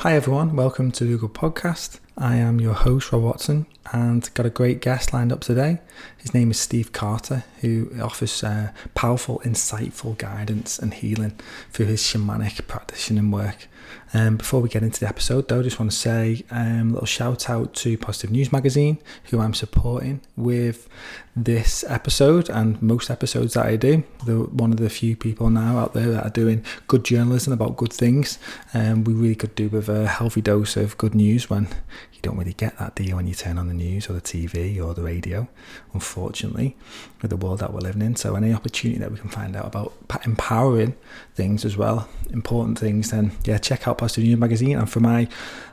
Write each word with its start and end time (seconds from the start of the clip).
Hi 0.00 0.14
everyone, 0.14 0.54
welcome 0.54 0.92
to 0.92 1.06
Google 1.06 1.30
Podcast. 1.30 2.00
I 2.18 2.36
am 2.36 2.60
your 2.60 2.72
host, 2.72 3.12
Rob 3.12 3.22
Watson, 3.22 3.66
and 3.92 4.32
got 4.32 4.46
a 4.46 4.50
great 4.50 4.80
guest 4.80 5.12
lined 5.12 5.32
up 5.32 5.40
today. 5.40 5.80
His 6.16 6.32
name 6.32 6.50
is 6.50 6.58
Steve 6.58 6.90
Carter, 6.90 7.44
who 7.60 7.90
offers 8.00 8.42
uh, 8.42 8.70
powerful, 8.94 9.40
insightful 9.44 10.16
guidance 10.16 10.78
and 10.78 10.94
healing 10.94 11.38
through 11.72 11.86
his 11.86 12.00
shamanic 12.00 12.66
practicing 12.66 13.30
work. 13.30 13.68
Um, 14.14 14.36
before 14.36 14.60
we 14.60 14.68
get 14.68 14.82
into 14.82 15.00
the 15.00 15.08
episode, 15.08 15.48
though, 15.48 15.60
I 15.60 15.62
just 15.62 15.78
want 15.78 15.90
to 15.90 15.96
say 15.96 16.44
um, 16.50 16.90
a 16.90 16.92
little 16.92 17.06
shout 17.06 17.50
out 17.50 17.74
to 17.74 17.98
Positive 17.98 18.30
News 18.30 18.50
Magazine, 18.50 18.98
who 19.24 19.40
I'm 19.40 19.54
supporting 19.54 20.20
with 20.36 20.88
this 21.34 21.84
episode 21.88 22.48
and 22.48 22.80
most 22.80 23.10
episodes 23.10 23.54
that 23.54 23.66
I 23.66 23.76
do. 23.76 24.04
They're 24.24 24.38
one 24.38 24.72
of 24.72 24.78
the 24.78 24.88
few 24.88 25.16
people 25.16 25.50
now 25.50 25.78
out 25.78 25.92
there 25.92 26.10
that 26.10 26.24
are 26.24 26.30
doing 26.30 26.64
good 26.86 27.04
journalism 27.04 27.52
about 27.52 27.76
good 27.76 27.92
things. 27.92 28.38
And 28.72 28.92
um, 28.92 29.04
we 29.04 29.12
really 29.12 29.34
could 29.34 29.54
do 29.54 29.68
with 29.68 29.88
a 29.88 30.06
healthy 30.06 30.40
dose 30.40 30.76
of 30.76 30.96
good 30.98 31.14
news 31.14 31.50
when 31.50 31.68
you 32.16 32.22
don't 32.22 32.36
really 32.36 32.54
get 32.54 32.78
that, 32.78 32.94
do 32.94 33.04
you, 33.04 33.16
when 33.16 33.26
you 33.26 33.34
turn 33.34 33.58
on 33.58 33.68
the 33.68 33.74
news 33.74 34.08
or 34.08 34.14
the 34.14 34.20
TV 34.20 34.82
or 34.82 34.94
the 34.94 35.02
radio, 35.02 35.48
unfortunately, 35.92 36.76
with 37.22 37.30
the 37.30 37.36
world 37.36 37.60
that 37.60 37.72
we're 37.72 37.80
living 37.80 38.02
in. 38.02 38.16
So, 38.16 38.34
any 38.34 38.52
opportunity 38.52 38.98
that 38.98 39.12
we 39.12 39.18
can 39.18 39.28
find 39.28 39.54
out 39.56 39.66
about 39.66 39.92
empowering 40.24 40.94
things 41.34 41.64
as 41.64 41.76
well, 41.76 42.08
important 42.30 42.78
things, 42.78 43.10
then 43.10 43.32
yeah, 43.44 43.58
check 43.58 43.86
out 43.86 43.98
Positive 43.98 44.24
News 44.24 44.38
Magazine. 44.38 44.78
And 44.78 44.90
for 44.90 45.00
my 45.00 45.28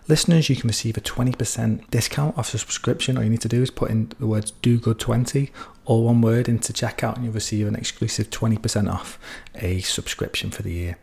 listeners, 0.08 0.50
you 0.50 0.56
can 0.56 0.68
receive 0.68 0.98
a 0.98 1.02
20% 1.02 1.90
discount 1.90 2.38
off 2.38 2.52
the 2.52 2.58
subscription. 2.58 3.18
All 3.18 3.24
you 3.24 3.30
need 3.30 3.42
to 3.42 3.50
do 3.50 3.62
is 3.62 3.72
put 3.72 3.90
in 3.90 4.12
the 4.20 4.28
words 4.28 4.52
do 4.62 4.80
good 4.80 5.00
20 5.00 5.52
all 5.86 6.04
one 6.04 6.22
word 6.22 6.48
into 6.48 6.72
checkout 6.74 7.16
and 7.16 7.26
you'll 7.26 7.34
receive 7.34 7.68
an 7.68 7.76
exclusive 7.76 8.30
20% 8.30 8.92
off 8.92 9.20
a 9.56 9.82
subscription 9.82 10.50
for 10.50 10.62
the 10.62 10.72
year. 10.72 10.98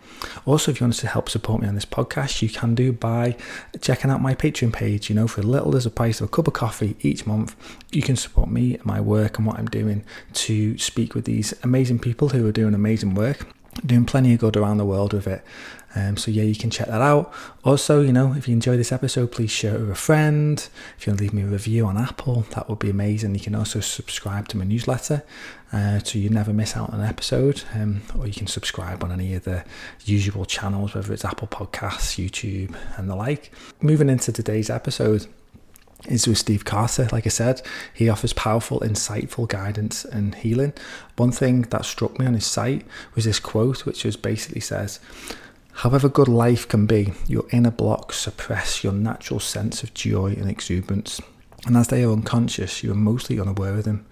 Also, 0.46 0.70
if 0.70 0.80
you 0.80 0.84
want 0.84 0.94
to 0.94 1.06
help 1.06 1.28
support 1.28 1.62
me 1.62 1.68
on 1.68 1.74
this 1.74 1.84
podcast, 1.84 2.42
you 2.42 2.48
can 2.48 2.74
do 2.74 2.92
by 2.92 3.36
checking 3.80 4.10
out 4.10 4.20
my 4.20 4.34
Patreon 4.34 4.72
page. 4.72 5.08
You 5.08 5.16
know, 5.16 5.28
for 5.28 5.42
little 5.42 5.76
as 5.76 5.86
a 5.86 5.90
price 5.90 6.20
of 6.20 6.26
a 6.26 6.30
cup 6.30 6.46
of 6.46 6.54
coffee 6.54 6.96
each 7.00 7.26
month, 7.26 7.54
you 7.92 8.02
can 8.02 8.16
support 8.16 8.50
me, 8.50 8.78
my 8.84 9.00
work, 9.00 9.38
and 9.38 9.46
what 9.46 9.58
I'm 9.58 9.68
doing 9.68 10.04
to 10.34 10.78
speak 10.78 11.14
with 11.14 11.24
these 11.24 11.54
amazing 11.62 11.98
people 11.98 12.30
who 12.30 12.46
are 12.46 12.52
doing 12.52 12.74
amazing 12.74 13.14
work 13.14 13.46
doing 13.84 14.04
plenty 14.04 14.34
of 14.34 14.40
good 14.40 14.56
around 14.56 14.78
the 14.78 14.84
world 14.84 15.12
with 15.12 15.26
it. 15.26 15.42
Um, 15.94 16.16
so 16.16 16.30
yeah, 16.30 16.44
you 16.44 16.54
can 16.54 16.70
check 16.70 16.86
that 16.86 17.00
out. 17.00 17.32
Also, 17.64 18.00
you 18.00 18.12
know, 18.12 18.32
if 18.34 18.46
you 18.46 18.54
enjoy 18.54 18.76
this 18.76 18.92
episode, 18.92 19.32
please 19.32 19.50
share 19.50 19.74
it 19.74 19.80
with 19.80 19.90
a 19.90 19.94
friend. 19.96 20.68
If 20.96 21.06
you 21.06 21.10
want 21.10 21.18
to 21.18 21.24
leave 21.24 21.34
me 21.34 21.42
a 21.42 21.46
review 21.46 21.86
on 21.86 21.96
Apple, 21.96 22.46
that 22.54 22.68
would 22.68 22.78
be 22.78 22.90
amazing. 22.90 23.34
You 23.34 23.40
can 23.40 23.54
also 23.54 23.80
subscribe 23.80 24.48
to 24.48 24.56
my 24.56 24.64
newsletter, 24.64 25.24
uh, 25.72 25.98
so 25.98 26.18
you 26.18 26.30
never 26.30 26.52
miss 26.52 26.76
out 26.76 26.90
on 26.90 27.00
an 27.00 27.06
episode. 27.06 27.64
Um, 27.74 28.02
or 28.16 28.26
you 28.26 28.34
can 28.34 28.46
subscribe 28.46 29.02
on 29.02 29.10
any 29.10 29.34
of 29.34 29.44
the 29.44 29.64
usual 30.04 30.44
channels, 30.44 30.94
whether 30.94 31.12
it's 31.12 31.24
Apple 31.24 31.48
Podcasts, 31.48 32.18
YouTube, 32.18 32.76
and 32.96 33.10
the 33.10 33.16
like. 33.16 33.50
Moving 33.80 34.08
into 34.08 34.32
today's 34.32 34.70
episode 34.70 35.26
is 36.08 36.26
with 36.26 36.38
Steve 36.38 36.64
Carter. 36.64 37.08
Like 37.12 37.26
I 37.26 37.30
said, 37.30 37.62
he 37.92 38.08
offers 38.08 38.32
powerful, 38.32 38.80
insightful 38.80 39.48
guidance 39.48 40.04
and 40.04 40.34
healing. 40.34 40.72
One 41.16 41.32
thing 41.32 41.62
that 41.62 41.84
struck 41.84 42.18
me 42.18 42.26
on 42.26 42.34
his 42.34 42.46
site 42.46 42.86
was 43.14 43.24
this 43.24 43.40
quote, 43.40 43.84
which 43.84 44.04
was 44.04 44.16
basically 44.16 44.60
says, 44.60 45.00
However 45.80 46.10
good 46.10 46.28
life 46.28 46.68
can 46.68 46.84
be, 46.84 47.14
your 47.26 47.46
inner 47.52 47.70
blocks 47.70 48.18
suppress 48.18 48.84
your 48.84 48.92
natural 48.92 49.40
sense 49.40 49.82
of 49.82 49.94
joy 49.94 50.32
and 50.32 50.50
exuberance. 50.50 51.22
And 51.64 51.74
as 51.74 51.88
they 51.88 52.04
are 52.04 52.12
unconscious, 52.12 52.82
you 52.82 52.92
are 52.92 52.94
mostly 52.94 53.40
unaware 53.40 53.76
of 53.76 53.84
them. 53.84 54.04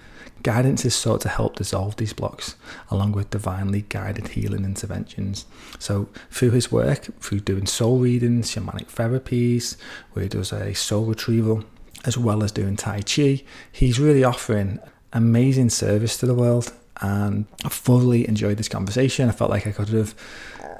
Guidance 0.43 0.87
is 0.87 0.95
sought 0.95 1.21
to 1.23 1.29
help 1.29 1.57
dissolve 1.57 1.97
these 1.97 2.15
blocks, 2.15 2.57
along 2.91 3.13
with 3.13 3.29
divinely 3.29 3.83
guided 3.91 4.29
healing 4.29 4.65
interventions. 4.65 5.45
So, 5.79 6.09
through 6.31 6.53
his 6.53 6.73
work, 6.73 7.21
through 7.21 7.41
doing 7.41 7.67
soul 7.67 7.99
readings, 7.99 8.51
shamanic 8.51 8.87
therapies, 8.87 9.77
where 10.15 10.23
he 10.23 10.29
does 10.31 10.55
a 10.55 10.75
soul 10.75 11.05
retrieval, 11.05 11.65
as 12.07 12.17
well 12.17 12.43
as 12.43 12.51
doing 12.51 12.77
Tai 12.77 13.03
Chi, 13.03 13.43
he's 13.71 14.01
really 14.01 14.25
offering 14.25 14.79
amazing 15.13 15.69
service 15.69 16.17
to 16.17 16.25
the 16.25 16.35
world. 16.35 16.73
And 17.01 17.45
I 17.65 17.69
thoroughly 17.69 18.27
enjoyed 18.27 18.57
this 18.57 18.69
conversation. 18.69 19.29
I 19.29 19.33
felt 19.33 19.51
like 19.51 19.67
I 19.67 19.73
could 19.73 19.91
have 19.91 20.15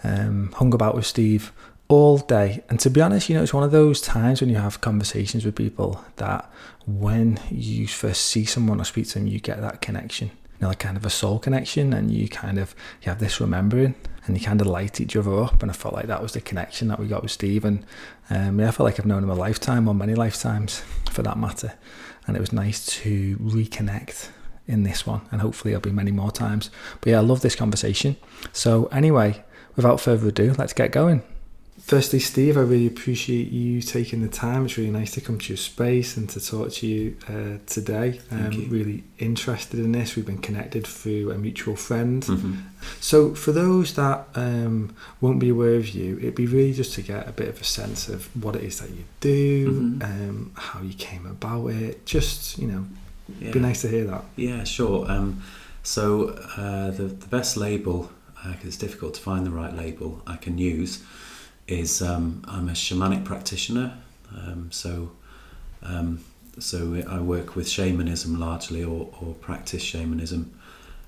um, 0.05 0.53
hung 0.53 0.75
about 0.75 0.95
with 0.95 1.07
Steve 1.07 1.53
all 1.89 2.19
day. 2.19 2.63
And 2.69 2.79
to 2.81 2.91
be 2.91 3.01
honest, 3.01 3.29
you 3.29 3.35
know, 3.35 3.43
it's 3.43 3.55
one 3.55 3.65
of 3.65 3.71
those 3.71 4.01
times 4.01 4.41
when 4.41 4.51
you 4.51 4.57
have 4.57 4.81
conversations 4.81 5.45
with 5.45 5.55
people 5.55 6.05
that 6.17 6.51
when 6.87 7.41
you 7.51 7.87
first 7.87 8.27
see 8.27 8.45
someone 8.45 8.81
or 8.81 8.85
speak 8.85 9.09
to 9.09 9.15
them, 9.15 9.27
you 9.27 9.41
get 9.41 9.61
that 9.61 9.81
connection, 9.81 10.29
you 10.29 10.59
know, 10.61 10.69
like 10.69 10.79
kind 10.79 10.97
of 10.97 11.05
a 11.05 11.11
soul 11.11 11.39
connection, 11.39 11.93
and 11.93 12.11
you 12.11 12.29
kind 12.29 12.59
of 12.59 12.75
you 13.03 13.09
have 13.09 13.21
this 13.21 13.41
remembering, 13.41 13.95
and 14.27 14.39
you 14.39 14.45
kind 14.45 14.61
of 14.61 14.67
light 14.67 15.01
each 15.01 15.17
other 15.17 15.43
up. 15.43 15.63
And 15.63 15.71
I 15.71 15.75
felt 15.75 15.95
like 15.95 16.07
that 16.07 16.23
was 16.23 16.33
the 16.33 16.41
connection 16.41 16.89
that 16.89 17.01
we 17.01 17.07
got 17.07 17.23
with 17.23 17.33
Steve, 17.33 17.65
and 17.65 17.85
um, 18.31 18.61
yeah, 18.61 18.69
I 18.69 18.71
felt 18.71 18.87
like 18.87 19.01
I've 19.01 19.07
known 19.07 19.23
him 19.23 19.31
a 19.31 19.35
lifetime 19.35 19.89
or 19.89 19.95
many 19.95 20.15
lifetimes 20.15 20.83
for 21.11 21.23
that 21.23 21.39
matter. 21.39 21.75
And 22.27 22.37
it 22.37 22.41
was 22.41 22.53
nice 22.53 22.85
to 22.85 23.39
reconnect 23.39 24.29
in 24.67 24.83
this 24.83 25.07
one, 25.07 25.23
and 25.33 25.41
hopefully 25.41 25.73
there'll 25.73 25.81
be 25.81 25.91
many 25.91 26.11
more 26.11 26.31
times. 26.31 26.71
But 27.01 27.11
yeah, 27.11 27.19
I 27.19 27.23
love 27.23 27.41
this 27.41 27.57
conversation. 27.57 28.17
So 28.53 28.85
anyway, 28.87 29.43
without 29.79 30.01
further 30.01 30.29
ado, 30.29 30.55
let's 30.59 30.73
get 30.73 30.91
going. 30.91 31.23
Firstly, 31.81 32.19
Steve, 32.19 32.59
I 32.59 32.63
really 32.63 32.89
appreciate 32.89 33.53
you 33.53 33.81
taking 33.81 34.21
the 34.23 34.29
time. 34.29 34.65
It's 34.65 34.77
really 34.77 34.91
nice 34.91 35.13
to 35.13 35.21
come 35.21 35.39
to 35.39 35.49
your 35.51 35.57
space 35.57 36.17
and 36.17 36.29
to 36.31 36.45
talk 36.45 36.73
to 36.73 36.87
you 36.87 37.17
uh, 37.29 37.59
today. 37.67 38.21
I'm 38.33 38.47
um, 38.47 38.69
really 38.69 39.05
interested 39.21 39.79
in 39.79 39.93
this. 39.93 40.17
We've 40.17 40.27
been 40.27 40.43
connected 40.43 40.85
through 40.85 41.31
a 41.31 41.39
mutual 41.39 41.77
friend. 41.77 42.25
Mm-hmm. 42.25 42.55
So, 43.01 43.37
for 43.37 43.53
those 43.53 43.95
that 43.95 44.27
um, 44.35 44.97
won't 45.21 45.39
be 45.39 45.51
aware 45.51 45.77
of 45.77 45.91
you, 45.91 46.19
it'd 46.19 46.35
be 46.35 46.47
really 46.47 46.73
just 46.73 46.95
to 46.95 47.03
get 47.03 47.29
a 47.29 47.33
bit 47.33 47.49
of 47.49 47.61
a 47.61 47.65
sense 47.65 48.09
of 48.09 48.27
what 48.43 48.57
it 48.57 48.65
is 48.65 48.81
that 48.81 48.91
you 48.91 49.05
do, 49.21 49.71
mm-hmm. 49.71 50.03
um, 50.03 50.53
how 50.57 50.83
you 50.83 50.95
came 50.95 51.25
about 51.25 51.69
it. 51.69 52.05
Just, 52.05 52.59
you 52.59 52.67
know, 52.67 52.85
yeah. 53.39 53.53
be 53.53 53.61
nice 53.61 53.83
to 53.83 53.89
hear 53.89 54.05
that. 54.05 54.25
Yeah, 54.35 54.65
sure. 54.65 55.09
Um, 55.09 55.45
so, 55.85 56.31
uh, 56.57 56.91
the, 56.91 57.05
the 57.05 57.29
best 57.29 57.57
label, 57.57 58.11
because 58.43 58.65
uh, 58.65 58.69
it's 58.69 58.77
difficult 58.77 59.15
to 59.15 59.21
find 59.21 59.45
the 59.45 59.51
right 59.51 59.75
label 59.75 60.23
I 60.27 60.37
can 60.37 60.59
use 60.59 61.03
is 61.67 62.01
um, 62.01 62.43
I'm 62.47 62.69
a 62.69 62.73
shamanic 62.73 63.25
practitioner. 63.25 63.99
Um, 64.35 64.71
so, 64.73 65.13
um, 65.83 66.25
so 66.59 67.03
I 67.09 67.21
work 67.21 67.57
with 67.57 67.69
shamanism 67.69 68.39
largely, 68.39 68.83
or, 68.83 69.11
or 69.21 69.35
practice 69.35 69.83
shamanism, 69.83 70.59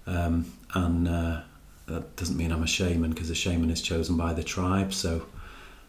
um, 0.07 0.53
and 0.75 1.09
uh, 1.09 1.41
that 1.87 2.17
doesn't 2.17 2.37
mean 2.37 2.53
I'm 2.53 2.63
a 2.63 2.69
shaman 2.69 3.11
because 3.11 3.31
a 3.31 3.35
shaman 3.35 3.71
is 3.71 3.83
chosen 3.83 4.17
by 4.17 4.33
the 4.33 4.45
tribe. 4.45 4.93
So, 4.93 5.27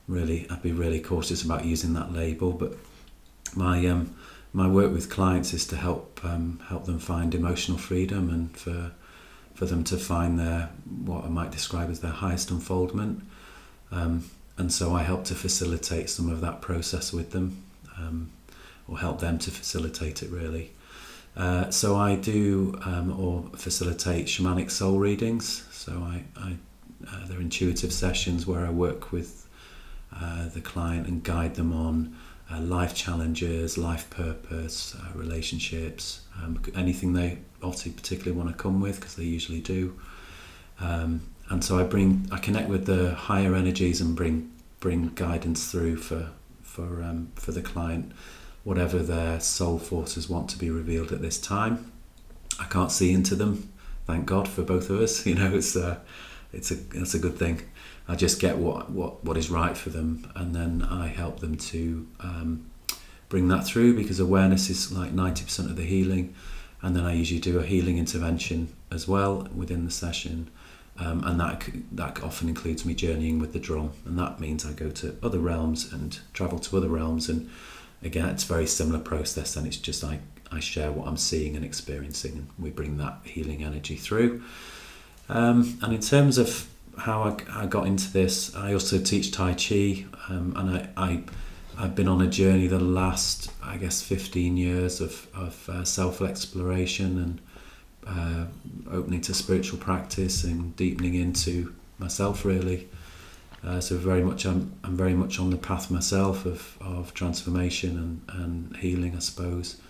really, 0.07 0.47
I'd 0.49 0.61
be 0.61 0.71
really 0.71 0.99
cautious 0.99 1.43
about 1.43 1.65
using 1.65 1.93
that 1.93 2.13
label. 2.13 2.53
But 2.53 2.77
my 3.55 3.85
um, 3.87 4.15
my 4.53 4.67
work 4.67 4.91
with 4.91 5.09
clients 5.09 5.53
is 5.53 5.65
to 5.67 5.75
help 5.75 6.19
um, 6.23 6.61
help 6.67 6.85
them 6.85 6.99
find 6.99 7.35
emotional 7.35 7.77
freedom 7.77 8.29
and 8.29 8.57
for 8.57 8.91
for 9.61 9.67
them 9.67 9.83
to 9.83 9.95
find 9.95 10.39
their 10.39 10.69
what 11.05 11.23
I 11.23 11.27
might 11.27 11.51
describe 11.51 11.91
as 11.91 11.99
their 11.99 12.17
highest 12.25 12.49
unfoldment. 12.49 13.21
Um, 13.91 14.27
and 14.57 14.73
so 14.73 14.95
I 14.95 15.03
help 15.03 15.23
to 15.25 15.35
facilitate 15.35 16.09
some 16.09 16.31
of 16.31 16.41
that 16.41 16.61
process 16.61 17.13
with 17.13 17.29
them, 17.29 17.63
um, 17.95 18.31
or 18.87 18.97
help 18.97 19.19
them 19.19 19.37
to 19.37 19.51
facilitate 19.51 20.23
it 20.23 20.31
really. 20.31 20.71
Uh, 21.37 21.69
so 21.69 21.95
I 21.95 22.15
do 22.15 22.75
um, 22.85 23.11
or 23.19 23.55
facilitate 23.55 24.25
shamanic 24.25 24.71
soul 24.71 24.97
readings. 24.97 25.63
So 25.71 25.91
I, 25.91 26.23
I 26.35 26.57
uh, 27.07 27.27
they're 27.27 27.39
intuitive 27.39 27.93
sessions 27.93 28.47
where 28.47 28.65
I 28.65 28.71
work 28.71 29.11
with 29.11 29.47
uh, 30.19 30.49
the 30.49 30.61
client 30.61 31.05
and 31.05 31.21
guide 31.21 31.53
them 31.53 31.71
on 31.71 32.17
uh, 32.51 32.59
life 32.59 32.93
challenges, 32.93 33.77
life 33.77 34.09
purpose, 34.09 34.95
uh, 34.95 35.17
relationships, 35.17 36.21
um, 36.41 36.61
anything 36.75 37.13
they 37.13 37.37
obviously 37.63 37.91
particularly 37.91 38.37
want 38.37 38.49
to 38.49 38.61
come 38.61 38.81
with 38.81 38.99
because 38.99 39.15
they 39.15 39.23
usually 39.23 39.61
do. 39.61 39.97
Um, 40.79 41.21
and 41.49 41.63
so 41.63 41.79
I 41.79 41.83
bring 41.83 42.27
I 42.31 42.37
connect 42.37 42.69
with 42.69 42.85
the 42.85 43.13
higher 43.13 43.55
energies 43.55 44.01
and 44.01 44.15
bring 44.15 44.51
bring 44.79 45.11
guidance 45.15 45.71
through 45.71 45.97
for 45.97 46.29
for 46.61 47.03
um, 47.03 47.31
for 47.35 47.51
the 47.51 47.61
client, 47.61 48.11
whatever 48.63 48.99
their 48.99 49.39
soul 49.39 49.77
forces 49.77 50.29
want 50.29 50.49
to 50.51 50.57
be 50.57 50.69
revealed 50.69 51.11
at 51.11 51.21
this 51.21 51.39
time. 51.39 51.91
I 52.59 52.65
can't 52.65 52.91
see 52.91 53.11
into 53.11 53.35
them, 53.35 53.71
thank 54.05 54.25
God 54.25 54.47
for 54.47 54.63
both 54.63 54.89
of 54.89 54.99
us. 54.99 55.25
You 55.31 55.35
know, 55.35 55.53
it's 55.53 55.75
a 55.75 56.01
it's 56.53 56.71
a 56.71 56.77
it's 56.93 57.13
a 57.13 57.19
good 57.19 57.37
thing. 57.37 57.61
I 58.11 58.15
just 58.15 58.39
get 58.39 58.57
what 58.57 58.89
what 58.89 59.23
what 59.23 59.37
is 59.37 59.49
right 59.49 59.77
for 59.77 59.89
them, 59.89 60.31
and 60.35 60.53
then 60.55 60.87
I 60.89 61.07
help 61.07 61.39
them 61.39 61.55
to 61.57 62.07
um, 62.19 62.69
bring 63.29 63.47
that 63.47 63.65
through 63.65 63.95
because 63.95 64.19
awareness 64.19 64.69
is 64.69 64.91
like 64.91 65.11
ninety 65.13 65.43
percent 65.43 65.69
of 65.69 65.75
the 65.75 65.83
healing, 65.85 66.35
and 66.81 66.95
then 66.95 67.05
I 67.05 67.13
usually 67.13 67.39
do 67.39 67.59
a 67.59 67.63
healing 67.63 67.97
intervention 67.97 68.75
as 68.91 69.07
well 69.07 69.47
within 69.55 69.85
the 69.85 69.91
session 69.91 70.49
um, 70.99 71.23
and 71.23 71.39
that 71.39 71.67
that 71.93 72.21
often 72.23 72.49
includes 72.49 72.85
me 72.85 72.93
journeying 72.93 73.39
with 73.39 73.53
the 73.53 73.59
drum, 73.59 73.91
and 74.05 74.19
that 74.19 74.39
means 74.39 74.65
I 74.65 74.73
go 74.73 74.91
to 74.91 75.15
other 75.23 75.39
realms 75.39 75.91
and 75.91 76.19
travel 76.33 76.59
to 76.59 76.77
other 76.77 76.89
realms. 76.89 77.29
And 77.29 77.49
again, 78.03 78.29
it's 78.29 78.43
a 78.43 78.47
very 78.47 78.67
similar 78.67 78.99
process, 78.99 79.55
and 79.55 79.65
it's 79.65 79.77
just 79.77 80.03
I 80.03 80.19
I 80.51 80.59
share 80.59 80.91
what 80.91 81.07
I'm 81.07 81.17
seeing 81.17 81.55
and 81.55 81.65
experiencing, 81.65 82.33
and 82.33 82.49
we 82.59 82.69
bring 82.69 82.97
that 82.97 83.19
healing 83.23 83.63
energy 83.63 83.95
through. 83.95 84.43
Um, 85.29 85.79
and 85.81 85.93
in 85.93 86.01
terms 86.01 86.37
of 86.37 86.67
how 87.01 87.23
I, 87.23 87.63
I, 87.63 87.65
got 87.65 87.87
into 87.87 88.11
this, 88.11 88.55
I 88.55 88.73
also 88.73 88.99
teach 88.99 89.31
Tai 89.31 89.53
Chi, 89.53 90.05
um, 90.29 90.53
and 90.55 90.69
I, 90.69 90.89
I 90.95 91.23
I've 91.77 91.95
been 91.95 92.07
on 92.07 92.21
a 92.21 92.27
journey 92.27 92.67
the 92.67 92.79
last, 92.79 93.51
I 93.63 93.77
guess, 93.77 94.03
15 94.03 94.55
years 94.55 95.01
of, 95.01 95.27
of 95.33 95.69
uh, 95.69 95.83
self 95.83 96.21
exploration 96.21 97.17
and 97.17 97.41
uh, 98.05 98.45
opening 98.91 99.21
to 99.21 99.33
spiritual 99.33 99.79
practice 99.79 100.43
and 100.43 100.75
deepening 100.75 101.15
into 101.15 101.73
myself, 101.97 102.45
really. 102.45 102.87
Uh, 103.63 103.79
so 103.79 103.97
very 103.97 104.21
much, 104.21 104.45
I'm, 104.45 104.73
I'm 104.83 104.95
very 104.95 105.15
much 105.15 105.39
on 105.39 105.49
the 105.49 105.57
path 105.57 105.89
myself 105.89 106.45
of, 106.45 106.77
of 106.81 107.13
transformation 107.15 108.21
and, 108.29 108.41
and 108.43 108.77
healing, 108.77 109.15
I 109.15 109.19
suppose, 109.19 109.81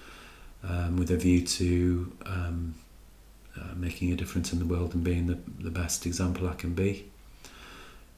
um, 0.64 0.96
with 0.96 1.12
a 1.12 1.18
view 1.18 1.46
to 1.46 2.12
um, 2.26 2.76
uh, 3.60 3.74
making 3.76 4.12
a 4.12 4.16
difference 4.16 4.54
in 4.54 4.60
the 4.60 4.66
world 4.66 4.94
and 4.94 5.04
being 5.04 5.28
the, 5.28 5.38
the 5.60 5.72
best 5.72 6.06
example 6.06 6.48
I 6.48 6.54
can 6.54 6.74
be. 6.74 7.12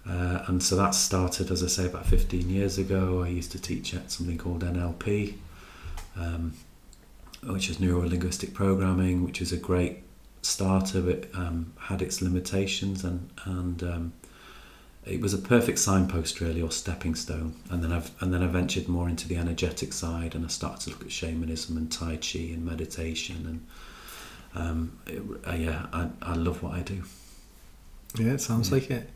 Uh, 0.07 0.43
and 0.47 0.61
so 0.61 0.75
that 0.75 0.93
started, 0.93 1.49
as 1.49 1.63
I 1.63 1.67
say, 1.67 1.85
about 1.85 2.05
15 2.05 2.49
years 2.49 2.77
ago. 2.77 3.23
I 3.23 3.29
used 3.29 3.51
to 3.53 3.61
teach 3.61 3.93
at 3.93 4.11
something 4.11 4.37
called 4.37 4.63
NLP, 4.63 5.35
um, 6.17 6.53
which 7.43 7.69
is 7.69 7.79
neuro 7.79 8.07
linguistic 8.07 8.53
programming, 8.53 9.23
which 9.23 9.41
is 9.41 9.53
a 9.53 9.57
great 9.57 10.03
starter, 10.41 11.01
but 11.01 11.29
um, 11.33 11.73
had 11.79 12.01
its 12.01 12.21
limitations, 12.21 13.05
and 13.05 13.29
and 13.45 13.81
um, 13.83 14.13
it 15.05 15.21
was 15.21 15.33
a 15.33 15.37
perfect 15.37 15.79
signpost, 15.79 16.41
really, 16.41 16.61
or 16.61 16.71
stepping 16.71 17.15
stone. 17.15 17.55
And 17.69 17.81
then 17.81 17.93
I've 17.93 18.11
and 18.21 18.33
then 18.33 18.43
I 18.43 18.47
ventured 18.47 18.89
more 18.89 19.07
into 19.07 19.27
the 19.27 19.37
energetic 19.37 19.93
side, 19.93 20.35
and 20.35 20.43
I 20.43 20.49
started 20.49 20.81
to 20.81 20.89
look 20.89 21.03
at 21.03 21.11
shamanism 21.13 21.77
and 21.77 21.89
tai 21.89 22.17
chi 22.17 22.39
and 22.39 22.65
meditation, 22.65 23.45
and 23.47 23.65
um, 24.55 24.97
it, 25.07 25.21
uh, 25.47 25.53
yeah, 25.53 25.85
I, 25.91 26.09
I 26.21 26.35
love 26.35 26.61
what 26.61 26.73
I 26.73 26.81
do. 26.81 27.03
Yeah, 28.17 28.33
it 28.33 28.41
sounds 28.41 28.69
yeah. 28.69 28.75
like 28.75 28.91
it 28.91 29.09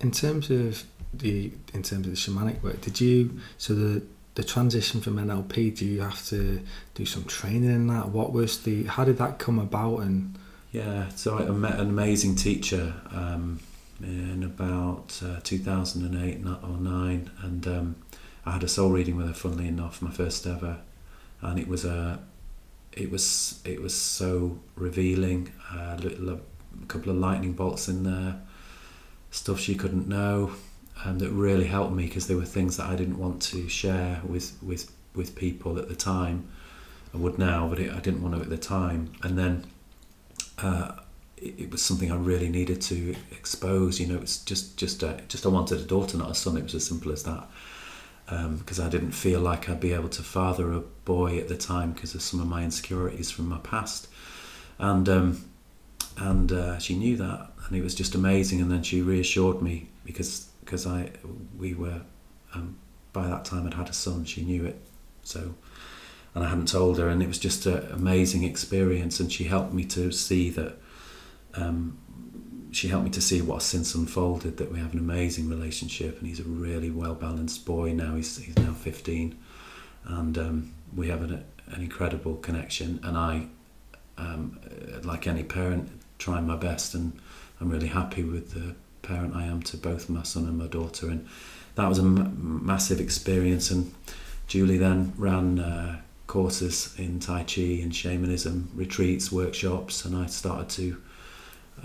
in 0.00 0.10
terms 0.10 0.50
of 0.50 0.84
the 1.12 1.52
in 1.72 1.82
terms 1.82 2.06
of 2.06 2.12
the 2.12 2.16
shamanic 2.16 2.62
work, 2.62 2.80
did 2.80 3.00
you 3.00 3.38
so 3.58 3.74
the 3.74 4.02
the 4.34 4.44
transition 4.44 5.00
from 5.00 5.16
NLP? 5.16 5.76
Do 5.76 5.86
you 5.86 6.00
have 6.00 6.24
to 6.26 6.60
do 6.94 7.06
some 7.06 7.24
training 7.24 7.70
in 7.70 7.86
that? 7.88 8.08
What 8.08 8.32
was 8.32 8.62
the 8.62 8.84
how 8.84 9.04
did 9.04 9.18
that 9.18 9.38
come 9.38 9.58
about? 9.58 10.00
And 10.00 10.36
yeah, 10.72 11.08
so 11.10 11.38
I 11.38 11.44
met 11.50 11.78
an 11.78 11.88
amazing 11.88 12.34
teacher 12.36 12.94
um, 13.12 13.60
in 14.02 14.42
about 14.42 15.20
uh, 15.24 15.40
2008 15.44 16.44
or 16.44 16.68
nine, 16.78 17.30
and 17.42 17.66
um, 17.66 17.96
I 18.44 18.52
had 18.52 18.64
a 18.64 18.68
soul 18.68 18.90
reading 18.90 19.16
with 19.16 19.28
her. 19.28 19.34
Funnily 19.34 19.68
enough, 19.68 20.02
my 20.02 20.10
first 20.10 20.46
ever, 20.46 20.78
and 21.40 21.58
it 21.58 21.68
was 21.68 21.84
a 21.84 22.18
it 22.96 23.10
was 23.10 23.60
it 23.64 23.80
was 23.82 23.94
so 23.94 24.58
revealing. 24.76 25.52
Uh, 25.72 25.96
a, 25.96 26.02
little, 26.02 26.30
a 26.30 26.86
couple 26.86 27.10
of 27.10 27.16
lightning 27.16 27.52
bolts 27.52 27.88
in 27.88 28.02
there 28.04 28.40
stuff 29.34 29.58
she 29.58 29.74
couldn't 29.74 30.06
know 30.06 30.52
um, 31.04 31.18
that 31.18 31.30
really 31.30 31.64
helped 31.64 31.92
me 31.92 32.04
because 32.04 32.28
there 32.28 32.36
were 32.36 32.44
things 32.44 32.76
that 32.76 32.86
I 32.86 32.94
didn't 32.94 33.18
want 33.18 33.42
to 33.42 33.68
share 33.68 34.20
with 34.24 34.56
with 34.62 34.90
with 35.14 35.34
people 35.34 35.78
at 35.78 35.88
the 35.88 35.96
time. 35.96 36.48
I 37.12 37.16
would 37.18 37.38
now, 37.38 37.68
but 37.68 37.78
it, 37.78 37.92
I 37.92 38.00
didn't 38.00 38.22
want 38.22 38.34
to 38.34 38.40
at 38.40 38.48
the 38.48 38.56
time. 38.56 39.12
And 39.22 39.38
then 39.38 39.66
uh, 40.58 40.96
it, 41.36 41.54
it, 41.58 41.70
was 41.70 41.80
something 41.80 42.10
I 42.10 42.16
really 42.16 42.48
needed 42.48 42.80
to 42.82 43.14
expose. 43.30 44.00
You 44.00 44.08
know, 44.08 44.18
it's 44.18 44.38
just 44.38 44.76
just 44.76 45.02
a, 45.02 45.20
just 45.28 45.44
I 45.46 45.48
wanted 45.48 45.80
a 45.80 45.84
daughter, 45.84 46.16
not 46.16 46.30
a 46.30 46.34
son. 46.34 46.56
It 46.56 46.62
was 46.62 46.74
as 46.74 46.86
simple 46.86 47.12
as 47.12 47.24
that. 47.24 47.48
Because 48.26 48.80
um, 48.80 48.86
I 48.86 48.88
didn't 48.88 49.12
feel 49.12 49.40
like 49.40 49.68
I'd 49.68 49.80
be 49.80 49.92
able 49.92 50.08
to 50.08 50.22
father 50.22 50.72
a 50.72 50.80
boy 50.80 51.38
at 51.38 51.48
the 51.48 51.56
time 51.56 51.92
because 51.92 52.14
of 52.14 52.22
some 52.22 52.40
of 52.40 52.46
my 52.46 52.64
insecurities 52.64 53.30
from 53.30 53.48
my 53.48 53.58
past, 53.58 54.08
and 54.78 55.08
um, 55.08 55.44
and 56.16 56.50
uh, 56.50 56.78
she 56.78 56.94
knew 56.94 57.16
that, 57.18 57.50
and 57.66 57.76
it 57.76 57.82
was 57.82 57.94
just 57.94 58.14
amazing. 58.14 58.60
And 58.60 58.70
then 58.70 58.82
she 58.82 59.02
reassured 59.02 59.60
me 59.60 59.88
because 60.04 60.48
because 60.64 60.86
I 60.86 61.10
we 61.58 61.74
were 61.74 62.00
um, 62.54 62.78
by 63.12 63.26
that 63.28 63.44
time 63.44 63.66
I'd 63.66 63.74
had 63.74 63.90
a 63.90 63.92
son. 63.92 64.24
She 64.24 64.42
knew 64.42 64.64
it, 64.64 64.80
so 65.22 65.54
and 66.34 66.44
I 66.44 66.48
hadn't 66.48 66.68
told 66.68 66.98
her, 66.98 67.08
and 67.08 67.22
it 67.22 67.28
was 67.28 67.38
just 67.38 67.66
an 67.66 67.86
amazing 67.92 68.42
experience. 68.42 69.20
And 69.20 69.30
she 69.30 69.44
helped 69.44 69.72
me 69.72 69.84
to 69.86 70.10
see 70.10 70.50
that. 70.50 70.76
Um, 71.54 71.98
she 72.74 72.88
helped 72.88 73.04
me 73.04 73.10
to 73.10 73.20
see 73.20 73.40
what 73.40 73.62
since 73.62 73.94
unfolded 73.94 74.56
that 74.56 74.72
we 74.72 74.78
have 74.78 74.92
an 74.92 74.98
amazing 74.98 75.48
relationship, 75.48 76.18
and 76.18 76.26
he's 76.26 76.40
a 76.40 76.44
really 76.44 76.90
well 76.90 77.14
balanced 77.14 77.64
boy 77.64 77.92
now. 77.92 78.16
He's 78.16 78.38
he's 78.38 78.56
now 78.56 78.72
fifteen, 78.72 79.38
and 80.04 80.36
um, 80.38 80.72
we 80.94 81.08
have 81.08 81.22
an, 81.22 81.44
an 81.66 81.82
incredible 81.82 82.36
connection. 82.36 83.00
And 83.02 83.16
I, 83.16 83.46
um, 84.18 84.58
like 85.02 85.26
any 85.26 85.42
parent, 85.42 85.88
trying 86.18 86.46
my 86.46 86.56
best 86.56 86.94
and 86.94 87.12
I'm 87.60 87.70
really 87.70 87.88
happy 87.88 88.22
with 88.22 88.52
the 88.52 88.74
parent 89.02 89.34
I 89.34 89.44
am 89.44 89.62
to 89.62 89.76
both 89.76 90.08
my 90.08 90.22
son 90.22 90.44
and 90.44 90.58
my 90.58 90.66
daughter. 90.66 91.08
And 91.08 91.26
that 91.74 91.88
was 91.88 91.98
a 91.98 92.02
m- 92.02 92.64
massive 92.64 93.00
experience. 93.00 93.70
And 93.70 93.94
Julie 94.46 94.78
then 94.78 95.12
ran 95.16 95.58
uh, 95.58 96.00
courses 96.26 96.94
in 96.98 97.20
Tai 97.20 97.44
Chi 97.44 97.80
and 97.82 97.94
shamanism, 97.94 98.70
retreats, 98.74 99.30
workshops, 99.30 100.04
and 100.04 100.16
I 100.16 100.26
started 100.26 100.68
to. 100.70 101.02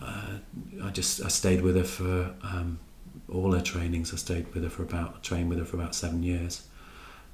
Uh, 0.01 0.37
I 0.83 0.89
just 0.91 1.23
I 1.23 1.27
stayed 1.27 1.61
with 1.61 1.75
her 1.75 1.83
for 1.83 2.33
um, 2.43 2.79
all 3.31 3.51
her 3.53 3.61
trainings. 3.61 4.13
I 4.13 4.17
stayed 4.17 4.53
with 4.53 4.63
her 4.63 4.69
for 4.69 4.83
about 4.83 5.23
trained 5.23 5.49
with 5.49 5.59
her 5.59 5.65
for 5.65 5.77
about 5.77 5.95
seven 5.95 6.23
years, 6.23 6.67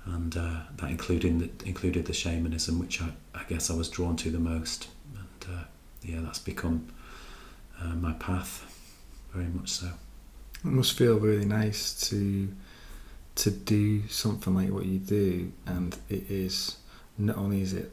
and 0.05 0.35
uh, 0.35 0.61
that 0.77 0.89
included 0.89 1.59
the, 1.59 1.67
included 1.67 2.05
the 2.05 2.13
shamanism, 2.13 2.79
which 2.79 3.01
I, 3.01 3.09
I 3.33 3.43
guess 3.47 3.69
I 3.69 3.75
was 3.75 3.89
drawn 3.89 4.15
to 4.17 4.31
the 4.31 4.39
most. 4.39 4.87
And 5.15 5.55
uh, 5.55 5.63
yeah, 6.01 6.21
that's 6.21 6.39
become 6.39 6.87
uh, 7.81 7.95
my 7.95 8.13
path, 8.13 8.65
very 9.33 9.47
much 9.47 9.69
so. 9.69 9.87
It 10.63 10.71
must 10.71 10.97
feel 10.97 11.19
really 11.19 11.45
nice 11.45 12.09
to 12.09 12.49
to 13.35 13.51
do 13.51 14.07
something 14.07 14.55
like 14.55 14.69
what 14.71 14.85
you 14.85 14.99
do, 14.99 15.51
and 15.65 15.95
it 16.09 16.29
is 16.29 16.77
not 17.17 17.37
only 17.37 17.61
is 17.61 17.73
it 17.73 17.91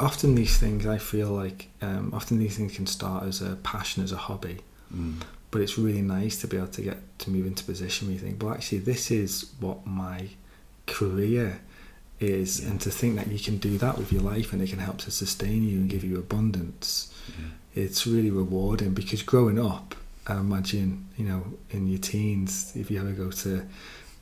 often 0.00 0.34
these 0.34 0.58
things 0.58 0.86
I 0.86 0.98
feel 0.98 1.28
like 1.28 1.68
um, 1.82 2.12
often 2.14 2.38
these 2.38 2.56
things 2.56 2.74
can 2.74 2.86
start 2.86 3.24
as 3.24 3.40
a 3.40 3.56
passion 3.56 4.02
as 4.02 4.12
a 4.12 4.16
hobby, 4.16 4.58
mm. 4.94 5.14
but 5.50 5.60
it's 5.60 5.78
really 5.78 6.02
nice 6.02 6.40
to 6.40 6.46
be 6.46 6.56
able 6.56 6.68
to 6.68 6.82
get 6.82 7.18
to 7.20 7.30
move 7.30 7.46
into 7.46 7.64
position 7.64 8.08
where 8.08 8.14
you 8.14 8.20
think, 8.20 8.42
well, 8.42 8.54
actually, 8.54 8.78
this 8.78 9.10
is 9.10 9.50
what 9.60 9.86
my 9.86 10.28
career 10.86 11.60
is, 12.18 12.60
yeah. 12.60 12.70
and 12.70 12.80
to 12.80 12.90
think 12.90 13.16
that 13.16 13.28
you 13.28 13.38
can 13.38 13.58
do 13.58 13.78
that 13.78 13.96
with 13.96 14.12
your 14.12 14.22
life 14.22 14.52
and 14.52 14.60
it 14.60 14.68
can 14.68 14.78
help 14.78 14.98
to 14.98 15.10
sustain 15.10 15.62
you 15.62 15.78
and 15.78 15.88
give 15.88 16.02
you 16.04 16.18
abundance. 16.18 17.12
Yeah 17.28 17.46
it's 17.74 18.06
really 18.06 18.30
rewarding 18.30 18.94
because 18.94 19.22
growing 19.22 19.58
up, 19.58 19.94
I 20.26 20.38
imagine, 20.38 21.08
you 21.16 21.24
know, 21.24 21.44
in 21.70 21.88
your 21.88 21.98
teens, 21.98 22.72
if 22.74 22.90
you 22.90 23.00
ever 23.00 23.12
go 23.12 23.30
to 23.30 23.66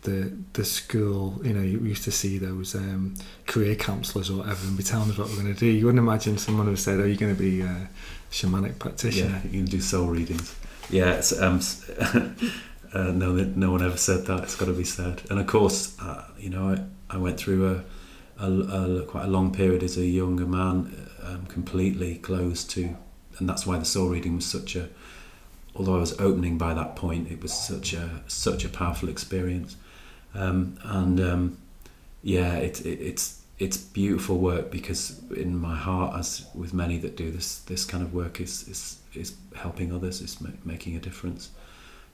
the 0.08 0.36
the 0.54 0.64
school, 0.64 1.40
you 1.44 1.52
know, 1.52 1.62
you 1.62 1.78
used 1.80 2.04
to 2.04 2.10
see 2.10 2.38
those 2.38 2.74
um, 2.74 3.14
career 3.46 3.74
counsellors 3.74 4.30
or 4.30 4.38
whatever 4.38 4.66
and 4.66 4.76
be 4.76 4.82
telling 4.82 5.10
us 5.10 5.18
what 5.18 5.28
we're 5.28 5.42
going 5.42 5.54
to 5.54 5.58
do. 5.58 5.66
You 5.66 5.86
wouldn't 5.86 5.98
imagine 5.98 6.38
someone 6.38 6.66
who 6.66 6.76
said, 6.76 7.00
"Oh, 7.00 7.04
you're 7.04 7.16
going 7.16 7.34
to 7.34 7.40
be 7.40 7.60
a 7.60 7.88
shamanic 8.30 8.78
practitioner." 8.78 9.40
Yeah, 9.44 9.50
you 9.50 9.62
can 9.62 9.70
do 9.70 9.80
soul 9.80 10.06
readings. 10.06 10.54
Yeah, 10.90 11.12
it's, 11.12 11.38
um, 11.38 11.60
uh, 12.94 13.12
no, 13.12 13.32
no 13.34 13.70
one 13.70 13.84
ever 13.84 13.98
said 13.98 14.26
that. 14.26 14.44
It's 14.44 14.56
got 14.56 14.66
to 14.66 14.72
be 14.72 14.84
said. 14.84 15.22
And 15.30 15.38
of 15.38 15.46
course, 15.46 15.96
uh, 16.00 16.24
you 16.38 16.48
know, 16.48 16.70
I, 16.70 17.14
I 17.14 17.18
went 17.18 17.38
through 17.38 17.84
a, 18.38 18.42
a, 18.42 18.50
a, 18.50 19.02
quite 19.02 19.24
a 19.24 19.28
long 19.28 19.52
period 19.52 19.82
as 19.82 19.98
a 19.98 20.06
younger 20.06 20.46
man, 20.46 21.08
um, 21.22 21.44
completely 21.46 22.16
closed 22.16 22.70
to 22.70 22.96
and 23.38 23.48
that's 23.48 23.66
why 23.66 23.78
the 23.78 23.84
soul 23.84 24.08
reading 24.08 24.36
was 24.36 24.46
such 24.46 24.76
a 24.76 24.88
although 25.74 25.96
I 25.96 26.00
was 26.00 26.18
opening 26.20 26.58
by 26.58 26.74
that 26.74 26.96
point 26.96 27.30
it 27.30 27.42
was 27.42 27.52
such 27.52 27.92
a 27.92 28.22
such 28.26 28.64
a 28.64 28.68
powerful 28.68 29.08
experience 29.08 29.76
um, 30.38 30.78
and 30.84 31.20
um, 31.20 31.58
yeah 32.22 32.54
it, 32.54 32.80
it, 32.84 33.00
it's 33.00 33.42
it's 33.58 33.76
beautiful 33.76 34.38
work 34.38 34.70
because 34.70 35.20
in 35.30 35.58
my 35.58 35.74
heart 35.74 36.16
as 36.16 36.46
with 36.54 36.72
many 36.72 36.96
that 36.98 37.16
do 37.16 37.30
this 37.30 37.58
this 37.60 37.84
kind 37.84 38.02
of 38.02 38.14
work 38.14 38.40
is 38.40 38.68
is, 38.68 38.98
is 39.14 39.36
helping 39.56 39.92
others 39.92 40.20
is 40.20 40.40
ma- 40.40 40.50
making 40.64 40.96
a 40.96 41.00
difference. 41.00 41.50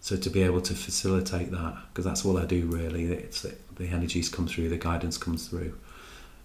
So 0.00 0.16
to 0.16 0.30
be 0.30 0.42
able 0.42 0.60
to 0.62 0.74
facilitate 0.74 1.50
that 1.50 1.76
because 1.88 2.04
that's 2.04 2.24
all 2.24 2.38
I 2.38 2.44
do 2.44 2.66
really. 2.66 3.04
It's 3.06 3.42
the 3.42 3.86
energies 3.86 4.28
come 4.28 4.46
through 4.46 4.68
the 4.68 4.78
guidance 4.78 5.18
comes 5.18 5.48
through. 5.48 5.78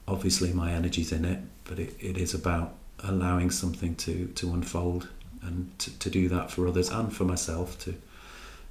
Obviously 0.07 0.51
my 0.53 0.71
energy's 0.73 1.11
in 1.11 1.23
it 1.23 1.39
but 1.63 1.79
it, 1.79 1.95
it 1.99 2.17
is 2.17 2.33
about 2.33 2.73
allowing 3.03 3.51
something 3.51 3.95
to 3.95 4.27
to 4.27 4.53
unfold 4.53 5.07
and 5.41 5.71
to, 5.79 5.97
to 5.99 6.09
do 6.09 6.27
that 6.27 6.51
for 6.51 6.67
others 6.67 6.89
and 6.89 7.15
for 7.15 7.23
myself 7.23 7.79
to 7.79 7.95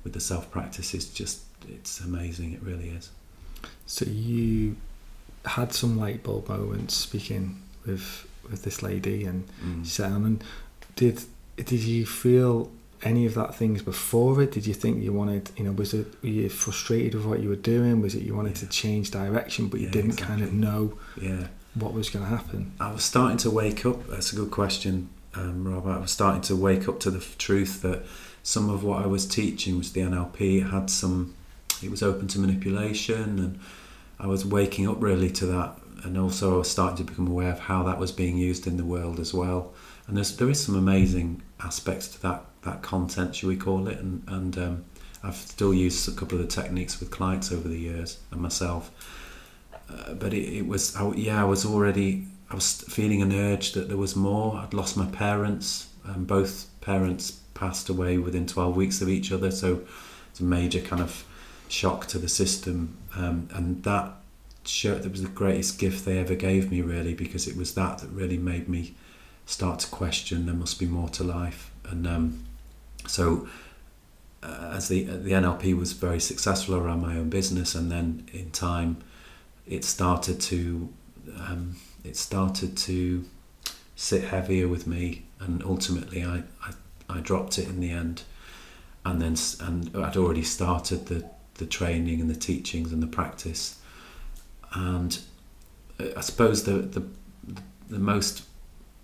with 0.04 0.12
the 0.12 0.20
self 0.20 0.50
practice 0.50 0.92
is 0.94 1.08
just 1.08 1.42
it's 1.68 2.00
amazing 2.00 2.52
it 2.52 2.62
really 2.62 2.88
is 2.90 3.10
so 3.86 4.04
you 4.06 4.76
had 5.44 5.72
some 5.72 5.98
light 5.98 6.22
bulb 6.22 6.48
moments 6.48 6.94
speaking 6.94 7.60
with 7.86 8.26
with 8.50 8.62
this 8.62 8.82
lady 8.82 9.24
and 9.24 9.46
mm. 9.62 9.84
she 9.86 10.02
and 10.02 10.42
did 10.96 11.22
did 11.56 11.80
you 11.80 12.06
feel 12.06 12.70
any 13.02 13.26
of 13.26 13.34
that 13.34 13.54
things 13.54 13.82
before 13.82 14.42
it 14.42 14.50
did 14.50 14.66
you 14.66 14.74
think 14.74 15.02
you 15.02 15.12
wanted 15.12 15.50
you 15.56 15.64
know 15.64 15.72
was 15.72 15.94
it 15.94 16.06
were 16.22 16.28
you 16.28 16.48
frustrated 16.48 17.14
with 17.14 17.24
what 17.24 17.40
you 17.40 17.48
were 17.48 17.56
doing 17.56 18.00
was 18.00 18.14
it 18.14 18.22
you 18.22 18.34
wanted 18.34 18.56
yeah. 18.56 18.60
to 18.60 18.68
change 18.68 19.10
direction 19.10 19.68
but 19.68 19.78
you 19.78 19.86
yeah, 19.86 19.92
didn't 19.92 20.12
exactly. 20.12 20.36
kind 20.36 20.42
of 20.42 20.52
know 20.52 20.98
yeah 21.20 21.46
what 21.80 21.92
was 21.92 22.10
going 22.10 22.24
to 22.24 22.30
happen? 22.30 22.72
I 22.80 22.92
was 22.92 23.04
starting 23.04 23.38
to 23.38 23.50
wake 23.50 23.84
up. 23.86 24.06
That's 24.08 24.32
a 24.32 24.36
good 24.36 24.50
question. 24.50 25.10
um, 25.34 25.72
Rob, 25.72 25.86
I 25.86 25.98
was 25.98 26.10
starting 26.10 26.42
to 26.42 26.56
wake 26.56 26.88
up 26.88 27.00
to 27.00 27.10
the 27.10 27.24
truth 27.38 27.82
that 27.82 28.04
some 28.42 28.70
of 28.70 28.82
what 28.82 29.02
I 29.02 29.06
was 29.06 29.26
teaching 29.26 29.78
was 29.78 29.92
the 29.92 30.00
NLP 30.00 30.70
had 30.70 30.90
some, 30.90 31.34
it 31.82 31.90
was 31.90 32.02
open 32.02 32.28
to 32.28 32.38
manipulation, 32.38 33.38
and 33.38 33.58
I 34.18 34.26
was 34.26 34.44
waking 34.44 34.88
up 34.88 35.02
really 35.02 35.30
to 35.32 35.46
that. 35.46 35.76
And 36.04 36.16
also, 36.16 36.54
I 36.54 36.58
was 36.58 36.70
starting 36.70 36.96
to 36.98 37.04
become 37.04 37.26
aware 37.26 37.52
of 37.52 37.58
how 37.58 37.82
that 37.84 37.98
was 37.98 38.12
being 38.12 38.36
used 38.36 38.66
in 38.66 38.76
the 38.76 38.84
world 38.84 39.18
as 39.18 39.34
well. 39.34 39.74
And 40.06 40.16
there's, 40.16 40.36
there 40.36 40.48
is 40.48 40.64
some 40.64 40.76
amazing 40.76 41.42
aspects 41.60 42.08
to 42.08 42.22
that 42.22 42.44
that 42.62 42.82
content, 42.82 43.36
should 43.36 43.48
we 43.48 43.56
call 43.56 43.88
it? 43.88 43.98
And, 43.98 44.22
and 44.26 44.58
um, 44.58 44.84
I've 45.22 45.36
still 45.36 45.72
used 45.72 46.08
a 46.08 46.12
couple 46.12 46.38
of 46.38 46.44
the 46.44 46.50
techniques 46.50 47.00
with 47.00 47.10
clients 47.10 47.52
over 47.52 47.68
the 47.68 47.78
years 47.78 48.18
and 48.30 48.40
myself. 48.40 48.90
Uh, 49.90 50.14
but 50.14 50.34
it, 50.34 50.58
it 50.58 50.66
was, 50.66 50.94
I, 50.96 51.10
yeah, 51.12 51.40
I 51.40 51.44
was 51.44 51.64
already 51.64 52.26
I 52.50 52.54
was 52.54 52.82
feeling 52.82 53.20
an 53.20 53.32
urge 53.32 53.72
that 53.72 53.88
there 53.88 53.96
was 53.96 54.16
more. 54.16 54.56
I'd 54.56 54.72
lost 54.72 54.96
my 54.96 55.06
parents, 55.06 55.88
and 56.04 56.26
both 56.26 56.68
parents 56.80 57.40
passed 57.52 57.88
away 57.88 58.16
within 58.18 58.46
12 58.46 58.74
weeks 58.74 59.02
of 59.02 59.08
each 59.08 59.32
other, 59.32 59.50
so 59.50 59.82
it's 60.30 60.40
a 60.40 60.44
major 60.44 60.80
kind 60.80 61.02
of 61.02 61.24
shock 61.68 62.06
to 62.08 62.18
the 62.18 62.28
system. 62.28 62.96
Um, 63.14 63.48
and 63.52 63.82
that 63.84 64.14
shirt 64.64 65.02
that 65.02 65.12
was 65.12 65.22
the 65.22 65.28
greatest 65.28 65.78
gift 65.78 66.04
they 66.04 66.18
ever 66.18 66.34
gave 66.34 66.70
me, 66.70 66.82
really, 66.82 67.14
because 67.14 67.46
it 67.46 67.56
was 67.56 67.74
that 67.74 67.98
that 67.98 68.08
really 68.08 68.38
made 68.38 68.68
me 68.68 68.94
start 69.46 69.80
to 69.80 69.88
question 69.88 70.44
there 70.44 70.54
must 70.54 70.78
be 70.78 70.86
more 70.86 71.08
to 71.08 71.24
life. 71.24 71.70
And 71.84 72.06
um, 72.06 72.44
so, 73.06 73.48
uh, 74.42 74.72
as 74.74 74.88
the 74.88 75.04
the 75.04 75.32
NLP 75.32 75.76
was 75.76 75.92
very 75.92 76.20
successful 76.20 76.76
around 76.76 77.00
my 77.00 77.16
own 77.16 77.30
business, 77.30 77.74
and 77.74 77.90
then 77.90 78.28
in 78.32 78.50
time, 78.50 78.98
it 79.66 79.84
started 79.84 80.40
to 80.42 80.92
um, 81.38 81.76
it 82.04 82.16
started 82.16 82.76
to 82.76 83.24
sit 83.96 84.24
heavier 84.24 84.68
with 84.68 84.86
me, 84.86 85.24
and 85.40 85.62
ultimately 85.64 86.24
I, 86.24 86.44
I, 86.62 86.72
I 87.08 87.20
dropped 87.20 87.58
it 87.58 87.68
in 87.68 87.80
the 87.80 87.90
end. 87.90 88.22
And 89.04 89.22
then 89.22 89.36
and 89.60 89.96
I'd 89.96 90.16
already 90.16 90.42
started 90.42 91.06
the, 91.06 91.28
the 91.58 91.66
training 91.66 92.20
and 92.20 92.30
the 92.30 92.36
teachings 92.36 92.92
and 92.92 93.02
the 93.02 93.06
practice. 93.06 93.78
And 94.72 95.18
uh, 96.00 96.06
I 96.16 96.20
suppose 96.20 96.64
the, 96.64 96.72
the, 96.72 97.02
the 97.88 97.98
most, 97.98 98.44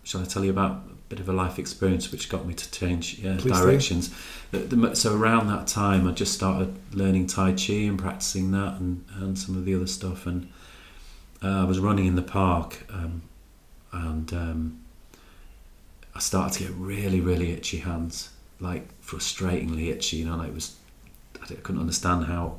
shall 0.02 0.22
I 0.22 0.24
tell 0.24 0.44
you 0.44 0.50
about 0.50 0.72
a 0.88 0.94
bit 1.08 1.20
of 1.20 1.28
a 1.28 1.32
life 1.32 1.58
experience 1.58 2.10
which 2.10 2.28
got 2.28 2.46
me 2.46 2.54
to 2.54 2.70
change 2.70 3.18
yeah, 3.18 3.36
directions? 3.36 4.14
The, 4.50 4.58
the, 4.58 4.96
so 4.96 5.14
around 5.14 5.48
that 5.48 5.66
time, 5.66 6.08
I 6.08 6.12
just 6.12 6.32
started 6.32 6.74
learning 6.92 7.26
Tai 7.26 7.52
Chi 7.52 7.74
and 7.74 7.98
practicing 7.98 8.50
that 8.52 8.80
and, 8.80 9.04
and 9.16 9.38
some 9.38 9.56
of 9.56 9.64
the 9.64 9.74
other 9.74 9.86
stuff. 9.86 10.26
And 10.26 10.50
uh, 11.42 11.62
I 11.62 11.64
was 11.64 11.78
running 11.78 12.06
in 12.06 12.16
the 12.16 12.22
park 12.22 12.86
um, 12.90 13.22
and 13.92 14.32
um, 14.32 14.80
I 16.14 16.20
started 16.20 16.58
to 16.58 16.64
get 16.64 16.72
really, 16.76 17.20
really 17.20 17.52
itchy 17.52 17.78
hands, 17.78 18.30
like 18.60 19.00
frustratingly 19.02 19.90
itchy. 19.90 20.18
You 20.18 20.26
know, 20.26 20.36
like 20.36 20.48
it 20.48 20.54
was, 20.54 20.76
I 21.50 21.54
couldn't 21.56 21.80
understand 21.80 22.26
how, 22.26 22.58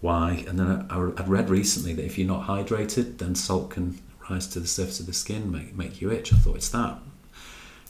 why. 0.00 0.44
And 0.48 0.58
then 0.58 0.86
I, 0.90 0.98
would 0.98 1.28
read 1.28 1.50
recently 1.50 1.92
that 1.94 2.04
if 2.04 2.18
you're 2.18 2.28
not 2.28 2.46
hydrated, 2.46 3.18
then 3.18 3.34
salt 3.34 3.70
can 3.70 3.98
rise 4.28 4.46
to 4.48 4.60
the 4.60 4.66
surface 4.66 5.00
of 5.00 5.06
the 5.06 5.12
skin, 5.12 5.50
make 5.50 5.74
make 5.74 6.00
you 6.00 6.10
itch. 6.10 6.32
I 6.32 6.36
thought 6.36 6.56
it's 6.56 6.68
that, 6.70 6.98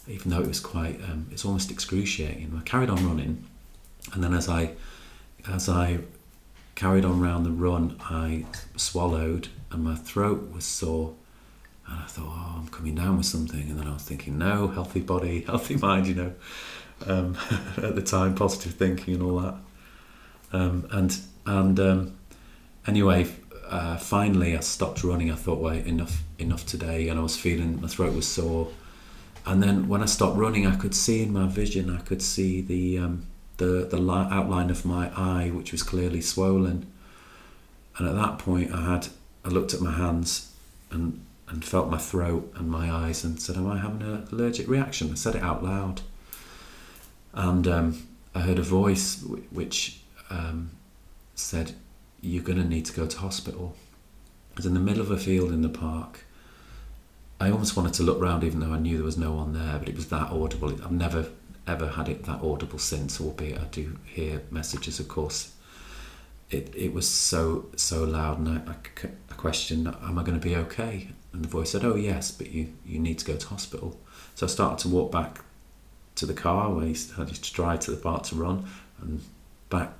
even 0.08 0.30
though 0.30 0.40
it 0.40 0.48
was 0.48 0.60
quite, 0.60 1.00
um, 1.04 1.26
it's 1.30 1.44
almost 1.44 1.70
excruciating. 1.70 2.52
I 2.56 2.62
carried 2.62 2.90
on 2.90 3.06
running, 3.06 3.44
and 4.12 4.24
then 4.24 4.34
as 4.34 4.48
I, 4.48 4.72
as 5.48 5.68
I 5.68 6.00
carried 6.74 7.04
on 7.04 7.20
round 7.20 7.44
the 7.44 7.50
run, 7.50 7.96
I 8.00 8.46
swallowed 8.76 9.48
and 9.70 9.84
my 9.84 9.94
throat 9.94 10.50
was 10.52 10.64
sore. 10.64 11.14
And 11.86 11.98
I 11.98 12.06
thought, 12.06 12.26
oh, 12.26 12.54
I'm 12.58 12.68
coming 12.68 12.94
down 12.94 13.16
with 13.16 13.26
something. 13.26 13.68
And 13.68 13.78
then 13.78 13.86
I 13.86 13.92
was 13.92 14.02
thinking, 14.02 14.38
no, 14.38 14.68
healthy 14.68 15.00
body, 15.00 15.40
healthy 15.46 15.76
mind, 15.76 16.06
you 16.06 16.14
know. 16.14 16.32
Um, 17.06 17.36
at 17.76 17.94
the 17.94 18.02
time, 18.02 18.34
positive 18.34 18.74
thinking 18.74 19.14
and 19.14 19.22
all 19.22 19.40
that. 19.40 19.54
Um, 20.52 20.86
and 20.90 21.18
and 21.46 21.80
um, 21.80 22.18
anyway, 22.86 23.26
uh, 23.68 23.96
finally, 23.96 24.56
I 24.56 24.60
stopped 24.60 25.04
running. 25.04 25.30
I 25.30 25.36
thought, 25.36 25.60
wait, 25.60 25.86
enough, 25.86 26.22
enough 26.38 26.66
today. 26.66 27.08
And 27.08 27.18
I 27.18 27.22
was 27.22 27.36
feeling 27.36 27.80
my 27.80 27.88
throat 27.88 28.14
was 28.14 28.26
sore. 28.26 28.68
And 29.46 29.62
then 29.62 29.88
when 29.88 30.02
I 30.02 30.06
stopped 30.06 30.36
running, 30.36 30.66
I 30.66 30.76
could 30.76 30.94
see 30.94 31.22
in 31.22 31.32
my 31.32 31.46
vision, 31.46 31.88
I 31.88 32.00
could 32.00 32.20
see 32.20 32.60
the 32.60 32.98
um, 32.98 33.26
the 33.56 33.88
the 33.90 33.98
outline 34.10 34.70
of 34.70 34.84
my 34.84 35.10
eye, 35.16 35.50
which 35.50 35.72
was 35.72 35.82
clearly 35.82 36.20
swollen. 36.20 36.86
And 37.96 38.08
at 38.08 38.14
that 38.14 38.38
point, 38.38 38.72
I 38.72 38.92
had 38.92 39.08
I 39.44 39.48
looked 39.48 39.72
at 39.72 39.80
my 39.80 39.92
hands 39.92 40.52
and 40.90 41.24
and 41.48 41.64
felt 41.64 41.90
my 41.90 41.98
throat 41.98 42.52
and 42.56 42.70
my 42.70 42.90
eyes 42.90 43.24
and 43.24 43.40
said, 43.40 43.56
"Am 43.56 43.68
I 43.68 43.78
having 43.78 44.02
an 44.02 44.28
allergic 44.30 44.68
reaction?" 44.68 45.10
I 45.10 45.14
said 45.14 45.36
it 45.36 45.42
out 45.42 45.64
loud, 45.64 46.02
and 47.32 47.66
um, 47.66 48.06
I 48.34 48.40
heard 48.40 48.58
a 48.58 48.62
voice 48.62 49.22
which 49.50 49.99
um, 50.30 50.70
said, 51.34 51.72
"You're 52.20 52.42
going 52.42 52.58
to 52.58 52.68
need 52.68 52.86
to 52.86 52.92
go 52.92 53.06
to 53.06 53.18
hospital." 53.18 53.76
I 54.52 54.56
was 54.56 54.66
in 54.66 54.74
the 54.74 54.80
middle 54.80 55.02
of 55.02 55.10
a 55.10 55.18
field 55.18 55.52
in 55.52 55.62
the 55.62 55.68
park. 55.68 56.24
I 57.40 57.50
almost 57.50 57.76
wanted 57.76 57.94
to 57.94 58.02
look 58.02 58.20
round, 58.20 58.44
even 58.44 58.60
though 58.60 58.72
I 58.72 58.78
knew 58.78 58.96
there 58.96 59.04
was 59.04 59.16
no 59.16 59.32
one 59.32 59.52
there. 59.52 59.78
But 59.78 59.88
it 59.88 59.96
was 59.96 60.08
that 60.08 60.30
audible. 60.30 60.70
I've 60.70 60.92
never 60.92 61.26
ever 61.66 61.88
had 61.88 62.08
it 62.08 62.24
that 62.24 62.42
audible 62.42 62.78
since, 62.78 63.20
albeit 63.20 63.58
I 63.58 63.64
do 63.64 63.98
hear 64.04 64.42
messages, 64.50 64.98
of 64.98 65.08
course, 65.08 65.52
it, 66.50 66.74
it 66.74 66.92
was 66.92 67.08
so 67.08 67.66
so 67.76 68.04
loud 68.04 68.38
and 68.38 68.48
I, 68.48 68.72
I, 68.72 69.08
I 69.30 69.34
questioned 69.34 69.86
am 69.86 70.18
I 70.18 70.22
going 70.22 70.38
to 70.38 70.46
be 70.46 70.56
okay 70.56 71.08
and 71.32 71.44
the 71.44 71.48
voice 71.48 71.70
said 71.70 71.84
oh 71.84 71.94
yes 71.94 72.30
but 72.30 72.50
you 72.50 72.72
you 72.84 72.98
need 72.98 73.18
to 73.20 73.24
go 73.24 73.36
to 73.36 73.46
hospital 73.46 73.96
so 74.34 74.46
I 74.46 74.48
started 74.48 74.78
to 74.80 74.88
walk 74.88 75.12
back 75.12 75.44
to 76.16 76.26
the 76.26 76.34
car 76.34 76.72
where 76.72 76.84
he 76.84 76.96
had 77.16 77.28
to 77.28 77.52
drive 77.52 77.80
to 77.80 77.92
the 77.92 77.96
park 77.96 78.24
to 78.24 78.34
run 78.34 78.66
and 79.00 79.22
back 79.68 79.92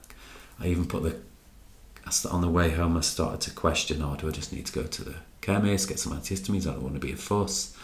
I 0.61 0.67
even 0.67 0.87
put 0.87 1.03
the 1.03 1.17
on 2.29 2.41
the 2.41 2.49
way 2.49 2.71
home 2.71 2.97
I 2.97 3.01
started 3.01 3.41
to 3.43 3.51
question 3.53 4.03
oh 4.03 4.17
do 4.17 4.29
I 4.29 4.33
just 4.33 4.53
need 4.53 4.67
to 4.67 4.73
go 4.73 4.83
to 4.83 5.05
the 5.05 5.15
chemist 5.41 5.89
get 5.89 5.99
some 5.99 6.13
antihistamines 6.13 6.67
I 6.67 6.73
don't 6.73 6.83
want 6.83 6.95
to 6.95 7.01
be 7.01 7.13
a 7.13 7.17
fuss 7.17 7.77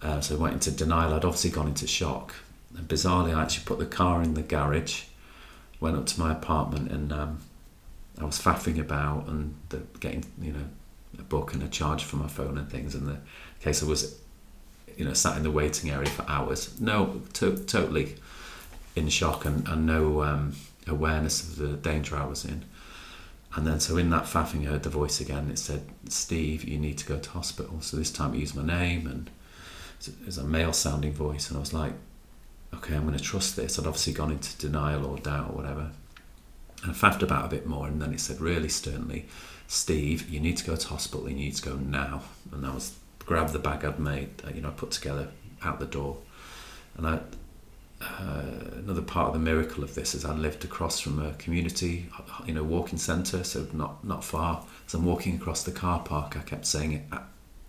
uh, 0.00 0.20
so 0.20 0.36
I 0.36 0.38
went 0.38 0.54
into 0.54 0.70
denial 0.70 1.12
I'd 1.12 1.24
obviously 1.24 1.50
gone 1.50 1.66
into 1.66 1.86
shock 1.88 2.34
and 2.76 2.86
bizarrely 2.86 3.34
I 3.34 3.42
actually 3.42 3.64
put 3.64 3.78
the 3.80 3.86
car 3.86 4.22
in 4.22 4.34
the 4.34 4.42
garage 4.42 5.04
went 5.80 5.96
up 5.96 6.06
to 6.06 6.20
my 6.20 6.30
apartment 6.30 6.92
and 6.92 7.12
um, 7.12 7.40
I 8.20 8.24
was 8.24 8.38
faffing 8.38 8.78
about 8.78 9.26
and 9.26 9.54
the, 9.70 9.78
getting 9.98 10.24
you 10.40 10.52
know 10.52 10.64
a 11.18 11.22
book 11.22 11.52
and 11.52 11.62
a 11.62 11.68
charge 11.68 12.04
for 12.04 12.16
my 12.16 12.28
phone 12.28 12.58
and 12.58 12.70
things. 12.70 12.94
And 12.94 13.06
the 13.08 13.18
case 13.60 13.82
I 13.82 13.86
was 13.86 14.18
you 14.96 15.04
know 15.04 15.12
sat 15.12 15.36
in 15.36 15.42
the 15.42 15.50
waiting 15.50 15.90
area 15.90 16.08
for 16.08 16.24
hours. 16.28 16.80
No, 16.80 17.22
to, 17.34 17.56
totally 17.56 18.16
in 18.94 19.08
shock 19.08 19.44
and, 19.44 19.66
and 19.68 19.86
no 19.86 20.22
um, 20.22 20.54
awareness 20.86 21.42
of 21.42 21.56
the 21.56 21.76
danger 21.76 22.16
I 22.16 22.26
was 22.26 22.44
in. 22.44 22.64
And 23.54 23.66
then 23.66 23.80
so 23.80 23.96
in 23.96 24.10
that 24.10 24.24
faffing, 24.24 24.62
I 24.62 24.70
heard 24.70 24.82
the 24.82 24.90
voice 24.90 25.20
again. 25.20 25.50
It 25.50 25.58
said, 25.58 25.82
"Steve, 26.08 26.64
you 26.64 26.78
need 26.78 26.98
to 26.98 27.06
go 27.06 27.18
to 27.18 27.30
hospital." 27.30 27.80
So 27.80 27.96
this 27.96 28.10
time, 28.10 28.34
it 28.34 28.38
used 28.38 28.56
my 28.56 28.64
name 28.64 29.06
and 29.06 29.30
it 30.06 30.26
was 30.26 30.38
a 30.38 30.44
male-sounding 30.44 31.12
voice, 31.12 31.48
and 31.48 31.56
I 31.56 31.60
was 31.60 31.72
like, 31.72 31.92
"Okay, 32.74 32.96
I'm 32.96 33.06
going 33.06 33.16
to 33.16 33.22
trust 33.22 33.56
this." 33.56 33.78
I'd 33.78 33.86
obviously 33.86 34.14
gone 34.14 34.32
into 34.32 34.56
denial 34.58 35.04
or 35.06 35.18
doubt 35.18 35.50
or 35.50 35.56
whatever. 35.56 35.90
And 36.82 36.90
I 36.90 36.94
faffed 36.94 37.22
about 37.22 37.44
a 37.44 37.48
bit 37.48 37.66
more, 37.66 37.86
and 37.86 38.02
then 38.02 38.12
it 38.12 38.20
said 38.20 38.40
really 38.40 38.68
sternly, 38.68 39.26
Steve, 39.68 40.28
you 40.28 40.40
need 40.40 40.56
to 40.56 40.64
go 40.64 40.76
to 40.76 40.88
hospital, 40.88 41.28
you 41.28 41.36
need 41.36 41.56
to 41.56 41.62
go 41.62 41.76
now. 41.76 42.22
And 42.52 42.66
I 42.66 42.74
was 42.74 42.96
grabbed 43.20 43.52
the 43.52 43.58
bag 43.58 43.84
I'd 43.84 43.98
made, 43.98 44.42
uh, 44.44 44.50
you 44.52 44.60
know, 44.60 44.68
I 44.68 44.72
put 44.72 44.90
together 44.90 45.28
out 45.62 45.78
the 45.78 45.86
door. 45.86 46.18
And 46.96 47.06
I, 47.06 47.20
uh, 48.02 48.78
another 48.78 49.02
part 49.02 49.28
of 49.28 49.32
the 49.32 49.38
miracle 49.38 49.84
of 49.84 49.94
this 49.94 50.14
is 50.14 50.24
I 50.24 50.34
lived 50.34 50.64
across 50.64 51.00
from 51.00 51.24
a 51.24 51.32
community, 51.34 52.08
you 52.46 52.54
know, 52.54 52.64
walking 52.64 52.98
centre, 52.98 53.44
so 53.44 53.66
not 53.72 54.04
not 54.04 54.24
far. 54.24 54.64
As 54.86 54.94
I'm 54.94 55.04
walking 55.04 55.36
across 55.36 55.62
the 55.62 55.72
car 55.72 56.00
park, 56.00 56.36
I 56.36 56.40
kept 56.40 56.66
saying 56.66 56.92
it 56.92 57.02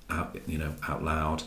out, 0.09 0.35
you 0.47 0.57
know, 0.57 0.73
out 0.87 1.03
loud. 1.03 1.43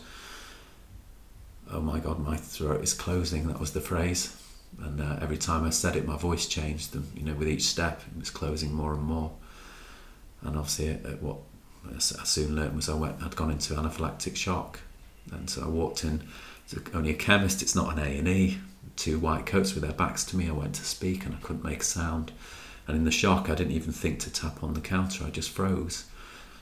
Oh 1.71 1.81
my 1.81 1.99
God, 1.99 2.19
my 2.19 2.37
throat 2.37 2.81
is 2.81 2.93
closing. 2.93 3.47
That 3.47 3.59
was 3.59 3.73
the 3.73 3.81
phrase 3.81 4.35
and 4.81 5.01
uh, 5.01 5.17
every 5.21 5.37
time 5.37 5.63
I 5.63 5.69
said 5.69 5.95
it, 5.95 6.05
my 6.05 6.17
voice 6.17 6.45
changed. 6.45 6.95
And 6.95 7.05
you 7.15 7.23
know, 7.23 7.33
with 7.33 7.47
each 7.47 7.63
step, 7.63 8.01
it 8.15 8.19
was 8.19 8.29
closing 8.29 8.73
more 8.73 8.93
and 8.93 9.01
more. 9.01 9.31
And 10.41 10.57
obviously, 10.57 10.91
uh, 10.91 11.15
what 11.19 11.37
I 11.93 11.99
soon 11.99 12.55
learned 12.55 12.75
was 12.75 12.89
I 12.89 12.93
went, 12.93 13.21
I'd 13.23 13.35
gone 13.35 13.51
into 13.51 13.73
anaphylactic 13.73 14.35
shock, 14.35 14.79
and 15.31 15.49
so 15.49 15.63
I 15.63 15.67
walked 15.67 16.03
in. 16.03 16.27
It's 16.65 16.75
only 16.93 17.11
a 17.11 17.15
chemist. 17.15 17.61
It's 17.61 17.75
not 17.75 17.93
an 17.93 17.99
A 17.99 18.17
and 18.17 18.27
E. 18.27 18.57
Two 18.97 19.17
white 19.17 19.45
coats 19.45 19.73
with 19.73 19.83
their 19.83 19.93
backs 19.93 20.25
to 20.25 20.37
me. 20.37 20.49
I 20.49 20.51
went 20.51 20.75
to 20.75 20.83
speak 20.83 21.25
and 21.25 21.33
I 21.33 21.37
couldn't 21.37 21.63
make 21.63 21.81
a 21.81 21.85
sound. 21.85 22.33
And 22.85 22.97
in 22.97 23.05
the 23.05 23.11
shock, 23.11 23.49
I 23.49 23.55
didn't 23.55 23.73
even 23.73 23.93
think 23.93 24.19
to 24.21 24.29
tap 24.31 24.61
on 24.61 24.73
the 24.73 24.81
counter. 24.81 25.23
I 25.23 25.29
just 25.29 25.49
froze. 25.49 26.05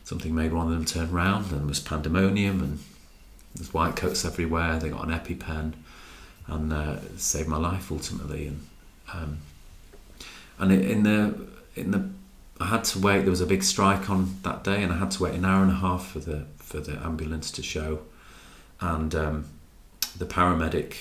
Something 0.04 0.36
made 0.36 0.54
one 0.54 0.68
of 0.68 0.74
them 0.74 0.86
turn 0.86 1.12
round, 1.12 1.52
and 1.52 1.62
it 1.64 1.68
was 1.68 1.80
pandemonium, 1.80 2.62
and 2.62 2.80
there's 3.56 3.74
white 3.74 3.96
coats 3.96 4.24
everywhere. 4.24 4.78
They 4.78 4.90
got 4.90 5.08
an 5.08 5.12
EpiPen 5.12 5.74
and 6.48 6.72
uh, 6.72 6.98
saved 7.18 7.48
my 7.48 7.58
life 7.58 7.92
ultimately. 7.92 8.48
And 8.48 8.68
um, 9.12 9.38
and 10.60 10.72
in 10.72 11.04
the 11.04 11.48
in 11.76 11.92
the 11.92 12.10
I 12.60 12.68
had 12.68 12.86
to 12.86 13.00
wait. 13.00 13.22
There 13.22 13.32
was 13.32 13.42
a 13.42 13.46
big 13.46 13.64
strike 13.64 14.10
on 14.10 14.38
that 14.44 14.64
day, 14.64 14.82
and 14.82 14.94
I 14.94 14.98
had 14.98 15.12
to 15.12 15.24
wait 15.24 15.34
an 15.34 15.44
hour 15.44 15.62
and 15.62 15.72
a 15.72 15.76
half 15.76 16.08
for 16.08 16.20
the 16.20 16.46
for 16.58 16.80
the 16.80 16.98
ambulance 17.04 17.52
to 17.52 17.64
show. 17.64 18.02
And 18.80 19.14
um, 19.14 19.46
the 20.18 20.26
paramedic, 20.26 20.96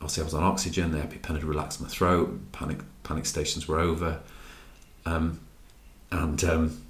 obviously 0.00 0.22
I 0.22 0.24
was 0.24 0.34
on 0.34 0.42
oxygen, 0.42 0.92
the 0.92 0.98
EpiPen 0.98 1.34
had 1.34 1.44
relaxed 1.44 1.80
my 1.80 1.88
throat, 1.88 2.52
panic 2.52 2.78
panic 3.02 3.26
stations 3.26 3.68
were 3.68 3.78
over. 3.78 4.20
Um, 5.04 5.40
and 6.10 6.42
um, 6.44 6.82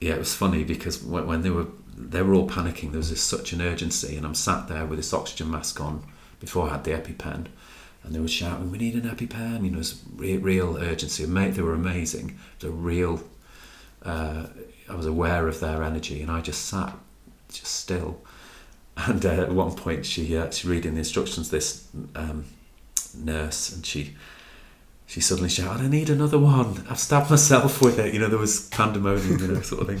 yeah, 0.00 0.14
it 0.14 0.18
was 0.18 0.34
funny 0.34 0.64
because 0.64 1.02
when, 1.02 1.26
when, 1.26 1.42
they 1.42 1.50
were 1.50 1.66
they 1.96 2.22
were 2.22 2.34
all 2.34 2.48
panicking, 2.48 2.90
there 2.90 2.98
was 2.98 3.08
just 3.08 3.26
such 3.26 3.52
an 3.52 3.62
urgency, 3.62 4.16
and 4.16 4.26
I'm 4.26 4.34
sat 4.34 4.68
there 4.68 4.84
with 4.84 4.98
this 4.98 5.14
oxygen 5.14 5.50
mask 5.50 5.80
on 5.80 6.04
before 6.40 6.68
I 6.68 6.72
had 6.72 6.84
the 6.84 6.92
EpiPen, 6.92 7.46
and 8.04 8.14
they 8.14 8.20
were 8.20 8.28
shouting, 8.28 8.70
"We 8.70 8.78
need 8.78 8.94
an 8.94 9.08
EpiPen!" 9.10 9.64
You 9.64 9.70
know, 9.70 9.78
it's 9.78 10.02
real, 10.14 10.40
real 10.40 10.76
urgency. 10.76 11.24
They 11.24 11.62
were 11.62 11.74
amazing. 11.74 12.38
The 12.60 12.70
real, 12.70 13.22
uh, 14.02 14.48
I 14.88 14.94
was 14.94 15.06
aware 15.06 15.48
of 15.48 15.60
their 15.60 15.82
energy, 15.82 16.20
and 16.20 16.30
I 16.30 16.42
just 16.42 16.66
sat 16.66 16.94
just 17.48 17.74
still. 17.74 18.20
And 18.96 19.24
uh, 19.26 19.42
at 19.42 19.52
one 19.52 19.74
point, 19.74 20.06
she 20.06 20.36
uh, 20.36 20.50
she's 20.50 20.64
reading 20.64 20.94
the 20.94 21.00
instructions. 21.00 21.50
This 21.50 21.86
um, 22.14 22.46
nurse, 23.14 23.72
and 23.72 23.84
she 23.84 24.16
she 25.06 25.20
suddenly 25.20 25.50
shouted, 25.50 25.84
"I 25.84 25.88
need 25.88 26.08
another 26.08 26.38
one! 26.38 26.86
I've 26.88 26.98
stabbed 26.98 27.30
myself 27.30 27.82
with 27.82 27.98
it." 27.98 28.14
You 28.14 28.20
know, 28.20 28.28
there 28.28 28.38
was 28.38 28.68
pandemonium, 28.70 29.38
you 29.38 29.48
know, 29.48 29.60
sort 29.60 29.82
of 29.82 29.88
thing. 29.88 30.00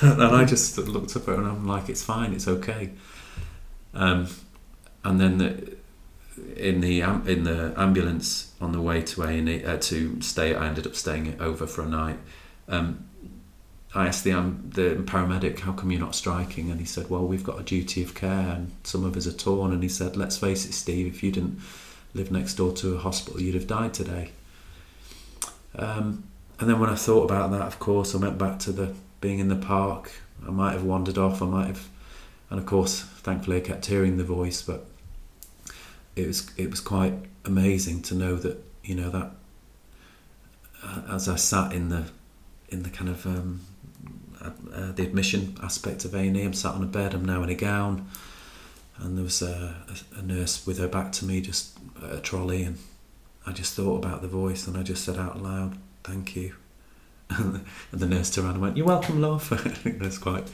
and 0.02 0.22
I 0.22 0.44
just 0.44 0.76
looked 0.76 1.16
up 1.16 1.22
at 1.22 1.28
her 1.28 1.34
and 1.34 1.46
I'm 1.46 1.66
like, 1.66 1.88
"It's 1.88 2.02
fine, 2.02 2.32
it's 2.34 2.46
okay." 2.46 2.90
Um, 3.94 4.28
and 5.02 5.20
then 5.20 5.38
the, 5.38 5.76
in 6.56 6.80
the 6.80 7.00
in 7.00 7.44
the 7.44 7.72
ambulance 7.76 8.52
on 8.60 8.72
the 8.72 8.80
way 8.80 9.02
to 9.02 9.22
A 9.22 9.64
uh, 9.64 9.78
to 9.78 10.20
stay, 10.20 10.54
I 10.54 10.66
ended 10.66 10.86
up 10.86 10.94
staying 10.94 11.40
over 11.40 11.66
for 11.66 11.82
a 11.82 11.88
night. 11.88 12.18
Um, 12.68 13.05
I 13.94 14.08
asked 14.08 14.24
the 14.24 14.32
um, 14.32 14.70
the 14.74 15.02
paramedic, 15.04 15.60
"How 15.60 15.72
come 15.72 15.90
you're 15.90 16.00
not 16.00 16.14
striking?" 16.14 16.70
And 16.70 16.80
he 16.80 16.86
said, 16.86 17.08
"Well, 17.08 17.26
we've 17.26 17.44
got 17.44 17.60
a 17.60 17.62
duty 17.62 18.02
of 18.02 18.14
care, 18.14 18.54
and 18.54 18.72
some 18.84 19.04
of 19.04 19.16
us 19.16 19.26
are 19.26 19.32
torn." 19.32 19.72
And 19.72 19.82
he 19.82 19.88
said, 19.88 20.16
"Let's 20.16 20.36
face 20.36 20.66
it, 20.66 20.72
Steve. 20.72 21.06
If 21.06 21.22
you 21.22 21.32
didn't 21.32 21.60
live 22.14 22.30
next 22.30 22.54
door 22.54 22.72
to 22.72 22.96
a 22.96 22.98
hospital, 22.98 23.40
you'd 23.40 23.54
have 23.54 23.66
died 23.66 23.94
today." 23.94 24.32
Um, 25.76 26.24
and 26.58 26.68
then 26.68 26.80
when 26.80 26.90
I 26.90 26.94
thought 26.94 27.24
about 27.24 27.50
that, 27.52 27.62
of 27.62 27.78
course, 27.78 28.14
I 28.14 28.18
went 28.18 28.38
back 28.38 28.58
to 28.60 28.72
the 28.72 28.94
being 29.20 29.38
in 29.38 29.48
the 29.48 29.56
park. 29.56 30.12
I 30.46 30.50
might 30.50 30.72
have 30.72 30.84
wandered 30.84 31.18
off. 31.18 31.40
I 31.40 31.46
might 31.46 31.66
have, 31.66 31.88
and 32.50 32.58
of 32.58 32.66
course, 32.66 33.00
thankfully, 33.00 33.58
I 33.58 33.60
kept 33.60 33.86
hearing 33.86 34.16
the 34.16 34.24
voice. 34.24 34.62
But 34.62 34.86
it 36.14 36.26
was 36.26 36.50
it 36.56 36.70
was 36.70 36.80
quite 36.80 37.14
amazing 37.44 38.02
to 38.02 38.14
know 38.14 38.36
that 38.36 38.62
you 38.82 38.94
know 38.94 39.10
that 39.10 39.30
uh, 40.82 41.02
as 41.10 41.28
I 41.28 41.36
sat 41.36 41.72
in 41.72 41.88
the 41.88 42.04
in 42.68 42.82
the 42.82 42.90
kind 42.90 43.10
of 43.10 43.26
um, 43.26 43.60
uh, 44.72 44.92
the 44.92 45.02
admission 45.02 45.56
aspect 45.62 46.04
of 46.04 46.14
A 46.14 46.18
and 46.18 46.36
E, 46.36 46.42
I'm 46.42 46.52
sat 46.52 46.74
on 46.74 46.82
a 46.82 46.86
bed. 46.86 47.14
I'm 47.14 47.24
now 47.24 47.42
in 47.42 47.48
a 47.48 47.54
gown, 47.54 48.08
and 48.98 49.16
there 49.16 49.24
was 49.24 49.42
a, 49.42 49.76
a, 49.88 50.18
a 50.18 50.22
nurse 50.22 50.66
with 50.66 50.78
her 50.78 50.88
back 50.88 51.12
to 51.12 51.24
me, 51.24 51.40
just 51.40 51.78
a 52.02 52.18
trolley, 52.18 52.62
and 52.64 52.78
I 53.46 53.52
just 53.52 53.74
thought 53.74 54.04
about 54.04 54.22
the 54.22 54.28
voice, 54.28 54.66
and 54.66 54.76
I 54.76 54.82
just 54.82 55.04
said 55.04 55.16
out 55.16 55.42
loud, 55.42 55.76
"Thank 56.04 56.36
you." 56.36 56.54
and 57.30 57.64
the 57.92 58.06
nurse 58.06 58.30
turned 58.30 58.46
around 58.46 58.54
and 58.54 58.62
went, 58.62 58.76
"You're 58.76 58.86
welcome, 58.86 59.20
love." 59.20 59.52
I 59.52 59.56
think 59.56 59.98
that's 59.98 60.18
quite 60.18 60.44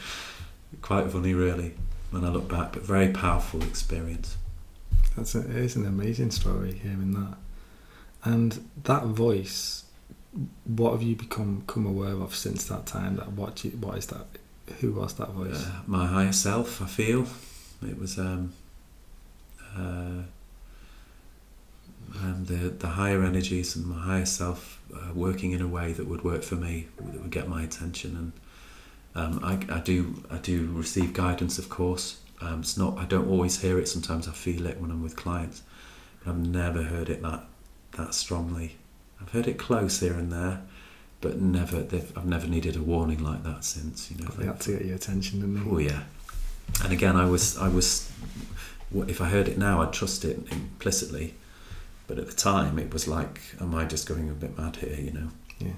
quite 0.81 1.11
funny, 1.11 1.35
really, 1.35 1.75
when 2.11 2.25
I 2.25 2.29
look 2.29 2.49
back. 2.49 2.73
But 2.73 2.83
very 2.83 3.09
powerful 3.13 3.63
experience. 3.63 4.37
That's 5.17 5.35
a, 5.35 5.41
it 5.41 5.57
is 5.57 5.77
an 5.77 5.87
amazing 5.87 6.31
story 6.31 6.75
hearing 6.75 7.13
that, 7.13 7.37
and 8.25 8.69
that 8.85 9.05
voice. 9.05 9.85
What 10.65 10.93
have 10.93 11.03
you 11.03 11.15
become 11.15 11.65
come 11.67 11.87
aware 11.87 12.15
of 12.15 12.35
since 12.35 12.65
that 12.65 12.87
time? 12.87 13.17
That 13.17 13.33
what 13.33 13.65
you, 13.65 13.71
what 13.73 13.99
is 13.99 14.07
that? 14.07 14.27
Who 14.81 14.93
was 14.93 15.15
that 15.15 15.31
voice? 15.31 15.67
Uh, 15.67 15.81
my 15.87 16.07
higher 16.07 16.33
self. 16.33 16.81
I 16.81 16.87
feel 16.87 17.27
it 17.87 17.99
was 17.99 18.19
um, 18.19 18.53
uh, 19.77 20.23
um, 22.21 22.45
the 22.45 22.71
the 22.71 22.89
higher 22.89 23.23
energies 23.23 23.77
and 23.77 23.87
my 23.87 23.99
higher 23.99 24.27
self 24.27 24.81
uh, 24.95 25.13
working 25.15 25.53
in 25.53 25.61
a 25.61 25.69
way 25.69 25.93
that 25.93 26.07
would 26.07 26.25
work 26.25 26.43
for 26.43 26.57
me, 26.57 26.89
that 26.97 27.21
would 27.21 27.31
get 27.31 27.49
my 27.49 27.63
attention. 27.63 28.17
And 28.17 28.33
um, 29.15 29.45
I, 29.45 29.75
I 29.75 29.81
do 29.81 30.23
I 30.31 30.39
do 30.39 30.71
receive 30.73 31.13
guidance, 31.13 31.59
of 31.59 31.69
course. 31.69 32.21
Um, 32.41 32.61
it's 32.61 32.77
not 32.77 32.99
I 32.99 33.05
don't 33.05 33.29
always 33.29 33.61
hear 33.61 33.79
it. 33.79 33.89
Sometimes 33.89 34.29
I 34.29 34.33
feel 34.33 34.67
it 34.67 34.81
when 34.81 34.91
I'm 34.91 35.03
with 35.03 35.17
clients, 35.17 35.63
but 36.25 36.31
I've 36.31 36.39
never 36.39 36.83
heard 36.83 37.09
it 37.09 37.23
that 37.23 37.45
that 37.97 38.15
strongly. 38.15 38.77
I've 39.23 39.31
heard 39.31 39.47
it 39.47 39.59
close 39.59 40.01
here 40.01 40.15
and 40.15 40.31
there, 40.33 40.63
but 41.21 41.41
never. 41.41 41.79
I've 42.17 42.27
never 42.27 42.47
needed 42.47 42.77
a 42.77 42.83
warning 42.83 43.23
like 43.23 43.45
that 43.45 43.65
since. 43.65 44.11
You 44.11 44.25
know, 44.25 44.31
they 44.31 44.47
had 44.47 44.61
to 44.61 44.73
get 44.73 44.85
your 44.87 44.97
attention, 44.97 45.41
didn't 45.41 45.65
they? 45.65 45.71
Oh 45.71 45.79
yeah. 45.79 46.03
And 46.83 46.93
again, 46.93 47.17
I 47.17 47.27
was 47.27 47.57
I 47.59 47.69
was. 47.69 48.11
If 48.95 49.21
I 49.23 49.29
heard 49.29 49.49
it 49.49 49.57
now, 49.57 49.81
I'd 49.83 49.93
trust 49.93 50.25
it 50.25 50.39
implicitly 50.53 51.35
but 52.09 52.19
at 52.19 52.27
the 52.27 52.35
time, 52.35 52.79
it 52.79 52.93
was 52.93 53.09
like, 53.09 53.41
am 53.59 53.75
I 53.75 53.85
just 53.87 54.07
going 54.07 54.29
a 54.29 54.33
bit 54.33 54.59
mad 54.59 54.77
here? 54.77 54.95
You 55.01 55.13
know? 55.13 55.29
Yeah. 55.61 55.73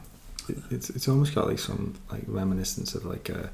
It, 0.48 0.56
it's 0.70 0.90
it's 0.90 1.06
almost 1.06 1.32
got 1.34 1.46
like 1.46 1.60
some 1.60 1.94
like 2.10 2.22
reminiscence 2.26 2.94
of 2.96 3.04
like 3.04 3.28
a 3.28 3.50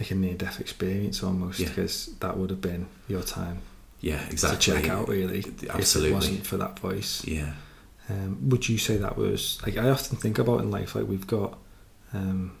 like 0.00 0.10
a 0.10 0.14
near 0.14 0.32
death 0.34 0.58
experience 0.58 1.22
almost 1.22 1.58
Yeah. 1.60 1.68
because 1.68 2.06
that 2.20 2.38
would 2.38 2.48
have 2.50 2.60
been 2.62 2.86
your 3.08 3.22
time 3.22 3.58
Yeah, 4.00 4.22
exactly. 4.30 4.58
to 4.58 4.80
check 4.80 4.90
out 4.90 5.08
really. 5.08 5.44
Absolutely. 5.68 6.10
If 6.10 6.12
it 6.12 6.14
wasn't 6.14 6.46
for 6.46 6.56
that 6.56 6.78
voice. 6.78 7.26
Yeah. 7.26 7.52
Um, 8.10 8.48
would 8.48 8.68
you 8.68 8.78
say 8.78 8.96
that 8.96 9.16
was 9.18 9.58
like 9.66 9.76
I 9.76 9.90
often 9.90 10.16
think 10.16 10.38
about 10.38 10.60
in 10.60 10.70
life 10.70 10.94
like 10.94 11.06
we've 11.06 11.26
got 11.26 11.58
um, 12.14 12.56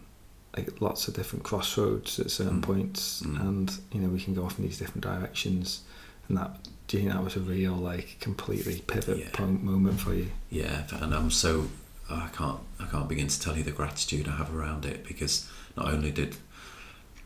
like 0.56 0.80
lots 0.80 1.08
of 1.08 1.14
different 1.14 1.44
crossroads 1.44 2.18
at 2.20 2.30
certain 2.30 2.60
Mm. 2.60 2.62
points 2.62 3.22
Mm. 3.22 3.40
and 3.40 3.78
you 3.92 4.00
know 4.00 4.08
we 4.08 4.20
can 4.20 4.34
go 4.34 4.44
off 4.44 4.58
in 4.58 4.64
these 4.66 4.78
different 4.78 5.02
directions 5.02 5.82
and 6.28 6.36
that 6.36 6.50
do 6.86 6.96
you 6.98 7.02
think 7.04 7.14
that 7.14 7.24
was 7.24 7.36
a 7.36 7.40
real 7.40 7.72
like 7.74 8.18
completely 8.20 8.80
pivot 8.86 9.18
Yeah. 9.18 9.30
point 9.32 9.62
moment 9.62 10.00
for 10.00 10.12
you 10.14 10.30
Yeah, 10.50 10.84
and 11.00 11.14
I'm 11.14 11.30
so 11.30 11.68
I 12.10 12.28
can't 12.38 12.60
I 12.78 12.84
can't 12.86 13.08
begin 13.08 13.28
to 13.28 13.40
tell 13.40 13.56
you 13.56 13.62
the 13.62 13.70
gratitude 13.80 14.28
I 14.28 14.36
have 14.36 14.54
around 14.54 14.84
it 14.84 15.04
because 15.06 15.48
not 15.78 15.86
only 15.94 16.10
did 16.10 16.36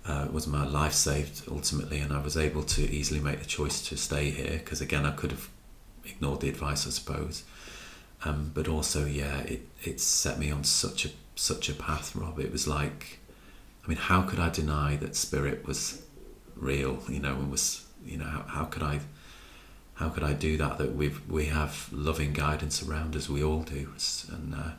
uh, 0.04 0.26
was 0.32 0.46
my 0.48 0.64
life 0.66 0.92
saved 0.94 1.42
ultimately, 1.48 2.00
and 2.00 2.12
I 2.12 2.20
was 2.20 2.36
able 2.36 2.64
to 2.64 2.82
easily 2.82 3.20
make 3.20 3.38
the 3.38 3.46
choice 3.46 3.80
to 3.88 3.96
stay 3.96 4.30
here 4.30 4.58
because 4.58 4.80
again 4.80 5.06
I 5.06 5.12
could 5.12 5.30
have 5.30 5.48
ignored 6.04 6.40
the 6.40 6.48
advice 6.48 6.86
I 6.86 6.90
suppose, 6.90 7.44
um, 8.24 8.50
but 8.54 8.68
also 8.68 9.04
yeah 9.04 9.40
it 9.40 9.66
it 9.82 10.00
set 10.00 10.38
me 10.38 10.50
on 10.50 10.64
such 10.64 11.04
a 11.04 11.10
such 11.34 11.68
a 11.68 11.74
path, 11.74 12.14
Rob. 12.14 12.38
It 12.38 12.52
was 12.52 12.68
like, 12.68 13.18
I 13.84 13.88
mean, 13.88 13.98
how 13.98 14.22
could 14.22 14.38
I 14.38 14.48
deny 14.48 14.96
that 14.96 15.16
spirit 15.16 15.66
was 15.66 16.02
real? 16.56 17.02
You 17.08 17.20
know, 17.20 17.34
and 17.34 17.50
was 17.50 17.84
you 18.04 18.18
know 18.18 18.24
how, 18.24 18.42
how 18.42 18.64
could 18.64 18.82
I 18.82 19.00
how 19.94 20.08
could 20.08 20.22
I 20.22 20.32
do 20.32 20.56
that? 20.58 20.78
That 20.78 20.94
we 20.94 21.12
we 21.28 21.46
have 21.46 21.88
loving 21.92 22.32
guidance 22.32 22.82
around 22.82 23.16
us. 23.16 23.28
We 23.28 23.42
all 23.42 23.62
do, 23.62 23.92
and 24.30 24.54
uh, 24.54 24.70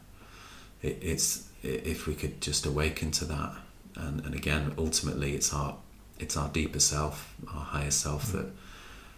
it, 0.81 0.99
it's 1.01 1.49
if 1.61 2.07
we 2.07 2.15
could 2.15 2.41
just 2.41 2.65
awaken 2.65 3.11
to 3.11 3.25
that, 3.25 3.55
and 3.95 4.25
and 4.25 4.35
again, 4.35 4.73
ultimately, 4.77 5.35
it's 5.35 5.53
our 5.53 5.77
it's 6.19 6.37
our 6.37 6.49
deeper 6.49 6.79
self, 6.79 7.35
our 7.53 7.63
higher 7.63 7.91
self 7.91 8.31
that 8.31 8.47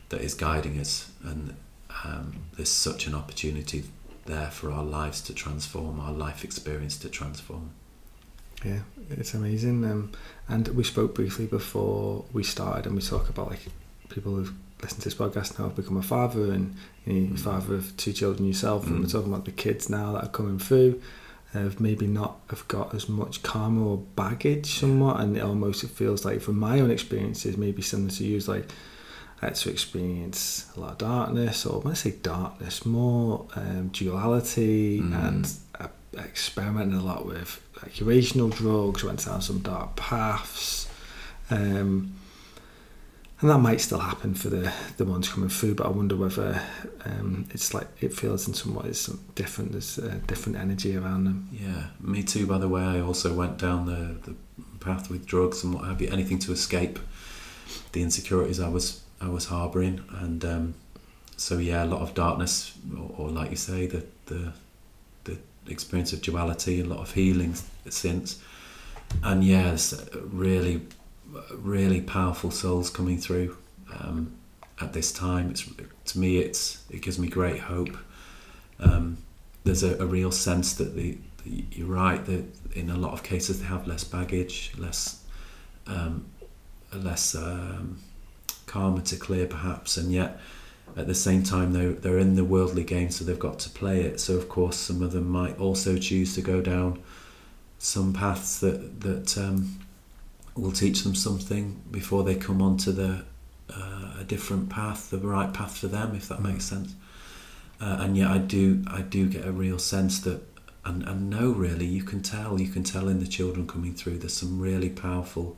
that 0.09 0.21
is 0.21 0.33
guiding 0.33 0.79
us, 0.79 1.11
and 1.23 1.55
um, 2.03 2.35
there's 2.55 2.69
such 2.69 3.07
an 3.07 3.15
opportunity 3.15 3.83
there 4.25 4.49
for 4.51 4.71
our 4.71 4.83
lives 4.83 5.21
to 5.21 5.33
transform, 5.33 5.99
our 5.99 6.11
life 6.11 6.43
experience 6.43 6.97
to 6.97 7.09
transform. 7.09 7.71
Yeah, 8.63 8.79
it's 9.11 9.33
amazing. 9.33 9.83
Um, 9.85 10.11
and 10.47 10.67
we 10.69 10.83
spoke 10.83 11.13
briefly 11.15 11.45
before 11.45 12.25
we 12.33 12.43
started, 12.43 12.87
and 12.87 12.95
we 12.95 13.01
talk 13.01 13.29
about 13.29 13.49
like 13.51 13.59
people 14.09 14.35
who've 14.35 14.53
listened 14.81 15.01
to 15.03 15.09
this 15.09 15.15
podcast 15.17 15.57
now 15.59 15.65
have 15.65 15.75
become 15.75 15.97
a 15.97 16.01
father, 16.01 16.51
and 16.51 16.75
you 17.05 17.13
know, 17.13 17.33
Mm. 17.35 17.39
father 17.39 17.75
of 17.75 17.95
two 17.97 18.13
children 18.13 18.47
yourself, 18.47 18.87
and 18.87 18.95
Mm. 18.97 19.01
we're 19.03 19.09
talking 19.09 19.31
about 19.31 19.45
the 19.45 19.51
kids 19.51 19.89
now 19.89 20.13
that 20.13 20.23
are 20.23 20.29
coming 20.29 20.59
through. 20.59 21.01
Have 21.53 21.79
maybe 21.79 22.05
not 22.05 22.39
have 22.49 22.67
got 22.67 22.93
as 22.93 23.07
much 23.07 23.41
karma 23.41 23.81
or 23.85 23.97
baggage 24.17 24.77
somewhat, 24.79 25.21
and 25.21 25.37
it 25.37 25.41
almost 25.43 25.83
it 25.85 25.89
feels 25.91 26.25
like 26.25 26.41
from 26.41 26.59
my 26.59 26.79
own 26.81 26.91
experiences, 26.91 27.55
maybe 27.55 27.81
similar 27.81 28.09
to 28.11 28.25
you, 28.25 28.39
like 28.41 28.67
I 29.41 29.47
had 29.47 29.55
to 29.55 29.69
experience 29.69 30.71
a 30.75 30.79
lot 30.79 30.91
of 30.93 30.97
darkness, 30.97 31.65
or 31.65 31.81
when 31.81 31.91
I 31.91 31.95
say 31.95 32.11
darkness, 32.11 32.85
more 32.85 33.45
um, 33.55 33.89
duality 33.89 35.01
Mm. 35.01 35.27
and 35.27 35.53
uh, 35.79 35.87
experimenting 36.17 36.97
a 36.97 37.03
lot 37.03 37.25
with 37.25 37.61
recreational 37.83 38.49
drugs, 38.49 39.03
went 39.03 39.25
down 39.25 39.41
some 39.41 39.59
dark 39.59 39.95
paths. 39.97 40.87
Um, 41.49 42.13
and 43.41 43.49
that 43.49 43.57
might 43.59 43.81
still 43.81 43.99
happen 43.99 44.33
for 44.33 44.49
the, 44.49 44.71
the 44.95 45.03
ones 45.03 45.27
coming 45.27 45.49
through, 45.49 45.75
but 45.75 45.85
I 45.85 45.89
wonder 45.89 46.15
whether 46.15 46.61
um, 47.03 47.45
it's 47.51 47.73
like 47.73 47.87
it 47.99 48.13
feels 48.13 48.47
in 48.47 48.53
some 48.53 48.73
ways 48.73 49.07
different. 49.35 49.73
There's 49.73 49.97
a 49.97 50.15
different 50.19 50.57
energy 50.57 50.95
around 50.95 51.25
them. 51.25 51.49
Yeah, 51.51 51.87
me 51.99 52.23
too. 52.23 52.47
By 52.47 52.57
the 52.59 52.69
way, 52.69 52.81
I 52.81 53.01
also 53.01 53.33
went 53.33 53.57
down 53.57 53.85
the, 53.87 54.31
the 54.31 54.35
path 54.79 55.09
with 55.09 55.25
drugs 55.25 55.63
and 55.65 55.73
what 55.73 55.83
have 55.83 56.01
you, 56.01 56.07
anything 56.09 56.39
to 56.39 56.53
escape 56.53 56.97
the 57.91 58.01
insecurities 58.01 58.59
I 58.61 58.69
was 58.69 59.01
I 59.21 59.29
was 59.29 59.45
harbouring, 59.45 60.03
and 60.09 60.43
um, 60.45 60.73
so 61.37 61.57
yeah, 61.57 61.83
a 61.83 61.85
lot 61.85 62.01
of 62.01 62.13
darkness, 62.13 62.77
or, 62.95 63.15
or 63.17 63.29
like 63.29 63.49
you 63.49 63.57
say, 63.57 63.87
the 63.87 64.05
the 64.27 64.51
the 65.23 65.37
experience 65.67 66.13
of 66.13 66.21
duality, 66.21 66.81
a 66.81 66.85
lot 66.85 66.99
of 66.99 67.11
healing 67.13 67.55
since, 67.89 68.39
and 69.23 69.43
yes, 69.43 69.93
really, 70.13 70.81
really 71.51 72.01
powerful 72.01 72.51
souls 72.51 72.89
coming 72.89 73.17
through. 73.17 73.57
Um, 73.99 74.37
at 74.81 74.93
this 74.93 75.11
time. 75.11 75.51
It's 75.51 75.69
to 76.05 76.19
me, 76.19 76.37
it's 76.37 76.83
it 76.89 77.01
gives 77.01 77.19
me 77.19 77.27
great 77.27 77.59
hope. 77.59 77.97
Um, 78.79 79.17
there's 79.63 79.83
a, 79.83 79.97
a, 80.03 80.05
real 80.05 80.31
sense 80.31 80.73
that 80.73 80.95
the, 80.95 81.17
the, 81.43 81.63
you're 81.71 81.87
right 81.87 82.23
that 82.25 82.43
in 82.73 82.89
a 82.89 82.97
lot 82.97 83.13
of 83.13 83.23
cases 83.23 83.61
they 83.61 83.65
have 83.65 83.87
less 83.87 84.03
baggage, 84.03 84.73
less 84.77 85.23
um, 85.87 86.25
less 86.93 87.35
um, 87.35 87.99
karma 88.65 89.01
to 89.01 89.15
clear 89.15 89.47
perhaps, 89.47 89.97
and 89.97 90.11
yet 90.11 90.39
at 90.97 91.07
the 91.07 91.15
same 91.15 91.43
time 91.43 91.73
they're, 91.73 91.91
they're 91.91 92.19
in 92.19 92.35
the 92.35 92.43
worldly 92.43 92.83
game 92.83 93.09
so 93.09 93.25
they've 93.25 93.39
got 93.39 93.59
to 93.59 93.69
play 93.69 94.01
it 94.01 94.19
so 94.19 94.35
of 94.35 94.47
course 94.47 94.77
some 94.77 95.01
of 95.01 95.11
them 95.11 95.29
might 95.29 95.57
also 95.59 95.97
choose 95.97 96.35
to 96.35 96.41
go 96.41 96.61
down 96.61 97.01
some 97.77 98.13
paths 98.13 98.59
that 98.59 99.01
that 99.01 99.37
um, 99.37 99.79
will 100.55 100.71
teach 100.71 101.03
them 101.03 101.15
something 101.15 101.81
before 101.91 102.23
they 102.23 102.35
come 102.35 102.61
onto 102.61 102.91
the 102.91 103.23
uh, 103.69 104.13
a 104.19 104.23
different 104.23 104.69
path 104.69 105.09
the 105.09 105.17
right 105.17 105.53
path 105.53 105.77
for 105.77 105.87
them 105.87 106.15
if 106.15 106.29
that 106.29 106.39
mm. 106.39 106.51
makes 106.53 106.65
sense 106.65 106.95
uh, 107.81 107.97
and 107.99 108.15
yet 108.15 108.29
I 108.29 108.37
do 108.37 108.83
I 108.87 109.01
do 109.01 109.27
get 109.27 109.45
a 109.45 109.51
real 109.51 109.79
sense 109.79 110.19
that 110.21 110.41
and, 110.85 111.03
and 111.03 111.29
no 111.29 111.51
really 111.51 111.85
you 111.85 112.03
can 112.03 112.21
tell 112.21 112.59
you 112.61 112.67
can 112.67 112.83
tell 112.83 113.09
in 113.09 113.19
the 113.19 113.27
children 113.27 113.67
coming 113.67 113.93
through 113.93 114.19
there's 114.19 114.33
some 114.33 114.59
really 114.59 114.89
powerful 114.89 115.57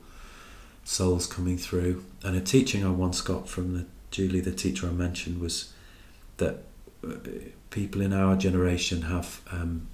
souls 0.88 1.26
coming 1.26 1.58
through 1.58 2.02
and 2.24 2.34
a 2.34 2.40
teaching 2.40 2.82
I 2.82 2.88
once 2.88 3.20
got 3.20 3.46
from 3.46 3.74
the 3.74 3.84
Julie, 4.10 4.40
the 4.40 4.52
teacher 4.52 4.86
I 4.86 4.90
mentioned, 4.90 5.38
was 5.38 5.70
that 6.38 6.64
uh, 7.06 7.16
people 7.68 8.00
in 8.00 8.14
our 8.14 8.36
generation 8.36 9.02
have 9.02 9.42
um, 9.52 9.86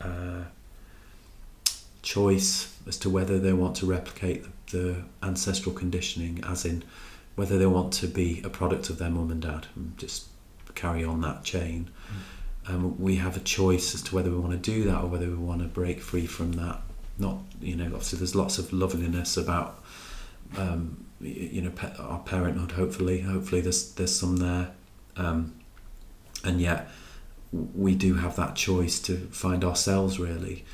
uh, 0.00 0.44
choice 2.00 2.74
as 2.86 2.96
to 3.00 3.10
whether 3.10 3.38
they 3.38 3.52
want 3.52 3.76
to 3.76 3.86
replicate 3.86 4.44
the, 4.70 4.78
the, 4.78 5.04
ancestral 5.22 5.74
conditioning, 5.74 6.42
as 6.44 6.64
in 6.64 6.82
whether 7.36 7.58
they 7.58 7.66
want 7.66 7.92
to 7.92 8.06
be 8.06 8.40
a 8.42 8.48
product 8.48 8.88
of 8.88 8.96
their 8.96 9.10
mum 9.10 9.30
and 9.30 9.42
dad 9.42 9.66
and 9.76 9.98
just 9.98 10.28
carry 10.74 11.04
on 11.04 11.20
that 11.20 11.44
chain. 11.44 11.90
Mm. 12.64 12.70
Um, 12.70 12.98
we 12.98 13.16
have 13.16 13.36
a 13.36 13.40
choice 13.40 13.94
as 13.94 14.00
to 14.02 14.14
whether 14.14 14.30
we 14.30 14.38
want 14.38 14.52
to 14.52 14.70
do 14.70 14.84
that 14.84 15.02
or 15.02 15.08
whether 15.08 15.26
we 15.26 15.34
want 15.34 15.60
to 15.60 15.68
break 15.68 16.00
free 16.00 16.26
from 16.26 16.52
that. 16.52 16.80
Not, 17.18 17.38
you 17.60 17.76
know, 17.76 17.86
obviously 17.86 18.18
there's 18.18 18.34
lots 18.34 18.58
of 18.58 18.72
loveliness 18.72 19.36
about 19.36 19.82
um, 20.56 21.04
you 21.20 21.62
know 21.62 21.72
our 21.98 22.20
parenthood 22.20 22.72
hopefully 22.72 23.20
hopefully 23.20 23.60
there's 23.60 23.92
there's 23.92 24.14
some 24.14 24.36
there. 24.36 24.70
Um, 25.16 25.54
and 26.44 26.60
yet 26.60 26.88
we 27.52 27.94
do 27.94 28.14
have 28.14 28.36
that 28.36 28.54
choice 28.54 29.00
to 29.00 29.16
find 29.30 29.64
ourselves 29.64 30.18
really. 30.18 30.64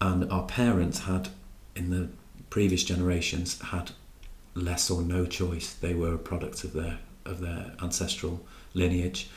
And 0.00 0.30
our 0.30 0.44
parents 0.44 1.00
had 1.00 1.30
in 1.74 1.90
the 1.90 2.08
previous 2.50 2.84
generations 2.84 3.60
had 3.60 3.90
less 4.54 4.90
or 4.90 5.02
no 5.02 5.26
choice. 5.26 5.74
They 5.74 5.94
were 5.94 6.14
a 6.14 6.18
product 6.18 6.64
of 6.64 6.72
their 6.72 6.98
of 7.24 7.40
their 7.40 7.72
ancestral 7.82 8.46
lineage 8.74 9.28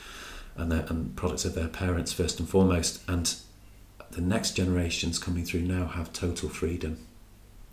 and 0.56 0.72
their 0.72 0.86
and 0.88 1.16
products 1.16 1.46
of 1.46 1.56
their 1.56 1.68
parents 1.68 2.14
first 2.14 2.40
and 2.40 2.48
foremost. 2.48 3.02
And 3.08 3.34
the 4.12 4.22
next 4.22 4.52
generations 4.52 5.18
coming 5.18 5.46
through 5.46 5.62
now 5.62 5.88
have 5.88 6.14
total 6.14 6.50
freedom 6.50 7.00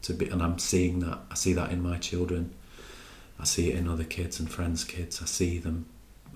to 0.02 0.14
be 0.14 0.28
and 0.28 0.42
I'm 0.42 0.58
seeing 0.58 1.00
that 1.00 1.18
I 1.30 1.34
see 1.34 1.52
that 1.54 1.70
in 1.70 1.82
my 1.82 1.98
children 1.98 2.54
I 3.40 3.44
see 3.44 3.70
it 3.70 3.76
in 3.76 3.88
other 3.88 4.04
kids 4.04 4.40
and 4.40 4.50
friends' 4.50 4.84
kids. 4.84 5.22
I 5.22 5.26
see 5.26 5.58
them. 5.58 5.86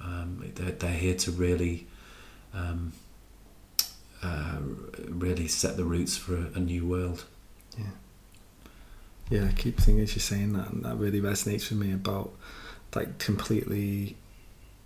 Um, 0.02 0.52
they're, 0.54 0.72
they're 0.72 0.92
here 0.92 1.14
to 1.16 1.30
really, 1.32 1.86
um, 2.54 2.92
uh, 4.22 4.58
really 5.08 5.48
set 5.48 5.76
the 5.76 5.84
roots 5.84 6.16
for 6.16 6.36
a, 6.36 6.50
a, 6.54 6.60
new 6.60 6.86
world. 6.86 7.24
Yeah. 7.78 7.84
Yeah, 9.30 9.48
I 9.48 9.52
keep 9.52 9.78
thinking 9.78 10.02
as 10.02 10.14
you're 10.14 10.20
saying 10.20 10.52
that, 10.54 10.70
and 10.70 10.84
that 10.84 10.96
really 10.96 11.20
resonates 11.20 11.70
with 11.70 11.78
me 11.78 11.92
about 11.92 12.32
like 12.94 13.18
completely 13.18 14.16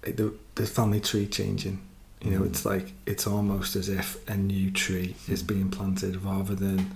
the 0.02 0.32
the 0.54 0.66
family 0.66 1.00
tree 1.00 1.26
changing. 1.26 1.80
You 2.22 2.30
know, 2.30 2.40
mm. 2.40 2.46
it's 2.46 2.64
like 2.64 2.92
it's 3.06 3.26
almost 3.26 3.74
as 3.74 3.88
if 3.88 4.26
a 4.28 4.36
new 4.36 4.70
tree 4.70 5.16
mm. 5.26 5.32
is 5.32 5.42
being 5.42 5.70
planted 5.70 6.22
rather 6.22 6.54
than 6.54 6.92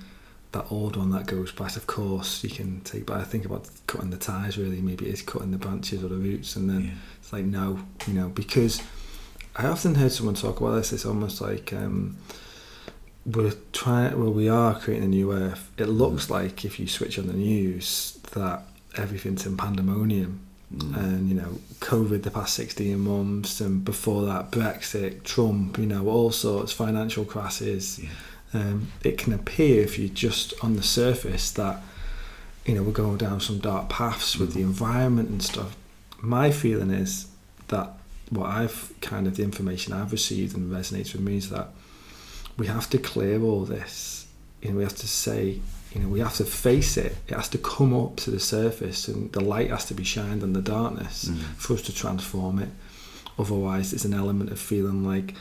that 0.53 0.67
old 0.71 0.97
one 0.97 1.11
that 1.11 1.27
goes 1.27 1.53
past, 1.53 1.77
of 1.77 1.87
course, 1.87 2.43
you 2.43 2.51
can 2.51 2.81
take. 2.81 3.07
But 3.07 3.19
I 3.19 3.25
think 3.25 3.45
about 3.45 3.69
cutting 3.87 4.11
the 4.11 4.17
ties. 4.17 4.59
Really, 4.59 4.81
maybe 4.81 5.07
it's 5.07 5.23
cutting 5.23 5.53
the 5.53 5.59
branches 5.59 6.03
or 6.03 6.09
the 6.09 6.17
roots, 6.17 6.57
and 6.57 6.69
then 6.69 6.85
yeah. 6.85 6.91
it's 7.21 7.33
like 7.33 7.45
no, 7.45 7.81
you 8.07 8.15
know, 8.15 8.29
because 8.29 8.83
I 9.57 9.67
often 9.67 9.95
heard 9.95 10.13
someone 10.13 10.35
talk 10.35 10.61
about 10.61 10.77
this. 10.77 10.93
It's 10.93 11.07
almost 11.07 11.41
like 11.41 11.73
um, 11.73 12.17
we're 13.25 13.53
trying. 13.73 14.19
Well, 14.19 14.33
we 14.33 14.49
are 14.49 14.79
creating 14.79 15.05
a 15.05 15.09
new 15.09 15.33
earth. 15.33 15.71
It 15.79 15.87
looks 15.87 16.27
mm. 16.27 16.31
like 16.31 16.65
if 16.65 16.81
you 16.81 16.89
switch 16.89 17.19
on 17.19 17.29
the 17.29 17.35
news 17.35 18.19
that 18.33 18.63
everything's 18.97 19.47
in 19.47 19.57
pandemonium. 19.57 20.41
Mm. 20.75 20.97
And 20.97 21.29
you 21.29 21.35
know, 21.35 21.59
COVID 21.79 22.23
the 22.25 22.31
past 22.31 22.55
sixteen 22.55 23.01
months, 23.01 23.61
and 23.61 23.85
before 23.85 24.27
that, 24.27 24.51
Brexit, 24.51 25.23
Trump, 25.23 25.79
you 25.79 25.87
know, 25.87 26.09
all 26.09 26.33
sorts, 26.33 26.73
financial 26.73 27.25
crisis, 27.25 28.01
yeah 28.01 28.09
um, 28.53 28.91
it 29.03 29.19
can 29.19 29.33
appear 29.33 29.83
if 29.83 29.99
you're 29.99 30.09
just 30.09 30.55
on 30.63 30.77
the 30.77 30.83
surface 30.83 31.51
that 31.53 31.83
you 32.67 32.75
know 32.75 32.83
we're 32.83 32.93
going 32.93 33.17
down 33.17 33.41
some 33.41 33.59
dark 33.59 33.89
paths 33.89 34.37
with 34.37 34.55
the 34.55 34.61
mm. 34.61 34.65
environment 34.65 35.29
and 35.29 35.43
stuff. 35.43 35.77
My 36.21 36.51
feeling 36.51 36.91
is 36.91 37.29
that 37.69 37.95
what 38.31 38.47
I've 38.47 38.93
kind 39.01 39.27
of 39.27 39.37
the 39.37 39.43
information 39.43 39.93
I've 39.93 40.13
received 40.13 40.57
and 40.57 40.71
resonates 40.71 41.13
with 41.13 41.23
me 41.23 41.37
is 41.37 41.51
that 41.51 41.69
we 42.57 42.67
have 42.67 42.91
to 42.91 42.99
clear 42.99 43.43
all 43.43 43.65
this. 43.65 44.27
You 44.61 44.71
know, 44.71 44.77
we 44.77 44.83
have 44.83 44.97
to 44.97 45.09
say, 45.09 45.61
you 45.93 46.01
know, 46.01 46.09
we 46.09 46.21
have 46.21 46.37
to 46.37 46.45
face 46.45 46.97
it. 46.97 47.17
It 47.29 47.35
has 47.35 47.49
to 47.51 47.59
come 47.59 47.95
up 47.99 48.17
to 48.17 48.31
the 48.31 48.41
surface, 48.41 49.09
and 49.09 49.33
the 49.33 49.41
light 49.41 49.71
has 49.71 49.87
to 49.87 49.95
be 49.95 50.05
shined 50.05 50.43
on 50.43 50.53
the 50.53 50.61
darkness 50.61 51.27
mm. 51.27 51.39
for 51.57 51.75
us 51.75 51.83
to 51.83 51.95
transform 51.95 52.59
it. 52.59 52.69
Otherwise, 53.39 53.93
it's 53.93 54.05
an 54.05 54.13
element 54.13 54.51
of 54.51 54.59
feeling 54.59 55.05
like 55.05 55.35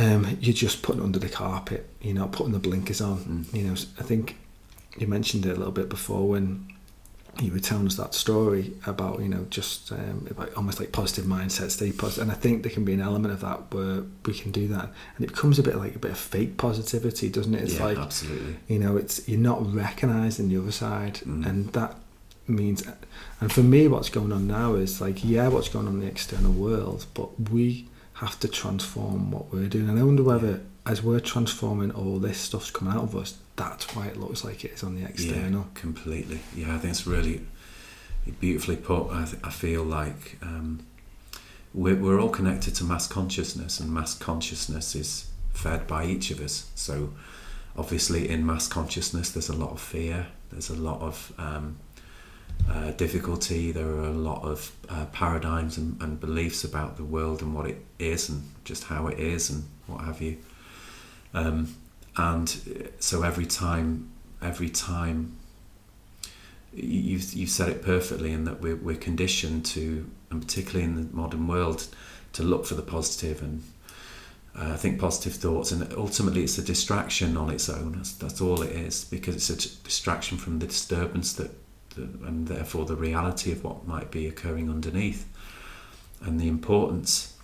um, 0.00 0.38
you're 0.40 0.54
just 0.54 0.82
putting 0.82 1.02
under 1.02 1.18
the 1.18 1.28
carpet. 1.28 1.88
You're 2.00 2.14
not 2.14 2.32
putting 2.32 2.52
the 2.52 2.58
blinkers 2.58 3.00
on. 3.00 3.18
Mm. 3.18 3.54
You 3.54 3.62
know, 3.64 3.72
I 3.98 4.02
think 4.02 4.36
you 4.96 5.06
mentioned 5.06 5.44
it 5.44 5.50
a 5.50 5.56
little 5.56 5.72
bit 5.72 5.88
before 5.88 6.26
when 6.26 6.72
you 7.38 7.52
were 7.52 7.60
telling 7.60 7.86
us 7.86 7.94
that 7.94 8.12
story 8.12 8.72
about 8.86 9.20
you 9.20 9.28
know 9.28 9.46
just 9.50 9.92
um, 9.92 10.26
about 10.30 10.52
almost 10.54 10.80
like 10.80 10.90
positive 10.90 11.26
mindset, 11.26 11.70
stay 11.70 11.92
positive. 11.92 11.98
positive, 11.98 12.22
and 12.22 12.32
I 12.32 12.34
think 12.34 12.62
there 12.62 12.72
can 12.72 12.84
be 12.84 12.94
an 12.94 13.00
element 13.00 13.32
of 13.34 13.40
that 13.40 13.72
where 13.74 14.02
we 14.24 14.32
can 14.32 14.50
do 14.50 14.68
that, 14.68 14.90
and 15.16 15.24
it 15.24 15.28
becomes 15.28 15.58
a 15.58 15.62
bit 15.62 15.76
like 15.76 15.94
a 15.94 15.98
bit 15.98 16.12
of 16.12 16.18
fake 16.18 16.56
positivity, 16.56 17.28
doesn't 17.28 17.54
it? 17.54 17.62
It's 17.62 17.78
yeah, 17.78 17.84
like 17.84 17.98
absolutely. 17.98 18.56
You 18.68 18.78
know, 18.78 18.96
it's 18.96 19.28
you're 19.28 19.38
not 19.38 19.72
recognising 19.72 20.48
the 20.48 20.56
other 20.56 20.72
side, 20.72 21.16
mm. 21.16 21.44
and 21.46 21.72
that 21.74 21.94
means, 22.48 22.82
and 23.40 23.52
for 23.52 23.62
me, 23.62 23.86
what's 23.86 24.08
going 24.08 24.32
on 24.32 24.46
now 24.46 24.74
is 24.74 25.00
like 25.00 25.22
yeah, 25.22 25.48
what's 25.48 25.68
going 25.68 25.86
on 25.86 25.94
in 25.94 26.00
the 26.00 26.06
external 26.06 26.52
world, 26.52 27.04
but 27.12 27.50
we 27.50 27.86
have 28.20 28.38
to 28.38 28.48
transform 28.48 29.30
what 29.30 29.50
we're 29.50 29.66
doing. 29.66 29.88
And 29.88 29.98
I 29.98 30.02
wonder 30.02 30.22
whether, 30.22 30.60
as 30.84 31.02
we're 31.02 31.20
transforming, 31.20 31.90
all 31.90 32.18
this 32.18 32.36
stuff's 32.36 32.70
coming 32.70 32.92
out 32.92 33.04
of 33.04 33.16
us. 33.16 33.38
That's 33.56 33.96
why 33.96 34.08
it 34.08 34.18
looks 34.18 34.44
like 34.44 34.62
it 34.62 34.72
is 34.72 34.82
on 34.82 34.94
the 34.94 35.08
external. 35.08 35.60
Yeah, 35.60 35.80
completely. 35.80 36.40
Yeah, 36.54 36.74
I 36.74 36.78
think 36.78 36.90
it's 36.90 37.06
really 37.06 37.46
beautifully 38.40 38.76
put. 38.76 39.10
I, 39.10 39.24
th- 39.24 39.42
I 39.42 39.48
feel 39.48 39.84
like 39.84 40.36
um, 40.42 40.84
we're, 41.72 41.96
we're 41.96 42.20
all 42.20 42.28
connected 42.28 42.74
to 42.74 42.84
mass 42.84 43.06
consciousness, 43.06 43.80
and 43.80 43.90
mass 43.90 44.14
consciousness 44.14 44.94
is 44.94 45.30
fed 45.54 45.86
by 45.86 46.04
each 46.04 46.30
of 46.30 46.40
us. 46.40 46.70
So, 46.74 47.14
obviously, 47.74 48.28
in 48.28 48.44
mass 48.44 48.68
consciousness, 48.68 49.30
there's 49.30 49.48
a 49.48 49.56
lot 49.56 49.70
of 49.70 49.80
fear. 49.80 50.26
There's 50.52 50.68
a 50.68 50.76
lot 50.76 51.00
of 51.00 51.32
um, 51.38 51.78
uh, 52.68 52.90
difficulty. 52.92 53.72
There 53.72 53.88
are 53.88 54.04
a 54.04 54.12
lot 54.12 54.42
of 54.42 54.72
uh, 54.88 55.06
paradigms 55.06 55.76
and, 55.76 56.00
and, 56.02 56.20
beliefs 56.20 56.64
about 56.64 56.96
the 56.96 57.04
world 57.04 57.42
and 57.42 57.54
what 57.54 57.66
it 57.66 57.84
is 57.98 58.28
and 58.28 58.42
just 58.64 58.84
how 58.84 59.06
it 59.06 59.18
is 59.18 59.50
and 59.50 59.64
what 59.86 60.04
have 60.04 60.20
you. 60.20 60.38
Um, 61.34 61.76
and 62.16 62.48
so 62.98 63.22
every 63.22 63.46
time, 63.46 64.10
every 64.42 64.68
time, 64.68 65.36
you've 66.72 67.32
you've 67.32 67.50
said 67.50 67.68
it 67.68 67.82
perfectly 67.82 68.32
in 68.32 68.44
that 68.44 68.60
we're 68.60 68.76
we're 68.76 68.96
conditioned 68.96 69.64
to, 69.66 70.08
and 70.30 70.42
particularly 70.42 70.84
in 70.84 70.96
the 70.96 71.14
modern 71.14 71.46
world, 71.46 71.86
to 72.32 72.42
look 72.42 72.66
for 72.66 72.74
the 72.74 72.82
positive 72.82 73.42
and 73.42 73.62
uh, 74.56 74.76
think 74.76 75.00
positive 75.00 75.34
thoughts, 75.34 75.72
and 75.72 75.92
ultimately 75.94 76.42
it's 76.42 76.58
a 76.58 76.62
distraction 76.62 77.36
on 77.36 77.50
its 77.50 77.68
own. 77.68 77.92
That's, 77.92 78.12
that's 78.12 78.40
all 78.40 78.62
it 78.62 78.72
is 78.72 79.04
because 79.04 79.36
it's 79.36 79.50
a 79.50 79.84
distraction 79.84 80.38
from 80.38 80.58
the 80.58 80.66
disturbance 80.66 81.32
that 81.34 81.50
and 81.96 82.48
therefore 82.48 82.84
the 82.84 82.96
reality 82.96 83.52
of 83.52 83.64
what 83.64 83.86
might 83.86 84.10
be 84.10 84.26
occurring 84.26 84.70
underneath, 84.70 85.26
and 86.22 86.40
the 86.40 86.48
importance 86.48 87.36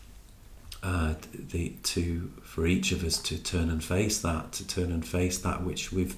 uh, 0.83 1.15
the, 1.35 1.71
to 1.83 2.31
for 2.43 2.67
each 2.67 2.93
of 2.93 3.03
us 3.03 3.19
to 3.23 3.43
turn 3.43 3.71
and 3.71 3.83
face 3.83 4.21
that, 4.21 4.53
to 4.53 4.67
turn 4.67 4.93
and 4.93 5.07
face 5.07 5.39
that 5.39 5.63
which 5.65 5.93
we've 5.93 6.17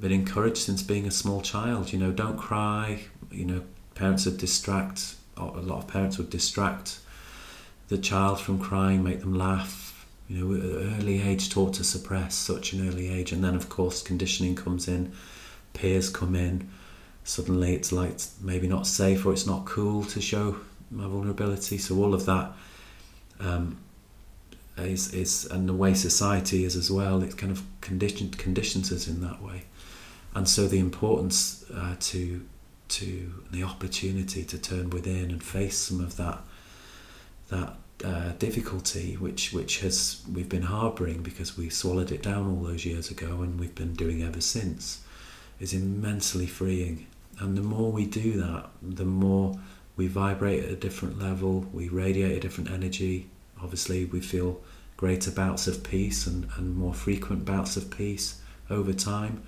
been 0.00 0.12
encouraged 0.12 0.58
since 0.58 0.82
being 0.82 1.06
a 1.06 1.10
small 1.10 1.40
child. 1.40 1.92
You 1.92 1.98
know, 1.98 2.12
don't 2.12 2.36
cry. 2.36 3.00
You 3.30 3.44
know, 3.46 3.62
parents 3.94 4.26
would 4.26 4.38
distract. 4.38 5.16
A 5.36 5.44
lot 5.44 5.78
of 5.78 5.88
parents 5.88 6.18
would 6.18 6.30
distract 6.30 6.98
the 7.88 7.98
child 7.98 8.40
from 8.40 8.58
crying, 8.58 9.02
make 9.02 9.20
them 9.20 9.34
laugh. 9.34 10.06
You 10.28 10.44
know, 10.44 10.98
early 10.98 11.22
age 11.22 11.48
taught 11.50 11.74
to 11.74 11.84
suppress 11.84 12.34
such 12.34 12.74
an 12.74 12.86
early 12.86 13.08
age, 13.10 13.32
and 13.32 13.42
then 13.42 13.54
of 13.54 13.68
course 13.68 14.02
conditioning 14.02 14.54
comes 14.54 14.86
in, 14.86 15.12
peers 15.72 16.10
come 16.10 16.34
in, 16.34 16.68
suddenly 17.28 17.74
it's 17.74 17.92
like 17.92 18.16
maybe 18.40 18.66
not 18.66 18.86
safe 18.86 19.26
or 19.26 19.34
it's 19.34 19.46
not 19.46 19.66
cool 19.66 20.02
to 20.02 20.18
show 20.18 20.56
my 20.90 21.06
vulnerability. 21.06 21.76
So 21.76 21.96
all 21.96 22.14
of 22.14 22.24
that 22.24 22.52
um, 23.38 23.76
is 24.78 25.12
is 25.12 25.44
and 25.44 25.68
the 25.68 25.74
way 25.74 25.92
society 25.92 26.64
is 26.64 26.74
as 26.74 26.90
well. 26.90 27.22
It 27.22 27.36
kind 27.36 27.52
of 27.52 27.62
conditioned 27.82 28.38
conditions 28.38 28.90
us 28.90 29.06
in 29.06 29.20
that 29.20 29.42
way, 29.42 29.64
and 30.34 30.48
so 30.48 30.66
the 30.66 30.78
importance 30.78 31.64
uh, 31.74 31.96
to 32.00 32.46
to 32.88 33.34
the 33.50 33.62
opportunity 33.62 34.42
to 34.44 34.58
turn 34.58 34.88
within 34.88 35.30
and 35.30 35.42
face 35.42 35.76
some 35.76 36.00
of 36.00 36.16
that 36.16 36.40
that 37.48 37.76
uh, 38.02 38.32
difficulty 38.38 39.18
which 39.18 39.52
which 39.52 39.80
has 39.80 40.22
we've 40.32 40.48
been 40.48 40.62
harbouring 40.62 41.22
because 41.22 41.58
we 41.58 41.68
swallowed 41.68 42.10
it 42.10 42.22
down 42.22 42.48
all 42.48 42.62
those 42.62 42.86
years 42.86 43.10
ago 43.10 43.42
and 43.42 43.60
we've 43.60 43.74
been 43.74 43.92
doing 43.92 44.22
ever 44.22 44.40
since 44.40 45.02
is 45.60 45.74
immensely 45.74 46.46
freeing 46.46 47.06
and 47.40 47.56
the 47.56 47.62
more 47.62 47.90
we 47.92 48.06
do 48.06 48.40
that 48.40 48.66
the 48.82 49.04
more 49.04 49.58
we 49.96 50.06
vibrate 50.06 50.64
at 50.64 50.70
a 50.70 50.76
different 50.76 51.18
level 51.18 51.66
we 51.72 51.88
radiate 51.88 52.36
a 52.36 52.40
different 52.40 52.70
energy. 52.70 53.28
Obviously 53.60 54.04
we 54.04 54.20
feel 54.20 54.60
greater 54.98 55.30
bouts 55.30 55.66
of 55.66 55.82
peace 55.82 56.26
and, 56.26 56.48
and 56.56 56.76
more 56.76 56.92
frequent 56.92 57.44
bouts 57.44 57.76
of 57.76 57.90
peace 57.90 58.40
over 58.68 58.92
time. 58.92 59.42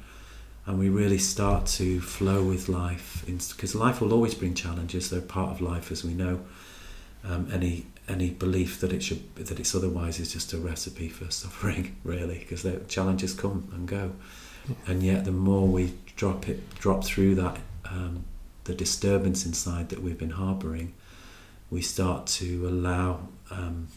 And 0.64 0.78
we 0.78 0.88
really 0.88 1.18
start 1.18 1.66
to 1.66 2.00
flow 2.00 2.44
with 2.44 2.68
life 2.68 3.24
because 3.26 3.74
life 3.74 4.00
will 4.00 4.12
always 4.12 4.34
bring 4.34 4.54
challenges. 4.54 5.10
They're 5.10 5.20
part 5.20 5.50
of 5.50 5.60
life 5.60 5.90
as 5.90 6.04
we 6.04 6.14
know. 6.14 6.40
Um, 7.24 7.48
any 7.52 7.86
any 8.08 8.30
belief 8.30 8.80
that 8.80 8.92
it 8.92 9.02
should 9.02 9.34
that 9.36 9.60
it's 9.60 9.74
otherwise 9.74 10.18
is 10.18 10.32
just 10.32 10.52
a 10.52 10.58
recipe 10.58 11.08
for 11.08 11.30
suffering 11.30 11.96
really 12.02 12.38
because 12.38 12.62
the 12.62 12.78
challenges 12.88 13.34
come 13.34 13.68
and 13.72 13.86
go. 13.86 14.12
And 14.86 15.02
yet 15.02 15.24
the 15.24 15.32
more 15.32 15.66
we 15.66 15.94
drop 16.16 16.48
it 16.48 16.70
drop 16.76 17.04
through 17.04 17.34
that 17.36 17.58
um, 17.90 18.24
the 18.64 18.74
disturbance 18.74 19.44
inside 19.44 19.88
that 19.88 20.02
we've 20.02 20.18
been 20.18 20.30
harboring 20.30 20.94
we 21.70 21.80
start 21.80 22.26
to 22.26 22.68
allow 22.68 23.28
um, 23.50 23.88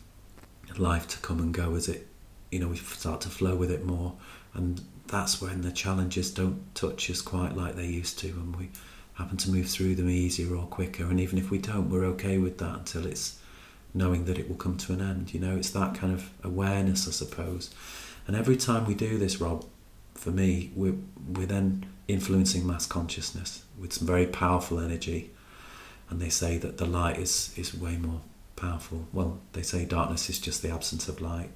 life 0.77 1.07
to 1.07 1.17
come 1.19 1.39
and 1.39 1.53
go 1.53 1.75
as 1.75 1.87
it 1.89 2.07
you 2.51 2.59
know 2.59 2.67
we 2.67 2.77
start 2.77 3.21
to 3.21 3.29
flow 3.29 3.55
with 3.55 3.71
it 3.71 3.83
more. 3.83 4.13
And 4.53 4.81
that's 5.07 5.41
when 5.41 5.61
the 5.61 5.71
challenges 5.71 6.31
don't 6.31 6.73
touch 6.75 7.09
us 7.09 7.21
quite 7.21 7.57
like 7.57 7.75
they 7.75 7.87
used 7.87 8.19
to 8.19 8.27
and 8.27 8.55
we 8.55 8.69
happen 9.15 9.37
to 9.37 9.49
move 9.49 9.67
through 9.67 9.95
them 9.95 10.09
easier 10.09 10.55
or 10.55 10.67
quicker. 10.67 11.05
And 11.05 11.19
even 11.19 11.39
if 11.39 11.49
we 11.49 11.57
don't 11.57 11.89
we're 11.89 12.05
okay 12.05 12.37
with 12.37 12.59
that 12.59 12.75
until 12.75 13.07
it's 13.07 13.39
knowing 13.95 14.25
that 14.25 14.39
it 14.39 14.47
will 14.47 14.55
come 14.55 14.77
to 14.77 14.93
an 14.93 15.01
end 15.01 15.33
you 15.33 15.39
know? 15.39 15.57
It's 15.57 15.71
that 15.71 15.95
kind 15.95 16.13
of 16.13 16.29
awareness 16.43 17.07
i 17.07 17.11
suppose. 17.11 17.73
And 18.27 18.35
every 18.35 18.55
time 18.55 18.85
we 18.85 18.93
do 18.93 19.17
this 19.17 19.41
rob 19.41 19.65
for 20.13 20.29
me 20.29 20.71
we're, 20.75 20.95
we're 21.27 21.47
then 21.47 21.85
influencing 22.07 22.65
mass 22.67 22.85
consciousness 22.85 23.62
with 23.79 23.93
some 23.93 24.07
very 24.07 24.25
powerful 24.25 24.79
energy 24.79 25.31
and 26.09 26.21
they 26.21 26.29
say 26.29 26.57
that 26.57 26.77
the 26.77 26.85
light 26.85 27.17
is 27.17 27.53
is 27.57 27.73
way 27.73 27.97
more 27.97 28.21
powerful 28.55 29.07
well 29.11 29.39
they 29.53 29.61
say 29.61 29.85
darkness 29.85 30.29
is 30.29 30.39
just 30.39 30.61
the 30.61 30.69
absence 30.69 31.07
of 31.07 31.21
light 31.21 31.49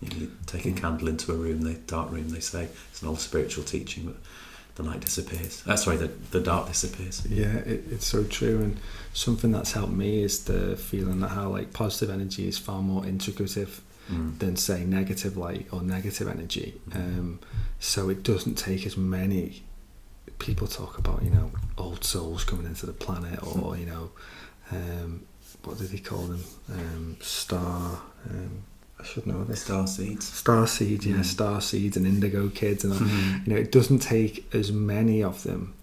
you 0.00 0.32
take 0.46 0.64
a 0.64 0.68
mm. 0.68 0.76
candle 0.76 1.08
into 1.08 1.32
a 1.32 1.34
room 1.34 1.62
the 1.62 1.74
dark 1.74 2.10
room 2.10 2.28
they 2.30 2.40
say 2.40 2.68
it's 2.90 3.02
an 3.02 3.08
old 3.08 3.20
spiritual 3.20 3.64
teaching 3.64 4.06
but 4.06 4.16
the 4.74 4.82
light 4.82 5.00
disappears. 5.00 5.62
Uh, 5.66 5.76
sorry, 5.76 5.98
the, 5.98 6.08
the 6.30 6.40
dark 6.40 6.66
disappears. 6.66 7.26
Yeah, 7.26 7.56
it, 7.56 7.84
it's 7.90 8.06
so 8.06 8.24
true. 8.24 8.62
And 8.62 8.80
something 9.12 9.52
that's 9.52 9.72
helped 9.72 9.92
me 9.92 10.22
is 10.22 10.44
the 10.44 10.76
feeling 10.76 11.20
that 11.20 11.28
how 11.28 11.50
like 11.50 11.72
positive 11.72 12.10
energy 12.10 12.48
is 12.48 12.58
far 12.58 12.80
more 12.80 13.02
integrative 13.02 13.80
mm. 14.10 14.38
than 14.38 14.56
say 14.56 14.84
negative 14.84 15.36
light 15.36 15.66
or 15.72 15.82
negative 15.82 16.28
energy. 16.28 16.80
Mm. 16.88 16.96
Um, 16.96 17.40
so 17.80 18.08
it 18.08 18.22
doesn't 18.22 18.54
take 18.56 18.86
as 18.86 18.96
many 18.96 19.62
people 20.38 20.66
talk 20.66 20.98
about 20.98 21.22
you 21.22 21.30
know 21.30 21.50
old 21.78 22.04
souls 22.04 22.44
coming 22.44 22.66
into 22.66 22.86
the 22.86 22.92
planet 22.92 23.42
or 23.42 23.74
mm. 23.74 23.80
you 23.80 23.86
know 23.86 24.10
um, 24.70 25.26
what 25.64 25.78
do 25.78 25.86
they 25.86 25.98
call 25.98 26.22
them 26.22 26.44
um, 26.70 27.16
star 27.20 28.00
um, 28.28 28.64
I 29.02 29.04
should 29.04 29.26
know 29.26 29.42
this. 29.44 29.62
Star 29.62 29.86
seeds. 29.86 30.26
Star 30.28 30.66
seeds, 30.66 31.06
yeah, 31.06 31.16
mm. 31.16 31.24
star 31.24 31.60
seeds 31.60 31.96
and 31.96 32.06
indigo 32.06 32.48
kids, 32.48 32.84
and 32.84 32.94
mm-hmm. 32.94 33.38
you 33.44 33.54
know, 33.54 33.60
it 33.60 33.72
doesn't 33.72 33.98
take 33.98 34.54
as 34.54 34.70
many 34.70 35.22
of 35.24 35.42
them. 35.42 35.74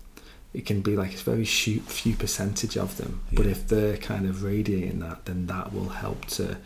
It 0.54 0.66
can 0.66 0.82
be 0.82 0.96
like 0.96 1.14
a 1.14 1.18
very 1.18 1.46
few, 1.46 1.82
few 1.82 2.16
percentage 2.16 2.78
of 2.78 2.98
them, 2.98 3.22
yeah. 3.30 3.38
but 3.38 3.46
if 3.46 3.68
they're 3.68 3.98
kind 3.98 4.26
of 4.26 4.44
radiating 4.44 5.00
that, 5.02 5.26
then 5.26 5.48
that 5.48 5.74
will 5.74 5.90
help 5.90 6.26
to 6.28 6.58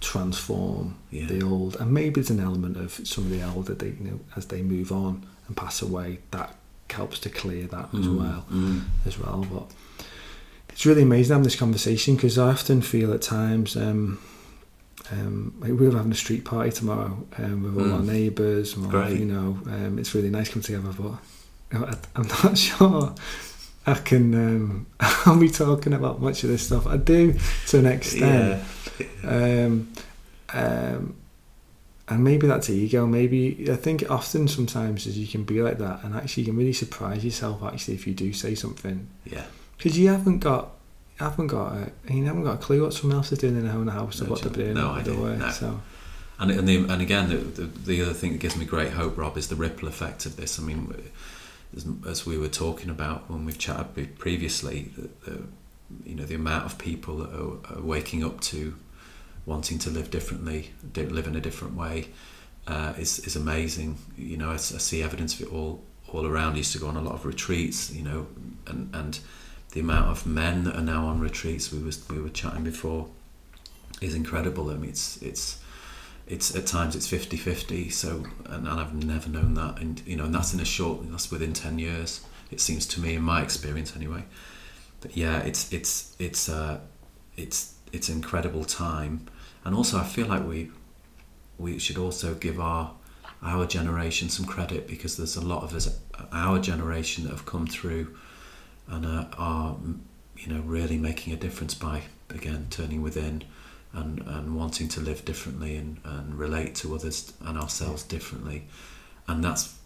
transform 0.00 0.98
yeah. 1.10 1.26
the 1.26 1.42
old. 1.42 1.76
And 1.76 1.92
maybe 1.92 2.20
there's 2.20 2.30
an 2.30 2.38
element 2.38 2.76
of 2.76 2.92
some 3.06 3.24
of 3.24 3.30
the 3.30 3.40
elder, 3.40 3.74
they, 3.74 3.88
you 3.88 4.04
know, 4.04 4.20
as 4.36 4.46
they 4.46 4.62
move 4.62 4.92
on 4.92 5.26
and 5.48 5.56
pass 5.56 5.80
away, 5.82 6.18
that 6.30 6.54
helps 6.94 7.18
to 7.20 7.30
clear 7.30 7.66
that 7.66 7.92
mm. 7.92 8.00
as 8.00 8.08
well, 8.08 8.44
mm. 8.50 8.82
as 9.06 9.18
well. 9.18 9.46
But 9.50 10.06
it's 10.70 10.86
really 10.86 11.02
amazing 11.02 11.34
having 11.34 11.44
this 11.44 11.56
conversation 11.56 12.16
because 12.16 12.38
I 12.38 12.50
often 12.50 12.82
feel 12.82 13.12
at 13.12 13.22
times. 13.22 13.76
Um, 13.76 14.18
um, 15.12 15.54
we're 15.60 15.90
having 15.90 16.12
a 16.12 16.14
street 16.14 16.46
party 16.46 16.70
tomorrow 16.70 17.26
um, 17.36 17.62
with 17.62 17.76
all 17.76 17.92
mm. 17.92 17.94
our 17.94 18.02
neighbours. 18.02 18.76
You 19.18 19.26
know, 19.26 19.58
um, 19.66 19.98
it's 19.98 20.14
really 20.14 20.30
nice 20.30 20.48
coming 20.48 20.62
together. 20.62 20.90
But 20.98 21.98
I'm 22.16 22.26
not 22.42 22.56
sure 22.56 23.14
I 23.86 23.94
can. 23.94 24.34
Um, 24.34 24.86
I'll 25.00 25.38
be 25.38 25.50
talking 25.50 25.92
about 25.92 26.22
much 26.22 26.42
of 26.44 26.50
this 26.50 26.66
stuff. 26.66 26.86
I 26.86 26.96
do 26.96 27.34
to 27.68 27.78
an 27.78 27.86
extent. 27.86 28.64
Yeah. 29.22 29.28
And 32.06 32.22
maybe 32.22 32.46
that's 32.46 32.68
ego. 32.68 33.06
Maybe 33.06 33.70
I 33.70 33.76
think 33.76 34.10
often 34.10 34.46
sometimes 34.46 35.06
as 35.06 35.16
you 35.16 35.26
can 35.26 35.44
be 35.44 35.62
like 35.62 35.78
that, 35.78 36.04
and 36.04 36.14
actually 36.14 36.42
you 36.42 36.50
can 36.50 36.58
really 36.58 36.74
surprise 36.74 37.24
yourself. 37.24 37.62
Actually, 37.62 37.94
if 37.94 38.06
you 38.06 38.12
do 38.12 38.32
say 38.34 38.54
something, 38.54 39.08
yeah, 39.24 39.44
because 39.76 39.98
you 39.98 40.08
haven't 40.08 40.40
got 40.40 40.74
I 41.20 41.24
haven't 41.24 41.46
got 41.46 41.72
a, 41.72 41.92
you 42.12 42.24
haven't 42.24 42.44
got 42.44 42.54
a 42.54 42.58
clue 42.58 42.82
what 42.82 42.92
someone 42.92 43.16
else 43.16 43.30
is 43.32 43.38
doing 43.38 43.56
in 43.56 43.66
their 43.66 43.76
own 43.76 43.88
house 43.88 44.20
no, 44.20 44.26
or 44.26 44.30
what 44.30 44.42
they're 44.42 44.52
doing. 44.52 44.74
No 44.74 44.90
idea. 44.90 45.14
Way, 45.14 45.36
no. 45.36 45.50
So. 45.50 45.80
And 46.38 46.50
and, 46.50 46.68
the, 46.68 46.84
and 46.88 47.00
again, 47.00 47.28
the, 47.28 47.36
the, 47.36 47.62
the 47.62 48.02
other 48.02 48.12
thing 48.12 48.32
that 48.32 48.38
gives 48.38 48.56
me 48.56 48.64
great 48.64 48.92
hope, 48.92 49.16
Rob, 49.16 49.36
is 49.36 49.48
the 49.48 49.54
ripple 49.54 49.86
effect 49.86 50.26
of 50.26 50.36
this. 50.36 50.58
I 50.58 50.62
mean, 50.62 50.92
as, 51.76 51.86
as 52.08 52.26
we 52.26 52.36
were 52.36 52.48
talking 52.48 52.90
about 52.90 53.30
when 53.30 53.44
we've 53.44 53.58
chatted 53.58 54.18
previously, 54.18 54.90
the, 54.96 55.30
the, 55.30 55.42
you 56.04 56.16
know, 56.16 56.24
the 56.24 56.34
amount 56.34 56.66
of 56.66 56.78
people 56.78 57.18
that 57.18 57.30
are, 57.32 57.78
are, 57.78 57.82
waking 57.82 58.24
up 58.24 58.40
to 58.40 58.74
wanting 59.46 59.78
to 59.78 59.90
live 59.90 60.10
differently, 60.10 60.72
live 60.94 61.26
in 61.26 61.36
a 61.36 61.40
different 61.40 61.76
way, 61.76 62.08
uh, 62.66 62.94
is 62.98 63.18
is 63.20 63.36
amazing. 63.36 63.98
You 64.16 64.36
know, 64.36 64.50
I, 64.50 64.54
I 64.54 64.56
see 64.58 65.02
evidence 65.02 65.34
of 65.34 65.46
it 65.46 65.52
all 65.52 65.82
all 66.12 66.26
around. 66.26 66.54
I 66.54 66.58
used 66.58 66.72
to 66.72 66.78
go 66.78 66.88
on 66.88 66.96
a 66.96 67.02
lot 67.02 67.14
of 67.14 67.24
retreats, 67.24 67.92
you 67.92 68.02
know, 68.02 68.26
and 68.66 68.94
and 68.94 69.18
the 69.72 69.80
amount 69.80 70.10
of 70.10 70.26
men 70.26 70.64
that 70.64 70.76
are 70.76 70.82
now 70.82 71.06
on 71.06 71.20
retreats 71.20 71.72
we 71.72 71.80
was 71.80 72.08
we 72.08 72.20
were 72.20 72.28
chatting 72.28 72.64
before 72.64 73.08
is 74.00 74.14
incredible. 74.14 74.70
I 74.70 74.74
mean, 74.74 74.90
it's 74.90 75.20
it's 75.22 75.58
it's 76.26 76.54
at 76.56 76.66
times 76.66 76.96
it's 76.96 77.06
50-50 77.06 77.92
so 77.92 78.24
and, 78.46 78.66
I've 78.66 78.94
never 78.94 79.28
known 79.28 79.54
that 79.54 79.78
and 79.78 80.00
you 80.06 80.16
know 80.16 80.24
and 80.24 80.34
that's 80.34 80.54
in 80.54 80.60
a 80.60 80.64
short 80.64 81.00
that's 81.10 81.30
within 81.30 81.52
10 81.52 81.78
years 81.78 82.24
it 82.50 82.60
seems 82.60 82.86
to 82.86 83.00
me 83.00 83.14
in 83.16 83.22
my 83.22 83.42
experience 83.42 83.94
anyway 83.94 84.24
but 85.00 85.16
yeah 85.16 85.40
it's 85.40 85.72
it's 85.72 86.16
it's 86.18 86.48
uh 86.48 86.80
it's 87.36 87.74
it's 87.92 88.08
incredible 88.08 88.64
time 88.64 89.26
and 89.64 89.74
also 89.74 89.98
I 89.98 90.04
feel 90.04 90.26
like 90.26 90.46
we 90.46 90.70
we 91.58 91.78
should 91.78 91.98
also 91.98 92.34
give 92.34 92.60
our 92.60 92.92
our 93.42 93.66
generation 93.66 94.28
some 94.28 94.46
credit 94.46 94.86
because 94.86 95.16
there's 95.16 95.36
a 95.36 95.40
lot 95.40 95.62
of 95.62 95.74
us 95.74 95.98
our 96.32 96.58
generation 96.58 97.24
that 97.24 97.30
have 97.30 97.46
come 97.46 97.66
through 97.66 98.16
and 98.88 99.06
uh, 99.06 99.26
are 99.38 99.76
you 100.36 100.52
know 100.52 100.60
really 100.60 100.98
making 100.98 101.32
a 101.32 101.36
difference 101.36 101.74
by 101.74 102.02
again 102.30 102.66
turning 102.70 103.02
within 103.02 103.44
and, 103.94 104.20
and 104.26 104.56
wanting 104.56 104.88
to 104.88 105.00
live 105.00 105.24
differently 105.24 105.76
and, 105.76 105.98
and 106.04 106.34
relate 106.38 106.74
to 106.74 106.94
others 106.94 107.32
and 107.40 107.56
ourselves 107.56 108.02
differently. 108.02 108.66
And 109.28 109.42
that's 109.42 109.78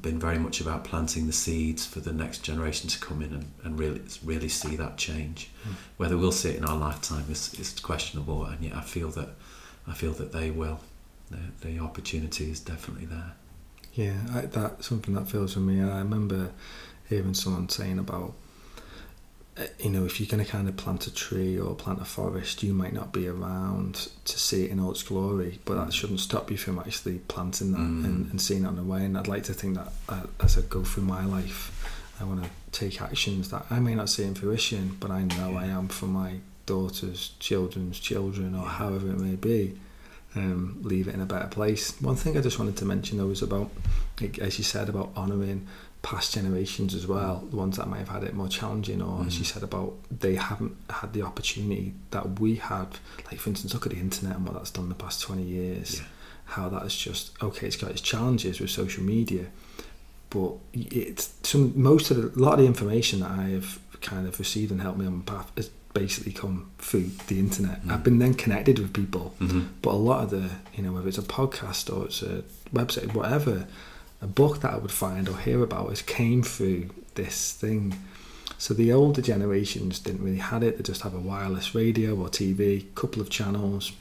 been 0.00 0.18
very 0.18 0.38
much 0.38 0.60
about 0.60 0.84
planting 0.84 1.26
the 1.26 1.32
seeds 1.32 1.84
for 1.86 2.00
the 2.00 2.12
next 2.12 2.38
generation 2.38 2.88
to 2.88 2.98
come 2.98 3.20
in 3.20 3.32
and, 3.34 3.50
and 3.64 3.78
really 3.78 4.00
really 4.24 4.48
see 4.48 4.76
that 4.76 4.96
change. 4.96 5.50
Mm. 5.66 5.74
whether 5.96 6.16
we'll 6.16 6.32
see 6.32 6.50
it 6.50 6.56
in 6.56 6.64
our 6.64 6.76
lifetime 6.76 7.24
is, 7.30 7.52
is 7.54 7.78
questionable 7.80 8.44
and 8.44 8.62
yet 8.64 8.74
I 8.74 8.80
feel 8.80 9.10
that 9.10 9.30
I 9.86 9.94
feel 9.94 10.12
that 10.12 10.32
they 10.32 10.50
will. 10.50 10.80
The, 11.30 11.68
the 11.68 11.78
opportunity 11.78 12.50
is 12.50 12.60
definitely 12.60 13.06
there. 13.06 13.32
Yeah 13.92 14.18
I, 14.32 14.40
that's 14.42 14.86
something 14.86 15.14
that 15.14 15.28
feels 15.28 15.54
for 15.54 15.60
me 15.60 15.82
I 15.82 15.98
remember 15.98 16.50
hearing 17.08 17.34
someone 17.34 17.68
saying 17.68 17.98
about 17.98 18.34
you 19.78 19.90
know, 19.90 20.04
if 20.04 20.20
you're 20.20 20.28
going 20.28 20.44
to 20.44 20.50
kind 20.50 20.68
of 20.68 20.76
plant 20.76 21.06
a 21.06 21.14
tree 21.14 21.58
or 21.58 21.74
plant 21.74 22.00
a 22.00 22.04
forest, 22.04 22.62
you 22.62 22.72
might 22.72 22.92
not 22.92 23.12
be 23.12 23.28
around 23.28 24.08
to 24.24 24.38
see 24.38 24.64
it 24.64 24.70
in 24.70 24.80
all 24.80 24.90
its 24.90 25.02
glory, 25.02 25.58
but 25.64 25.74
that 25.74 25.88
mm. 25.88 25.92
shouldn't 25.92 26.20
stop 26.20 26.50
you 26.50 26.56
from 26.56 26.78
actually 26.78 27.18
planting 27.28 27.72
that 27.72 27.78
mm. 27.78 28.04
and, 28.04 28.30
and, 28.30 28.40
seeing 28.40 28.64
it 28.64 28.66
on 28.66 28.76
the 28.76 28.82
way. 28.82 29.04
And 29.04 29.18
I'd 29.18 29.28
like 29.28 29.44
to 29.44 29.54
think 29.54 29.76
that 29.76 29.92
uh, 30.08 30.22
as 30.40 30.56
I 30.56 30.62
go 30.62 30.82
through 30.82 31.04
my 31.04 31.24
life, 31.24 31.76
I 32.20 32.24
want 32.24 32.44
to 32.44 32.50
take 32.72 33.00
actions 33.02 33.50
that 33.50 33.66
I 33.70 33.80
may 33.80 33.94
not 33.94 34.08
see 34.08 34.24
in 34.24 34.34
fruition, 34.34 34.96
but 35.00 35.10
I 35.10 35.22
know 35.22 35.56
I 35.56 35.66
am 35.66 35.88
for 35.88 36.06
my 36.06 36.36
daughter's 36.66 37.32
children's 37.40 37.98
children 37.98 38.54
or 38.54 38.66
however 38.66 39.08
it 39.08 39.18
may 39.18 39.36
be. 39.36 39.78
Um, 40.36 40.78
leave 40.82 41.08
it 41.08 41.14
in 41.14 41.20
a 41.20 41.26
better 41.26 41.48
place. 41.48 42.00
One 42.00 42.14
thing 42.14 42.38
I 42.38 42.40
just 42.40 42.60
wanted 42.60 42.76
to 42.76 42.84
mention 42.84 43.18
though 43.18 43.26
was 43.26 43.42
about, 43.42 43.70
as 44.40 44.58
you 44.58 44.64
said, 44.64 44.88
about 44.88 45.10
honouring 45.16 45.66
past 46.02 46.32
generations 46.34 46.94
as 46.94 47.06
well, 47.06 47.46
the 47.50 47.56
ones 47.56 47.76
that 47.76 47.86
might 47.88 47.98
have 47.98 48.08
had 48.08 48.24
it 48.24 48.34
more 48.34 48.48
challenging, 48.48 49.02
or 49.02 49.24
as 49.26 49.38
you 49.38 49.44
Mm. 49.44 49.52
said 49.52 49.62
about 49.62 49.94
they 50.10 50.36
haven't 50.36 50.74
had 50.88 51.12
the 51.12 51.22
opportunity 51.22 51.92
that 52.10 52.40
we 52.40 52.56
had. 52.56 52.88
Like 53.26 53.38
for 53.40 53.50
instance, 53.50 53.74
look 53.74 53.86
at 53.86 53.92
the 53.92 53.98
internet 53.98 54.36
and 54.36 54.44
what 54.46 54.54
that's 54.54 54.70
done 54.70 54.88
the 54.88 54.94
past 54.94 55.20
twenty 55.22 55.42
years. 55.44 55.96
Yeah. 56.00 56.06
How 56.56 56.68
that 56.70 56.84
is 56.86 56.96
just 56.96 57.32
okay. 57.42 57.66
It's 57.66 57.76
got 57.76 57.90
its 57.90 58.00
challenges 58.00 58.60
with 58.60 58.70
social 58.70 59.02
media, 59.04 59.46
but 60.30 60.52
it's 60.72 61.34
some 61.42 61.72
most 61.80 62.10
of 62.10 62.16
the, 62.16 62.40
a 62.40 62.42
lot 62.42 62.54
of 62.54 62.60
the 62.60 62.66
information 62.66 63.20
that 63.20 63.30
I 63.30 63.48
have 63.50 63.78
kind 64.00 64.26
of 64.26 64.38
received 64.38 64.72
and 64.72 64.80
helped 64.80 64.98
me 64.98 65.06
on 65.06 65.18
my 65.18 65.22
path 65.24 65.52
has 65.56 65.70
basically 65.92 66.32
come 66.32 66.70
through 66.78 67.10
the 67.26 67.38
internet. 67.38 67.84
Mm. 67.84 67.90
I've 67.92 68.04
been 68.04 68.18
then 68.20 68.34
connected 68.34 68.78
with 68.78 68.92
people, 68.92 69.34
Mhm. 69.40 69.68
but 69.82 69.90
a 69.90 70.00
lot 70.10 70.24
of 70.24 70.30
the 70.30 70.50
you 70.74 70.82
know 70.82 70.92
whether 70.92 71.08
it's 71.08 71.18
a 71.18 71.22
podcast 71.22 71.94
or 71.94 72.06
it's 72.06 72.22
a 72.22 72.42
website, 72.72 73.12
whatever, 73.12 73.66
a 74.22 74.26
book 74.26 74.60
that 74.60 74.72
I 74.74 74.76
would 74.76 74.90
find 74.90 75.28
or 75.28 75.36
hear 75.38 75.62
about 75.62 75.88
has 75.88 76.02
came 76.02 76.42
through 76.42 76.90
this 77.14 77.52
thing. 77.52 77.98
So 78.58 78.74
the 78.74 78.92
older 78.92 79.22
generations 79.22 79.98
didn't 79.98 80.22
really 80.22 80.38
had 80.38 80.62
it. 80.62 80.76
They 80.76 80.82
just 80.82 81.02
have 81.02 81.14
a 81.14 81.18
wireless 81.20 81.74
radio 81.74 82.14
or 82.14 82.28
TV, 82.28 82.94
couple 82.94 83.22
of 83.22 83.30
channels, 83.30 83.92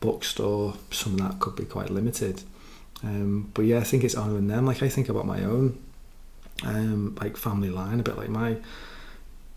bookstore. 0.00 0.74
Some 0.90 1.14
of 1.14 1.18
that 1.20 1.40
could 1.40 1.56
be 1.56 1.64
quite 1.64 1.90
limited. 1.90 2.42
Um, 3.02 3.50
but 3.54 3.62
yeah, 3.66 3.78
I 3.78 3.84
think 3.84 4.04
it's 4.04 4.16
honouring 4.16 4.48
them. 4.48 4.66
Like 4.66 4.82
I 4.82 4.88
think 4.88 5.08
about 5.08 5.26
my 5.26 5.44
own, 5.44 5.78
um, 6.64 7.16
like 7.20 7.36
family 7.36 7.70
line 7.70 8.00
a 8.00 8.02
bit. 8.02 8.16
Like 8.16 8.28
my 8.30 8.56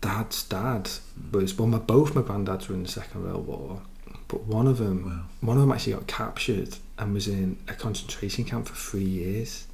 dad's 0.00 0.42
dad 0.44 0.90
was 1.32 1.56
well, 1.58 1.68
my 1.68 1.78
both 1.78 2.14
my 2.14 2.22
granddads 2.22 2.68
were 2.68 2.74
in 2.74 2.82
the 2.82 2.88
Second 2.88 3.24
World 3.24 3.46
War, 3.46 3.80
but 4.28 4.44
one 4.44 4.66
of 4.66 4.78
them, 4.78 5.04
Wow. 5.06 5.20
one 5.40 5.56
of 5.56 5.62
them 5.62 5.72
actually 5.72 5.94
got 5.94 6.06
captured 6.06 6.76
and 6.98 7.12
was 7.14 7.26
in 7.28 7.56
a 7.68 7.74
concentration 7.74 8.44
camp 8.44 8.68
for 8.68 8.74
three 8.74 9.04
years. 9.04 9.66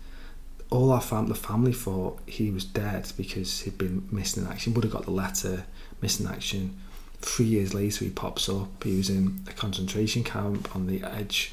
All 0.70 0.92
our 0.92 1.00
fam- 1.00 1.26
the 1.26 1.35
family 1.35 1.72
thought 1.72 2.20
he 2.26 2.50
was 2.50 2.64
dead 2.64 3.11
because 3.16 3.61
he'd 3.62 3.76
been 3.78 4.09
missing 4.11 4.44
in 4.44 4.48
action. 4.50 4.72
Would 4.74 4.85
have 4.85 4.92
got 4.92 5.04
the 5.04 5.11
letter, 5.11 5.64
missing 6.00 6.26
action. 6.26 6.76
Three 7.20 7.46
years 7.46 7.74
later, 7.74 8.04
he 8.04 8.11
pops 8.11 8.48
up. 8.48 8.83
He 8.85 8.96
was 8.96 9.11
in 9.11 9.40
a 9.48 9.52
concentration 9.52 10.24
camp 10.24 10.74
on 10.74 10.87
the 10.87 11.02
edge 11.02 11.52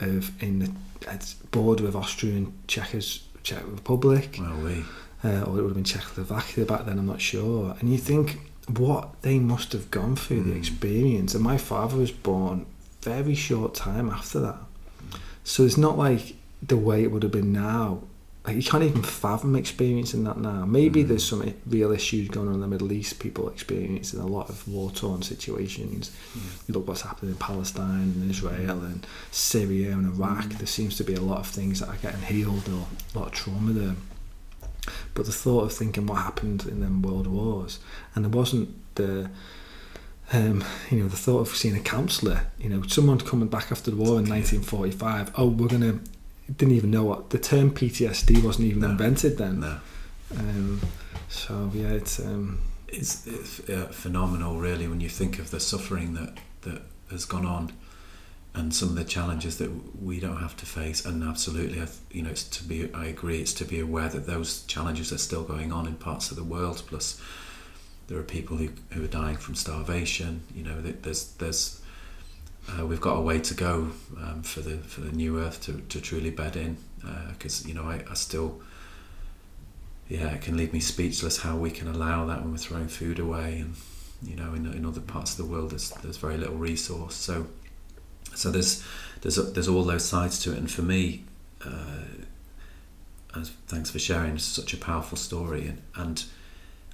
of 0.00 0.30
in 0.42 0.58
the 0.58 0.70
border 1.50 1.86
of 1.86 1.96
Austria 1.96 2.34
and 2.36 2.52
Czechos, 2.66 3.20
Czech 3.42 3.62
Republic 3.66 4.36
Well, 4.40 4.56
we. 4.60 4.84
uh, 5.24 5.42
or 5.44 5.58
it 5.58 5.62
would 5.62 5.64
have 5.64 5.74
been 5.74 5.84
Czechoslovakia 5.84 6.64
back 6.66 6.84
then, 6.84 6.98
I'm 6.98 7.06
not 7.06 7.20
sure. 7.20 7.76
And 7.80 7.90
you 7.90 7.96
think 7.98 8.38
what 8.76 9.22
they 9.22 9.38
must 9.38 9.72
have 9.72 9.90
gone 9.90 10.14
through, 10.16 10.42
the 10.42 10.52
Mm. 10.52 10.58
experience. 10.58 11.34
And 11.34 11.42
my 11.42 11.56
father 11.56 11.96
was 11.96 12.10
born 12.10 12.66
very 13.02 13.34
short 13.34 13.74
time 13.74 14.10
after 14.10 14.40
that. 14.40 14.58
So 15.48 15.64
it's 15.64 15.78
not 15.78 15.96
like 15.96 16.34
the 16.62 16.76
way 16.76 17.02
it 17.02 17.10
would 17.10 17.22
have 17.22 17.32
been 17.32 17.52
now. 17.54 18.02
Like 18.44 18.56
you 18.56 18.62
can't 18.62 18.84
even 18.84 19.02
fathom 19.02 19.56
experiencing 19.56 20.24
that 20.24 20.36
now. 20.38 20.66
Maybe 20.66 21.02
Mm. 21.02 21.08
there's 21.08 21.24
some 21.24 21.54
real 21.66 21.90
issues 21.90 22.28
going 22.28 22.48
on 22.48 22.54
in 22.54 22.60
the 22.60 22.68
Middle 22.74 22.92
East, 22.92 23.18
people 23.18 23.48
experiencing 23.48 24.20
a 24.20 24.26
lot 24.26 24.50
of 24.50 24.68
war 24.68 24.90
torn 24.90 25.22
situations. 25.22 26.10
You 26.66 26.74
look 26.74 26.86
what's 26.86 27.00
happening 27.00 27.32
in 27.32 27.38
Palestine 27.38 28.12
and 28.14 28.30
Israel 28.30 28.78
and 28.90 29.06
Syria 29.30 29.92
and 29.92 30.06
Iraq. 30.14 30.44
Mm. 30.44 30.58
There 30.58 30.66
seems 30.66 30.96
to 30.98 31.04
be 31.04 31.14
a 31.14 31.20
lot 31.20 31.38
of 31.38 31.46
things 31.46 31.80
that 31.80 31.88
are 31.88 31.96
getting 32.02 32.22
healed 32.22 32.68
or 32.68 32.86
a 33.14 33.18
lot 33.18 33.28
of 33.28 33.32
trauma 33.32 33.72
there. 33.72 33.96
But 35.14 35.24
the 35.26 35.32
thought 35.32 35.64
of 35.64 35.72
thinking 35.72 36.06
what 36.06 36.18
happened 36.28 36.66
in 36.66 36.80
them 36.80 37.00
world 37.02 37.26
wars, 37.26 37.78
and 38.14 38.24
there 38.24 38.30
wasn't 38.30 38.68
the, 38.96 39.30
um, 40.32 40.64
you 40.90 40.98
know, 40.98 41.08
the 41.08 41.16
thought 41.16 41.40
of 41.40 41.48
seeing 41.48 41.76
a 41.76 41.80
counsellor, 41.80 42.46
you 42.58 42.68
know, 42.68 42.82
someone 42.82 43.18
coming 43.18 43.48
back 43.48 43.72
after 43.72 43.90
the 43.90 43.96
war 43.96 44.18
in 44.18 44.28
1945. 44.28 45.32
Oh, 45.36 45.48
we're 45.48 45.68
gonna. 45.68 45.98
Didn't 46.56 46.74
even 46.74 46.90
know 46.90 47.04
what 47.04 47.28
the 47.30 47.38
term 47.38 47.70
PTSD 47.70 48.42
wasn't 48.42 48.66
even 48.68 48.80
No. 48.80 48.90
invented 48.90 49.36
then. 49.36 49.60
No. 49.60 49.78
Um, 50.36 50.80
so 51.28 51.70
yeah, 51.74 51.88
it's 51.88 52.18
um, 52.20 52.60
It's, 52.88 53.26
it's 53.26 53.68
uh, 53.68 53.88
phenomenal, 53.90 54.58
really, 54.58 54.88
when 54.88 55.00
you 55.00 55.10
think 55.10 55.38
of 55.38 55.50
the 55.50 55.60
suffering 55.60 56.14
that, 56.14 56.38
that 56.62 56.80
has 57.10 57.26
gone 57.26 57.44
on 57.44 57.72
and 58.54 58.74
some 58.74 58.88
of 58.88 58.94
the 58.94 59.04
challenges 59.04 59.58
that 59.58 59.70
we 60.02 60.20
don't 60.20 60.38
have 60.38 60.56
to 60.56 60.64
face. 60.66 61.04
And 61.04 61.22
absolutely, 61.22 61.82
you 62.10 62.22
know, 62.22 62.30
it's 62.30 62.44
to 62.44 62.64
be. 62.64 62.92
I 62.94 63.06
agree. 63.06 63.40
It's 63.40 63.52
to 63.54 63.64
be 63.66 63.78
aware 63.80 64.08
that 64.08 64.26
those 64.26 64.62
challenges 64.64 65.12
are 65.12 65.18
still 65.18 65.42
going 65.44 65.70
on 65.70 65.86
in 65.86 65.96
parts 65.96 66.30
of 66.30 66.38
the 66.38 66.44
world. 66.44 66.82
Plus, 66.86 67.20
there 68.08 68.18
are 68.18 68.24
people 68.24 68.56
who, 68.56 68.70
who 68.90 69.04
are 69.04 69.08
dying 69.08 69.36
from 69.36 69.54
starvation. 69.54 70.42
You 70.54 70.64
know, 70.64 70.80
there's 70.80 71.32
there's 71.34 71.80
uh, 72.68 72.84
we've 72.84 73.00
got 73.00 73.16
a 73.16 73.20
way 73.20 73.38
to 73.38 73.54
go 73.54 73.90
um, 74.18 74.42
for 74.42 74.60
the 74.60 74.78
for 74.78 75.02
the 75.02 75.12
new 75.12 75.38
earth 75.38 75.62
to, 75.64 75.80
to 75.80 76.00
truly 76.00 76.30
bed 76.30 76.56
in. 76.56 76.78
Because 77.30 77.66
you 77.66 77.74
know, 77.74 77.84
I, 77.84 78.02
I 78.10 78.14
still 78.14 78.60
yeah, 80.08 80.28
it 80.28 80.40
can 80.40 80.56
leave 80.56 80.72
me 80.72 80.80
speechless 80.80 81.38
how 81.38 81.56
we 81.56 81.70
can 81.70 81.86
allow 81.86 82.24
that 82.26 82.40
when 82.40 82.50
we're 82.50 82.58
throwing 82.58 82.88
food 82.88 83.18
away, 83.18 83.58
and 83.60 83.74
you 84.22 84.36
know, 84.36 84.54
in, 84.54 84.66
in 84.72 84.86
other 84.86 85.00
parts 85.00 85.38
of 85.38 85.46
the 85.46 85.52
world, 85.52 85.70
there's 85.70 85.90
there's 85.90 86.16
very 86.16 86.38
little 86.38 86.56
resource. 86.56 87.14
So, 87.14 87.46
so 88.34 88.50
there's 88.50 88.82
there's 89.20 89.36
there's 89.52 89.68
all 89.68 89.84
those 89.84 90.04
sides 90.04 90.42
to 90.44 90.52
it, 90.52 90.58
and 90.58 90.70
for 90.70 90.82
me, 90.82 91.24
uh, 91.64 92.04
thanks 93.66 93.90
for 93.90 93.98
sharing 93.98 94.38
such 94.38 94.72
a 94.72 94.78
powerful 94.78 95.18
story, 95.18 95.66
and, 95.68 95.82
and 95.94 96.24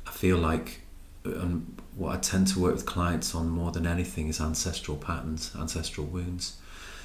I 0.07 0.11
feel 0.11 0.37
like 0.37 0.81
um, 1.25 1.77
what 1.95 2.15
I 2.15 2.19
tend 2.19 2.49
to 2.49 2.61
work 2.61 2.75
with 2.75 2.87
clients 2.87 3.35
on 3.35 3.49
more 3.49 3.71
than 3.71 3.87
anything 3.87 4.29
is 4.29 4.41
ancestral 4.41 4.97
patterns, 4.97 5.53
ancestral 5.59 6.07
wounds. 6.07 6.57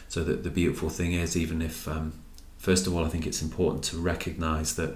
So 0.07 0.23
that 0.23 0.43
the 0.43 0.49
beautiful 0.49 0.89
thing 0.89 1.13
is, 1.13 1.37
even 1.37 1.61
if 1.61 1.87
um, 1.87 2.13
first 2.57 2.87
of 2.87 2.95
all, 2.95 3.05
I 3.05 3.09
think 3.09 3.27
it's 3.27 3.41
important 3.41 3.83
to 3.85 3.97
recognise 3.97 4.75
that 4.75 4.95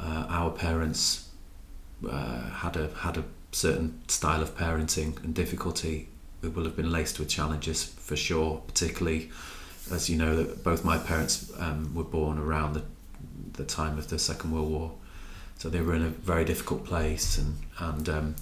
uh, 0.00 0.26
our 0.28 0.50
parents 0.50 1.28
uh, 2.08 2.50
had 2.50 2.76
a 2.76 2.88
had 2.88 3.18
a 3.18 3.24
certain 3.52 4.00
style 4.08 4.42
of 4.42 4.56
parenting 4.56 5.22
and 5.24 5.34
difficulty. 5.34 6.08
We 6.40 6.48
will 6.48 6.64
have 6.64 6.76
been 6.76 6.90
laced 6.90 7.18
with 7.18 7.28
challenges 7.28 7.84
for 7.84 8.16
sure, 8.16 8.62
particularly 8.66 9.30
as 9.90 10.08
you 10.08 10.16
know 10.16 10.36
that 10.36 10.62
both 10.64 10.84
my 10.84 10.98
parents 10.98 11.52
um, 11.58 11.94
were 11.94 12.04
born 12.04 12.38
around 12.38 12.74
the 12.74 12.84
the 13.52 13.64
time 13.64 13.98
of 13.98 14.08
the 14.08 14.18
Second 14.18 14.52
World 14.52 14.70
War, 14.70 14.92
so 15.58 15.68
they 15.68 15.80
were 15.80 15.94
in 15.94 16.02
a 16.02 16.08
very 16.08 16.44
difficult 16.44 16.84
place, 16.84 17.36
and 17.36 17.56
and 17.78 18.08
um, 18.08 18.36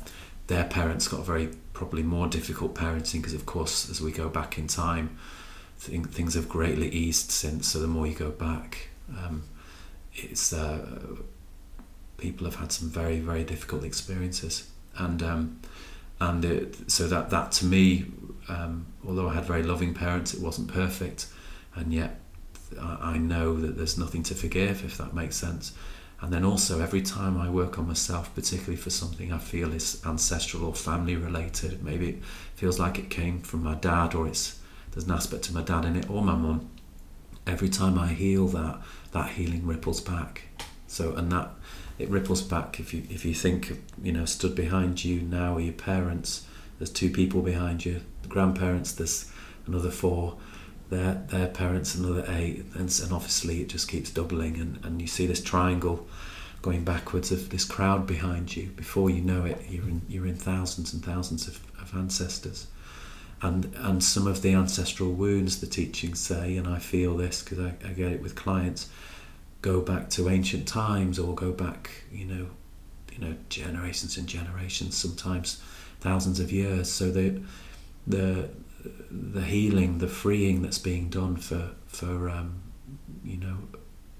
their 0.47 0.65
parents 0.65 1.09
got 1.09 1.25
very 1.25 1.49
probably 1.73 2.03
more 2.03 2.29
difficult 2.29 2.75
parenting 2.75 3.21
because 3.21 3.35
of 3.35 3.47
course 3.47 3.91
as 3.91 4.01
we 4.01 4.13
go 4.13 4.29
back 4.29 4.59
in 4.59 4.67
time, 4.69 5.19
th- 5.83 6.05
things 6.07 6.35
have 6.35 6.49
greatly 6.49 6.89
eased 6.91 7.31
since. 7.31 7.69
So 7.69 7.79
the 7.79 7.87
more 7.87 8.07
you 8.07 8.15
go 8.15 8.31
back, 8.31 8.91
um, 9.09 9.45
it's 10.15 10.53
uh, 10.53 11.17
people 12.19 12.45
have 12.45 12.57
had 12.57 12.71
some 12.71 12.91
very 12.91 13.19
very 13.19 13.45
difficult 13.45 13.83
experiences. 13.83 14.71
And 14.99 15.23
um, 15.23 15.61
and 16.21 16.45
it, 16.45 16.91
so 16.91 17.09
that 17.09 17.31
that 17.31 17.51
to 17.53 17.65
me 17.65 18.07
um, 18.49 18.87
although 19.07 19.29
I 19.29 19.35
had 19.35 19.45
very 19.45 19.63
loving 19.63 19.95
parents 19.95 20.35
it 20.35 20.41
wasn't 20.41 20.69
perfect. 20.69 21.29
And 21.75 21.95
yet 21.95 22.21
I, 22.79 23.15
I 23.15 23.19
know 23.19 23.57
that 23.59 23.79
there's 23.79 23.97
nothing 23.97 24.23
to 24.25 24.35
forgive 24.35 24.85
if 24.85 24.99
that 24.99 25.15
makes 25.15 25.37
sense 25.37 25.73
and 26.21 26.33
then 26.33 26.45
also 26.45 26.81
every 26.81 27.03
time 27.03 27.39
I 27.39 27.51
work 27.51 27.79
on 27.79 27.89
myself 27.89 28.35
particularly 28.35 28.77
for 28.77 28.91
something 28.91 29.33
I 29.33 29.39
feel 29.39 29.73
is 29.73 30.03
ancestral 30.07 30.65
or 30.65 30.75
family 30.75 31.17
related 31.17 31.83
maybe 31.83 32.09
it 32.09 32.23
feels 32.55 32.79
like 32.79 32.99
it 32.99 33.11
came 33.11 33.41
from 33.41 33.63
my 33.63 33.75
dad 33.75 34.15
or 34.15 34.27
it's 34.27 34.59
there's 34.93 35.05
an 35.05 35.13
aspect 35.13 35.49
of 35.49 35.55
my 35.55 35.63
dad 35.63 35.85
in 35.85 35.97
it 35.97 36.09
or 36.09 36.23
my 36.23 36.35
mum 36.35 36.71
every 37.47 37.69
time 37.69 37.99
I 37.99 38.09
heal 38.09 38.49
that 38.49 38.81
that 39.13 39.31
healing 39.31 39.67
ripples 39.67 40.01
back. 40.01 40.43
So 40.87 41.15
and 41.15 41.31
that 41.33 41.51
it 41.99 42.09
ripples 42.09 42.43
back 42.43 42.81
if 42.81 42.93
you 42.93 43.03
if 43.09 43.25
you 43.25 43.35
think 43.35 43.83
you 44.03 44.13
know 44.13 44.25
stood 44.25 44.55
behind 44.55 45.05
you 45.05 45.23
now 45.23 45.57
are 45.57 45.61
your 45.61 45.73
parents 45.73 46.47
there's 46.79 46.91
two 46.91 47.11
people 47.11 47.41
behind 47.41 47.85
you 47.85 48.03
the 48.23 48.29
grandparents 48.29 48.93
there's 48.93 49.31
another 49.67 49.91
four 49.91 50.37
their 50.91 51.15
their 51.29 51.49
parents 51.49 51.95
another 51.95 52.25
eight 52.29 52.65
and, 52.75 53.01
and 53.03 53.13
obviously 53.13 53.61
it 53.61 53.69
just 53.69 53.89
keeps 53.89 54.11
doubling 54.11 54.57
and, 54.61 54.85
and 54.85 55.01
you 55.01 55.07
see 55.07 55.27
this 55.27 55.43
triangle 55.43 56.07
going 56.63 56.85
backwards 56.85 57.31
of 57.31 57.51
this 57.51 57.65
crowd 57.65 58.07
behind 58.07 58.57
you. 58.57 58.69
Before 58.69 59.11
you 59.11 59.21
know 59.21 59.45
it 59.45 59.65
you're 59.69 59.89
in 59.89 60.03
you're 60.09 60.27
in 60.27 60.37
thousands 60.37 60.93
and 60.93 61.05
thousands 61.05 61.49
of, 61.49 61.61
of 61.81 61.95
ancestors. 61.95 62.67
And 63.43 63.75
and 63.77 64.03
some 64.03 64.27
of 64.27 64.43
the 64.43 64.53
ancestral 64.53 65.13
wounds 65.13 65.61
the 65.61 65.67
teachings 65.67 66.21
say 66.21 66.57
and 66.57 66.67
I 66.67 66.79
feel 66.79 67.17
this 67.17 67.43
because 67.43 67.59
I, 67.59 67.75
I 67.85 67.93
get 67.93 68.13
it 68.13 68.23
with 68.23 68.35
clients 68.35 68.89
go 69.63 69.81
back 69.81 70.09
to 70.11 70.29
ancient 70.29 70.69
times 70.69 71.19
or 71.19 71.35
go 71.35 71.51
back 71.51 71.91
you 72.13 72.25
know 72.25 72.47
you 73.13 73.19
know 73.19 73.35
generations 73.49 74.17
and 74.17 74.27
generations 74.27 74.97
sometimes 74.97 75.63
thousands 76.01 76.41
of 76.41 76.53
years. 76.53 76.91
So 76.91 77.11
the 77.11 77.43
the 78.07 78.51
the 79.11 79.43
healing 79.43 79.99
the 79.99 80.09
freeing 80.09 80.63
that's 80.63 80.79
being 80.79 81.09
done 81.09 81.37
for 81.37 81.71
for 81.87 82.29
um, 82.29 82.63
you 83.25 83.37
know 83.37 83.59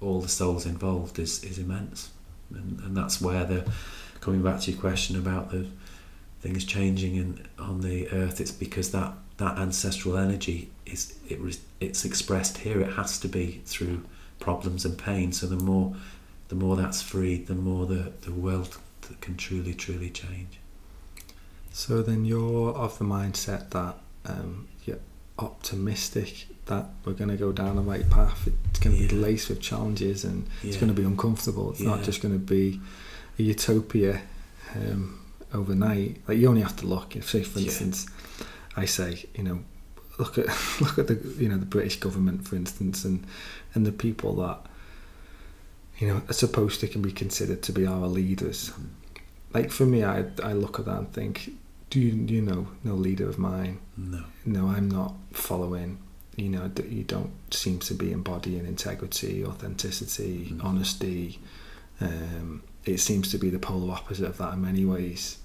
all 0.01 0.21
the 0.21 0.29
souls 0.29 0.67
involved 0.67 1.19
is 1.19 1.43
is 1.45 1.59
immense. 1.59 2.11
And, 2.55 2.79
and 2.81 2.97
that's 2.97 3.21
where 3.21 3.45
the 3.45 3.69
coming 4.21 4.43
back 4.43 4.61
to 4.61 4.71
your 4.71 4.81
question 4.81 5.17
about 5.17 5.51
the 5.51 5.67
things 6.41 6.65
changing 6.65 7.17
in 7.17 7.47
on 7.59 7.81
the 7.81 8.09
earth 8.11 8.41
it's 8.41 8.53
because 8.53 8.93
that 8.93 9.15
that 9.39 9.59
ancestral 9.59 10.17
energy 10.17 10.71
is 10.87 11.19
it 11.29 11.39
it's 11.81 12.05
expressed 12.05 12.59
here. 12.59 12.81
It 12.81 12.93
has 12.93 13.19
to 13.21 13.29
be 13.29 13.63
through 13.65 14.05
problems 14.39 14.85
and 14.85 14.97
pain. 14.97 15.33
So 15.33 15.47
the 15.47 15.57
more 15.57 15.95
the 16.49 16.55
more 16.55 16.77
that's 16.77 17.03
freed, 17.03 17.47
the 17.47 17.55
more 17.55 17.87
the, 17.87 18.13
the 18.23 18.33
world 18.33 18.79
can 19.21 19.37
truly, 19.37 19.75
truly 19.75 20.11
change. 20.11 20.59
So 21.73 22.03
then 22.03 22.25
you're 22.25 22.73
of 22.73 22.99
the 22.99 23.05
mindset 23.05 23.71
that 23.71 23.97
um, 24.27 24.69
you're 24.85 24.99
optimistic 25.39 26.47
that 26.67 26.87
we're 27.05 27.13
going 27.13 27.31
to 27.31 27.37
go 27.37 27.53
down 27.53 27.77
the 27.77 27.83
right 27.83 28.09
path. 28.11 28.49
It's 28.71 28.81
going 28.81 28.97
to 28.97 29.03
Yeah. 29.03 29.09
be 29.09 29.17
laced 29.17 29.49
with 29.49 29.61
challenges 29.61 30.25
and 30.25 30.47
it's 30.63 30.77
going 30.77 30.89
to 30.89 30.95
be 31.01 31.05
uncomfortable. 31.07 31.71
It's 31.71 31.81
not 31.81 32.03
just 32.03 32.21
going 32.23 32.35
to 32.35 32.45
be 32.45 32.81
a 33.39 33.43
utopia 33.43 34.23
um, 34.75 35.21
overnight. 35.55 36.21
Like 36.27 36.39
you 36.39 36.49
only 36.49 36.63
have 36.63 36.77
to 36.77 36.87
look. 36.87 37.15
If, 37.17 37.31
say, 37.31 37.43
for 37.43 37.61
Yeah. 37.61 37.67
instance, 37.67 38.07
I 38.77 38.85
say, 38.87 39.27
you 39.37 39.45
know, 39.45 39.61
look 40.19 40.39
at 40.39 40.47
look 40.81 40.99
at 40.99 41.07
the 41.07 41.19
you 41.39 41.49
know 41.49 41.59
the 41.59 41.67
British 41.67 42.01
government, 42.01 42.47
for 42.49 42.57
instance, 42.57 43.05
and 43.05 43.25
and 43.75 43.87
the 43.87 43.93
people 43.93 44.35
that 44.37 44.59
you 45.99 46.09
know 46.09 46.23
are 46.29 46.33
supposed 46.33 46.81
to 46.81 46.89
can 46.89 47.01
be 47.03 47.13
considered 47.13 47.63
to 47.63 47.73
be 47.73 47.87
our 47.87 48.07
leaders. 48.09 48.73
Like 49.55 49.71
for 49.71 49.87
me, 49.87 50.03
I 50.05 50.25
I 50.43 50.53
look 50.53 50.79
at 50.81 50.87
that 50.87 50.99
and 50.99 51.13
think, 51.13 51.53
do 51.91 52.01
you 52.01 52.13
you 52.35 52.43
know 52.43 52.69
no 52.85 52.95
leader 52.95 53.29
of 53.29 53.39
mine? 53.39 53.79
No. 53.97 54.25
No, 54.45 54.69
I'm 54.69 54.91
not 54.91 55.15
following. 55.33 55.99
You 56.37 56.51
know, 56.51 56.69
that 56.69 56.89
you 56.91 57.03
don't 57.03 57.33
seem 57.55 57.79
to 57.81 57.95
be 57.95 58.13
embodying 58.13 58.67
integrity, 58.67 59.45
authenticity, 59.45 60.51
Mm. 60.53 60.65
honesty. 60.65 61.39
Um, 62.01 62.63
it 62.85 62.99
seems 63.01 63.31
to 63.31 63.39
be 63.39 63.49
the 63.49 63.59
polar 63.59 63.95
opposite 63.95 64.27
of 64.27 64.37
that 64.39 64.53
in 64.55 64.61
many 64.63 64.85
ways. 64.85 65.39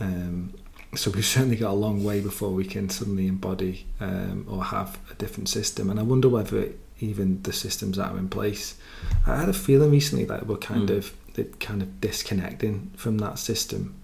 Um, 0.00 0.52
so 0.96 1.10
we've 1.12 1.24
certainly 1.36 1.56
got 1.56 1.70
a 1.70 1.74
long 1.86 2.02
way 2.02 2.20
before 2.20 2.50
we 2.50 2.64
can 2.64 2.90
suddenly 2.90 3.28
embody 3.28 3.86
um, 4.00 4.44
or 4.48 4.64
have 4.64 4.98
a 5.10 5.14
different 5.14 5.48
system. 5.48 5.88
And 5.90 6.00
I 6.00 6.02
wonder 6.02 6.28
whether 6.28 6.70
even 6.98 7.42
the 7.42 7.52
systems 7.52 7.96
that 7.96 8.10
are 8.10 8.18
in 8.18 8.28
place. 8.28 8.74
I 9.26 9.36
had 9.40 9.48
a 9.48 9.52
feeling 9.52 9.90
recently 9.90 10.24
that 10.26 10.46
we're 10.46 10.56
kind 10.56 10.88
Mm. 10.88 10.98
of 10.98 11.12
kind 11.60 11.82
of 11.82 12.00
disconnecting 12.00 12.90
from 12.96 13.18
that 13.18 13.38
system. 13.38 13.94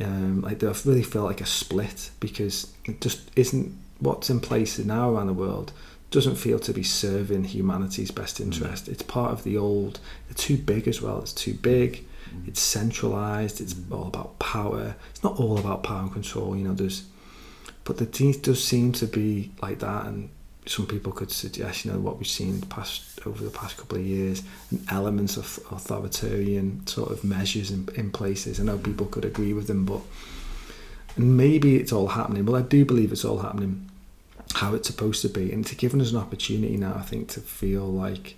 Um, 0.00 0.40
like 0.42 0.62
I 0.62 0.74
really 0.84 1.04
felt 1.04 1.26
like 1.26 1.40
a 1.40 1.46
split 1.46 2.10
because 2.18 2.72
it 2.84 3.00
just 3.00 3.30
isn't 3.36 3.76
what's 4.00 4.28
in 4.28 4.40
place 4.40 4.78
now 4.78 5.10
around 5.10 5.28
the 5.28 5.32
world 5.32 5.72
doesn't 6.14 6.36
feel 6.36 6.60
to 6.60 6.72
be 6.72 6.84
serving 6.84 7.42
humanity's 7.42 8.12
best 8.12 8.40
interest. 8.40 8.88
It's 8.88 9.02
part 9.02 9.32
of 9.32 9.42
the 9.42 9.56
old. 9.56 9.98
It's 10.30 10.44
too 10.44 10.56
big 10.56 10.86
as 10.86 11.02
well. 11.02 11.18
It's 11.20 11.32
too 11.32 11.54
big. 11.54 12.04
Mm. 12.32 12.46
It's 12.48 12.60
centralized. 12.60 13.60
It's 13.60 13.74
all 13.90 14.06
about 14.06 14.38
power. 14.38 14.94
It's 15.10 15.24
not 15.24 15.40
all 15.40 15.58
about 15.58 15.82
power 15.82 16.02
and 16.02 16.12
control. 16.12 16.56
You 16.56 16.68
know, 16.68 16.74
there's, 16.74 17.04
but 17.82 17.98
the 17.98 18.06
team 18.06 18.30
does 18.30 18.62
seem 18.62 18.92
to 18.92 19.06
be 19.06 19.50
like 19.60 19.80
that. 19.80 20.06
And 20.06 20.30
some 20.66 20.86
people 20.86 21.12
could 21.12 21.30
suggest, 21.30 21.84
you 21.84 21.92
know, 21.92 21.98
what 21.98 22.18
we've 22.18 22.26
seen 22.26 22.60
the 22.60 22.66
past 22.66 23.20
over 23.26 23.44
the 23.44 23.50
past 23.50 23.76
couple 23.76 23.98
of 23.98 24.04
years, 24.04 24.42
and 24.70 24.84
elements 24.90 25.36
of 25.36 25.58
authoritarian 25.70 26.86
sort 26.86 27.10
of 27.10 27.24
measures 27.24 27.70
in, 27.70 27.88
in 27.94 28.10
places. 28.10 28.58
I 28.58 28.64
know 28.64 28.78
people 28.78 29.06
could 29.06 29.24
agree 29.24 29.52
with 29.52 29.66
them, 29.66 29.84
but 29.84 30.00
maybe 31.16 31.76
it's 31.76 31.92
all 31.92 32.08
happening. 32.08 32.46
Well, 32.46 32.56
I 32.56 32.62
do 32.62 32.84
believe 32.84 33.12
it's 33.12 33.24
all 33.24 33.38
happening 33.38 33.90
how 34.54 34.74
it's 34.74 34.88
supposed 34.88 35.22
to 35.22 35.28
be, 35.28 35.52
and 35.52 35.64
it's 35.64 35.74
given 35.74 36.00
us 36.00 36.12
an 36.12 36.18
opportunity 36.18 36.76
now. 36.76 36.94
I 36.94 37.02
think 37.02 37.28
to 37.30 37.40
feel 37.40 37.86
like, 37.86 38.36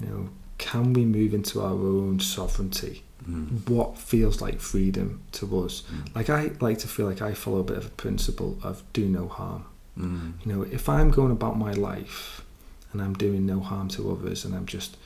you 0.00 0.06
know, 0.06 0.28
can 0.58 0.92
we 0.92 1.04
move 1.04 1.34
into 1.34 1.60
our 1.60 1.72
own 1.72 2.20
sovereignty? 2.20 3.02
Mm. 3.28 3.68
What 3.68 3.98
feels 3.98 4.40
like 4.40 4.60
freedom 4.60 5.22
to 5.32 5.64
us? 5.64 5.82
Mm. 5.92 6.14
Like 6.16 6.30
I 6.30 6.50
like 6.60 6.78
to 6.78 6.88
feel 6.88 7.06
like 7.06 7.22
I 7.22 7.34
follow 7.34 7.58
a 7.58 7.64
bit 7.64 7.76
of 7.76 7.86
a 7.86 7.90
principle 7.90 8.58
of 8.62 8.82
do 8.92 9.06
no 9.06 9.28
harm. 9.28 9.64
Mm. 10.00 10.32
You 10.44 10.52
know, 10.52 10.62
if 10.62 10.88
I'm 10.88 11.10
going 11.10 11.32
about 11.32 11.58
my 11.58 11.72
life 11.72 12.42
and 12.92 13.00
I'm 13.02 13.14
doing 13.14 13.46
no 13.46 13.60
harm 13.60 13.88
to 13.90 14.10
others, 14.10 14.44
and 14.44 14.54
I'm 14.54 14.66
just, 14.66 14.96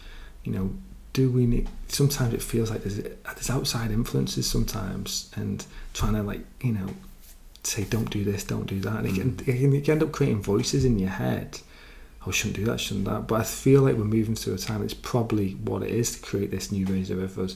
you 0.44 0.52
know, 0.52 0.70
doing 1.12 1.52
it. 1.52 1.66
Sometimes 1.88 2.34
it 2.34 2.42
feels 2.42 2.70
like 2.70 2.82
there's 2.84 2.98
there's 2.98 3.50
outside 3.50 3.90
influences 3.90 4.48
sometimes, 4.50 5.30
and 5.36 5.64
trying 5.92 6.14
to 6.14 6.22
like 6.22 6.44
you 6.62 6.72
know, 6.72 6.88
say 7.62 7.84
don't 7.84 8.10
do 8.10 8.24
this, 8.24 8.44
don't 8.44 8.66
do 8.66 8.80
that, 8.80 9.04
and 9.04 9.08
Mm. 9.08 9.40
it 9.48 9.58
can, 9.60 9.72
you 9.72 9.80
can 9.80 9.92
end 9.92 10.02
up 10.02 10.12
creating 10.12 10.42
voices 10.42 10.84
in 10.84 10.98
your 10.98 11.10
head. 11.10 11.60
Oh, 12.26 12.30
shouldn't 12.30 12.56
do 12.56 12.64
that, 12.64 12.80
shouldn't 12.80 13.04
that. 13.04 13.26
But 13.28 13.40
I 13.40 13.44
feel 13.44 13.82
like 13.82 13.96
we're 13.96 14.04
moving 14.04 14.34
through 14.34 14.54
a 14.54 14.58
time. 14.58 14.82
It's 14.82 14.94
probably 14.94 15.52
what 15.52 15.82
it 15.82 15.90
is 15.90 16.12
to 16.14 16.20
create 16.20 16.50
this 16.50 16.72
new 16.72 16.86
version 16.86 17.22
of 17.22 17.38
us. 17.38 17.54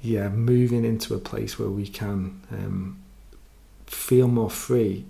Yeah, 0.00 0.28
moving 0.30 0.84
into 0.84 1.14
a 1.14 1.18
place 1.18 1.58
where 1.58 1.68
we 1.68 1.86
can 1.86 2.40
um, 2.50 2.98
feel 3.86 4.26
more 4.28 4.50
free, 4.50 5.04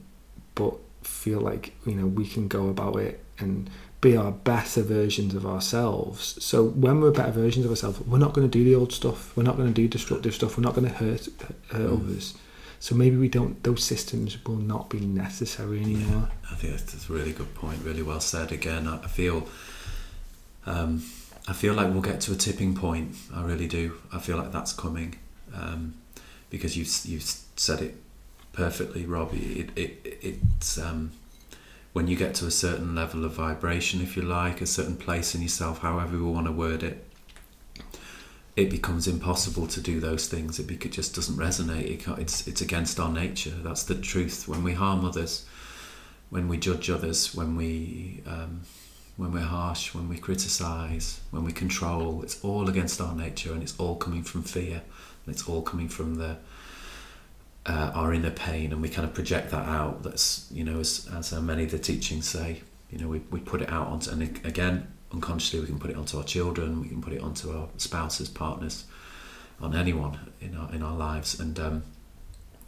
but 0.55 0.75
feel 1.03 1.41
like 1.41 1.73
you 1.87 1.95
know 1.95 2.07
we 2.07 2.27
can 2.27 2.49
go 2.49 2.69
about 2.69 2.97
it 2.97 3.25
and 3.39 3.69
be 4.01 4.17
our 4.17 4.33
better 4.33 4.83
versions 4.83 5.33
of 5.35 5.47
ourselves. 5.47 6.37
So 6.45 6.65
when 6.65 7.01
we're 7.01 7.13
better 7.13 7.31
versions 7.31 7.65
of 7.65 7.71
ourselves, 7.71 8.01
we're 8.01 8.19
not 8.19 8.33
going 8.33 8.49
to 8.51 8.59
do 8.59 8.65
the 8.65 8.75
old 8.75 8.93
stuff. 8.93 9.37
We're 9.37 9.45
not 9.45 9.57
going 9.57 9.69
to 9.69 9.75
do 9.75 9.87
destructive 9.87 10.35
stuff. 10.35 10.57
We're 10.57 10.65
not 10.65 10.75
going 10.75 10.89
to 10.89 10.95
hurt 10.95 11.29
hurt 11.71 11.91
Mm. 11.91 12.01
others. 12.05 12.35
So 12.81 12.97
maybe 12.97 13.17
we 13.17 13.29
don't. 13.29 13.63
Those 13.63 13.85
systems 13.85 14.45
will 14.45 14.57
not 14.57 14.91
be 14.91 14.99
necessary 15.01 15.81
anymore. 15.81 16.29
I 16.51 16.57
think 16.57 16.73
that's 16.77 17.09
a 17.09 17.13
really 17.13 17.31
good 17.33 17.55
point. 17.55 17.79
Really 17.85 18.03
well 18.03 18.19
said. 18.21 18.51
Again, 18.51 18.89
I 18.89 18.97
I 19.05 19.07
feel, 19.07 19.47
um, 20.67 21.03
I 21.47 21.53
feel 21.53 21.75
like 21.75 21.93
we'll 21.93 22.03
get 22.03 22.21
to 22.23 22.33
a 22.33 22.37
tipping 22.37 22.75
point. 22.75 23.15
I 23.35 23.43
really 23.45 23.69
do. 23.69 23.95
I 24.13 24.19
feel 24.19 24.37
like 24.37 24.51
that's 24.51 24.73
coming, 24.73 25.15
um, 25.55 25.95
because 26.51 26.77
you've 26.77 26.91
you've 27.05 27.23
said 27.57 27.81
it 27.83 27.95
perfectly, 28.53 29.07
Robbie. 29.07 29.61
It, 29.61 29.79
it 29.79 30.19
it's 30.23 30.79
um, 30.79 31.13
when 31.93 32.07
you 32.07 32.17
get 32.17 32.35
to 32.37 32.47
a 32.47 32.51
certain 32.51 32.95
level 32.95 33.25
of 33.25 33.33
vibration, 33.33 34.01
if 34.01 34.17
you 34.17 34.23
like, 34.23 34.61
a 34.61 34.67
certain 34.67 34.97
place 34.97 35.35
in 35.35 35.43
yourself, 35.43 35.81
however 35.81 36.17
we 36.17 36.25
want 36.25 36.47
to 36.47 36.53
word 36.53 36.83
it. 36.83 37.07
It 38.55 38.69
becomes 38.69 39.09
impossible 39.09 39.67
to 39.69 39.81
do 39.81 39.99
those 39.99 40.29
things. 40.29 40.59
It, 40.59 40.71
it 40.71 40.93
just 40.93 41.15
doesn't 41.15 41.37
resonate. 41.37 42.07
It 42.07 42.21
it's 42.21 42.47
it's 42.47 42.61
against 42.61 43.01
our 43.01 43.11
nature. 43.11 43.51
That's 43.63 43.85
the 43.85 43.95
truth. 43.95 44.47
When 44.47 44.63
we 44.63 44.75
harm 44.75 45.05
others, 45.07 45.47
when 46.29 46.49
we 46.49 46.59
judge 46.59 46.91
others, 46.91 47.35
when 47.35 47.57
we 47.57 48.23
um, 48.27 48.63
when 49.17 49.33
we're 49.33 49.41
harsh, 49.41 49.95
when 49.95 50.09
we 50.09 50.19
criticise, 50.19 51.21
when 51.31 51.45
we 51.45 51.53
control, 51.53 52.23
it's 52.23 52.43
all 52.45 52.69
against 52.69 53.01
our 53.01 53.15
nature, 53.15 53.53
and 53.53 53.63
it's 53.63 53.79
all 53.79 53.97
coming 53.97 54.23
from 54.23 54.43
fear, 54.43 54.83
and 55.25 55.35
it's 55.35 55.49
all 55.49 55.63
coming 55.63 55.89
from 55.89 56.17
the 56.17 56.37
uh, 57.67 57.93
our 57.95 58.13
inner 58.13 58.31
pain, 58.31 58.73
and 58.73 58.83
we 58.83 58.89
kind 58.89 59.07
of 59.07 59.15
project 59.15 59.51
that 59.51 59.69
out. 59.69 60.03
That's 60.03 60.51
you 60.53 60.65
know, 60.65 60.81
as 60.81 61.09
as 61.15 61.33
uh, 61.33 61.41
many 61.41 61.65
of 61.65 61.71
the 61.71 61.79
teachings 61.79 62.29
say, 62.29 62.63
you 62.91 62.99
know, 62.99 63.09
we 63.09 63.21
we 63.31 63.41
put 63.41 63.63
it 63.63 63.71
out 63.71 63.89
onto, 63.89 64.11
and 64.11 64.23
again, 64.45 64.89
unconsciously, 65.13 65.61
we 65.61 65.67
can 65.67 65.79
put 65.79 65.91
it 65.91 65.97
onto 65.97 66.19
our 66.19 66.25
children, 66.25 66.81
we 66.81 66.89
can 66.89 67.01
put 67.01 67.13
it 67.13 67.21
onto 67.21 67.51
our 67.57 67.69
spouses, 67.77 68.29
partners, 68.29 68.85
on 69.61 69.75
anyone 69.77 70.19
in 70.41 70.57
our 70.57 70.73
in 70.75 70.83
our 70.83 70.97
lives, 70.97 71.39
and 71.39 71.59
um, 71.59 71.83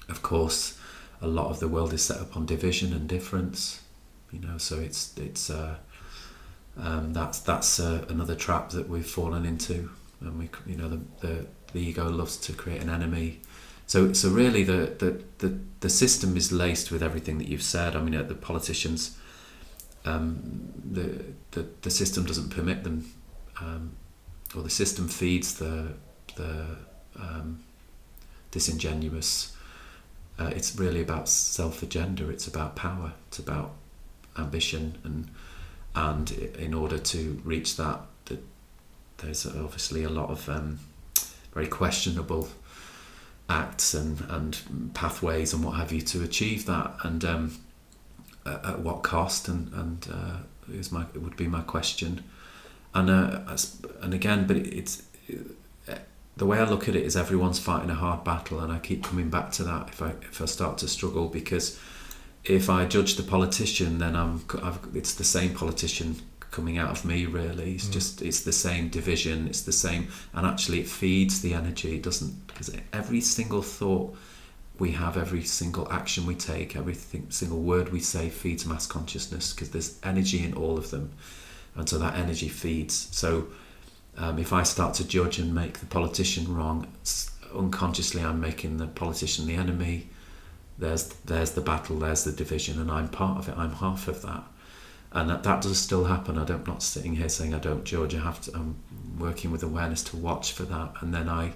of 0.08 0.22
course 0.22 0.78
a 1.20 1.26
lot 1.26 1.46
of 1.50 1.60
the 1.60 1.68
world 1.68 1.92
is 1.92 2.02
set 2.02 2.18
up 2.18 2.36
on 2.36 2.44
division 2.46 2.92
and 2.92 3.08
difference 3.08 3.80
you 4.30 4.40
know 4.40 4.58
so 4.58 4.78
it's 4.78 5.16
it's 5.16 5.50
uh, 5.50 5.76
um, 6.76 7.12
that's 7.12 7.38
that's 7.40 7.78
uh, 7.80 8.04
another 8.08 8.34
trap 8.34 8.70
that 8.70 8.88
we've 8.88 9.06
fallen 9.06 9.46
into 9.46 9.90
and 10.20 10.38
we 10.38 10.48
you 10.66 10.76
know 10.76 10.88
the, 10.88 11.00
the 11.20 11.46
the 11.72 11.78
ego 11.80 12.08
loves 12.08 12.36
to 12.36 12.52
create 12.52 12.82
an 12.82 12.90
enemy 12.90 13.40
so 13.86 14.12
so 14.12 14.30
really 14.30 14.62
the 14.62 14.94
the 14.98 15.22
the, 15.38 15.58
the 15.80 15.90
system 15.90 16.36
is 16.36 16.52
laced 16.52 16.90
with 16.90 17.02
everything 17.02 17.38
that 17.38 17.48
you've 17.48 17.62
said 17.62 17.96
i 17.96 18.00
mean 18.00 18.14
uh, 18.14 18.22
the 18.22 18.34
politicians 18.34 19.18
um, 20.06 20.72
the, 20.84 21.24
the 21.52 21.66
the 21.80 21.90
system 21.90 22.24
doesn't 22.26 22.50
permit 22.50 22.84
them 22.84 23.10
um, 23.60 23.92
or 24.54 24.62
the 24.62 24.70
system 24.70 25.08
feeds 25.08 25.54
the 25.54 25.94
the 26.36 26.76
um, 27.16 27.60
disingenuous 28.50 29.54
uh, 30.38 30.50
it's 30.54 30.76
really 30.76 31.00
about 31.00 31.28
self 31.28 31.82
agenda. 31.82 32.28
It's 32.28 32.46
about 32.46 32.74
power. 32.74 33.12
It's 33.28 33.38
about 33.38 33.72
ambition, 34.36 34.98
and 35.04 35.30
and 35.94 36.30
in 36.58 36.74
order 36.74 36.98
to 36.98 37.40
reach 37.44 37.76
that, 37.76 38.00
that 38.26 38.42
there's 39.18 39.46
obviously 39.46 40.02
a 40.02 40.08
lot 40.08 40.30
of 40.30 40.48
um, 40.48 40.80
very 41.52 41.68
questionable 41.68 42.48
acts 43.48 43.94
and 43.94 44.20
and 44.28 44.90
pathways 44.94 45.52
and 45.52 45.64
what 45.64 45.72
have 45.72 45.92
you 45.92 46.00
to 46.00 46.22
achieve 46.22 46.66
that, 46.66 46.94
and 47.02 47.24
um, 47.24 47.58
at, 48.46 48.64
at 48.64 48.80
what 48.80 49.02
cost, 49.02 49.48
and 49.48 49.72
and 49.72 50.08
uh, 50.12 50.36
is 50.72 50.90
my 50.90 51.02
it 51.14 51.22
would 51.22 51.36
be 51.36 51.46
my 51.46 51.60
question, 51.62 52.24
and 52.94 53.10
uh, 53.10 53.56
and 54.02 54.14
again, 54.14 54.46
but 54.46 54.56
it's. 54.56 55.02
the 56.36 56.46
way 56.46 56.58
I 56.58 56.64
look 56.64 56.88
at 56.88 56.96
it 56.96 57.04
is 57.04 57.16
everyone's 57.16 57.60
fighting 57.60 57.90
a 57.90 57.94
hard 57.94 58.24
battle, 58.24 58.58
and 58.58 58.72
I 58.72 58.80
keep 58.80 59.04
coming 59.04 59.30
back 59.30 59.52
to 59.52 59.64
that 59.64 59.88
if 59.88 60.02
I 60.02 60.14
if 60.22 60.40
I 60.42 60.46
start 60.46 60.78
to 60.78 60.88
struggle 60.88 61.28
because 61.28 61.78
if 62.44 62.68
I 62.68 62.84
judge 62.86 63.16
the 63.16 63.22
politician, 63.22 63.98
then 63.98 64.16
I'm 64.16 64.44
I've, 64.62 64.80
it's 64.94 65.14
the 65.14 65.24
same 65.24 65.54
politician 65.54 66.16
coming 66.56 66.78
out 66.78 66.90
of 66.90 67.04
me. 67.04 67.26
Really, 67.26 67.74
it's 67.74 67.88
Mm. 67.88 67.92
just 67.98 68.22
it's 68.22 68.42
the 68.50 68.52
same 68.66 68.88
division. 68.98 69.36
It's 69.50 69.62
the 69.70 69.78
same, 69.86 70.02
and 70.34 70.46
actually 70.46 70.80
it 70.80 70.88
feeds 70.88 71.34
the 71.40 71.52
energy. 71.54 71.90
It 71.96 72.02
doesn't 72.08 72.34
because 72.48 72.70
every 72.92 73.20
single 73.20 73.62
thought 73.78 74.08
we 74.78 74.92
have, 74.92 75.14
every 75.16 75.44
single 75.44 75.86
action 76.00 76.26
we 76.26 76.34
take, 76.34 76.76
every 76.76 76.96
single 77.40 77.60
word 77.72 77.86
we 77.92 78.00
say 78.00 78.28
feeds 78.28 78.66
mass 78.66 78.86
consciousness 78.86 79.52
because 79.52 79.70
there's 79.70 79.90
energy 80.02 80.40
in 80.46 80.52
all 80.54 80.76
of 80.78 80.86
them, 80.90 81.10
and 81.76 81.88
so 81.88 81.98
that 81.98 82.14
energy 82.24 82.48
feeds. 82.48 83.08
So 83.10 83.28
um, 84.16 84.38
if 84.38 84.52
I 84.52 84.62
start 84.64 84.94
to 84.94 85.04
judge 85.16 85.38
and 85.42 85.54
make 85.54 85.74
the 85.78 85.86
politician 85.86 86.44
wrong, 86.56 86.86
unconsciously 87.54 88.22
I'm 88.22 88.40
making 88.40 88.78
the 88.78 88.86
politician 88.86 89.46
the 89.46 89.54
enemy. 89.64 89.96
There's 90.78 91.04
there's 91.30 91.52
the 91.52 91.60
battle, 91.60 91.96
there's 91.98 92.24
the 92.24 92.32
division, 92.32 92.80
and 92.80 92.90
I'm 92.90 93.08
part 93.08 93.38
of 93.38 93.48
it. 93.48 93.54
I'm 93.56 93.74
half 93.84 94.08
of 94.08 94.22
that, 94.22 94.42
and 95.14 95.30
that, 95.30 95.44
that 95.44 95.62
does 95.62 95.78
still 95.78 96.04
happen. 96.04 96.36
I 96.36 96.44
don't, 96.44 96.66
not 96.66 96.82
sitting 96.82 97.14
here 97.14 97.28
saying 97.28 97.54
I 97.54 97.60
don't 97.60 97.84
judge. 97.84 98.14
I 98.14 98.20
have 98.20 98.40
to. 98.42 98.54
I'm 98.54 98.76
working 99.18 99.52
with 99.52 99.62
awareness 99.62 100.02
to 100.04 100.16
watch 100.16 100.52
for 100.52 100.64
that, 100.64 100.94
and 101.00 101.14
then 101.14 101.28
I 101.28 101.52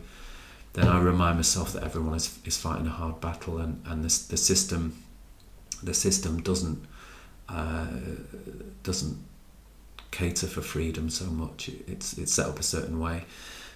then 0.74 0.86
I 0.86 1.00
remind 1.00 1.36
myself 1.36 1.72
that 1.72 1.82
everyone 1.82 2.14
is, 2.14 2.38
is 2.44 2.56
fighting 2.56 2.86
a 2.86 2.90
hard 2.90 3.20
battle, 3.20 3.58
and 3.58 3.82
and 3.84 4.04
this 4.04 4.26
the 4.26 4.36
system 4.36 5.02
the 5.82 5.92
system 5.92 6.40
doesn't 6.40 6.86
uh, 7.48 7.88
doesn't 8.84 9.18
cater 10.12 10.46
for 10.46 10.60
freedom 10.60 11.10
so 11.10 11.24
much. 11.26 11.68
It's 11.68 12.16
it's 12.16 12.32
set 12.32 12.46
up 12.46 12.60
a 12.60 12.62
certain 12.62 13.00
way. 13.00 13.24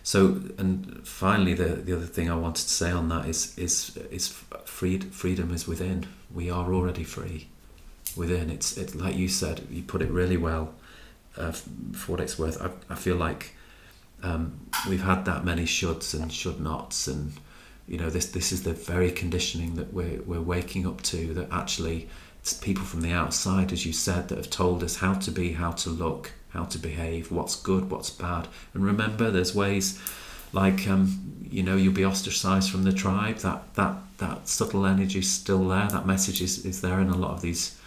So 0.04 0.42
and 0.58 1.04
finally, 1.04 1.54
the 1.54 1.74
the 1.74 1.96
other 1.96 2.06
thing 2.06 2.30
I 2.30 2.36
wanted 2.36 2.62
to 2.62 2.70
say 2.70 2.92
on 2.92 3.08
that 3.08 3.26
is 3.26 3.58
is 3.58 3.96
is 4.12 4.28
freed, 4.64 5.12
freedom 5.12 5.52
is 5.52 5.66
within. 5.66 6.06
We 6.32 6.50
are 6.50 6.72
already 6.72 7.02
free 7.02 7.48
within. 8.16 8.50
It's 8.50 8.76
it 8.76 8.94
like 8.94 9.16
you 9.16 9.28
said. 9.28 9.66
You 9.70 9.82
put 9.82 10.02
it 10.02 10.10
really 10.10 10.36
well. 10.36 10.74
Uh, 11.36 11.52
for 11.52 12.12
what 12.12 12.20
it's 12.20 12.38
worth, 12.38 12.60
I, 12.60 12.70
I 12.92 12.94
feel 12.94 13.16
like 13.16 13.54
um, 14.22 14.60
we've 14.88 15.02
had 15.02 15.24
that 15.24 15.44
many 15.44 15.64
shoulds 15.64 16.12
and 16.14 16.30
should 16.32 16.60
nots, 16.60 17.06
and 17.06 17.32
you 17.88 17.98
know 17.98 18.10
this 18.10 18.26
this 18.26 18.52
is 18.52 18.62
the 18.62 18.72
very 18.72 19.10
conditioning 19.10 19.76
that 19.76 19.92
we're 19.92 20.20
we're 20.22 20.42
waking 20.42 20.86
up 20.86 21.02
to. 21.02 21.32
That 21.34 21.48
actually 21.50 22.08
it's 22.40 22.52
people 22.52 22.84
from 22.84 23.02
the 23.02 23.12
outside, 23.12 23.72
as 23.72 23.86
you 23.86 23.92
said, 23.92 24.28
that 24.28 24.38
have 24.38 24.50
told 24.50 24.82
us 24.82 24.96
how 24.96 25.14
to 25.14 25.30
be, 25.30 25.52
how 25.52 25.70
to 25.72 25.90
look, 25.90 26.32
how 26.50 26.64
to 26.64 26.78
behave, 26.78 27.30
what's 27.30 27.56
good, 27.56 27.90
what's 27.90 28.10
bad. 28.10 28.48
And 28.74 28.84
remember, 28.84 29.30
there's 29.30 29.54
ways 29.54 30.00
like 30.52 30.86
um, 30.88 31.36
you 31.50 31.62
know 31.62 31.76
you'll 31.76 31.92
be 31.92 32.04
ostracized 32.04 32.70
from 32.70 32.84
the 32.84 32.92
tribe. 32.92 33.38
That 33.38 33.74
that 33.74 33.96
that 34.18 34.48
subtle 34.48 34.86
energy 34.86 35.20
is 35.20 35.30
still 35.30 35.68
there. 35.68 35.88
That 35.88 36.06
message 36.06 36.42
is, 36.42 36.64
is 36.64 36.80
there 36.80 37.00
in 37.00 37.08
a 37.08 37.16
lot 37.16 37.32
of 37.32 37.40
these. 37.40 37.78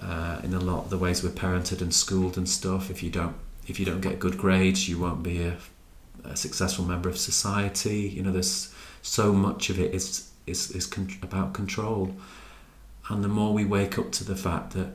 Uh, 0.00 0.40
in 0.42 0.52
a 0.52 0.60
lot 0.60 0.84
of 0.84 0.90
the 0.90 0.98
ways 0.98 1.22
we're 1.22 1.30
parented 1.30 1.80
and 1.80 1.94
schooled 1.94 2.36
and 2.36 2.48
stuff. 2.48 2.90
If 2.90 3.02
you 3.02 3.10
don't 3.10 3.36
if 3.66 3.80
you 3.80 3.86
don't 3.86 4.00
get 4.00 4.18
good 4.18 4.36
grades, 4.38 4.88
you 4.88 4.98
won't 4.98 5.22
be 5.22 5.42
a, 5.42 5.56
a 6.24 6.36
successful 6.36 6.84
member 6.84 7.08
of 7.08 7.18
society. 7.18 8.00
You 8.14 8.22
know, 8.22 8.30
there's 8.30 8.72
so 9.02 9.32
much 9.32 9.70
of 9.70 9.80
it 9.80 9.94
is 9.94 10.30
is 10.46 10.70
is 10.72 10.86
con- 10.86 11.18
about 11.22 11.54
control 11.54 12.14
and 13.08 13.22
the 13.22 13.28
more 13.28 13.52
we 13.52 13.64
wake 13.64 13.98
up 13.98 14.10
to 14.12 14.24
the 14.24 14.36
fact 14.36 14.72
that 14.72 14.88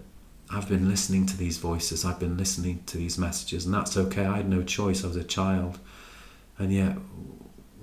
I've 0.49 0.67
been 0.67 0.89
listening 0.89 1.25
to 1.27 1.37
these 1.37 1.57
voices, 1.57 2.03
I've 2.03 2.19
been 2.19 2.37
listening 2.37 2.83
to 2.87 2.97
these 2.97 3.17
messages, 3.17 3.65
and 3.65 3.73
that's 3.73 3.95
okay. 3.95 4.25
I 4.25 4.37
had 4.37 4.49
no 4.49 4.63
choice. 4.63 5.03
I 5.03 5.07
was 5.07 5.15
a 5.15 5.23
child, 5.23 5.79
and 6.57 6.73
yet, 6.73 6.97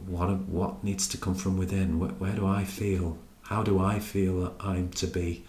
what 0.06 0.28
what 0.40 0.84
needs 0.84 1.08
to 1.08 1.18
come 1.18 1.34
from 1.34 1.56
within? 1.56 1.98
Where, 1.98 2.10
where 2.10 2.34
do 2.34 2.46
I 2.46 2.64
feel? 2.64 3.18
How 3.42 3.62
do 3.62 3.80
I 3.80 3.98
feel 3.98 4.40
that 4.42 4.52
I'm 4.60 4.90
to 4.90 5.06
be? 5.06 5.44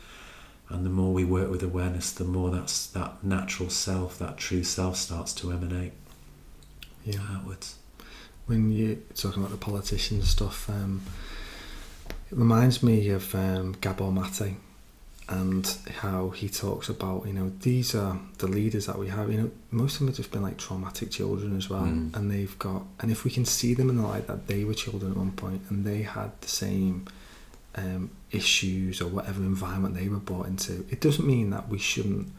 And 0.69 0.85
the 0.85 0.89
more 0.89 1.11
we 1.11 1.25
work 1.25 1.49
with 1.49 1.63
awareness, 1.63 2.11
the 2.11 2.23
more 2.23 2.51
that's 2.51 2.85
that 2.87 3.23
natural 3.23 3.69
self, 3.69 4.19
that 4.19 4.37
true 4.37 4.63
self, 4.63 4.97
starts 4.97 5.33
to 5.35 5.51
emanate 5.51 5.93
yeah. 7.03 7.19
outwards. 7.31 7.75
When 8.45 8.71
you're 8.71 8.97
talking 9.15 9.41
about 9.41 9.51
the 9.51 9.57
politician 9.57 10.21
stuff, 10.21 10.69
um, 10.69 11.01
it 12.09 12.37
reminds 12.37 12.83
me 12.83 13.09
of 13.09 13.33
um, 13.33 13.75
Gabor 13.81 14.11
Mate 14.11 14.55
and 15.29 15.77
how 15.97 16.29
he 16.29 16.49
talks 16.49 16.89
about 16.89 17.25
you 17.27 17.33
know 17.33 17.51
these 17.61 17.93
are 17.93 18.19
the 18.39 18.47
leaders 18.47 18.87
that 18.87 18.97
we 18.97 19.07
have 19.07 19.31
you 19.31 19.39
know 19.39 19.51
most 19.69 19.93
of 19.93 19.99
them 19.99 20.07
have 20.07 20.17
just 20.17 20.31
been 20.31 20.41
like 20.41 20.57
traumatic 20.57 21.11
children 21.11 21.55
as 21.55 21.69
well 21.69 21.83
mm. 21.83 22.15
and 22.15 22.31
they've 22.31 22.57
got 22.57 22.81
and 22.99 23.11
if 23.11 23.23
we 23.23 23.29
can 23.29 23.45
see 23.45 23.75
them 23.75 23.91
in 23.91 23.97
the 23.97 24.01
light 24.01 24.25
that 24.25 24.47
they 24.47 24.63
were 24.63 24.73
children 24.73 25.11
at 25.11 25.17
one 25.17 25.31
point 25.31 25.61
and 25.69 25.85
they 25.85 26.01
had 26.01 26.31
the 26.41 26.47
same 26.47 27.05
um, 27.75 28.09
issues 28.31 29.01
or 29.01 29.07
whatever 29.07 29.41
environment 29.41 29.95
they 29.95 30.07
were 30.07 30.17
brought 30.17 30.47
into 30.47 30.85
it 30.89 31.01
doesn't 31.01 31.25
mean 31.25 31.49
that 31.49 31.67
we 31.69 31.77
shouldn't 31.77 32.31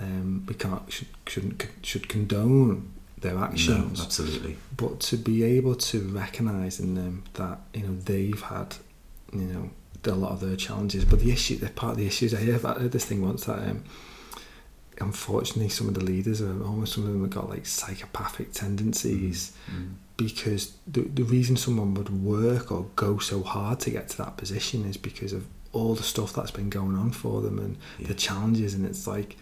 um, 0.00 0.44
we 0.46 0.54
can't 0.54 0.90
should 0.92 1.08
shouldn't 1.26 1.66
should 1.82 2.08
condone 2.08 2.92
their 3.18 3.38
actions 3.38 3.98
no, 3.98 4.04
absolutely 4.04 4.56
but 4.76 5.00
to 5.00 5.16
be 5.16 5.42
able 5.42 5.74
to 5.74 6.00
recognize 6.08 6.78
in 6.78 6.94
them 6.94 7.24
that 7.34 7.58
you 7.74 7.82
know 7.82 7.94
they've 8.04 8.42
had 8.42 8.76
you 9.32 9.40
know 9.40 9.70
a 10.06 10.14
lot 10.14 10.32
of 10.32 10.40
their 10.40 10.56
challenges. 10.56 11.04
But 11.04 11.20
the 11.20 11.30
issue, 11.30 11.56
the 11.56 11.68
part 11.68 11.92
of 11.92 11.98
the 11.98 12.06
issues 12.06 12.34
I 12.34 12.38
heard, 12.38 12.64
I 12.64 12.74
heard 12.74 12.92
this 12.92 13.04
thing 13.04 13.22
once 13.22 13.44
that 13.44 13.58
um, 13.58 13.84
unfortunately 15.00 15.68
some 15.68 15.88
of 15.88 15.94
the 15.94 16.04
leaders 16.04 16.40
are 16.42 16.62
almost 16.64 16.94
some 16.94 17.04
of 17.04 17.12
them 17.12 17.20
have 17.22 17.30
got 17.30 17.48
like 17.48 17.66
psychopathic 17.66 18.52
tendencies 18.52 19.52
mm. 19.70 19.92
Because 20.18 20.76
the, 20.86 21.00
the 21.00 21.22
reason 21.22 21.56
someone 21.56 21.94
would 21.94 22.22
work 22.22 22.70
or 22.70 22.86
go 22.96 23.18
so 23.18 23.42
hard 23.42 23.80
to 23.80 23.90
get 23.90 24.10
to 24.10 24.18
that 24.18 24.36
position 24.36 24.84
is 24.84 24.98
because 24.98 25.32
of 25.32 25.46
all 25.72 25.94
the 25.94 26.02
stuff 26.02 26.34
that's 26.34 26.50
been 26.50 26.68
going 26.68 26.96
on 26.96 27.10
for 27.10 27.40
them 27.40 27.58
and 27.58 27.78
yeah. 27.98 28.08
the 28.08 28.14
challenges 28.14 28.74
and 28.74 28.84
it's 28.84 29.06
like 29.06 29.36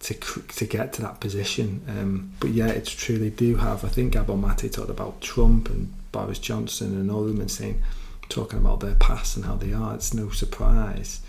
to 0.00 0.14
to 0.14 0.66
get 0.66 0.92
to 0.92 1.02
that 1.02 1.20
position 1.20 1.82
um, 1.88 2.32
but 2.40 2.50
yeah 2.50 2.68
it's 2.68 2.90
true 2.90 3.18
they 3.18 3.30
do 3.30 3.56
have 3.56 3.84
I 3.84 3.88
think 3.88 4.12
Gabor 4.12 4.36
Mate 4.36 4.72
talked 4.72 4.90
about 4.90 5.20
Trump 5.20 5.70
and 5.70 5.92
Boris 6.12 6.38
Johnson 6.38 6.92
and 6.94 7.10
all 7.10 7.22
of 7.22 7.28
them 7.28 7.40
and 7.40 7.50
saying 7.50 7.82
talking 8.28 8.58
about 8.58 8.80
their 8.80 8.94
past 8.94 9.36
and 9.36 9.46
how 9.46 9.56
they 9.56 9.72
are, 9.72 9.94
it's 9.94 10.14
no 10.14 10.30
surprise. 10.30 11.20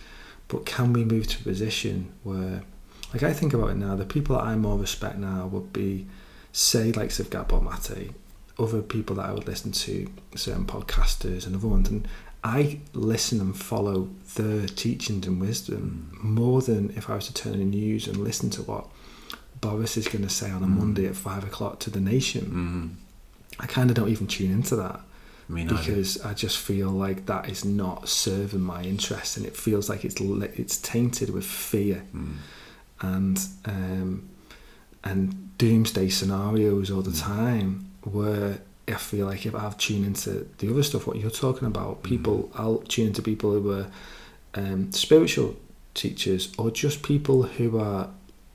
But 0.48 0.66
can 0.66 0.94
we 0.94 1.06
move 1.06 1.28
to 1.28 1.40
a 1.40 1.44
position 1.44 2.12
where, 2.24 2.64
like 3.14 3.24
I 3.24 3.34
think 3.34 3.54
about 3.54 3.70
it 3.70 3.78
now, 3.78 3.96
the 3.96 4.06
people 4.06 4.36
that 4.36 4.44
I 4.44 4.56
more 4.56 4.78
respect 4.78 5.18
now 5.18 5.48
would 5.48 5.72
be, 5.72 6.08
say, 6.52 6.92
like 6.92 7.18
of 7.20 7.30
Gabor 7.30 7.62
Mate, 7.62 8.12
other 8.60 8.82
people 8.82 9.16
that 9.16 9.26
I 9.26 9.32
would 9.32 9.48
listen 9.48 9.72
to, 9.72 10.12
certain 10.36 10.66
podcasters 10.66 11.46
and 11.46 11.56
other 11.56 11.68
ones, 11.68 11.90
and 11.90 12.08
I 12.44 12.80
listen 12.94 13.40
and 13.42 13.58
follow 13.58 14.10
their 14.36 14.68
teachings 14.68 15.28
and 15.28 15.42
wisdom 15.42 16.12
mm. 16.16 16.24
more 16.24 16.62
than 16.62 16.92
if 16.92 17.10
I 17.10 17.16
was 17.16 17.28
to 17.28 17.34
turn 17.34 17.54
on 17.54 17.60
the 17.60 17.66
news 17.66 18.08
and 18.08 18.18
listen 18.18 18.50
to 18.52 18.62
what 18.62 18.88
Boris 19.60 19.98
is 19.98 20.08
going 20.08 20.24
to 20.24 20.30
say 20.30 20.50
on 20.50 20.64
a 20.64 20.68
mm. 20.68 20.78
Monday 20.78 21.06
at 21.06 21.16
five 21.16 21.44
o'clock 21.44 21.80
to 21.80 21.90
the 21.90 22.00
nation. 22.00 22.98
Mm. 22.98 23.62
I 23.62 23.68
kind 23.68 23.90
of 23.90 23.96
don't 23.96 24.10
even 24.10 24.28
tune 24.28 24.52
into 24.52 24.76
that 24.78 25.02
because 25.54 26.22
I 26.22 26.34
just 26.34 26.58
feel 26.60 26.90
like 26.90 27.26
that 27.26 27.50
is 27.50 27.66
not 27.66 28.08
serving 28.08 28.62
my 28.62 28.84
interest, 28.84 29.36
and 29.36 29.46
it 29.46 29.58
feels 29.58 29.90
like 29.90 30.06
it's 30.06 30.16
it's 30.22 30.78
tainted 30.78 31.32
with 31.32 31.44
fear, 31.46 32.04
mm. 32.16 32.36
and 33.02 33.40
um, 33.66 34.30
and 35.04 35.58
doomsday 35.58 36.10
scenarios 36.10 36.92
all 36.92 37.02
the 37.02 37.12
mm. 37.12 37.22
time. 37.22 37.89
Where 38.04 38.60
I 38.88 38.94
feel 38.94 39.28
like 39.28 39.46
if 39.46 39.56
I've 39.56 39.78
tuned 39.78 40.06
into 40.06 40.48
the 40.58 40.70
other 40.70 40.84
stuff, 40.84 41.06
what 41.08 41.18
you're 41.18 41.30
talking 41.30 41.68
about, 41.68 41.98
hmm. 41.98 42.10
people. 42.10 42.52
I'll 42.56 42.78
tune 42.80 43.08
into 43.08 43.22
people 43.22 43.52
who 43.52 43.72
are 43.72 43.88
um, 44.56 44.92
spiritual 44.92 45.56
teachers 45.94 46.54
or 46.58 46.72
just 46.72 47.04
people 47.04 47.44
who 47.44 47.80
are 47.80 48.10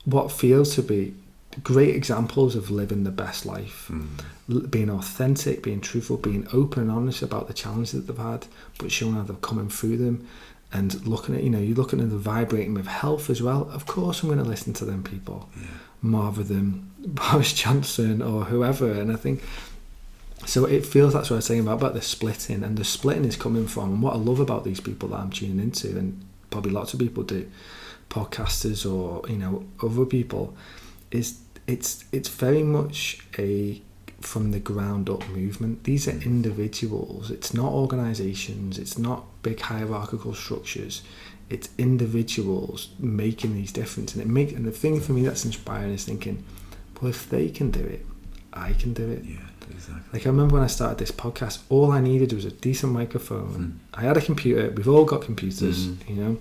what 0.04 0.30
feels 0.30 0.74
to 0.74 0.82
be 0.82 1.14
great 1.62 1.94
examples 1.94 2.56
of 2.56 2.70
living 2.70 3.04
the 3.04 3.10
best 3.10 3.46
life, 3.46 3.88
mm. 3.90 4.70
being 4.70 4.90
authentic, 4.90 5.62
being 5.62 5.80
truthful, 5.80 6.16
being 6.16 6.46
open 6.52 6.82
and 6.82 6.90
honest 6.90 7.22
about 7.22 7.46
the 7.46 7.54
challenges 7.54 7.92
that 7.92 8.06
they've 8.12 8.24
had, 8.24 8.46
but 8.78 8.90
showing 8.90 9.14
how 9.14 9.22
they're 9.22 9.36
coming 9.36 9.68
through 9.68 9.96
them, 9.96 10.26
and 10.72 11.06
looking 11.06 11.34
at 11.34 11.42
you 11.42 11.50
know 11.50 11.58
you're 11.58 11.76
looking 11.76 12.00
at 12.00 12.10
the 12.10 12.18
vibrating 12.18 12.74
with 12.74 12.86
health 12.86 13.30
as 13.30 13.40
well. 13.40 13.68
Of 13.70 13.86
course, 13.86 14.22
I'm 14.22 14.28
going 14.28 14.42
to 14.42 14.44
listen 14.44 14.72
to 14.74 14.84
them 14.84 15.02
people, 15.02 15.48
yeah. 15.56 16.32
than 16.42 16.90
Boris 17.06 17.52
Johnson 17.52 18.22
or 18.22 18.44
whoever. 18.44 18.90
And 18.90 19.12
I 19.12 19.16
think 19.16 19.42
so. 20.46 20.64
It 20.64 20.86
feels 20.86 21.12
that's 21.12 21.30
what 21.30 21.36
I 21.36 21.38
was 21.38 21.46
saying 21.46 21.60
about 21.60 21.78
about 21.78 21.94
the 21.94 22.02
splitting, 22.02 22.62
and 22.62 22.76
the 22.76 22.84
splitting 22.84 23.24
is 23.24 23.36
coming 23.36 23.66
from. 23.66 23.92
And 23.92 24.02
what 24.02 24.14
I 24.14 24.18
love 24.18 24.40
about 24.40 24.64
these 24.64 24.80
people 24.80 25.10
that 25.10 25.20
I'm 25.20 25.30
tuning 25.30 25.60
into, 25.60 25.96
and 25.98 26.24
probably 26.50 26.72
lots 26.72 26.94
of 26.94 27.00
people 27.00 27.22
do, 27.22 27.50
podcasters 28.10 28.90
or 28.90 29.28
you 29.28 29.36
know 29.36 29.64
other 29.82 30.06
people, 30.06 30.56
is 31.10 31.38
it's 31.66 32.04
it's 32.12 32.28
very 32.28 32.62
much 32.62 33.20
a 33.38 33.80
from 34.20 34.52
the 34.52 34.60
ground 34.60 35.10
up 35.10 35.28
movement. 35.28 35.84
These 35.84 36.08
are 36.08 36.12
mm. 36.12 36.24
individuals. 36.24 37.30
It's 37.30 37.52
not 37.54 37.72
organizations. 37.72 38.78
It's 38.78 38.98
not 38.98 39.24
big 39.42 39.60
hierarchical 39.60 40.34
structures. 40.34 41.02
It's 41.50 41.68
individuals 41.76 42.88
making 42.98 43.54
these 43.54 43.70
differences. 43.70 44.18
And 44.18 44.28
it 44.28 44.32
make 44.32 44.52
and 44.52 44.64
the 44.64 44.72
thing 44.72 45.00
for 45.00 45.12
me 45.12 45.24
that's 45.24 45.44
inspiring 45.44 45.92
is 45.92 46.04
thinking, 46.04 46.42
well, 47.00 47.10
if 47.10 47.28
they 47.28 47.48
can 47.48 47.70
do 47.70 47.80
it, 47.80 48.06
I 48.52 48.72
can 48.72 48.92
do 48.92 49.10
it. 49.10 49.24
Yeah, 49.24 49.36
exactly. 49.70 50.02
Like 50.12 50.26
I 50.26 50.30
remember 50.30 50.54
when 50.54 50.64
I 50.64 50.68
started 50.68 50.98
this 50.98 51.10
podcast, 51.10 51.62
all 51.68 51.92
I 51.92 52.00
needed 52.00 52.32
was 52.32 52.44
a 52.44 52.50
decent 52.50 52.92
microphone. 52.92 53.80
Mm. 53.94 53.98
I 53.98 54.02
had 54.02 54.16
a 54.16 54.20
computer. 54.20 54.70
We've 54.70 54.88
all 54.88 55.04
got 55.04 55.22
computers, 55.22 55.88
mm. 55.88 56.08
you 56.08 56.16
know. 56.16 56.38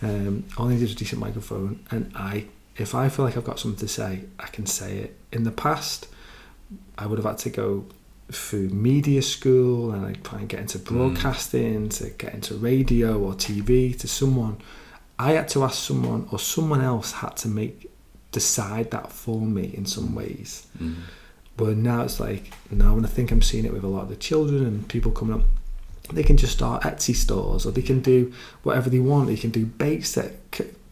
Um, 0.00 0.44
all 0.56 0.66
I 0.66 0.70
needed 0.70 0.84
was 0.84 0.92
a 0.92 0.96
decent 0.96 1.20
microphone, 1.20 1.84
and 1.90 2.12
I 2.14 2.46
if 2.78 2.94
I 2.94 3.08
feel 3.08 3.24
like 3.24 3.36
I've 3.36 3.44
got 3.44 3.58
something 3.58 3.80
to 3.80 3.88
say, 3.88 4.20
I 4.38 4.46
can 4.46 4.66
say 4.66 4.98
it. 4.98 5.16
In 5.32 5.42
the 5.42 5.50
past, 5.50 6.06
I 6.96 7.06
would 7.06 7.18
have 7.18 7.26
had 7.26 7.38
to 7.38 7.50
go 7.50 7.86
through 8.30 8.68
media 8.68 9.22
school 9.22 9.90
and 9.90 10.04
I 10.04 10.12
try 10.12 10.38
and 10.38 10.48
get 10.48 10.60
into 10.60 10.78
hmm. 10.78 10.96
broadcasting, 10.96 11.88
mm. 11.88 11.98
to 11.98 12.10
get 12.10 12.34
into 12.34 12.54
radio 12.54 13.18
or 13.18 13.32
TV, 13.32 13.98
to 13.98 14.08
someone. 14.08 14.58
I 15.18 15.32
had 15.32 15.48
to 15.48 15.64
ask 15.64 15.82
someone, 15.82 16.28
or 16.30 16.38
someone 16.38 16.80
else 16.80 17.10
had 17.12 17.36
to 17.38 17.48
make 17.48 17.87
decide 18.32 18.90
that 18.90 19.12
for 19.12 19.40
me 19.40 19.72
in 19.74 19.86
some 19.86 20.14
ways. 20.14 20.66
Mm. 20.78 20.96
But 21.56 21.76
now 21.76 22.02
it's 22.02 22.20
like 22.20 22.52
now 22.70 22.94
when 22.94 23.04
I 23.04 23.08
think 23.08 23.30
I'm 23.30 23.42
seeing 23.42 23.64
it 23.64 23.72
with 23.72 23.84
a 23.84 23.88
lot 23.88 24.02
of 24.02 24.08
the 24.08 24.16
children 24.16 24.64
and 24.64 24.88
people 24.88 25.10
coming 25.10 25.34
up, 25.34 25.46
they 26.12 26.22
can 26.22 26.36
just 26.36 26.52
start 26.52 26.82
Etsy 26.82 27.14
stores 27.14 27.66
or 27.66 27.72
they 27.72 27.82
can 27.82 28.00
do 28.00 28.32
whatever 28.62 28.88
they 28.88 29.00
want. 29.00 29.26
They 29.26 29.36
can 29.36 29.50
do 29.50 29.66
bakes 29.66 30.12
that 30.12 30.34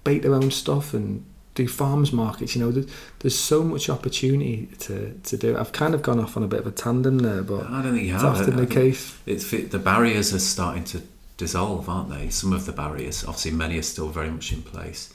bake 0.05 0.23
their 0.23 0.35
own 0.35 0.51
stuff 0.51 0.93
and 0.93 1.25
do 1.55 1.67
farmers 1.67 2.13
markets. 2.13 2.55
You 2.55 2.63
know, 2.63 2.71
there's, 2.71 2.87
there's 3.21 3.39
so 3.39 3.63
much 3.65 3.89
opportunity 3.89 4.69
to, 4.81 5.19
to 5.25 5.37
do. 5.37 5.57
it. 5.57 5.61
I've 5.61 5.73
kind 5.73 5.95
of 5.95 6.03
gone 6.03 6.21
off 6.21 6.37
on 6.37 6.43
a 6.43 6.49
bit 6.49 6.61
of 6.61 6.67
a 6.67 6.71
tandem 6.71 7.19
there, 7.19 7.43
but 7.43 7.67
I 7.67 7.83
don't 7.83 7.95
think 7.95 8.07
you 8.07 8.15
it's 8.15 8.23
have. 8.23 8.41
often 8.41 8.57
the 8.57 8.67
case. 8.67 9.19
It's 9.27 9.51
the 9.51 9.79
barriers 9.79 10.35
are 10.35 10.39
starting 10.39 10.85
to 10.85 11.03
dissolve, 11.37 11.89
aren't 11.89 12.11
they? 12.11 12.29
Some 12.29 12.53
of 12.53 12.67
the 12.67 12.73
barriers, 12.73 13.25
obviously, 13.25 13.53
many 13.53 13.79
are 13.79 13.83
still 13.83 14.09
very 14.09 14.31
much 14.31 14.53
in 14.53 14.63
place, 14.63 15.13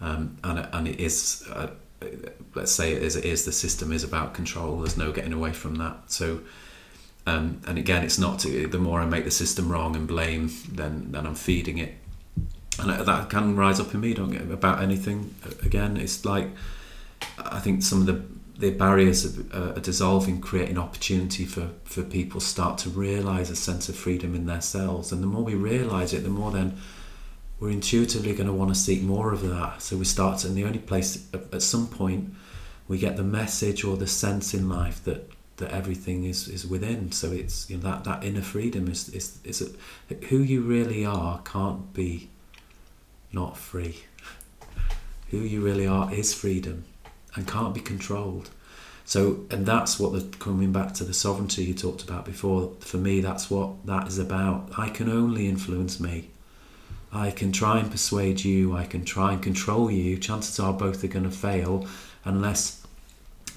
um, 0.00 0.36
and 0.44 0.68
and 0.72 0.88
it 0.88 1.00
is. 1.00 1.44
Uh, 1.52 1.70
let's 2.54 2.72
say 2.72 2.92
it 2.92 3.02
is, 3.02 3.16
it 3.16 3.24
is 3.24 3.44
the 3.44 3.52
system 3.52 3.92
is 3.92 4.04
about 4.04 4.34
control. 4.34 4.78
There's 4.78 4.96
no 4.96 5.12
getting 5.12 5.32
away 5.32 5.52
from 5.52 5.76
that. 5.76 6.10
So, 6.10 6.40
um, 7.26 7.60
and 7.66 7.78
again, 7.78 8.04
it's 8.04 8.18
not 8.18 8.38
to, 8.40 8.66
the 8.66 8.78
more 8.78 9.00
I 9.00 9.04
make 9.04 9.24
the 9.24 9.30
system 9.30 9.70
wrong 9.70 9.94
and 9.96 10.08
blame, 10.08 10.50
then 10.72 11.12
then 11.12 11.26
I'm 11.26 11.34
feeding 11.34 11.78
it, 11.78 11.94
and 12.78 13.06
that 13.06 13.30
can 13.30 13.56
rise 13.56 13.78
up 13.80 13.94
in 13.94 14.00
me. 14.00 14.14
Don't 14.14 14.30
get 14.30 14.42
about 14.50 14.82
anything. 14.82 15.34
Again, 15.62 15.96
it's 15.96 16.24
like 16.24 16.48
I 17.38 17.60
think 17.60 17.82
some 17.82 18.00
of 18.00 18.06
the 18.06 18.22
the 18.58 18.70
barriers 18.70 19.38
are, 19.52 19.72
are 19.76 19.80
dissolving, 19.80 20.40
creating 20.40 20.78
opportunity 20.78 21.44
for 21.44 21.70
for 21.84 22.02
people 22.02 22.40
start 22.40 22.78
to 22.78 22.90
realise 22.90 23.50
a 23.50 23.56
sense 23.56 23.88
of 23.88 23.96
freedom 23.96 24.34
in 24.34 24.46
themselves, 24.46 25.12
and 25.12 25.22
the 25.22 25.26
more 25.26 25.44
we 25.44 25.54
realise 25.54 26.12
it, 26.12 26.22
the 26.22 26.30
more 26.30 26.50
then 26.50 26.78
we're 27.60 27.70
intuitively 27.70 28.32
going 28.32 28.46
to 28.46 28.52
want 28.52 28.70
to 28.70 28.74
seek 28.74 29.02
more 29.02 29.32
of 29.32 29.42
that. 29.42 29.82
So 29.82 29.96
we 29.98 30.06
start, 30.06 30.44
and 30.44 30.56
the 30.56 30.64
only 30.64 30.78
place 30.78 31.28
at, 31.32 31.52
at 31.52 31.62
some 31.62 31.86
point 31.86 32.34
we 32.88 32.98
get 32.98 33.16
the 33.16 33.22
message 33.22 33.84
or 33.84 33.96
the 33.96 34.06
sense 34.06 34.54
in 34.54 34.68
life 34.68 35.04
that 35.04 35.30
that 35.58 35.70
everything 35.70 36.24
is, 36.24 36.48
is 36.48 36.66
within. 36.66 37.12
So 37.12 37.30
it's 37.30 37.68
you 37.68 37.76
know, 37.76 37.82
that 37.82 38.04
that 38.04 38.24
inner 38.24 38.40
freedom 38.40 38.88
is 38.88 39.08
is 39.10 39.38
is 39.44 39.62
a, 40.10 40.14
who 40.26 40.38
you 40.38 40.62
really 40.62 41.04
are 41.04 41.40
can't 41.42 41.92
be 41.92 42.30
not 43.32 43.56
free. 43.56 44.04
Who 45.30 45.38
you 45.38 45.60
really 45.60 45.86
are 45.86 46.12
is 46.12 46.34
freedom 46.34 46.84
and 47.36 47.46
can't 47.46 47.72
be 47.72 47.80
controlled. 47.80 48.50
So, 49.04 49.46
and 49.50 49.64
that's 49.64 50.00
what 50.00 50.12
the 50.12 50.36
coming 50.38 50.72
back 50.72 50.94
to 50.94 51.04
the 51.04 51.14
sovereignty 51.14 51.64
you 51.64 51.74
talked 51.74 52.02
about 52.02 52.24
before. 52.24 52.72
For 52.80 52.96
me, 52.96 53.20
that's 53.20 53.48
what 53.50 53.86
that 53.86 54.08
is 54.08 54.18
about. 54.18 54.70
I 54.76 54.88
can 54.88 55.08
only 55.08 55.48
influence 55.48 56.00
me. 56.00 56.29
I 57.12 57.30
can 57.30 57.52
try 57.52 57.78
and 57.78 57.90
persuade 57.90 58.44
you. 58.44 58.76
I 58.76 58.84
can 58.84 59.04
try 59.04 59.32
and 59.32 59.42
control 59.42 59.90
you. 59.90 60.16
Chances 60.16 60.58
are 60.60 60.72
both 60.72 61.02
are 61.02 61.08
going 61.08 61.24
to 61.24 61.30
fail, 61.30 61.86
unless 62.24 62.86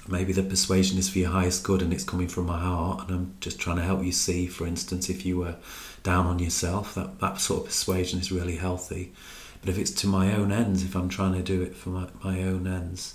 maybe 0.08 0.32
the 0.32 0.42
persuasion 0.42 0.98
is 0.98 1.08
for 1.08 1.18
your 1.18 1.30
highest 1.30 1.62
good 1.62 1.80
and 1.80 1.92
it's 1.92 2.04
coming 2.04 2.28
from 2.28 2.46
my 2.46 2.58
heart. 2.58 3.08
And 3.08 3.16
I'm 3.16 3.34
just 3.40 3.58
trying 3.58 3.76
to 3.76 3.82
help 3.82 4.04
you 4.04 4.12
see. 4.12 4.46
For 4.46 4.66
instance, 4.66 5.08
if 5.08 5.24
you 5.24 5.38
were 5.38 5.56
down 6.02 6.26
on 6.26 6.38
yourself, 6.38 6.94
that 6.94 7.20
that 7.20 7.40
sort 7.40 7.60
of 7.60 7.66
persuasion 7.66 8.18
is 8.18 8.32
really 8.32 8.56
healthy. 8.56 9.12
But 9.60 9.70
if 9.70 9.78
it's 9.78 9.92
to 9.92 10.06
my 10.06 10.34
own 10.34 10.52
ends, 10.52 10.82
if 10.82 10.94
I'm 10.94 11.08
trying 11.08 11.32
to 11.34 11.42
do 11.42 11.62
it 11.62 11.74
for 11.74 11.90
my, 11.90 12.08
my 12.22 12.42
own 12.42 12.66
ends 12.66 13.14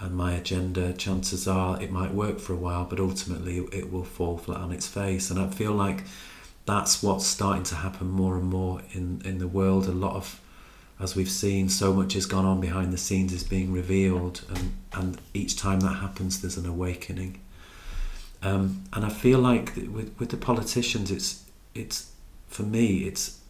and 0.00 0.14
my 0.14 0.32
agenda, 0.34 0.92
chances 0.92 1.48
are 1.48 1.80
it 1.80 1.90
might 1.90 2.12
work 2.12 2.40
for 2.40 2.52
a 2.52 2.56
while, 2.56 2.84
but 2.84 3.00
ultimately 3.00 3.58
it 3.72 3.90
will 3.90 4.04
fall 4.04 4.36
flat 4.36 4.58
on 4.58 4.70
its 4.70 4.86
face. 4.86 5.30
And 5.30 5.40
I 5.40 5.48
feel 5.48 5.72
like 5.72 6.04
that's 6.68 7.02
what's 7.02 7.26
starting 7.26 7.62
to 7.62 7.76
happen 7.76 8.10
more 8.10 8.36
and 8.36 8.44
more 8.44 8.82
in, 8.92 9.22
in 9.24 9.38
the 9.38 9.48
world. 9.48 9.86
A 9.86 9.90
lot 9.90 10.14
of, 10.14 10.38
as 11.00 11.16
we've 11.16 11.30
seen, 11.30 11.70
so 11.70 11.94
much 11.94 12.12
has 12.12 12.26
gone 12.26 12.44
on 12.44 12.60
behind 12.60 12.92
the 12.92 12.98
scenes 12.98 13.32
is 13.32 13.42
being 13.42 13.72
revealed, 13.72 14.44
and, 14.50 14.74
and 14.92 15.20
each 15.32 15.56
time 15.56 15.80
that 15.80 15.96
happens, 16.04 16.42
there's 16.42 16.58
an 16.58 16.66
awakening. 16.66 17.40
Um, 18.42 18.84
and 18.92 19.02
I 19.06 19.08
feel 19.08 19.38
like 19.38 19.76
with, 19.76 20.14
with 20.18 20.28
the 20.28 20.36
politicians, 20.36 21.10
it's 21.10 21.44
it's 21.74 22.12
for 22.48 22.64
me, 22.64 22.86
it's 23.08 23.40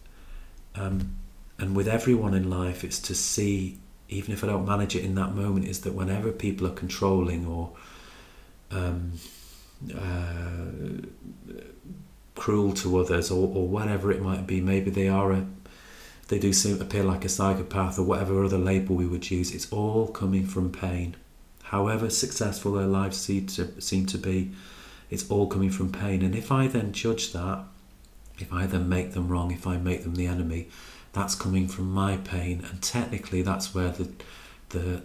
um, 0.77 1.17
and 1.59 1.75
with 1.75 1.89
everyone 1.89 2.35
in 2.35 2.49
life, 2.49 2.85
it's 2.85 3.01
to 3.01 3.15
see, 3.17 3.79
even 4.09 4.33
if 4.33 4.45
I 4.45 4.47
don't 4.47 4.65
manage 4.65 4.95
it 4.95 5.05
in 5.05 5.17
that 5.17 5.35
moment, 5.35 5.67
is 5.67 5.81
that 5.81 5.93
whenever 5.93 6.31
people 6.31 6.69
are 6.69 6.77
controlling 6.85 7.47
or 7.47 7.73
um, 8.71 9.13
uh, 9.93 11.03
cruel 12.39 12.73
to 12.73 12.99
others 12.99 13.31
or, 13.31 13.49
or 13.55 13.67
whatever 13.67 14.11
it 14.13 14.23
might 14.23 14.47
be, 14.47 14.61
maybe 14.61 14.91
they 14.91 15.09
are 15.09 15.33
a 15.33 15.47
they 16.29 16.39
do 16.39 16.53
seem 16.53 16.81
appear 16.81 17.03
like 17.03 17.25
a 17.25 17.29
psychopath 17.29 17.99
or 17.99 18.03
whatever 18.03 18.45
other 18.45 18.59
label 18.59 18.95
we 18.95 19.07
would 19.07 19.31
use. 19.31 19.55
It's 19.55 19.73
all 19.73 20.09
coming 20.09 20.47
from 20.47 20.71
pain. 20.71 21.17
However 21.65 22.11
successful 22.11 22.73
their 22.73 22.87
lives 22.87 23.17
seem 23.17 23.47
to 23.47 23.81
seem 23.81 24.07
to 24.07 24.19
be, 24.19 24.53
it's 25.11 25.29
all 25.31 25.47
coming 25.47 25.71
from 25.71 25.91
pain. 25.91 26.23
And 26.23 26.35
if 26.35 26.53
I 26.53 26.67
then 26.67 26.93
judge 26.93 27.33
that, 27.33 27.65
if 28.39 28.53
I 28.53 28.67
then 28.67 28.89
make 28.89 29.13
them 29.13 29.29
wrong, 29.29 29.51
if 29.53 29.67
I 29.67 29.79
make 29.79 30.03
them 30.03 30.15
the 30.15 30.27
enemy, 30.27 30.69
that's 31.13 31.35
coming 31.35 31.67
from 31.67 31.91
my 31.91 32.19
pain. 32.19 32.65
And 32.71 32.81
technically, 32.83 33.43
that's 33.43 33.75
where 33.75 33.91
the 33.91 34.09
the 34.69 35.03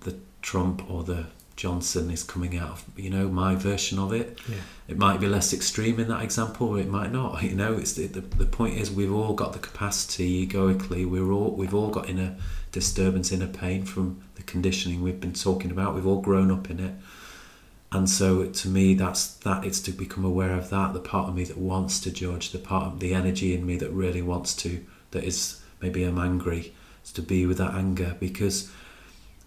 the 0.00 0.16
Trump 0.42 0.88
or 0.90 1.02
the 1.04 1.26
Johnson 1.56 2.10
is 2.10 2.22
coming 2.22 2.56
out 2.56 2.70
of. 2.70 2.84
You 2.96 3.10
know, 3.10 3.28
my 3.28 3.54
version 3.54 3.98
of 3.98 4.12
it. 4.12 4.38
Yeah. 4.48 4.56
It 4.88 4.98
might 4.98 5.20
be 5.20 5.28
less 5.28 5.52
extreme 5.52 6.00
in 6.00 6.08
that 6.08 6.22
example, 6.22 6.68
or 6.68 6.78
it 6.78 6.88
might 6.88 7.12
not. 7.12 7.42
You 7.50 7.54
know, 7.54 7.74
it's 7.74 7.94
the, 7.94 8.06
the, 8.06 8.20
the 8.20 8.46
point 8.46 8.78
is 8.78 8.90
we've 8.90 9.12
all 9.12 9.34
got 9.34 9.52
the 9.52 9.58
capacity 9.58 10.42
egoically. 10.42 11.04
We're 11.04 11.32
all 11.32 11.50
we've 11.50 11.74
all 11.74 11.90
got 11.90 12.08
inner 12.08 12.36
disturbance, 12.72 13.32
inner 13.32 13.48
pain 13.48 13.84
from 13.84 14.22
the 14.36 14.42
conditioning 14.42 15.02
we've 15.02 15.20
been 15.20 15.32
talking 15.32 15.70
about. 15.70 15.94
We've 15.94 16.06
all 16.06 16.20
grown 16.20 16.50
up 16.50 16.70
in 16.70 16.80
it, 16.80 16.94
and 17.92 18.08
so 18.08 18.46
to 18.46 18.68
me, 18.68 18.94
that's 18.94 19.34
that. 19.38 19.64
It's 19.64 19.80
to 19.80 19.92
become 19.92 20.24
aware 20.24 20.52
of 20.52 20.70
that. 20.70 20.92
The 20.92 21.00
part 21.00 21.28
of 21.28 21.34
me 21.34 21.44
that 21.44 21.58
wants 21.58 21.98
to 22.00 22.10
judge, 22.10 22.52
the 22.52 22.58
part 22.58 22.86
of 22.86 23.00
the 23.00 23.14
energy 23.14 23.54
in 23.54 23.66
me 23.66 23.76
that 23.78 23.90
really 23.90 24.22
wants 24.22 24.54
to, 24.56 24.84
that 25.10 25.24
is 25.24 25.60
maybe 25.82 26.04
I'm 26.04 26.18
angry, 26.18 26.72
is 27.04 27.12
to 27.12 27.22
be 27.22 27.46
with 27.46 27.58
that 27.58 27.74
anger 27.74 28.16
because 28.20 28.70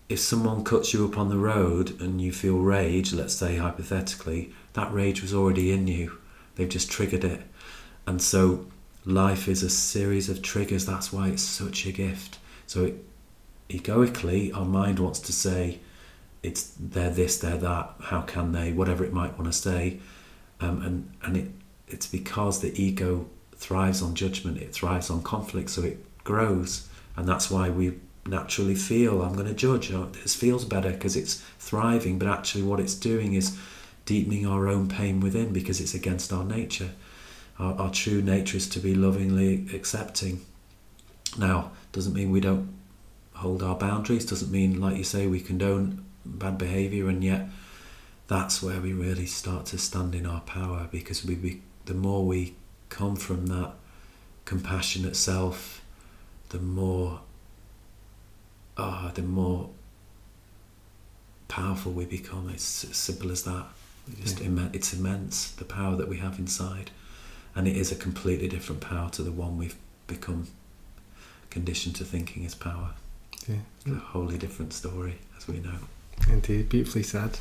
if 0.10 0.20
someone 0.20 0.64
cuts 0.64 0.94
you 0.94 1.06
up 1.06 1.18
on 1.18 1.30
the 1.30 1.38
road 1.38 2.00
and 2.02 2.22
you 2.22 2.32
feel 2.32 2.60
rage, 2.60 3.14
let's 3.14 3.34
say 3.34 3.58
hypothetically, 3.58 4.54
that 4.74 4.94
rage 4.94 5.22
was 5.22 5.34
already 5.34 5.72
in 5.72 5.88
you. 5.88 6.20
They've 6.56 6.70
just 6.70 6.92
triggered 6.92 7.24
it. 7.24 7.42
And 8.06 8.22
so 8.22 8.68
life 9.06 9.48
is 9.48 9.64
a 9.64 9.70
series 9.70 10.30
of 10.30 10.42
triggers. 10.42 10.86
That's 10.86 11.12
why 11.12 11.30
it's 11.30 11.42
such 11.42 11.86
a 11.86 11.92
gift. 11.92 12.38
So 12.68 12.86
it, 12.86 13.06
egoically, 13.70 14.52
our 14.52 14.66
mind 14.66 15.00
wants 15.00 15.20
to 15.22 15.34
say, 15.34 15.80
it's 16.42 16.74
they're 16.78 17.10
this, 17.10 17.38
they're 17.38 17.58
that, 17.58 17.94
how 18.02 18.22
can 18.22 18.52
they, 18.52 18.74
whatever 18.74 19.06
it 19.06 19.14
might 19.14 19.38
want 19.40 19.52
to 19.52 19.58
say. 19.58 20.00
Um, 20.60 20.82
and 20.82 21.12
and 21.24 21.38
it, 21.38 21.52
it's 21.88 22.08
because 22.08 22.60
the 22.60 22.80
ego 22.82 23.28
thrives 23.56 24.02
on 24.02 24.14
judgment, 24.14 24.58
it 24.58 24.74
thrives 24.74 25.10
on 25.10 25.24
conflict, 25.24 25.70
so 25.70 25.84
it 25.84 26.06
grows. 26.24 26.90
And 27.16 27.28
that's 27.28 27.50
why 27.50 27.70
we 27.70 27.94
naturally 28.26 28.76
feel 28.76 29.22
I'm 29.22 29.34
going 29.34 29.48
to 29.48 29.54
judge. 29.54 29.92
Uh, 29.92 30.00
oh, 30.00 30.06
this 30.06 30.36
feels 30.36 30.66
better 30.66 30.92
because 30.92 31.16
it's 31.16 31.44
thriving, 31.60 32.20
but 32.20 32.28
actually, 32.28 32.64
what 32.64 32.80
it's 32.80 32.96
doing 32.96 33.34
is 33.34 33.58
deepening 34.06 34.46
our 34.46 34.68
own 34.68 34.88
pain 34.88 35.20
within 35.20 35.54
because 35.54 35.80
it's 35.80 35.94
against 35.94 36.34
our 36.34 36.44
nature. 36.44 36.90
Our, 37.60 37.74
our 37.76 37.92
true 37.92 38.22
nature 38.22 38.58
is 38.58 38.68
to 38.70 38.80
be 38.80 38.96
lovingly 38.96 39.68
accepting. 39.74 40.46
Now, 41.38 41.72
doesn't 41.92 42.14
mean 42.14 42.32
we 42.32 42.42
don't 42.42 42.74
hold 43.34 43.64
our 43.64 43.76
boundaries, 43.76 44.26
doesn't 44.26 44.52
mean, 44.52 44.80
like 44.80 44.98
you 44.98 45.04
say, 45.04 45.28
we 45.28 45.40
condone 45.40 46.06
bad 46.26 46.58
behaviour, 46.58 47.10
and 47.10 47.24
yet 47.24 47.48
that's 48.28 48.64
where 48.64 48.80
we 48.80 48.94
really 48.94 49.26
start 49.26 49.66
to 49.68 49.78
stand 49.78 50.16
in 50.16 50.26
our 50.26 50.42
power 50.42 50.88
because 50.92 51.26
we, 51.26 51.36
we 51.36 51.62
the 51.86 51.94
more 51.94 52.26
we 52.26 52.56
come 52.90 53.16
from 53.16 53.48
that 53.48 53.74
compassionate 54.46 55.16
self, 55.16 55.84
the 56.50 56.60
more 56.60 57.22
ah, 58.78 59.12
the 59.14 59.22
more 59.22 59.70
powerful 61.48 61.92
we 61.92 62.06
become. 62.06 62.50
It's 62.50 62.84
as 62.86 62.98
simple 62.98 63.32
as 63.32 63.44
that. 63.44 63.68
Just 64.22 64.40
Yeah. 64.40 64.48
immen- 64.48 64.74
it's 64.76 64.94
immense 64.94 65.52
the 65.52 65.66
power 65.66 65.96
that 65.96 66.10
we 66.10 66.18
have 66.18 66.40
inside, 66.40 66.92
and 67.56 67.68
it 67.68 67.78
is 67.78 67.92
a 67.92 67.96
completely 67.96 68.48
different 68.48 68.82
power 68.82 69.10
to 69.12 69.24
the 69.24 69.32
one 69.32 69.58
we've 69.58 69.76
become 70.08 70.48
conditioned 71.50 71.96
to 71.98 72.04
thinking 72.06 72.44
is 72.44 72.56
power. 72.56 72.96
Yeah. 73.48 73.58
It's 73.86 73.96
a 73.96 74.00
wholly 74.00 74.38
different 74.38 74.74
story, 74.74 75.20
as 75.38 75.48
we 75.48 75.60
know. 75.60 75.78
Indeed, 76.28 76.70
beautifully 76.70 77.04
said. 77.04 77.38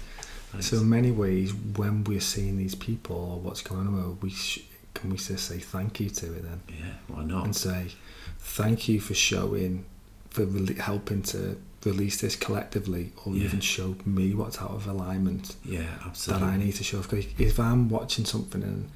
Thanks. 0.51 0.67
So 0.69 0.79
in 0.79 0.89
many 0.89 1.11
ways, 1.11 1.53
when 1.55 2.05
we're 2.05 2.21
seeing 2.21 2.59
these 2.59 2.75
people 2.75 3.17
or 3.17 3.41
what's 3.41 3.63
going 3.63 3.87
on, 3.89 4.19
we 4.21 4.31
sh- 4.31 4.61
can 4.95 5.11
we 5.11 5.17
just 5.17 5.47
say 5.49 5.59
thank 5.59 5.99
you 6.01 6.11
to 6.11 6.35
it 6.35 6.43
then, 6.43 6.61
yeah, 6.69 6.95
why 7.09 7.25
not? 7.25 7.45
and 7.47 7.57
say 7.57 7.93
thank 8.39 8.87
you 8.89 9.01
for 9.01 9.15
showing, 9.15 9.85
for 10.33 10.47
rele 10.47 10.79
helping 10.79 11.23
to 11.23 11.57
release 11.85 12.21
this 12.21 12.37
collectively, 12.37 13.13
or 13.25 13.35
Yeah. 13.35 13.45
even 13.45 13.61
show 13.61 13.97
me 14.05 14.35
what's 14.35 14.59
out 14.59 14.71
of 14.71 14.87
alignment 14.87 15.57
yeah, 15.65 15.99
absolutely. 16.07 16.47
that 16.47 16.53
I 16.53 16.57
need 16.57 16.73
to 16.77 16.85
show. 16.85 17.01
Because 17.03 17.27
if 17.39 17.59
I'm 17.59 17.89
watching 17.89 18.25
something 18.25 18.63
and 18.63 18.89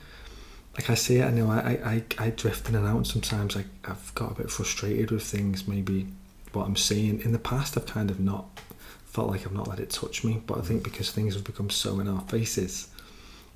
like 0.74 0.90
I 0.90 0.94
see 0.94 1.16
it, 1.16 1.24
I 1.24 1.30
know 1.30 1.50
I, 1.50 2.02
I, 2.18 2.26
I 2.26 2.30
drift 2.30 2.68
in 2.68 2.74
and 2.74 2.86
out. 2.86 2.96
And 2.96 3.06
sometimes 3.06 3.56
I, 3.56 3.64
I've 3.84 4.14
got 4.14 4.32
a 4.32 4.34
bit 4.34 4.50
frustrated 4.50 5.10
with 5.10 5.22
things. 5.24 5.66
Maybe 5.66 6.06
what 6.52 6.66
I'm 6.66 6.76
seeing 6.76 7.20
in 7.22 7.32
the 7.32 7.38
past, 7.38 7.76
I've 7.76 7.86
kind 7.86 8.10
of 8.10 8.20
not 8.20 8.60
felt 9.06 9.30
like 9.30 9.46
I've 9.46 9.52
not 9.52 9.68
let 9.68 9.80
it 9.80 9.90
touch 9.90 10.22
me. 10.22 10.42
But 10.46 10.58
I 10.58 10.60
think 10.60 10.84
because 10.84 11.10
things 11.10 11.34
have 11.34 11.44
become 11.44 11.70
so 11.70 11.98
in 11.98 12.08
our 12.08 12.20
faces, 12.28 12.88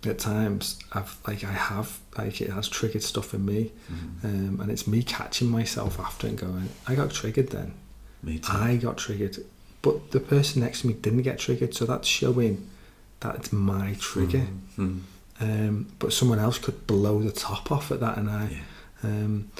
at 0.06 0.18
times 0.18 0.78
I've 0.92 1.16
like 1.26 1.44
I 1.44 1.52
have 1.52 1.98
like 2.16 2.40
it 2.40 2.50
has 2.50 2.68
triggered 2.68 3.02
stuff 3.02 3.34
in 3.34 3.44
me, 3.44 3.72
Mm. 3.92 4.24
um, 4.24 4.60
and 4.60 4.70
it's 4.70 4.86
me 4.86 5.02
catching 5.02 5.48
myself 5.48 5.98
after 6.00 6.26
and 6.26 6.38
going, 6.38 6.68
I 6.86 6.94
got 6.94 7.10
triggered 7.12 7.50
then. 7.50 7.74
Me 8.22 8.38
too. 8.38 8.52
I 8.52 8.76
got 8.76 8.96
triggered, 8.98 9.38
but 9.82 10.10
the 10.10 10.20
person 10.20 10.62
next 10.62 10.80
to 10.82 10.86
me 10.88 10.92
didn't 10.94 11.22
get 11.22 11.38
triggered, 11.38 11.74
so 11.74 11.84
that's 11.86 12.08
showing 12.08 12.68
that 13.20 13.34
it's 13.36 13.52
my 13.52 13.96
trigger. 13.98 14.46
Mm. 14.78 15.00
Um, 15.40 15.92
but 15.98 16.12
someone 16.12 16.38
else 16.38 16.58
could 16.58 16.86
blow 16.86 17.22
the 17.22 17.32
top 17.32 17.70
off 17.72 17.90
at 17.90 18.00
that, 18.00 18.16
and 18.18 18.28
I. 18.30 18.48
Yeah. 18.50 18.58
Um, 19.02 19.50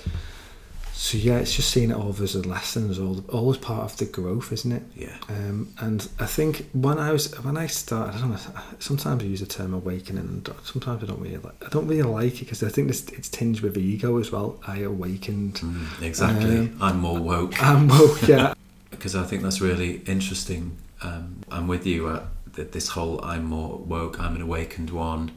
so 1.01 1.17
yeah, 1.17 1.39
it's 1.39 1.57
just 1.57 1.71
seeing 1.71 1.91
it 1.91 1.97
all 1.97 2.11
as 2.11 2.35
a 2.35 2.47
lesson, 2.47 2.91
as 2.91 2.99
all 2.99 3.25
all 3.31 3.51
as 3.51 3.57
part 3.57 3.91
of 3.91 3.97
the 3.97 4.05
growth, 4.05 4.53
isn't 4.53 4.71
it? 4.71 4.83
Yeah. 4.95 5.17
Um, 5.31 5.73
and 5.79 6.07
I 6.19 6.27
think 6.27 6.69
when 6.75 6.99
I 6.99 7.11
was 7.11 7.33
when 7.43 7.57
I 7.57 7.69
started, 7.69 8.17
I 8.17 8.21
don't 8.21 8.31
know. 8.33 8.39
Sometimes 8.81 9.23
I 9.23 9.27
use 9.27 9.41
the 9.41 9.47
term 9.47 9.73
awakening, 9.73 10.25
and 10.25 10.55
sometimes 10.63 11.03
I 11.03 11.07
don't 11.07 11.19
really 11.19 11.39
like. 11.39 11.55
I 11.65 11.71
don't 11.71 11.87
really 11.87 12.03
like 12.03 12.35
it 12.35 12.41
because 12.41 12.63
I 12.63 12.69
think 12.69 12.89
this, 12.89 13.09
it's 13.09 13.31
tinged 13.31 13.63
with 13.63 13.79
ego 13.79 14.19
as 14.19 14.31
well. 14.31 14.61
I 14.67 14.81
awakened. 14.81 15.55
Mm, 15.55 16.03
exactly. 16.03 16.59
Um, 16.59 16.77
I'm 16.83 17.01
more 17.01 17.19
woke. 17.19 17.63
I'm 17.63 17.89
woke, 17.89 18.29
yeah. 18.29 18.53
because 18.91 19.17
I 19.17 19.25
think 19.25 19.43
that's 19.43 19.63
really 19.63 20.03
interesting. 20.05 20.77
Um, 21.01 21.41
I'm 21.51 21.67
with 21.67 21.87
you 21.87 22.11
at 22.11 22.25
that 22.53 22.73
this 22.73 22.89
whole 22.89 23.25
I'm 23.25 23.45
more 23.45 23.79
woke, 23.79 24.21
I'm 24.21 24.37
an 24.37 24.43
awakened 24.43 24.91
one. 24.91 25.33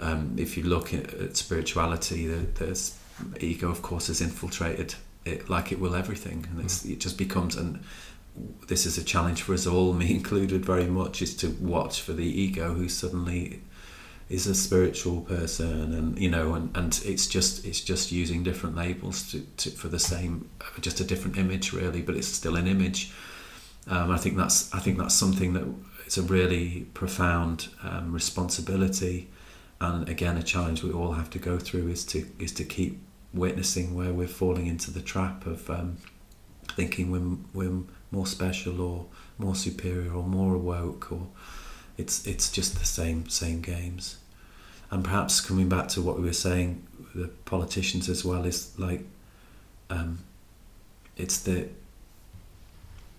Um, 0.00 0.36
if 0.36 0.58
you 0.58 0.64
look 0.64 0.92
at, 0.92 1.14
at 1.14 1.36
spirituality, 1.38 2.26
there, 2.26 2.44
there's 2.66 2.97
ego, 3.40 3.70
of 3.70 3.82
course, 3.82 4.08
has 4.08 4.20
infiltrated 4.20 4.94
it 5.24 5.48
like 5.48 5.72
it 5.72 5.80
will 5.80 5.94
everything, 5.94 6.46
and 6.50 6.60
it's, 6.60 6.84
it 6.84 7.00
just 7.00 7.18
becomes. 7.18 7.56
And 7.56 7.82
this 8.68 8.86
is 8.86 8.98
a 8.98 9.04
challenge 9.04 9.42
for 9.42 9.54
us 9.54 9.66
all, 9.66 9.92
me 10.02 10.10
included, 10.10 10.64
very 10.64 10.86
much, 10.86 11.22
is 11.22 11.34
to 11.36 11.50
watch 11.60 12.00
for 12.00 12.12
the 12.12 12.24
ego 12.24 12.74
who 12.74 12.88
suddenly 12.88 13.60
is 14.28 14.46
a 14.46 14.54
spiritual 14.54 15.22
person 15.22 15.94
and 15.94 16.18
you 16.18 16.28
know 16.28 16.52
and, 16.52 16.76
and 16.76 17.00
it's 17.06 17.26
just 17.26 17.64
it's 17.64 17.80
just 17.80 18.12
using 18.12 18.42
different 18.42 18.76
labels 18.76 19.30
to, 19.30 19.40
to 19.56 19.70
for 19.70 19.88
the 19.88 19.98
same 19.98 20.50
just 20.82 21.00
a 21.00 21.04
different 21.04 21.38
image 21.38 21.72
really 21.72 22.02
but 22.02 22.14
it's 22.14 22.28
still 22.28 22.56
an 22.56 22.66
image. 22.66 23.10
Um, 23.86 24.10
I 24.10 24.18
think 24.18 24.36
that's 24.36 24.72
I 24.74 24.80
think 24.80 24.98
that's 24.98 25.14
something 25.14 25.54
that 25.54 25.64
it's 26.04 26.18
a 26.18 26.22
really 26.22 26.86
profound 26.94 27.68
um, 27.82 28.12
responsibility. 28.12 29.28
And 29.80 30.08
again 30.08 30.36
a 30.36 30.42
challenge 30.42 30.82
we 30.82 30.92
all 30.92 31.12
have 31.12 31.30
to 31.30 31.38
go 31.38 31.58
through 31.58 31.88
is 31.88 32.04
to 32.06 32.26
is 32.38 32.52
to 32.52 32.64
keep 32.64 33.00
witnessing 33.32 33.94
where 33.94 34.12
we're 34.12 34.28
falling 34.28 34.66
into 34.66 34.90
the 34.90 35.02
trap 35.02 35.46
of 35.46 35.68
um, 35.70 35.98
thinking 36.68 37.10
we're, 37.10 37.36
we're 37.68 37.82
more 38.10 38.26
special 38.26 38.80
or 38.80 39.06
more 39.36 39.54
superior 39.54 40.12
or 40.12 40.22
more 40.22 40.54
awoke 40.54 41.12
or 41.12 41.28
it's 41.96 42.26
it's 42.26 42.50
just 42.50 42.78
the 42.78 42.84
same 42.84 43.28
same 43.28 43.60
games. 43.60 44.18
And 44.90 45.04
perhaps 45.04 45.40
coming 45.40 45.68
back 45.68 45.88
to 45.88 46.00
what 46.00 46.16
we 46.16 46.24
were 46.24 46.32
saying 46.32 46.86
the 47.14 47.28
politicians 47.44 48.08
as 48.08 48.24
well 48.24 48.44
is 48.44 48.78
like 48.78 49.04
um, 49.90 50.20
it's 51.16 51.38
the 51.40 51.68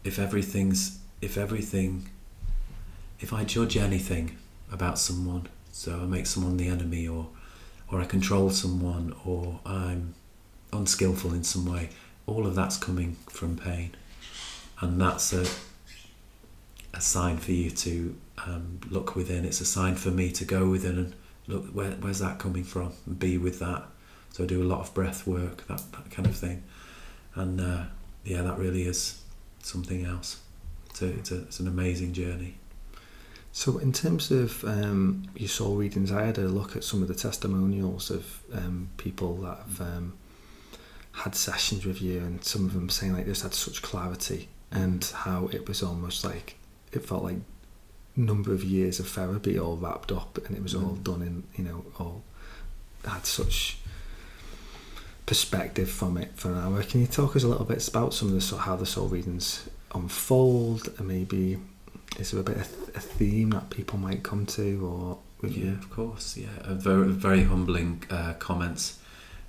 if 0.03 0.17
everything's 0.17 0.99
if 1.21 1.37
everything 1.37 2.09
if 3.19 3.33
I 3.33 3.43
judge 3.43 3.75
anything 3.75 4.37
about 4.71 4.97
someone 4.97 5.47
so 5.71 5.99
I 6.01 6.05
make 6.05 6.25
someone 6.25 6.57
the 6.57 6.67
enemy 6.67 7.07
or 7.07 7.27
or 7.91 8.01
I 8.01 8.05
control 8.05 8.49
someone 8.49 9.15
or 9.25 9.59
I'm 9.65 10.15
unskillful 10.71 11.33
in 11.33 11.43
some 11.43 11.65
way 11.65 11.89
all 12.27 12.45
of 12.45 12.55
that's 12.55 12.77
coming 12.77 13.17
from 13.29 13.57
pain. 13.57 13.95
And 14.81 15.01
that's 15.01 15.33
a 15.33 15.45
a 16.93 17.01
sign 17.01 17.37
for 17.37 17.51
you 17.51 17.69
to 17.69 18.15
um, 18.45 18.79
look 18.89 19.15
within. 19.15 19.45
It's 19.45 19.61
a 19.61 19.65
sign 19.65 19.95
for 19.95 20.09
me 20.09 20.31
to 20.31 20.45
go 20.45 20.69
within 20.69 20.97
and 20.97 21.13
look 21.47 21.65
where, 21.67 21.91
where's 21.91 22.19
that 22.19 22.39
coming 22.39 22.63
from? 22.63 22.93
And 23.05 23.19
be 23.19 23.37
with 23.37 23.59
that. 23.59 23.83
So 24.31 24.43
I 24.43 24.47
do 24.47 24.63
a 24.63 24.65
lot 24.65 24.79
of 24.79 24.93
breath 24.93 25.27
work 25.27 25.67
that, 25.67 25.81
that 25.91 26.09
kind 26.11 26.27
of 26.27 26.35
thing. 26.35 26.63
And 27.35 27.61
uh, 27.61 27.83
yeah 28.23 28.41
that 28.41 28.57
really 28.57 28.83
is 28.83 29.21
something 29.61 30.05
else. 30.05 30.39
A, 31.01 31.05
it's, 31.05 31.31
a, 31.31 31.41
it's 31.43 31.59
an 31.59 31.67
amazing 31.67 32.13
journey 32.13 32.57
So, 33.59 33.77
in 33.77 33.91
terms 33.91 34.31
of 34.31 34.63
um, 34.63 35.25
your 35.35 35.49
soul 35.49 35.75
readings, 35.75 36.13
I 36.13 36.23
had 36.23 36.37
a 36.37 36.47
look 36.47 36.77
at 36.77 36.83
some 36.85 37.01
of 37.01 37.09
the 37.09 37.13
testimonials 37.13 38.09
of 38.09 38.41
um, 38.53 38.87
people 38.95 39.35
that 39.41 39.57
have 39.57 39.81
um, 39.81 40.13
had 41.11 41.35
sessions 41.35 41.85
with 41.85 42.01
you, 42.01 42.19
and 42.19 42.41
some 42.41 42.63
of 42.65 42.73
them 42.73 42.87
saying 42.89 43.11
like 43.11 43.25
this 43.25 43.41
had 43.41 43.53
such 43.53 43.81
clarity, 43.81 44.47
and 44.71 45.03
how 45.13 45.49
it 45.51 45.67
was 45.67 45.83
almost 45.83 46.23
like 46.23 46.55
it 46.93 47.05
felt 47.05 47.21
like 47.21 47.35
number 48.15 48.53
of 48.53 48.63
years 48.63 48.97
of 48.97 49.09
therapy 49.09 49.59
all 49.59 49.75
wrapped 49.75 50.13
up, 50.13 50.37
and 50.45 50.55
it 50.55 50.63
was 50.63 50.73
all 50.73 50.95
Mm. 50.95 51.03
done 51.03 51.21
in 51.21 51.43
you 51.57 51.65
know 51.65 51.83
all 51.99 52.23
had 53.03 53.25
such 53.25 53.77
perspective 55.25 55.89
from 55.91 56.15
it 56.15 56.31
for 56.35 56.53
an 56.53 56.59
hour. 56.59 56.81
Can 56.83 57.01
you 57.01 57.07
talk 57.07 57.35
us 57.35 57.43
a 57.43 57.49
little 57.49 57.65
bit 57.65 57.85
about 57.89 58.13
some 58.13 58.33
of 58.33 58.39
the 58.39 58.57
how 58.59 58.77
the 58.77 58.85
soul 58.85 59.09
readings 59.09 59.67
unfold, 59.93 60.93
and 60.97 61.09
maybe 61.09 61.57
is 62.17 62.31
there 62.31 62.39
a 62.39 62.43
bit 62.43 62.57
of 62.57 62.91
a 62.95 62.99
theme 62.99 63.51
that 63.51 63.69
people 63.69 63.99
might 63.99 64.23
come 64.23 64.45
to, 64.45 64.85
or 64.85 65.17
with 65.41 65.55
yeah 65.55 65.65
you? 65.65 65.71
of 65.71 65.89
course 65.89 66.37
yeah 66.37 66.47
very, 66.67 67.07
very 67.07 67.43
humbling 67.43 68.03
uh, 68.09 68.33
comments 68.33 68.99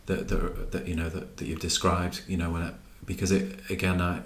that, 0.06 0.28
that 0.28 0.72
that 0.72 0.88
you 0.88 0.94
know 0.94 1.08
that, 1.08 1.36
that 1.36 1.46
you've 1.46 1.60
described 1.60 2.22
you 2.26 2.36
know 2.36 2.50
when 2.50 2.62
it, 2.62 2.74
because 3.04 3.30
it 3.30 3.70
again 3.70 4.00
I 4.00 4.22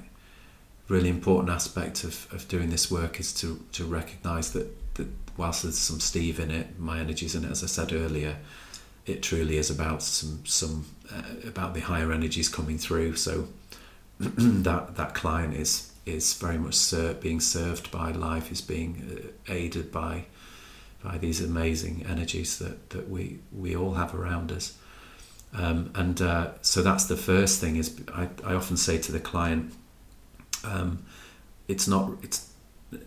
really 0.88 1.08
important 1.08 1.50
aspect 1.50 2.04
of, 2.04 2.26
of 2.32 2.46
doing 2.48 2.70
this 2.70 2.90
work 2.90 3.20
is 3.20 3.32
to 3.34 3.60
to 3.72 3.84
recognize 3.84 4.52
that 4.52 4.94
that 4.94 5.08
whilst 5.36 5.62
there's 5.62 5.78
some 5.78 6.00
Steve 6.00 6.38
in 6.40 6.50
it 6.50 6.78
my 6.78 7.00
energy's 7.00 7.34
in 7.34 7.44
it 7.44 7.50
as 7.50 7.62
I 7.62 7.66
said 7.66 7.92
earlier 7.92 8.36
it 9.06 9.22
truly 9.22 9.56
is 9.58 9.70
about 9.70 10.02
some 10.02 10.44
some 10.44 10.86
uh, 11.12 11.22
about 11.46 11.74
the 11.74 11.80
higher 11.80 12.12
energies 12.12 12.48
coming 12.48 12.78
through 12.78 13.16
so 13.16 13.48
that 14.18 14.96
that 14.96 15.14
client 15.14 15.54
is 15.54 15.90
is 16.06 16.34
very 16.34 16.58
much 16.58 16.74
ser- 16.74 17.14
being 17.14 17.40
served 17.40 17.90
by 17.90 18.10
life 18.10 18.52
is 18.52 18.60
being 18.60 19.32
uh, 19.48 19.52
aided 19.52 19.90
by 19.90 20.26
by 21.02 21.18
these 21.18 21.42
amazing 21.42 22.04
energies 22.08 22.58
that, 22.58 22.90
that 22.90 23.08
we 23.08 23.38
we 23.52 23.76
all 23.76 23.94
have 23.94 24.14
around 24.14 24.50
us. 24.50 24.76
Um, 25.52 25.92
and 25.94 26.20
uh, 26.20 26.52
so 26.62 26.82
that's 26.82 27.04
the 27.04 27.16
first 27.16 27.60
thing 27.60 27.76
is 27.76 28.00
I, 28.12 28.28
I 28.44 28.54
often 28.54 28.76
say 28.76 28.98
to 28.98 29.12
the 29.12 29.20
client 29.20 29.72
um, 30.64 31.04
it's 31.68 31.86
not 31.86 32.10
it's 32.22 32.50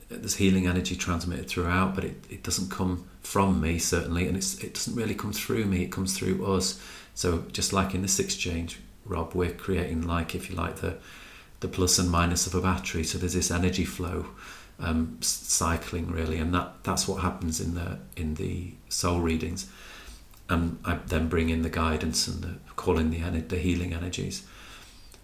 there's 0.09 0.35
healing 0.35 0.67
energy 0.67 0.95
transmitted 0.95 1.47
throughout 1.47 1.95
but 1.95 2.03
it, 2.03 2.23
it 2.29 2.43
doesn't 2.43 2.69
come 2.69 3.07
from 3.21 3.59
me 3.59 3.79
certainly 3.79 4.27
and 4.27 4.37
it's 4.37 4.63
it 4.63 4.75
doesn't 4.75 4.95
really 4.95 5.15
come 5.15 5.33
through 5.33 5.65
me 5.65 5.83
it 5.83 5.91
comes 5.91 6.17
through 6.17 6.45
us. 6.45 6.79
So 7.15 7.45
just 7.51 7.73
like 7.73 7.93
in 7.93 8.01
this 8.01 8.19
exchange 8.19 8.79
Rob 9.05 9.33
we're 9.33 9.51
creating 9.51 10.07
like 10.07 10.35
if 10.35 10.49
you 10.49 10.55
like 10.55 10.77
the 10.77 10.97
the 11.59 11.67
plus 11.67 11.97
and 11.99 12.09
minus 12.09 12.47
of 12.47 12.55
a 12.55 12.61
battery. 12.61 13.03
So 13.03 13.17
there's 13.17 13.33
this 13.33 13.51
energy 13.51 13.85
flow 13.85 14.27
um, 14.79 15.17
cycling 15.21 16.11
really 16.11 16.37
and 16.37 16.53
that 16.53 16.83
that's 16.83 17.07
what 17.07 17.21
happens 17.21 17.59
in 17.59 17.73
the 17.73 17.99
in 18.15 18.35
the 18.35 18.73
soul 18.89 19.19
readings. 19.21 19.69
And 20.49 20.79
I 20.85 20.95
then 21.07 21.27
bring 21.27 21.49
in 21.49 21.61
the 21.61 21.69
guidance 21.69 22.27
and 22.27 22.43
the 22.43 22.55
calling 22.75 23.09
the 23.09 23.41
the 23.41 23.57
healing 23.57 23.93
energies. 23.93 24.45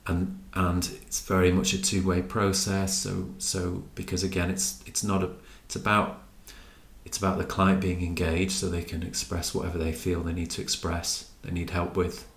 And 0.06 0.44
and 0.54 0.90
it's 1.04 1.22
very 1.22 1.52
much 1.52 1.74
a 1.74 1.82
two-way 1.82 2.24
process. 2.24 2.98
So 2.98 3.30
so 3.38 3.84
because 3.96 4.24
again 4.24 4.50
it's 4.50 4.84
it's 4.86 5.04
not 5.04 5.24
a 5.24 5.30
it's 5.66 5.76
about 5.76 6.24
it's 7.06 7.18
about 7.18 7.38
the 7.38 7.46
client 7.46 7.82
being 7.82 8.02
engaged 8.02 8.54
so 8.54 8.70
they 8.70 8.82
can 8.82 9.04
express 9.04 9.54
whatever 9.54 9.78
they 9.78 9.92
feel 9.92 10.22
they 10.22 10.34
need 10.34 10.50
to 10.52 10.62
express 10.62 11.30
they 11.44 11.52
need 11.52 11.70
help 11.70 11.96
with 11.96 12.28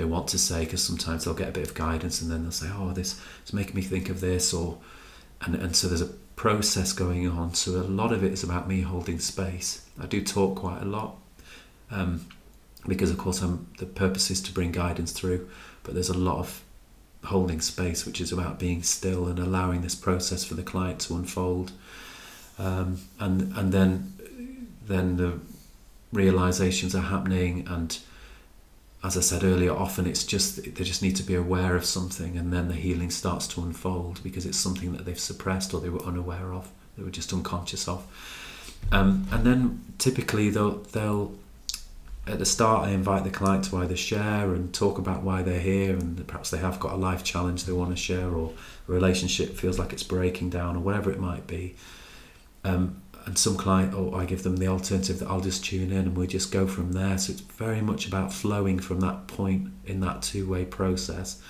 they 0.00 0.06
want 0.06 0.26
to 0.28 0.38
say 0.38 0.64
because 0.64 0.82
sometimes 0.82 1.24
they'll 1.24 1.34
get 1.34 1.50
a 1.50 1.52
bit 1.52 1.68
of 1.68 1.74
guidance 1.74 2.22
and 2.22 2.30
then 2.30 2.42
they'll 2.42 2.50
say 2.50 2.70
oh 2.72 2.90
this 2.92 3.20
is 3.44 3.52
making 3.52 3.74
me 3.74 3.82
think 3.82 4.08
of 4.08 4.20
this 4.20 4.54
or 4.54 4.78
and 5.42 5.54
and 5.54 5.76
so 5.76 5.88
there's 5.88 6.00
a 6.00 6.10
process 6.36 6.94
going 6.94 7.28
on. 7.28 7.52
So 7.52 7.72
a 7.72 7.84
lot 7.84 8.14
of 8.14 8.24
it 8.24 8.32
is 8.32 8.42
about 8.42 8.66
me 8.66 8.80
holding 8.80 9.18
space. 9.18 9.84
I 10.00 10.06
do 10.06 10.24
talk 10.24 10.56
quite 10.56 10.80
a 10.80 10.86
lot 10.86 11.16
um, 11.90 12.26
because 12.88 13.10
of 13.10 13.18
course 13.18 13.42
I'm 13.42 13.66
the 13.76 13.84
purpose 13.84 14.30
is 14.30 14.40
to 14.44 14.52
bring 14.52 14.72
guidance 14.72 15.12
through 15.12 15.50
but 15.82 15.92
there's 15.92 16.08
a 16.08 16.16
lot 16.16 16.38
of 16.38 16.62
holding 17.24 17.60
space 17.60 18.06
which 18.06 18.22
is 18.22 18.32
about 18.32 18.58
being 18.58 18.82
still 18.82 19.26
and 19.26 19.38
allowing 19.38 19.82
this 19.82 19.94
process 19.94 20.42
for 20.42 20.54
the 20.54 20.62
client 20.62 21.00
to 21.00 21.14
unfold. 21.14 21.72
Um, 22.58 23.02
and 23.18 23.52
and 23.54 23.70
then 23.70 24.14
then 24.86 25.18
the 25.18 25.40
realizations 26.10 26.94
are 26.94 27.08
happening 27.14 27.66
and 27.68 27.98
as 29.02 29.16
I 29.16 29.20
said 29.20 29.44
earlier 29.44 29.72
often 29.72 30.06
it's 30.06 30.24
just 30.24 30.62
they 30.62 30.84
just 30.84 31.02
need 31.02 31.16
to 31.16 31.22
be 31.22 31.34
aware 31.34 31.76
of 31.76 31.84
something 31.84 32.36
and 32.36 32.52
then 32.52 32.68
the 32.68 32.74
healing 32.74 33.10
starts 33.10 33.46
to 33.48 33.62
unfold 33.62 34.22
because 34.22 34.46
it's 34.46 34.58
something 34.58 34.92
that 34.92 35.04
they've 35.04 35.18
suppressed 35.18 35.72
or 35.72 35.80
they 35.80 35.88
were 35.88 36.02
unaware 36.02 36.52
of 36.52 36.70
they 36.96 37.02
were 37.02 37.10
just 37.10 37.32
unconscious 37.32 37.88
of 37.88 38.06
um, 38.92 39.26
and 39.30 39.44
then 39.44 39.80
typically 39.98 40.50
they'll 40.50 40.78
they'll 40.92 41.32
at 42.26 42.38
the 42.38 42.46
start, 42.46 42.86
I 42.86 42.90
invite 42.90 43.24
the 43.24 43.30
client 43.30 43.64
to 43.66 43.78
either 43.78 43.96
share 43.96 44.52
and 44.54 44.72
talk 44.72 44.98
about 44.98 45.22
why 45.22 45.42
they're 45.42 45.60
here, 45.60 45.96
and 45.96 46.26
perhaps 46.26 46.50
they 46.50 46.58
have 46.58 46.78
got 46.78 46.92
a 46.92 46.96
life 46.96 47.24
challenge 47.24 47.64
they 47.64 47.72
want 47.72 47.90
to 47.90 47.96
share, 47.96 48.30
or 48.30 48.52
a 48.88 48.92
relationship 48.92 49.56
feels 49.56 49.78
like 49.78 49.92
it's 49.92 50.02
breaking 50.02 50.50
down, 50.50 50.76
or 50.76 50.80
whatever 50.80 51.10
it 51.10 51.18
might 51.18 51.46
be. 51.46 51.76
Um, 52.64 53.00
and 53.26 53.38
some 53.38 53.56
client, 53.56 53.94
or 53.94 54.20
I 54.20 54.24
give 54.24 54.42
them 54.42 54.56
the 54.56 54.66
alternative 54.66 55.18
that 55.18 55.28
I'll 55.28 55.40
just 55.40 55.64
tune 55.64 55.92
in 55.92 55.98
and 55.98 56.16
we 56.16 56.26
just 56.26 56.50
go 56.50 56.66
from 56.66 56.92
there. 56.92 57.18
So 57.18 57.32
it's 57.32 57.40
very 57.40 57.80
much 57.80 58.06
about 58.06 58.32
flowing 58.32 58.78
from 58.78 59.00
that 59.00 59.26
point 59.26 59.70
in 59.86 60.00
that 60.00 60.22
two 60.22 60.48
way 60.48 60.64
process. 60.64 61.40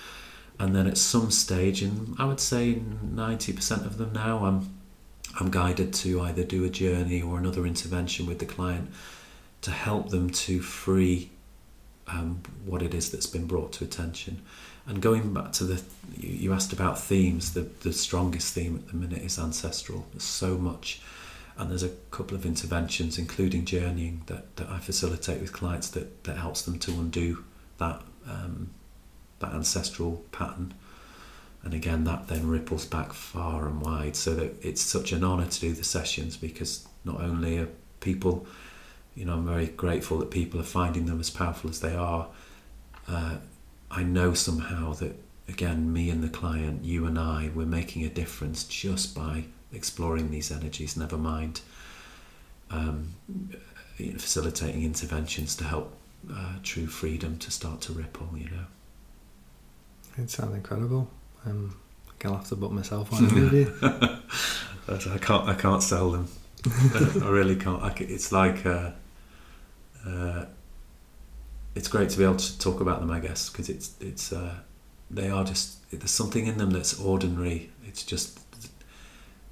And 0.59 0.75
then 0.75 0.85
at 0.85 0.97
some 0.97 1.31
stage, 1.31 1.81
and 1.81 2.15
I 2.19 2.25
would 2.25 2.39
say 2.39 2.75
90% 2.75 3.85
of 3.85 3.97
them 3.97 4.13
now, 4.13 4.45
I'm 4.45 4.81
I'm 5.39 5.49
guided 5.49 5.93
to 5.93 6.21
either 6.21 6.43
do 6.43 6.65
a 6.65 6.69
journey 6.69 7.21
or 7.21 7.37
another 7.37 7.65
intervention 7.65 8.25
with 8.25 8.39
the 8.39 8.45
client 8.45 8.91
to 9.61 9.71
help 9.71 10.09
them 10.09 10.29
to 10.29 10.61
free 10.61 11.29
um, 12.07 12.41
what 12.65 12.81
it 12.81 12.93
is 12.93 13.11
that's 13.11 13.27
been 13.27 13.45
brought 13.45 13.71
to 13.73 13.83
attention. 13.83 14.41
And 14.87 15.01
going 15.01 15.33
back 15.33 15.53
to 15.53 15.63
the, 15.63 15.81
you 16.17 16.51
asked 16.53 16.73
about 16.73 16.99
themes, 16.99 17.53
the, 17.53 17.61
the 17.61 17.93
strongest 17.93 18.53
theme 18.53 18.75
at 18.75 18.87
the 18.87 18.95
minute 18.95 19.21
is 19.21 19.37
ancestral. 19.37 20.05
There's 20.11 20.23
so 20.23 20.57
much, 20.57 21.01
and 21.61 21.69
there's 21.69 21.83
a 21.83 21.89
couple 22.09 22.35
of 22.35 22.45
interventions, 22.45 23.17
including 23.17 23.65
journeying, 23.65 24.23
that, 24.25 24.55
that 24.55 24.69
I 24.69 24.79
facilitate 24.79 25.39
with 25.41 25.53
clients 25.53 25.89
that, 25.91 26.23
that 26.23 26.37
helps 26.37 26.63
them 26.63 26.79
to 26.79 26.91
undo 26.91 27.43
that, 27.77 28.01
um, 28.27 28.71
that 29.39 29.53
ancestral 29.53 30.25
pattern. 30.31 30.73
And 31.63 31.75
again, 31.75 32.03
that 32.05 32.27
then 32.27 32.47
ripples 32.47 32.85
back 32.85 33.13
far 33.13 33.67
and 33.67 33.79
wide, 33.79 34.15
so 34.15 34.33
that 34.33 34.55
it's 34.65 34.81
such 34.81 35.11
an 35.11 35.23
honour 35.23 35.45
to 35.45 35.59
do 35.59 35.73
the 35.73 35.83
sessions 35.83 36.35
because 36.35 36.87
not 37.05 37.21
only 37.21 37.59
are 37.59 37.69
people 37.99 38.47
you 39.15 39.25
know, 39.25 39.33
I'm 39.33 39.45
very 39.45 39.67
grateful 39.67 40.17
that 40.19 40.31
people 40.31 40.59
are 40.59 40.63
finding 40.63 41.05
them 41.05 41.19
as 41.19 41.29
powerful 41.29 41.69
as 41.69 41.81
they 41.81 41.93
are. 41.93 42.27
Uh, 43.07 43.37
I 43.89 44.03
know 44.03 44.33
somehow 44.33 44.93
that, 44.93 45.15
again, 45.49 45.91
me 45.91 46.09
and 46.09 46.23
the 46.23 46.29
client, 46.29 46.85
you 46.85 47.05
and 47.05 47.19
I, 47.19 47.51
we're 47.53 47.65
making 47.65 48.05
a 48.05 48.09
difference 48.09 48.63
just 48.63 49.13
by 49.13 49.45
exploring 49.73 50.31
these 50.31 50.51
energies, 50.51 50.97
never 50.97 51.17
mind 51.17 51.61
um, 52.69 53.13
facilitating 53.97 54.83
interventions 54.83 55.55
to 55.57 55.63
help 55.63 55.93
uh, 56.31 56.53
true 56.63 56.87
freedom 56.87 57.37
to 57.39 57.51
start 57.51 57.81
to 57.81 57.93
ripple, 57.93 58.29
you 58.35 58.49
know. 58.49 58.65
It 60.17 60.29
sounds 60.29 60.55
incredible. 60.55 61.09
Um, 61.45 61.77
I'll 62.23 62.35
have 62.35 62.47
to 62.49 62.55
book 62.55 62.71
myself 62.71 63.11
on. 63.13 63.25
I 64.87 65.17
can't. 65.17 65.47
I 65.47 65.55
can't 65.55 65.81
sell 65.81 66.11
them. 66.11 66.27
I 67.23 67.29
really 67.29 67.55
can't. 67.55 67.81
I, 67.81 67.93
it's 67.97 68.31
like 68.31 68.65
uh, 68.65 68.91
uh, 70.05 70.45
it's 71.73 71.87
great 71.87 72.09
to 72.09 72.17
be 72.17 72.23
able 72.23 72.35
to 72.35 72.59
talk 72.59 72.79
about 72.81 72.99
them, 72.99 73.09
I 73.09 73.19
guess, 73.19 73.49
because 73.49 73.69
it's 73.69 73.95
it's 73.99 74.31
uh, 74.31 74.55
they 75.09 75.29
are 75.29 75.43
just 75.43 75.89
there's 75.91 76.11
something 76.11 76.45
in 76.45 76.57
them 76.57 76.71
that's 76.71 76.99
ordinary. 76.99 77.71
It's 77.87 78.03
just 78.03 78.39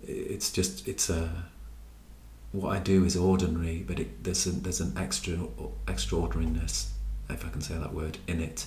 it's 0.10 0.52
just 0.52 0.88
it's 0.88 1.10
a 1.10 1.46
what 2.52 2.76
I 2.76 2.80
do 2.80 3.06
is 3.06 3.16
ordinary, 3.16 3.84
but 3.88 4.00
it, 4.00 4.24
there's 4.24 4.48
a, 4.48 4.52
there's 4.52 4.80
an 4.80 4.98
extra 4.98 5.38
extraordinariness, 5.88 6.92
if 7.30 7.46
I 7.46 7.50
can 7.50 7.62
say 7.62 7.78
that 7.78 7.94
word, 7.94 8.18
in 8.28 8.42
it. 8.42 8.66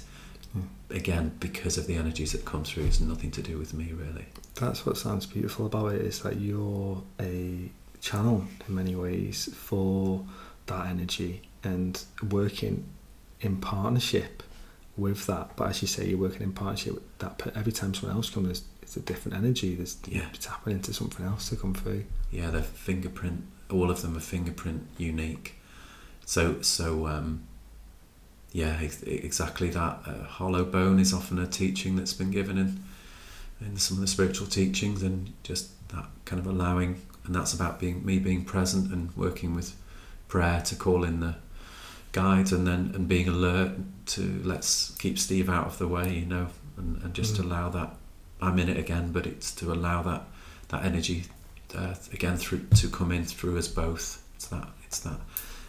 Mm. 0.56 0.68
Again, 0.90 1.32
because 1.40 1.78
of 1.78 1.86
the 1.86 1.96
energies 1.96 2.32
that 2.32 2.44
come 2.44 2.62
through, 2.64 2.84
it's 2.84 3.00
nothing 3.00 3.30
to 3.32 3.42
do 3.42 3.58
with 3.58 3.74
me 3.74 3.92
really. 3.92 4.26
That's 4.54 4.86
what 4.86 4.96
sounds 4.96 5.26
beautiful 5.26 5.66
about 5.66 5.94
it. 5.94 6.02
Is 6.02 6.20
that 6.20 6.36
you're 6.36 7.02
a 7.20 7.70
channel 8.00 8.44
in 8.68 8.74
many 8.74 8.94
ways 8.94 9.48
for 9.54 10.24
that 10.66 10.86
energy 10.86 11.42
and 11.64 12.02
working 12.30 12.84
in 13.40 13.56
partnership 13.56 14.42
with 14.96 15.26
that. 15.26 15.56
But 15.56 15.70
as 15.70 15.82
you 15.82 15.88
say, 15.88 16.08
you're 16.08 16.18
working 16.18 16.42
in 16.42 16.52
partnership 16.52 16.94
with 16.94 17.18
that. 17.18 17.52
Every 17.56 17.72
time 17.72 17.94
someone 17.94 18.16
else 18.16 18.30
comes, 18.30 18.62
it's 18.92 18.96
a 18.98 19.00
different 19.00 19.38
energy. 19.38 19.74
There's 19.74 19.96
yeah. 20.06 20.26
tapping 20.38 20.74
into 20.74 20.92
something 20.92 21.24
else 21.24 21.48
to 21.48 21.56
come 21.56 21.72
through. 21.72 22.04
Yeah, 22.30 22.50
they're 22.50 22.62
fingerprint. 22.62 23.44
All 23.70 23.90
of 23.90 24.02
them 24.02 24.18
are 24.18 24.20
fingerprint 24.20 24.86
unique. 24.98 25.54
So 26.26 26.60
so 26.60 27.06
um, 27.06 27.44
yeah, 28.52 28.78
exactly 28.80 29.70
that. 29.70 30.00
Uh, 30.04 30.24
hollow 30.24 30.64
bone 30.64 30.98
is 30.98 31.14
often 31.14 31.38
a 31.38 31.46
teaching 31.46 31.96
that's 31.96 32.12
been 32.12 32.30
given 32.30 32.58
in 32.58 32.84
in 33.62 33.78
some 33.78 33.96
of 33.96 34.02
the 34.02 34.06
spiritual 34.06 34.46
teachings, 34.46 35.02
and 35.02 35.32
just 35.42 35.70
that 35.88 36.06
kind 36.26 36.38
of 36.38 36.46
allowing, 36.46 37.00
and 37.24 37.34
that's 37.34 37.54
about 37.54 37.80
being 37.80 38.04
me 38.04 38.18
being 38.18 38.44
present 38.44 38.92
and 38.92 39.16
working 39.16 39.54
with 39.54 39.74
prayer 40.28 40.60
to 40.66 40.76
call 40.76 41.02
in 41.02 41.20
the 41.20 41.36
guides 42.12 42.52
and 42.52 42.66
then 42.66 42.92
and 42.94 43.08
being 43.08 43.26
alert 43.26 43.72
to 44.04 44.42
let's 44.44 44.94
keep 44.98 45.18
Steve 45.18 45.48
out 45.48 45.66
of 45.66 45.78
the 45.78 45.88
way, 45.88 46.12
you 46.12 46.26
know, 46.26 46.48
and, 46.76 47.02
and 47.02 47.14
just 47.14 47.36
mm. 47.36 47.44
allow 47.44 47.70
that. 47.70 47.96
I'm 48.42 48.58
in 48.58 48.68
it 48.68 48.76
again, 48.76 49.12
but 49.12 49.26
it's 49.26 49.54
to 49.56 49.72
allow 49.72 50.02
that 50.02 50.24
that 50.68 50.84
energy 50.84 51.24
uh, 51.76 51.94
again 52.12 52.36
through 52.36 52.66
to 52.76 52.88
come 52.88 53.12
in 53.12 53.24
through 53.24 53.56
us 53.56 53.68
both. 53.68 54.22
It's 54.34 54.48
that. 54.48 54.68
It's 54.84 54.98
that. 55.00 55.20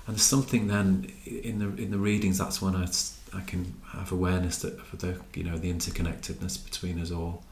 And 0.07 0.19
something 0.19 0.67
then 0.67 1.11
in 1.25 1.59
the 1.59 1.81
in 1.81 1.91
the 1.91 1.99
readings. 1.99 2.39
That's 2.39 2.61
when 2.61 2.75
I 2.75 2.87
I 3.33 3.41
can 3.41 3.75
have 3.89 4.11
awareness 4.11 4.57
that 4.59 4.81
for 4.81 4.97
the 4.97 5.19
you 5.35 5.43
know 5.43 5.57
the 5.57 5.71
interconnectedness 5.71 6.65
between 6.65 6.99
us 6.99 7.11
all. 7.11 7.43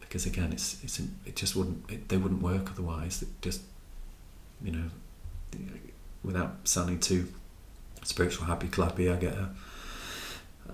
Because 0.00 0.26
again, 0.26 0.52
it's 0.52 0.82
it's 0.82 1.00
it 1.24 1.36
just 1.36 1.54
wouldn't 1.54 1.88
it, 1.88 2.08
they 2.08 2.16
wouldn't 2.16 2.42
work 2.42 2.70
otherwise. 2.70 3.22
It 3.22 3.28
just 3.40 3.62
you 4.62 4.72
know 4.72 4.84
without 6.24 6.56
sounding 6.64 6.98
too 6.98 7.28
spiritual 8.02 8.46
happy 8.46 8.66
clappy, 8.66 9.12
I 9.12 9.16
get 9.16 9.34
a 9.34 9.50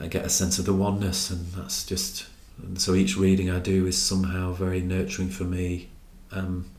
I 0.00 0.06
get 0.06 0.24
a 0.24 0.30
sense 0.30 0.58
of 0.58 0.64
the 0.64 0.72
oneness, 0.72 1.30
and 1.30 1.52
that's 1.52 1.84
just. 1.84 2.26
And 2.62 2.80
so 2.80 2.94
each 2.94 3.16
reading 3.16 3.50
I 3.50 3.58
do 3.58 3.86
is 3.86 4.00
somehow 4.00 4.52
very 4.52 4.80
nurturing 4.80 5.28
for 5.28 5.44
me, 5.44 5.88
um, 6.32 6.70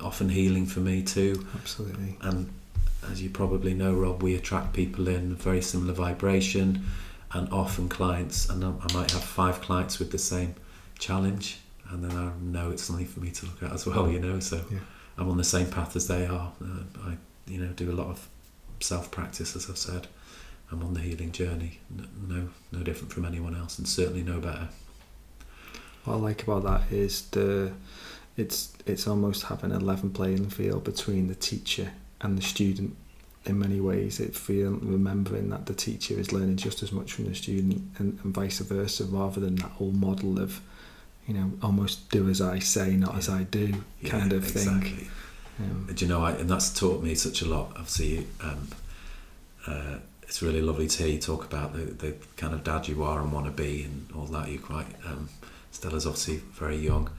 often 0.00 0.28
healing 0.28 0.66
for 0.66 0.80
me 0.80 1.02
too. 1.02 1.46
Absolutely. 1.54 2.16
And 2.20 2.50
as 3.10 3.22
you 3.22 3.30
probably 3.30 3.74
know, 3.74 3.94
Rob, 3.94 4.22
we 4.22 4.34
attract 4.34 4.72
people 4.72 5.08
in 5.08 5.34
very 5.34 5.62
similar 5.62 5.92
vibration, 5.92 6.84
and 7.32 7.48
often 7.52 7.88
clients. 7.88 8.48
And 8.48 8.64
I 8.64 8.92
might 8.92 9.10
have 9.12 9.22
five 9.22 9.60
clients 9.60 9.98
with 9.98 10.10
the 10.10 10.18
same 10.18 10.54
challenge, 10.98 11.60
and 11.90 12.04
then 12.04 12.16
I 12.16 12.32
know 12.40 12.70
it's 12.70 12.82
something 12.82 13.06
for 13.06 13.20
me 13.20 13.30
to 13.30 13.46
look 13.46 13.62
at 13.62 13.72
as 13.72 13.86
well. 13.86 14.10
You 14.10 14.18
know, 14.18 14.40
so 14.40 14.60
yeah. 14.70 14.78
I'm 15.16 15.30
on 15.30 15.36
the 15.36 15.44
same 15.44 15.70
path 15.70 15.96
as 15.96 16.08
they 16.08 16.26
are. 16.26 16.52
Uh, 16.62 16.82
I, 17.04 17.16
you 17.46 17.58
know, 17.58 17.72
do 17.72 17.90
a 17.90 17.94
lot 17.94 18.08
of 18.08 18.28
self 18.80 19.10
practice, 19.10 19.56
as 19.56 19.70
I've 19.70 19.78
said. 19.78 20.08
I'm 20.72 20.82
on 20.84 20.94
the 20.94 21.00
healing 21.00 21.32
journey. 21.32 21.80
No, 22.28 22.48
no 22.70 22.82
different 22.82 23.12
from 23.12 23.24
anyone 23.24 23.56
else, 23.56 23.78
and 23.78 23.88
certainly 23.88 24.22
no 24.22 24.38
better. 24.38 24.68
What 26.10 26.16
I 26.16 26.20
like 26.22 26.42
about 26.42 26.64
that 26.64 26.92
is 26.92 27.22
the 27.30 27.70
it's 28.36 28.72
it's 28.84 29.06
almost 29.06 29.44
having 29.44 29.70
a 29.70 29.78
level 29.78 30.10
playing 30.10 30.50
field 30.50 30.82
between 30.82 31.28
the 31.28 31.36
teacher 31.36 31.92
and 32.20 32.36
the 32.36 32.42
student. 32.42 32.96
In 33.44 33.60
many 33.60 33.80
ways, 33.80 34.18
it 34.18 34.34
feel 34.34 34.72
remembering 34.72 35.50
that 35.50 35.66
the 35.66 35.72
teacher 35.72 36.18
is 36.18 36.32
learning 36.32 36.56
just 36.56 36.82
as 36.82 36.90
much 36.90 37.12
from 37.12 37.26
the 37.26 37.34
student, 37.34 37.82
and, 37.98 38.18
and 38.24 38.34
vice 38.34 38.58
versa, 38.58 39.04
rather 39.04 39.40
than 39.40 39.54
that 39.56 39.70
whole 39.70 39.92
model 39.92 40.40
of, 40.40 40.60
you 41.28 41.34
know, 41.34 41.52
almost 41.62 42.10
do 42.10 42.28
as 42.28 42.40
I 42.40 42.58
say, 42.58 42.96
not 42.96 43.12
yeah. 43.12 43.18
as 43.18 43.28
I 43.28 43.44
do, 43.44 43.72
kind 44.04 44.32
yeah, 44.32 44.38
of 44.38 44.44
exactly. 44.44 44.90
thing. 44.90 45.10
Yeah. 45.60 45.94
Do 45.94 46.04
you 46.04 46.08
know, 46.08 46.22
I, 46.22 46.32
and 46.32 46.50
that's 46.50 46.78
taught 46.78 47.02
me 47.02 47.14
such 47.14 47.40
a 47.40 47.46
lot. 47.46 47.68
Obviously, 47.76 48.26
um, 48.42 48.68
uh, 49.66 49.98
it's 50.22 50.42
really 50.42 50.60
lovely 50.60 50.88
to 50.88 51.02
hear 51.04 51.14
you 51.14 51.20
talk 51.20 51.44
about 51.44 51.72
the, 51.72 51.84
the 51.84 52.16
kind 52.36 52.52
of 52.52 52.62
dad 52.62 52.88
you 52.88 53.02
are 53.04 53.20
and 53.20 53.32
want 53.32 53.46
to 53.46 53.52
be 53.52 53.84
and 53.84 54.08
all 54.14 54.26
that. 54.26 54.50
You're 54.50 54.60
quite, 54.60 54.86
um, 55.06 55.30
Stella's 55.70 56.06
obviously 56.06 56.36
very 56.36 56.76
young. 56.76 57.10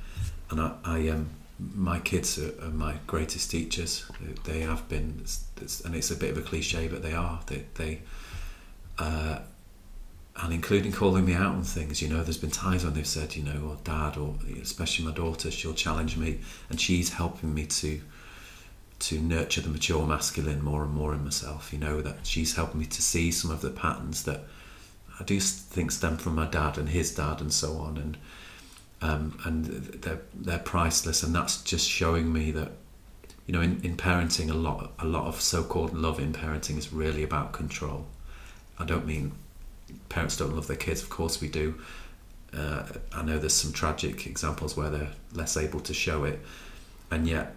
And 0.49 0.59
I, 0.59 0.75
I 0.83 1.07
um, 1.09 1.29
my 1.75 1.99
kids 1.99 2.39
are, 2.39 2.53
are, 2.65 2.69
my 2.69 2.95
greatest 3.07 3.51
teachers. 3.51 4.05
They, 4.43 4.61
have 4.61 4.87
been, 4.89 5.19
it's, 5.21 5.45
it's, 5.61 5.81
and 5.81 5.95
it's 5.95 6.11
a 6.11 6.15
bit 6.15 6.31
of 6.31 6.37
a 6.37 6.41
cliche, 6.41 6.87
but 6.87 7.03
they 7.03 7.13
are. 7.13 7.39
They, 7.45 7.65
they 7.75 8.01
uh, 8.99 9.39
and 10.37 10.53
including 10.53 10.91
calling 10.91 11.25
me 11.25 11.33
out 11.33 11.55
on 11.55 11.63
things. 11.63 12.01
You 12.01 12.09
know, 12.09 12.23
there's 12.23 12.37
been 12.37 12.51
times 12.51 12.83
when 12.83 12.93
they've 12.93 13.05
said, 13.05 13.35
you 13.35 13.43
know, 13.43 13.69
or 13.69 13.77
dad, 13.83 14.17
or 14.17 14.35
especially 14.61 15.05
my 15.05 15.11
daughter, 15.11 15.51
she'll 15.51 15.73
challenge 15.73 16.17
me, 16.17 16.39
and 16.69 16.79
she's 16.79 17.13
helping 17.13 17.53
me 17.53 17.65
to 17.67 18.01
to 18.99 19.19
nurture 19.19 19.61
the 19.61 19.69
mature 19.69 20.05
masculine 20.05 20.63
more 20.63 20.83
and 20.83 20.93
more 20.93 21.13
in 21.13 21.23
myself. 21.23 21.73
You 21.73 21.79
know 21.79 22.01
that 22.01 22.25
she's 22.25 22.55
helping 22.55 22.79
me 22.79 22.85
to 22.85 23.01
see 23.01 23.31
some 23.31 23.49
of 23.49 23.61
the 23.61 23.71
patterns 23.71 24.23
that 24.23 24.43
I 25.19 25.23
do 25.23 25.39
think 25.39 25.91
stem 25.91 26.17
from 26.17 26.35
my 26.35 26.45
dad 26.45 26.77
and 26.77 26.89
his 26.89 27.13
dad 27.13 27.41
and 27.41 27.51
so 27.51 27.77
on, 27.77 27.97
and 27.97 28.17
um, 29.01 29.37
and 29.45 29.65
they're 29.65 30.21
they're 30.33 30.59
priceless. 30.59 31.23
And 31.23 31.33
that's 31.33 31.61
just 31.63 31.89
showing 31.89 32.31
me 32.31 32.51
that 32.51 32.71
you 33.45 33.53
know 33.53 33.61
in, 33.61 33.81
in 33.83 33.97
parenting 33.97 34.49
a 34.49 34.53
lot 34.53 34.91
a 34.99 35.05
lot 35.05 35.25
of 35.25 35.41
so-called 35.41 35.93
love 35.93 36.19
in 36.19 36.33
parenting 36.33 36.77
is 36.77 36.93
really 36.93 37.23
about 37.23 37.51
control. 37.51 38.05
I 38.79 38.85
don't 38.85 39.05
mean 39.05 39.33
parents 40.09 40.37
don't 40.37 40.55
love 40.55 40.67
their 40.67 40.77
kids. 40.77 41.01
Of 41.01 41.09
course 41.09 41.41
we 41.41 41.47
do. 41.47 41.75
Uh, 42.53 42.83
I 43.13 43.23
know 43.23 43.37
there's 43.39 43.53
some 43.53 43.71
tragic 43.71 44.27
examples 44.27 44.75
where 44.75 44.89
they're 44.89 45.11
less 45.33 45.55
able 45.55 45.79
to 45.81 45.93
show 45.93 46.25
it, 46.25 46.39
and 47.09 47.27
yet 47.27 47.55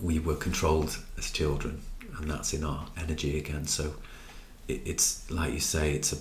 we 0.00 0.18
were 0.18 0.34
controlled 0.36 0.98
as 1.16 1.30
children, 1.30 1.80
and 2.18 2.30
that's 2.30 2.52
in 2.52 2.62
our 2.62 2.86
energy 2.98 3.38
again. 3.38 3.66
So 3.66 3.94
it, 4.68 4.82
it's 4.84 5.30
like 5.30 5.52
you 5.52 5.60
say, 5.60 5.92
it's 5.92 6.12
a. 6.12 6.16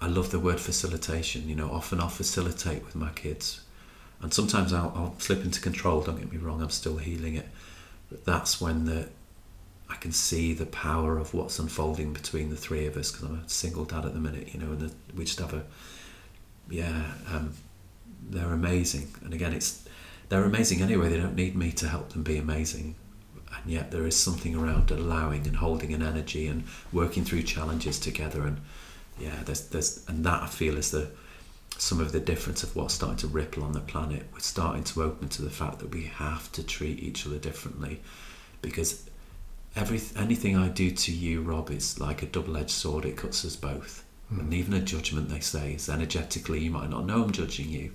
I 0.00 0.06
love 0.06 0.30
the 0.30 0.38
word 0.38 0.60
facilitation. 0.60 1.48
You 1.48 1.56
know, 1.56 1.70
often 1.70 2.00
I'll 2.00 2.08
facilitate 2.08 2.84
with 2.84 2.94
my 2.94 3.10
kids, 3.10 3.62
and 4.22 4.32
sometimes 4.32 4.72
I'll, 4.72 4.92
I'll 4.94 5.14
slip 5.18 5.44
into 5.44 5.60
control. 5.60 6.02
Don't 6.02 6.18
get 6.18 6.32
me 6.32 6.38
wrong, 6.38 6.62
I'm 6.62 6.70
still 6.70 6.96
healing 6.96 7.34
it, 7.34 7.48
but 8.10 8.24
that's 8.24 8.60
when 8.60 8.84
the 8.84 9.08
I 9.90 9.94
can 9.96 10.12
see 10.12 10.52
the 10.52 10.66
power 10.66 11.18
of 11.18 11.32
what's 11.32 11.58
unfolding 11.58 12.12
between 12.12 12.50
the 12.50 12.56
three 12.56 12.86
of 12.86 12.96
us 12.96 13.10
because 13.10 13.28
I'm 13.28 13.42
a 13.44 13.48
single 13.48 13.84
dad 13.84 14.04
at 14.04 14.12
the 14.12 14.20
minute, 14.20 14.52
you 14.52 14.60
know, 14.60 14.72
and 14.72 14.80
the, 14.80 14.92
we 15.16 15.24
just 15.24 15.38
have 15.38 15.54
a, 15.54 15.64
yeah, 16.68 17.04
um, 17.32 17.54
they're 18.28 18.52
amazing. 18.52 19.08
And 19.24 19.32
again, 19.32 19.54
it's 19.54 19.84
they're 20.28 20.44
amazing 20.44 20.82
anyway. 20.82 21.08
They 21.08 21.16
don't 21.16 21.34
need 21.34 21.56
me 21.56 21.72
to 21.72 21.88
help 21.88 22.10
them 22.10 22.22
be 22.22 22.36
amazing, 22.36 22.96
and 23.54 23.72
yet 23.72 23.90
there 23.90 24.06
is 24.06 24.16
something 24.16 24.54
around 24.54 24.90
allowing 24.90 25.46
and 25.46 25.56
holding 25.56 25.94
an 25.94 26.02
energy 26.02 26.46
and 26.46 26.64
working 26.92 27.24
through 27.24 27.42
challenges 27.44 27.98
together. 27.98 28.46
And 28.46 28.60
yeah, 29.20 29.42
there's 29.44 29.68
there's 29.68 30.04
and 30.08 30.24
that 30.24 30.42
I 30.42 30.46
feel 30.46 30.76
is 30.76 30.90
the 30.90 31.10
some 31.76 32.00
of 32.00 32.12
the 32.12 32.20
difference 32.20 32.62
of 32.62 32.74
what's 32.74 32.94
starting 32.94 33.18
to 33.18 33.28
ripple 33.28 33.62
on 33.62 33.72
the 33.72 33.80
planet. 33.80 34.24
We're 34.32 34.40
starting 34.40 34.84
to 34.84 35.02
open 35.02 35.28
to 35.28 35.42
the 35.42 35.50
fact 35.50 35.78
that 35.78 35.94
we 35.94 36.04
have 36.04 36.50
to 36.52 36.62
treat 36.62 37.00
each 37.00 37.26
other 37.26 37.38
differently, 37.38 38.00
because 38.62 39.08
every 39.76 40.00
anything 40.16 40.56
I 40.56 40.68
do 40.68 40.90
to 40.90 41.12
you, 41.12 41.42
Rob, 41.42 41.70
is 41.70 42.00
like 42.00 42.22
a 42.22 42.26
double-edged 42.26 42.70
sword. 42.70 43.04
It 43.04 43.16
cuts 43.16 43.44
us 43.44 43.56
both. 43.56 44.04
Mm. 44.32 44.40
And 44.40 44.54
even 44.54 44.74
a 44.74 44.80
judgment, 44.80 45.28
they 45.28 45.40
say, 45.40 45.74
is 45.74 45.88
energetically. 45.88 46.60
You 46.60 46.70
might 46.70 46.90
not 46.90 47.06
know 47.06 47.22
I'm 47.22 47.30
judging 47.30 47.68
you, 47.68 47.92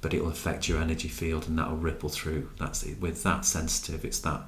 but 0.00 0.12
it 0.12 0.22
will 0.22 0.30
affect 0.30 0.68
your 0.68 0.80
energy 0.80 1.08
field, 1.08 1.48
and 1.48 1.58
that 1.58 1.70
will 1.70 1.78
ripple 1.78 2.08
through. 2.08 2.50
That's 2.58 2.82
it. 2.82 3.00
With 3.00 3.22
that 3.22 3.44
sensitive, 3.44 4.04
it's 4.04 4.18
that 4.20 4.42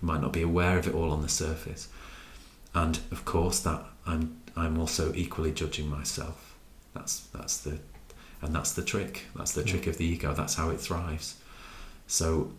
might 0.00 0.22
not 0.22 0.32
be 0.32 0.42
aware 0.42 0.78
of 0.78 0.86
it 0.86 0.94
all 0.94 1.10
on 1.10 1.22
the 1.22 1.28
surface. 1.28 1.88
And 2.74 3.00
of 3.10 3.24
course, 3.24 3.60
that 3.60 3.84
I'm 4.06 4.39
I'm 4.56 4.78
also 4.78 5.12
equally 5.14 5.52
judging 5.52 5.88
myself. 5.88 6.56
That's 6.94 7.20
that's 7.32 7.58
the 7.58 7.78
and 8.42 8.54
that's 8.54 8.72
the 8.72 8.82
trick. 8.82 9.24
That's 9.36 9.52
the 9.52 9.62
mm. 9.62 9.66
trick 9.66 9.86
of 9.86 9.96
the 9.96 10.04
ego. 10.04 10.32
That's 10.34 10.54
how 10.54 10.70
it 10.70 10.80
thrives. 10.80 11.36
So 12.06 12.52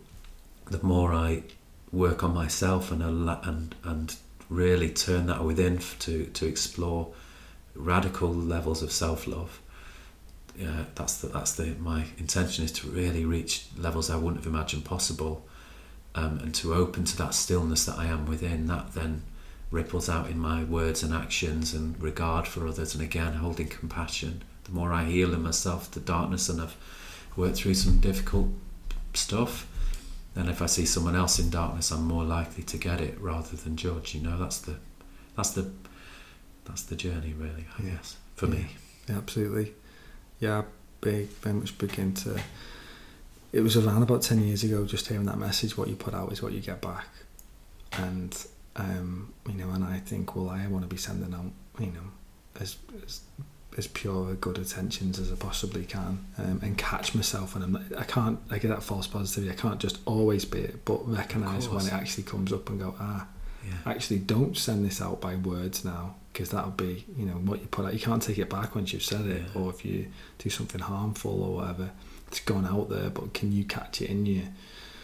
the 0.66 0.82
more 0.84 1.14
I 1.14 1.44
work 1.92 2.24
on 2.24 2.34
myself 2.34 2.92
and 2.92 3.02
and 3.02 3.76
and 3.84 4.16
really 4.50 4.90
turn 4.90 5.28
that 5.28 5.44
within 5.44 5.80
to 6.00 6.26
to 6.26 6.46
explore 6.46 7.14
radical 7.76 8.34
levels 8.34 8.84
of 8.84 8.92
self 8.92 9.28
love. 9.28 9.62
Yeah, 10.58 10.86
that's 10.96 11.18
the, 11.22 11.28
that's 11.28 11.54
the 11.54 11.76
my 11.80 12.06
intention 12.18 12.66
is 12.66 12.72
to 12.74 12.88
really 12.88 13.26
reach 13.26 13.68
levels 13.78 14.10
I 14.10 14.18
wouldn't 14.18 14.44
have 14.44 14.54
imagined 14.54 14.86
possible, 14.86 15.46
um, 16.14 16.40
and 16.40 16.54
to 16.56 16.74
open 16.74 17.06
to 17.06 17.18
that 17.18 17.34
stillness 17.34 17.86
that 17.86 17.98
I 17.98 18.08
am 18.08 18.26
within. 18.26 18.68
That 18.68 18.94
then 18.94 19.24
ripples 19.72 20.10
out 20.10 20.30
in 20.30 20.38
my 20.38 20.64
words 20.64 21.02
and 21.02 21.14
actions 21.14 21.74
and 21.74 22.02
regard 22.02 22.48
for 22.48 22.68
others, 22.68 22.94
and 22.94 23.04
again 23.04 23.34
holding 23.34 23.68
compassion. 23.68 24.44
The 24.66 24.72
more 24.72 24.94
I 24.94 25.06
heal 25.06 25.34
in 25.34 25.42
myself, 25.42 25.90
the 25.90 26.00
darkness, 26.00 26.50
and 26.50 26.62
I've 26.62 26.76
worked 27.36 27.58
through 27.58 27.74
some 27.76 28.00
difficult 28.00 28.50
stuff 29.14 29.68
then 30.34 30.48
if 30.48 30.62
I 30.62 30.66
see 30.66 30.86
someone 30.86 31.16
else 31.16 31.40
in 31.40 31.50
darkness, 31.50 31.92
I'm 31.92 32.06
more 32.06 32.24
likely 32.24 32.64
to 32.64 32.78
get 32.78 33.02
it 33.02 33.20
rather 33.20 33.56
than 33.58 33.76
judge. 33.76 34.16
You 34.16 34.22
know, 34.22 34.38
that's 34.38 34.60
the 34.60 34.76
that's 35.36 35.52
the 35.52 35.70
that's 36.66 36.84
the 36.84 36.96
journey, 36.96 37.34
really. 37.34 37.66
I 37.78 37.84
yeah. 37.84 37.92
guess 37.92 38.18
for 38.36 38.46
yeah. 38.48 38.54
me. 38.54 38.68
Yeah, 39.10 39.18
absolutely. 39.18 39.74
Yeah, 40.40 40.64
big, 41.02 41.28
very 41.28 41.56
much 41.56 41.78
begin 41.78 42.14
to. 42.16 42.40
It 43.52 43.60
was 43.62 43.76
around 43.76 44.04
about 44.04 44.22
ten 44.22 44.40
years 44.40 44.64
ago. 44.64 44.86
Just 44.86 45.08
hearing 45.08 45.26
that 45.26 45.38
message, 45.38 45.78
what 45.78 45.90
you 45.90 45.96
put 45.96 46.14
out 46.14 46.32
is 46.32 46.42
what 46.42 46.54
you 46.54 46.62
get 46.62 46.82
back, 46.82 47.08
and 47.94 48.46
um, 48.76 49.34
you 49.48 49.56
know, 49.56 49.70
and 49.72 49.84
I 49.84 50.00
think, 50.00 50.36
well, 50.36 50.50
I 50.50 50.66
want 50.68 50.84
to 50.84 50.88
be 50.88 50.98
sending 50.98 51.34
out, 51.34 51.52
you 51.80 51.88
know, 51.88 52.12
as, 52.60 52.78
as 53.06 53.22
as 53.78 53.88
pure 53.88 54.34
good 54.36 54.58
attentions 54.58 55.18
as 55.20 55.32
I 55.32 55.36
possibly 55.36 55.86
can 55.86 56.26
um, 56.38 56.60
and 56.62 56.78
catch 56.78 57.16
myself 57.16 57.56
and 57.56 57.64
I'm, 57.64 57.96
I 57.98 58.04
can't 58.04 58.40
I 58.50 58.58
get 58.58 58.68
that 58.68 58.84
false 58.84 59.08
positivity. 59.08 59.52
I 59.52 59.56
can't 59.56 59.80
just 59.80 60.00
always 60.06 60.44
be 60.46 60.60
it 60.60 60.84
but 60.84 61.08
recognize 61.08 61.70
when 61.70 61.86
it 61.86 61.94
actually 61.94 62.24
comes 62.24 62.52
up 62.52 62.70
and 62.70 62.80
go 62.80 62.96
ah 63.00 63.28
yeah. 63.66 63.92
actually 63.92 64.20
don't 64.20 64.58
send 64.58 64.86
this 64.86 65.02
out 65.02 65.22
by 65.22 65.36
words 65.36 65.86
now 65.86 66.16
because 66.34 66.50
that'll 66.50 66.72
be 66.72 67.06
you 67.18 67.26
know 67.26 67.34
what 67.34 67.62
you 67.62 67.68
put 67.68 67.86
out. 67.86 67.94
You 67.94 68.00
can't 68.00 68.22
take 68.22 68.40
it 68.40 68.50
back 68.50 68.76
once 68.76 68.92
you've 68.92 69.04
said 69.04 69.26
it 69.26 69.42
yeah. 69.56 69.62
or 69.62 69.70
if 69.70 69.86
you 69.86 70.08
do 70.38 70.50
something 70.50 70.82
harmful 70.82 71.42
or 71.42 71.56
whatever 71.56 71.92
it's 72.28 72.42
gone 72.42 72.66
out 72.66 72.90
there 72.90 73.10
but 73.10 73.34
can 73.34 73.54
you 73.54 73.64
catch 73.64 74.02
it 74.02 74.10
in 74.10 74.26
you? 74.26 74.44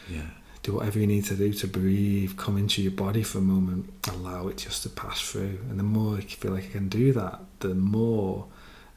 Yeah 0.10 0.28
do 0.64 0.74
whatever 0.74 1.00
you 1.00 1.08
need 1.08 1.24
to 1.24 1.36
do 1.36 1.54
to 1.54 1.68
breathe 1.68 2.36
come 2.38 2.58
into 2.58 2.82
your 2.82 2.92
body 2.92 3.24
for 3.24 3.38
a 3.38 3.42
moment 3.42 3.92
allow 4.12 4.48
it 4.48 4.58
just 4.58 4.84
to 4.84 4.90
pass 4.90 5.22
through 5.22 5.60
and 5.70 5.80
the 5.80 5.84
more 5.84 6.18
I 6.18 6.22
feel 6.22 6.52
like 6.52 6.66
I 6.66 6.72
can 6.72 6.90
do 6.90 7.14
that 7.14 7.40
the 7.60 7.76
more 7.76 8.48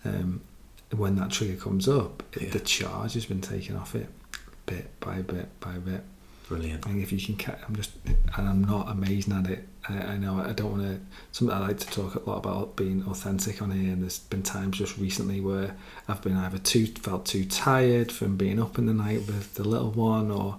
um, 0.05 0.41
when 0.97 1.17
that 1.17 1.31
trigger 1.31 1.61
comes 1.61 1.89
up, 1.89 2.23
yeah. 2.39 2.51
the 2.51 2.61
charge 2.61 3.15
has 3.15 3.27
been 3.27 3.41
taken 3.41 3.77
off 3.77 3.95
it 3.95 4.09
bit 4.67 4.99
by 5.01 5.23
bit 5.23 5.49
by 5.61 5.79
bit. 5.79 6.03
Brilliant. 6.49 6.85
And 6.87 7.01
if 7.01 7.13
you 7.13 7.21
can, 7.21 7.37
catch, 7.37 7.61
I'm 7.69 7.77
just, 7.77 7.93
and 8.07 8.49
I'm 8.49 8.65
not 8.65 8.91
amazing 8.91 9.33
at 9.35 9.47
it. 9.49 9.69
I, 9.89 9.99
I 9.99 10.17
know 10.17 10.41
I 10.41 10.53
don't 10.53 10.73
want 10.73 10.83
to. 10.83 11.01
Something 11.31 11.57
I 11.57 11.61
like 11.61 11.79
to 11.79 11.87
talk 11.87 12.17
a 12.17 12.29
lot 12.29 12.39
about 12.39 12.75
being 12.75 13.05
authentic 13.07 13.63
on 13.63 13.71
here. 13.71 13.93
And 13.93 14.03
there's 14.03 14.19
been 14.19 14.43
times 14.43 14.79
just 14.79 14.99
recently 14.99 15.41
where 15.41 15.77
I've 16.09 16.23
been 16.23 16.37
either 16.37 16.59
too 16.59 16.87
felt 16.87 17.25
too 17.27 17.45
tired 17.45 18.11
from 18.11 18.37
being 18.37 18.61
up 18.61 18.79
in 18.79 18.87
the 18.87 18.95
night 18.95 19.29
with 19.29 19.55
the 19.55 19.63
little 19.63 19.93
one, 19.93 20.33
or 20.33 20.59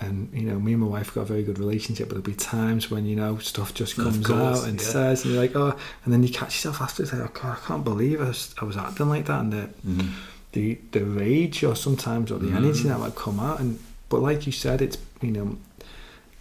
and 0.00 0.28
you 0.32 0.42
know 0.42 0.58
me 0.58 0.72
and 0.72 0.82
my 0.82 0.88
wife 0.88 1.14
got 1.14 1.22
a 1.22 1.24
very 1.24 1.42
good 1.42 1.58
relationship 1.58 2.08
but 2.08 2.14
there'll 2.16 2.24
be 2.24 2.34
times 2.34 2.90
when 2.90 3.06
you 3.06 3.14
know 3.14 3.38
stuff 3.38 3.72
just 3.72 3.96
comes 3.96 4.26
course, 4.26 4.62
out 4.62 4.68
and 4.68 4.80
yeah. 4.80 4.86
says 4.86 5.24
and 5.24 5.32
you're 5.32 5.42
like 5.42 5.54
oh 5.54 5.76
and 6.04 6.12
then 6.12 6.22
you 6.22 6.28
catch 6.28 6.56
yourself 6.56 6.80
after 6.80 7.02
it's 7.02 7.12
like 7.12 7.22
oh 7.22 7.30
God, 7.32 7.56
I 7.56 7.66
can't 7.66 7.84
believe 7.84 8.20
I 8.20 8.28
was, 8.28 8.54
I 8.60 8.64
was 8.64 8.76
acting 8.76 9.08
like 9.08 9.26
that 9.26 9.40
and 9.40 9.52
the, 9.52 9.70
mm. 9.86 10.12
the 10.52 10.78
the 10.90 11.04
rage 11.04 11.62
or 11.62 11.76
sometimes 11.76 12.32
or 12.32 12.38
the 12.38 12.48
mm. 12.48 12.56
energy 12.56 12.88
that 12.88 12.98
might 12.98 13.14
come 13.14 13.38
out 13.38 13.60
and 13.60 13.78
but 14.08 14.20
like 14.20 14.46
you 14.46 14.52
said 14.52 14.82
it's 14.82 14.98
you 15.20 15.30
know 15.30 15.58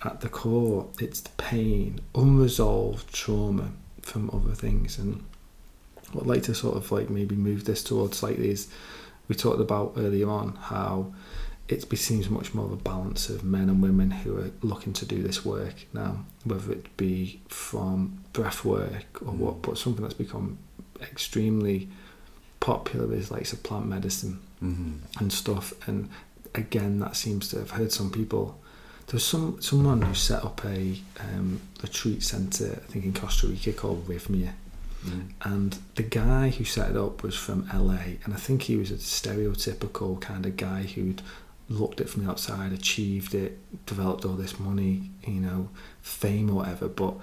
at 0.03 0.21
the 0.21 0.29
core 0.29 0.87
it's 0.99 1.21
the 1.21 1.29
pain 1.31 2.01
unresolved 2.15 3.13
trauma 3.13 3.69
from 4.01 4.29
other 4.31 4.55
things 4.55 4.97
and 4.97 5.23
what 6.11 6.23
I'd 6.23 6.27
like 6.27 6.43
to 6.43 6.55
sort 6.55 6.75
of 6.75 6.91
like 6.91 7.09
maybe 7.09 7.35
move 7.35 7.65
this 7.65 7.83
towards 7.83 8.17
slightly 8.17 8.49
is 8.49 8.67
we 9.27 9.35
talked 9.35 9.61
about 9.61 9.93
earlier 9.97 10.29
on 10.29 10.55
how 10.55 11.13
it 11.69 11.97
seems 11.97 12.29
much 12.29 12.53
more 12.53 12.65
of 12.65 12.71
a 12.71 12.77
balance 12.77 13.29
of 13.29 13.43
men 13.43 13.69
and 13.69 13.81
women 13.81 14.11
who 14.11 14.37
are 14.37 14.51
looking 14.61 14.93
to 14.93 15.05
do 15.05 15.23
this 15.23 15.45
work 15.45 15.85
now, 15.93 16.25
whether 16.43 16.73
it 16.73 16.95
be 16.97 17.41
from 17.47 18.23
breath 18.33 18.65
work 18.65 19.21
or 19.21 19.31
mm. 19.33 19.37
what, 19.37 19.61
but 19.61 19.77
something 19.77 20.03
that's 20.03 20.13
become 20.13 20.57
extremely 21.01 21.87
popular 22.59 23.13
is 23.15 23.31
like 23.31 23.45
plant 23.63 23.87
medicine 23.87 24.39
mm-hmm. 24.63 24.93
and 25.19 25.31
stuff. 25.31 25.73
And 25.87 26.09
again, 26.55 26.99
that 26.99 27.15
seems 27.15 27.49
to 27.49 27.59
have 27.59 27.71
heard 27.71 27.91
some 27.91 28.11
people. 28.11 28.59
There's 29.07 29.25
some 29.25 29.61
someone 29.61 30.01
who 30.01 30.13
set 30.13 30.43
up 30.43 30.63
a 30.65 30.97
um, 31.19 31.61
retreat 31.81 32.23
center, 32.23 32.81
I 32.81 32.91
think 32.91 33.05
in 33.05 33.13
Costa 33.13 33.47
Rica, 33.47 33.73
called 33.73 34.07
Rythmia. 34.07 34.53
Mm. 35.05 35.31
And 35.43 35.77
the 35.95 36.03
guy 36.03 36.49
who 36.49 36.63
set 36.63 36.91
it 36.91 36.97
up 36.97 37.23
was 37.23 37.35
from 37.35 37.67
LA, 37.73 38.15
and 38.23 38.33
I 38.33 38.37
think 38.37 38.63
he 38.63 38.77
was 38.77 38.91
a 38.91 38.95
stereotypical 38.95 40.19
kind 40.21 40.45
of 40.45 40.55
guy 40.55 40.83
who'd 40.83 41.21
looked 41.73 41.99
at 41.99 42.09
from 42.09 42.23
the 42.23 42.31
outside, 42.31 42.71
achieved 42.71 43.33
it, 43.33 43.57
developed 43.85 44.25
all 44.25 44.33
this 44.33 44.59
money, 44.59 45.09
you 45.25 45.39
know, 45.39 45.69
fame 46.01 46.49
or 46.49 46.57
whatever, 46.57 46.87
but 46.87 47.15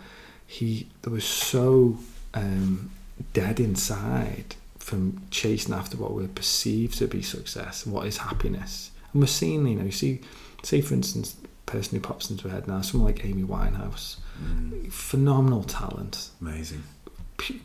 he 0.47 0.89
there 1.03 1.13
was 1.13 1.25
so 1.25 1.99
um, 2.35 2.91
dead 3.33 3.61
inside 3.61 4.57
from 4.79 5.23
chasing 5.31 5.75
after 5.75 5.97
what 5.97 6.13
we 6.13 6.27
perceive 6.27 6.95
to 6.97 7.07
be 7.07 7.23
success 7.23 7.85
and 7.85 7.95
what 7.95 8.07
is 8.07 8.19
happiness. 8.19 8.91
And 9.13 9.23
we're 9.23 9.29
seeing, 9.29 9.67
you 9.67 9.77
know, 9.77 9.85
you 9.85 9.93
see, 9.93 10.21
say 10.63 10.81
for 10.81 10.95
instance, 10.95 11.37
person 11.67 11.97
who 11.97 12.03
pops 12.03 12.31
into 12.31 12.49
our 12.49 12.55
head 12.55 12.67
now, 12.67 12.81
someone 12.81 13.13
like 13.13 13.25
Amy 13.25 13.45
Winehouse, 13.45 14.17
mm. 14.43 14.93
phenomenal 14.93 15.63
talent, 15.63 16.31
amazing, 16.41 16.83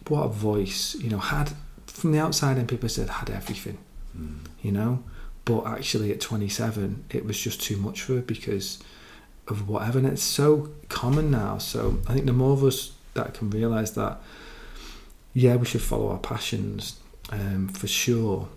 what 0.07 0.23
a 0.23 0.29
voice, 0.29 0.95
you 0.95 1.09
know, 1.09 1.17
had 1.17 1.51
from 1.87 2.11
the 2.11 2.19
outside 2.19 2.57
and 2.57 2.67
people 2.67 2.89
said 2.89 3.09
had 3.09 3.29
everything, 3.29 3.79
mm. 4.15 4.37
you 4.61 4.71
know, 4.71 5.03
but 5.45 5.65
actually 5.65 6.11
at 6.11 6.19
27 6.19 7.05
it 7.11 7.25
was 7.25 7.39
just 7.39 7.61
too 7.61 7.77
much 7.77 8.01
for 8.01 8.15
her 8.15 8.21
because 8.21 8.79
of 9.47 9.69
whatever 9.69 9.99
and 9.99 10.07
it's 10.07 10.23
so 10.23 10.69
common 10.89 11.31
now 11.31 11.57
so 11.57 11.99
i 12.07 12.13
think 12.13 12.25
the 12.25 12.33
more 12.33 12.53
of 12.53 12.63
us 12.63 12.93
that 13.13 13.33
can 13.33 13.49
realize 13.51 13.93
that 13.93 14.19
yeah 15.33 15.55
we 15.55 15.65
should 15.65 15.81
follow 15.81 16.09
our 16.09 16.17
passions 16.17 16.99
um, 17.31 17.67
for 17.69 17.87
sure 17.87 18.47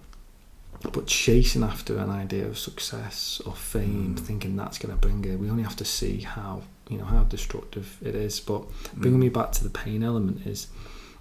but 0.93 1.07
chasing 1.07 1.63
after 1.63 1.99
an 1.99 2.11
idea 2.11 2.47
of 2.47 2.59
success 2.59 3.41
or 3.45 3.53
fame 3.53 4.15
mm. 4.15 4.21
thinking 4.21 4.57
that's 4.57 4.79
going 4.79 4.95
to 4.95 5.01
bring 5.01 5.25
it 5.25 5.39
we 5.39 5.51
only 5.51 5.63
have 5.63 5.77
to 5.77 5.85
see 5.85 6.21
how 6.21 6.63
you 6.89 6.97
know 6.97 7.05
how 7.05 7.23
destructive 7.25 7.99
it 8.03 8.15
is 8.15 8.41
but 8.41 8.63
bringing 8.95 9.19
mm. 9.19 9.25
me 9.25 9.29
back 9.29 9.53
to 9.53 9.65
the 9.65 9.71
pain 9.71 10.03
element 10.03 10.47
is 10.47 10.69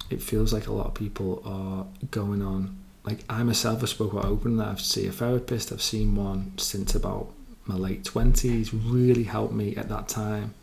it 0.09 0.21
feels 0.21 0.53
like 0.53 0.67
a 0.67 0.71
lot 0.71 0.87
of 0.87 0.93
people 0.93 1.41
are 1.43 1.85
going 2.11 2.41
on 2.41 2.77
like 3.07 3.19
I 3.29 3.41
myself 3.43 3.79
have 3.79 3.89
spoke 3.89 4.11
about 4.11 4.25
open 4.25 4.57
that 4.57 4.67
I've 4.67 4.81
seen 4.81 5.07
a 5.07 5.11
therapist. 5.13 5.71
I've 5.71 5.81
seen 5.81 6.15
one 6.15 6.51
since 6.57 6.93
about 6.93 7.29
my 7.65 7.75
late 7.75 8.03
twenties. 8.03 8.73
Really 8.73 9.23
helped 9.23 9.53
me 9.53 9.75
at 9.77 9.87
that 9.87 10.09
time. 10.09 10.53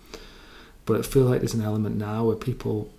But 0.85 0.99
I 0.99 1.03
feel 1.03 1.25
like 1.25 1.41
there's 1.41 1.55
an 1.55 1.63
element 1.63 1.97
now 1.97 2.27
where 2.27 2.37
people 2.37 2.91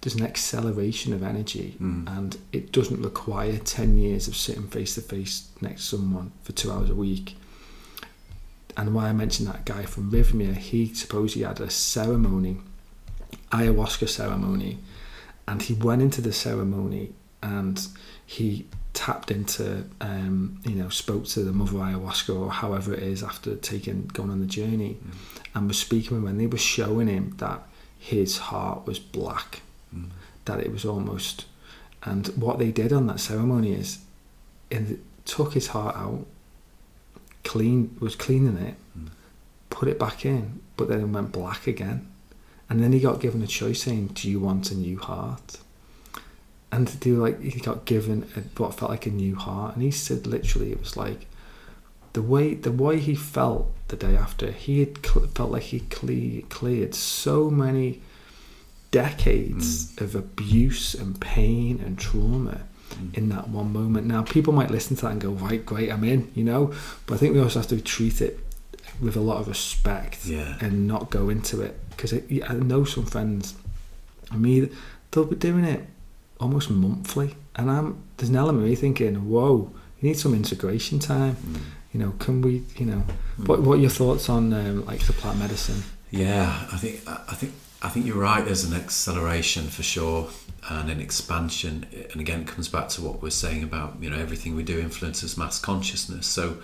there's 0.00 0.14
an 0.14 0.24
acceleration 0.24 1.12
of 1.12 1.22
energy, 1.22 1.76
Mm. 1.82 2.08
and 2.16 2.38
it 2.52 2.72
doesn't 2.72 3.02
require 3.02 3.58
ten 3.58 3.98
years 3.98 4.26
of 4.28 4.34
sitting 4.36 4.68
face 4.68 4.94
to 4.94 5.02
face 5.02 5.48
next 5.60 5.82
to 5.82 5.96
someone 5.96 6.30
for 6.44 6.52
two 6.52 6.70
hours 6.72 6.88
a 6.88 6.94
week. 6.94 7.36
And 8.76 8.94
why 8.94 9.08
I 9.08 9.12
mentioned 9.12 9.48
that 9.48 9.64
guy 9.66 9.82
from 9.82 10.10
Rythmia, 10.10 10.54
he 10.56 10.94
supposedly 10.94 11.44
had 11.44 11.60
a 11.60 11.68
ceremony, 11.68 12.58
ayahuasca 13.50 14.08
ceremony, 14.08 14.78
and 15.48 15.60
he 15.62 15.74
went 15.74 16.00
into 16.00 16.20
the 16.22 16.32
ceremony 16.32 17.12
and 17.42 17.76
he 18.24 18.66
tapped 19.06 19.30
into, 19.30 19.84
um, 20.00 20.58
you 20.64 20.74
know, 20.74 20.88
spoke 20.88 21.24
to 21.34 21.40
the 21.44 21.52
mother 21.52 21.78
ayahuasca 21.86 22.34
or 22.42 22.50
however 22.50 22.92
it 22.94 23.02
is 23.14 23.22
after 23.22 23.54
taking 23.72 23.98
going 24.18 24.30
on 24.30 24.40
the 24.40 24.46
journey, 24.60 24.92
Mm. 24.96 25.12
and 25.54 25.68
was 25.68 25.78
speaking 25.78 26.12
with 26.16 26.24
when 26.24 26.38
they 26.38 26.48
were 26.54 26.58
showing 26.76 27.06
him 27.16 27.26
that 27.38 27.60
his 27.98 28.38
heart 28.50 28.80
was 28.88 28.98
black, 28.98 29.62
Mm. 29.94 30.08
that 30.46 30.58
it 30.64 30.70
was 30.72 30.84
almost, 30.84 31.44
and 32.02 32.26
what 32.44 32.58
they 32.58 32.72
did 32.72 32.92
on 32.92 33.06
that 33.06 33.20
ceremony 33.20 33.72
is, 33.72 33.98
it 34.70 34.98
took 35.24 35.54
his 35.54 35.68
heart 35.68 35.94
out, 35.96 36.26
clean 37.44 37.96
was 38.00 38.14
cleaning 38.16 38.56
it, 38.58 38.74
Mm. 38.98 39.08
put 39.70 39.88
it 39.88 39.98
back 39.98 40.24
in, 40.24 40.60
but 40.76 40.88
then 40.88 41.00
it 41.00 41.06
went 41.16 41.30
black 41.32 41.66
again, 41.66 42.06
and 42.68 42.82
then 42.82 42.92
he 42.92 43.00
got 43.00 43.20
given 43.20 43.42
a 43.42 43.46
choice 43.46 43.80
saying, 43.84 44.08
"Do 44.14 44.28
you 44.28 44.40
want 44.40 44.70
a 44.72 44.74
new 44.74 44.98
heart?" 44.98 45.58
And 46.70 46.88
they 46.88 47.12
were 47.12 47.18
like, 47.28 47.40
he 47.40 47.60
got 47.60 47.84
given 47.86 48.26
a, 48.36 48.40
what 48.60 48.74
felt 48.74 48.90
like 48.90 49.06
a 49.06 49.10
new 49.10 49.36
heart, 49.36 49.74
and 49.74 49.82
he 49.82 49.90
said 49.90 50.26
literally, 50.26 50.70
it 50.72 50.80
was 50.80 50.96
like 50.96 51.26
the 52.12 52.22
way 52.22 52.54
the 52.54 52.72
way 52.72 52.98
he 53.00 53.14
felt 53.14 53.72
the 53.88 53.96
day 53.96 54.14
after. 54.16 54.50
He 54.50 54.80
had 54.80 55.04
cl- 55.06 55.26
felt 55.28 55.50
like 55.50 55.62
he 55.64 55.80
cle- 55.80 56.42
cleared 56.50 56.94
so 56.94 57.48
many 57.50 58.02
decades 58.90 59.96
of 60.00 60.14
abuse 60.14 60.94
and 60.94 61.20
pain 61.20 61.80
and 61.84 61.98
trauma 61.98 62.60
Mm. 62.94 63.18
in 63.18 63.28
that 63.28 63.50
one 63.50 63.70
moment. 63.70 64.06
Now, 64.06 64.22
people 64.22 64.54
might 64.54 64.70
listen 64.70 64.96
to 64.96 65.02
that 65.02 65.12
and 65.12 65.20
go, 65.20 65.32
right, 65.32 65.64
great, 65.64 65.92
I'm 65.92 66.04
in, 66.04 66.30
you 66.34 66.42
know, 66.42 66.72
but 67.04 67.16
I 67.16 67.16
think 67.18 67.34
we 67.34 67.40
also 67.40 67.58
have 67.58 67.68
to 67.68 67.82
treat 67.82 68.22
it 68.22 68.40
with 68.98 69.14
a 69.14 69.20
lot 69.20 69.36
of 69.42 69.46
respect 69.46 70.24
Yeah. 70.24 70.56
and 70.62 70.86
not 70.88 71.10
go 71.10 71.28
into 71.28 71.60
it 71.60 71.78
because 71.90 72.14
I 72.14 72.54
know 72.54 72.84
some 72.84 73.04
friends. 73.04 73.54
I 74.30 74.36
mean, 74.38 74.74
they'll 75.10 75.26
be 75.26 75.36
doing 75.36 75.64
it 75.64 75.84
almost 76.40 76.70
monthly, 76.70 77.36
and 77.56 77.70
I'm 77.70 78.02
there's 78.16 78.30
an 78.30 78.36
element 78.36 78.64
of 78.64 78.70
me 78.70 78.76
thinking, 78.76 79.28
whoa, 79.30 79.72
you 80.00 80.08
need 80.08 80.18
some 80.18 80.34
integration 80.34 80.98
time. 80.98 81.36
Mm. 81.36 81.60
You 81.92 82.00
know, 82.00 82.12
can 82.18 82.42
we? 82.42 82.64
You 82.76 82.86
know, 82.86 83.02
Mm. 83.38 83.48
what 83.48 83.62
what 83.62 83.78
are 83.78 83.80
your 83.80 83.90
thoughts 83.90 84.28
on 84.28 84.52
um, 84.52 84.84
like 84.86 85.00
the 85.06 85.12
plant 85.12 85.38
medicine? 85.38 85.82
Yeah, 86.10 86.66
I 86.72 86.76
think 86.76 87.00
I 87.06 87.34
think 87.34 87.52
I 87.82 87.88
think 87.88 88.06
you're 88.06 88.16
right. 88.30 88.44
There's 88.44 88.64
an 88.64 88.74
acceleration 88.74 89.68
for 89.68 89.82
sure, 89.82 90.28
and 90.70 90.90
an 90.90 91.00
expansion. 91.00 91.86
And 92.12 92.20
again, 92.20 92.40
it 92.42 92.46
comes 92.46 92.68
back 92.68 92.88
to 92.90 93.02
what 93.02 93.22
we're 93.22 93.30
saying 93.30 93.62
about 93.62 93.96
you 94.00 94.10
know 94.10 94.18
everything 94.18 94.56
we 94.56 94.62
do 94.62 94.78
influences 94.78 95.36
mass 95.38 95.58
consciousness. 95.60 96.26
So, 96.26 96.58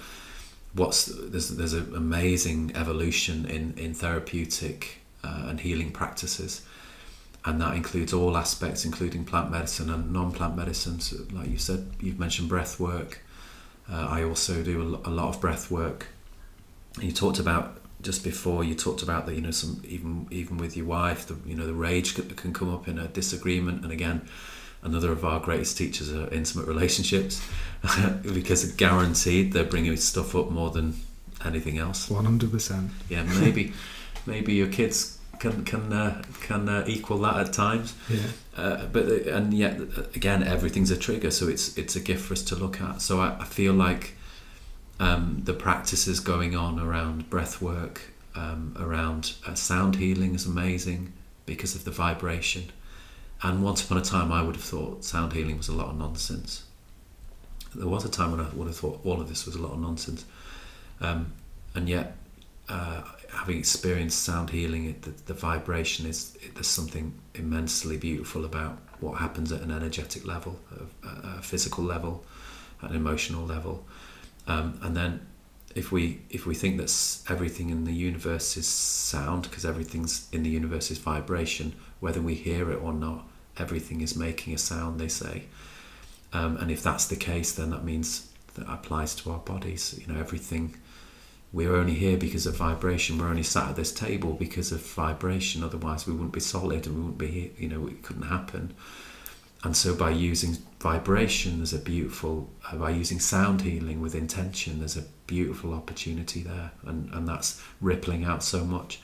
what's 0.75 1.05
there's 1.07 1.49
there's 1.51 1.73
an 1.73 1.95
amazing 1.95 2.73
evolution 2.75 3.45
in 3.47 3.75
in 3.77 3.95
therapeutic 3.95 5.01
uh, 5.23 5.47
and 5.49 5.61
healing 5.61 5.91
practices, 5.93 6.63
and 7.45 7.61
that 7.61 7.75
includes 7.77 8.13
all 8.13 8.37
aspects, 8.37 8.85
including 8.85 9.25
plant 9.25 9.51
medicine 9.51 9.91
and 9.91 10.13
non-plant 10.13 10.57
medicine. 10.57 11.01
So, 11.01 11.19
like 11.33 11.49
you 11.49 11.59
said, 11.59 11.91
you've 12.01 12.19
mentioned 12.19 12.49
breath 12.49 12.81
work. 12.81 13.21
Uh, 13.91 14.07
I 14.09 14.23
also 14.25 14.63
do 14.63 14.81
a 15.05 15.11
lot 15.11 15.29
of 15.35 15.41
breath 15.41 15.71
work. 15.71 16.07
You 17.01 17.13
talked 17.13 17.39
about 17.39 17.79
just 18.01 18.23
before 18.25 18.63
you 18.65 18.75
talked 18.75 19.03
about 19.03 19.25
that 19.27 19.35
you 19.35 19.41
know 19.41 19.51
some 19.51 19.81
even 19.87 20.27
even 20.31 20.59
with 20.59 20.77
your 20.77 20.85
wife 20.85 21.27
the 21.27 21.37
you 21.47 21.55
know 21.57 21.67
the 21.67 21.73
rage 21.73 22.15
can, 22.15 22.29
can 22.31 22.53
come 22.53 22.73
up 22.73 22.87
in 22.87 22.99
a 22.99 23.09
disagreement 23.09 23.83
and 23.83 23.91
again 23.91 24.21
another 24.83 25.11
of 25.11 25.25
our 25.25 25.41
greatest 25.41 25.79
teachers 25.79 26.13
are 26.13 26.29
intimate 26.29 26.67
relationships 26.67 27.43
because 28.23 28.71
guaranteed 28.73 29.55
they're 29.55 29.65
bringing 29.65 29.97
stuff 29.97 30.35
up 30.37 30.51
more 30.51 30.71
than 30.71 30.95
anything 31.47 31.79
else 31.79 32.11
One 32.11 32.27
hundred 32.27 32.53
percent. 32.53 32.91
yeah 33.09 33.23
maybe 33.41 33.73
maybe 34.27 34.53
your 34.53 34.69
kids 34.69 35.19
can 35.45 35.65
can 35.65 35.93
uh, 35.93 36.23
can 36.41 36.69
uh, 36.69 36.85
equal 36.87 37.19
that 37.19 37.37
at 37.37 37.53
times. 37.53 37.95
Yeah. 38.09 38.21
uh, 38.57 38.87
but 38.87 39.05
uh, 39.07 39.37
and 39.37 39.53
yet 39.53 39.79
again 40.15 40.43
everything's 40.43 40.91
a 40.91 40.97
trigger 40.97 41.31
so 41.31 41.49
it's 41.49 41.77
it's 41.77 41.97
a 41.97 42.01
gift 42.01 42.25
for 42.25 42.33
us 42.35 42.43
to 42.45 42.57
look 42.57 42.81
at. 42.81 43.03
So 43.03 43.21
I, 43.21 43.37
I 43.41 43.45
feel 43.45 43.75
like 43.75 44.15
um, 45.01 45.43
the 45.45 45.53
practices 45.53 46.21
going 46.21 46.57
on 46.57 46.79
around 46.79 47.29
breath 47.29 47.61
work 47.61 48.13
um, 48.35 48.75
around 48.79 49.35
uh, 49.47 49.55
sound 49.55 49.97
healing 49.97 50.35
is 50.35 50.47
amazing 50.47 51.13
because 51.47 51.75
of 51.75 51.85
the 51.85 51.91
vibration. 51.91 52.65
And 53.43 53.63
once 53.63 53.85
upon 53.85 53.99
a 53.99 54.03
time 54.03 54.33
I 54.33 54.43
would 54.43 54.57
have 54.57 54.65
thought 54.65 55.05
sound 55.05 55.33
healing 55.33 55.59
was 55.59 55.69
a 55.69 55.75
lot 55.75 55.89
of 55.89 55.99
nonsense. 55.99 56.65
There 57.75 57.89
was 57.89 58.05
a 58.05 58.09
time 58.09 58.31
when 58.31 58.41
I 58.41 58.49
would 58.55 58.69
have 58.69 58.77
thought 58.77 59.01
all 59.05 59.21
of 59.21 59.29
this 59.29 59.47
was 59.47 59.57
a 59.57 59.61
lot 59.61 59.73
of 59.73 59.81
nonsense. 59.81 60.25
Um, 61.01 61.33
and 61.75 61.89
yet 61.89 62.17
uh, 62.69 63.03
having 63.35 63.59
experienced 63.59 64.23
sound 64.23 64.51
healing, 64.51 64.87
it, 64.87 65.03
the, 65.03 65.11
the 65.27 65.35
vibration 65.35 66.07
is 66.07 66.37
it, 66.43 66.55
there's 66.55 66.67
something 66.67 67.15
immensely 67.35 67.97
beautiful 67.97 68.45
about 68.45 68.79
what 69.01 69.19
happens 69.19 69.53
at 69.53 69.61
an 69.61 69.71
energetic 69.71 70.27
level, 70.27 70.59
a, 71.05 71.39
a 71.39 71.43
physical 71.43 71.85
level, 71.85 72.25
an 72.81 72.95
emotional 72.95 73.45
level, 73.45 73.85
um, 74.47 74.79
and 74.83 74.97
then 74.97 75.21
if 75.75 75.91
we 75.91 76.21
if 76.31 76.47
we 76.47 76.55
think 76.55 76.77
that 76.77 76.91
everything 77.29 77.71
in 77.71 77.85
the 77.85 77.93
universe 77.93 78.57
is 78.57 78.67
sound, 78.67 79.43
because 79.43 79.65
everything's 79.65 80.29
in 80.33 80.43
the 80.43 80.51
universe 80.51 80.91
is 80.91 80.99
vibration, 80.99 81.75
whether 82.01 82.23
we 82.23 82.35
hear 82.35 82.71
it 82.71 82.77
or 82.77 82.93
not, 82.93 83.27
everything 83.59 84.01
is 84.01 84.17
making 84.17 84.55
a 84.55 84.59
sound. 84.59 85.01
They 85.01 85.09
say, 85.09 85.45
um, 86.33 86.57
and 86.59 86.71
if 86.71 86.83
that's 86.83 87.07
the 87.07 87.17
case, 87.17 87.53
then 87.53 87.71
that 87.71 87.85
means 87.85 88.31
that 88.55 88.69
applies 88.69 89.15
to 89.17 89.33
our 89.33 89.41
bodies. 89.41 89.99
You 90.01 90.13
know, 90.13 90.21
everything 90.21 90.77
we're 91.55 91.77
only 91.77 91.95
here 91.95 92.17
because 92.17 92.47
of 92.47 92.57
vibration. 92.57 93.17
We're 93.17 93.29
only 93.29 93.45
sat 93.45 93.71
at 93.71 93.77
this 93.77 93.93
table 93.93 94.33
because 94.33 94.73
of 94.73 94.85
vibration. 94.85 95.63
Otherwise, 95.63 96.05
we 96.05 96.13
wouldn't 96.13 96.33
be 96.33 96.41
solid 96.41 96.85
and 96.85 96.97
we 96.97 97.03
wouldn't 97.03 97.19
be 97.19 97.29
here. 97.29 97.51
You 97.57 97.69
know, 97.69 97.87
it 97.87 98.03
couldn't 98.03 98.25
happen. 98.25 98.75
And 99.63 99.77
so, 99.77 99.95
by 99.95 100.11
using 100.11 100.59
vibration, 100.81 101.59
there's 101.59 101.73
a 101.73 101.79
beautiful. 101.79 102.51
Uh, 102.69 102.77
by 102.77 102.91
using 102.91 103.21
sound 103.21 103.63
healing 103.63 104.01
with 104.01 104.17
intention, 104.17 104.81
there's 104.81 104.97
a 104.97 105.05
beautiful 105.29 105.73
opportunity 105.73 106.43
there, 106.43 106.73
and 106.85 107.09
and 107.15 107.29
that's 107.29 107.63
rippling 107.81 108.25
out 108.25 108.43
so 108.43 108.65
much. 108.65 109.01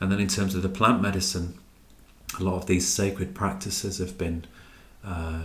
And 0.00 0.12
then, 0.12 0.20
in 0.20 0.28
terms 0.28 0.54
of 0.54 0.62
the 0.62 0.68
plant 0.68 1.02
medicine, 1.02 1.58
a 2.38 2.42
lot 2.44 2.54
of 2.54 2.66
these 2.66 2.88
sacred 2.88 3.34
practices 3.34 3.98
have 3.98 4.16
been. 4.16 4.44
Uh, 5.04 5.42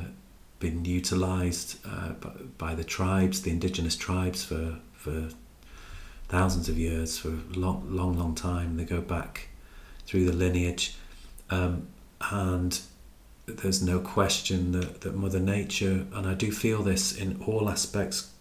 been 0.58 0.86
utilized 0.86 1.78
uh, 1.86 2.12
by, 2.14 2.30
by 2.58 2.76
the 2.76 2.84
tribes, 2.84 3.42
the 3.42 3.52
indigenous 3.52 3.96
tribes, 3.96 4.44
for 4.44 4.78
for 4.94 5.30
thousands 6.30 6.70
of 6.70 6.78
years, 6.78 7.18
for 7.18 7.30
a 7.30 7.60
long, 7.60 7.86
long, 7.90 8.18
long 8.18 8.36
time. 8.36 8.78
They 8.78 8.86
go 8.86 9.02
back 9.02 9.50
through 10.06 10.26
the 10.26 10.34
lineage, 10.34 10.96
um, 11.50 11.88
and 12.32 12.80
there's 13.46 13.82
no 13.82 14.00
question 14.00 14.72
that, 14.72 15.02
that 15.02 15.16
Mother 15.16 15.40
Nature, 15.40 16.06
and 16.14 16.28
I 16.28 16.34
do 16.34 16.52
feel 16.52 16.82
this 16.82 17.16
in 17.16 17.42
all 17.46 17.70
aspects, 17.70 18.32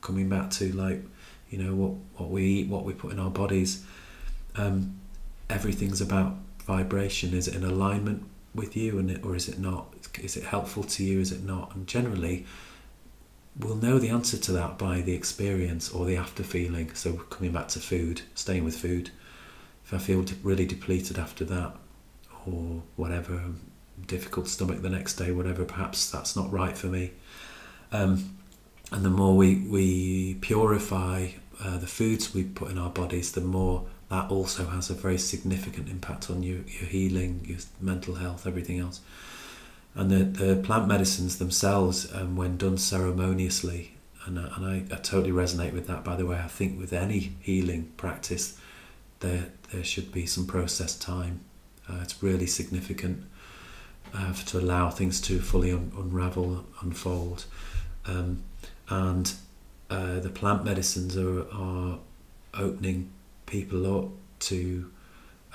coming 0.00 0.28
back 0.28 0.50
to 0.50 0.72
like, 0.72 1.02
you 1.50 1.58
know, 1.58 1.74
what, 1.74 1.92
what 2.16 2.30
we 2.30 2.44
eat, 2.44 2.68
what 2.68 2.84
we 2.84 2.92
put 2.92 3.12
in 3.12 3.18
our 3.18 3.30
bodies, 3.30 3.84
um, 4.56 4.98
everything's 5.48 6.00
about 6.00 6.36
vibration. 6.64 7.34
Is 7.34 7.48
it 7.48 7.54
in 7.54 7.64
alignment 7.64 8.24
with 8.54 8.76
you, 8.76 8.98
and 8.98 9.24
or 9.24 9.34
is 9.34 9.48
it 9.48 9.58
not? 9.58 9.94
Is 10.22 10.36
it 10.36 10.44
helpful 10.44 10.84
to 10.84 11.04
you? 11.04 11.20
Is 11.20 11.32
it 11.32 11.42
not? 11.42 11.74
And 11.74 11.86
generally, 11.86 12.46
we'll 13.60 13.76
know 13.76 13.98
the 13.98 14.08
answer 14.08 14.36
to 14.36 14.52
that 14.52 14.78
by 14.78 15.00
the 15.00 15.12
experience 15.12 15.90
or 15.90 16.06
the 16.06 16.16
after 16.16 16.42
feeling. 16.42 16.94
So 16.94 17.14
coming 17.14 17.52
back 17.52 17.68
to 17.68 17.80
food, 17.80 18.22
staying 18.34 18.64
with 18.64 18.76
food. 18.76 19.10
If 19.84 19.94
I 19.94 19.98
feel 19.98 20.24
really 20.42 20.66
depleted 20.66 21.18
after 21.18 21.44
that, 21.46 21.74
or 22.46 22.82
whatever, 22.96 23.42
difficult 24.06 24.48
stomach 24.48 24.82
the 24.82 24.88
next 24.88 25.16
day, 25.16 25.30
whatever, 25.32 25.64
perhaps 25.64 26.10
that's 26.10 26.36
not 26.36 26.50
right 26.52 26.76
for 26.76 26.86
me. 26.86 27.12
Um, 27.92 28.36
and 28.92 29.04
the 29.04 29.10
more 29.10 29.36
we 29.36 29.56
we 29.56 30.34
purify 30.40 31.28
uh, 31.62 31.78
the 31.78 31.86
foods 31.86 32.34
we 32.34 32.44
put 32.44 32.70
in 32.70 32.78
our 32.78 32.90
bodies, 32.90 33.32
the 33.32 33.40
more 33.40 33.86
that 34.08 34.30
also 34.30 34.66
has 34.66 34.90
a 34.90 34.94
very 34.94 35.18
significant 35.18 35.88
impact 35.88 36.30
on 36.30 36.42
your, 36.42 36.58
your 36.58 36.88
healing, 36.88 37.44
your 37.44 37.58
mental 37.80 38.16
health, 38.16 38.46
everything 38.46 38.80
else. 38.80 39.00
And 39.94 40.10
the, 40.10 40.24
the 40.24 40.56
plant 40.62 40.86
medicines 40.86 41.38
themselves, 41.38 42.12
um, 42.14 42.36
when 42.36 42.56
done 42.56 42.78
ceremoniously, 42.78 43.94
and, 44.26 44.38
I- 44.38 44.52
and 44.56 44.66
I, 44.66 44.94
I 44.94 44.98
totally 44.98 45.32
resonate 45.32 45.72
with 45.72 45.86
that, 45.88 46.04
by 46.04 46.16
the 46.16 46.26
way, 46.26 46.38
I 46.38 46.46
think 46.48 46.78
with 46.78 46.92
any 46.92 47.32
healing 47.40 47.90
practice, 47.96 48.58
there, 49.20 49.46
there 49.72 49.84
should 49.84 50.12
be 50.12 50.26
some 50.26 50.46
process 50.46 50.96
time. 50.96 51.40
Uh, 51.88 51.98
it's 52.02 52.22
really 52.22 52.46
significant 52.46 53.24
uh, 54.14 54.32
to 54.32 54.58
allow 54.58 54.90
things 54.90 55.20
to 55.22 55.40
fully 55.40 55.72
un- 55.72 55.92
unravel, 55.96 56.64
unfold. 56.82 57.44
Um, 58.06 58.44
and 58.88 59.32
uh, 59.88 60.20
the 60.20 60.30
plant 60.30 60.64
medicines 60.64 61.16
are, 61.16 61.46
are 61.52 61.98
opening 62.54 63.10
people 63.46 63.98
up 64.04 64.10
to 64.40 64.90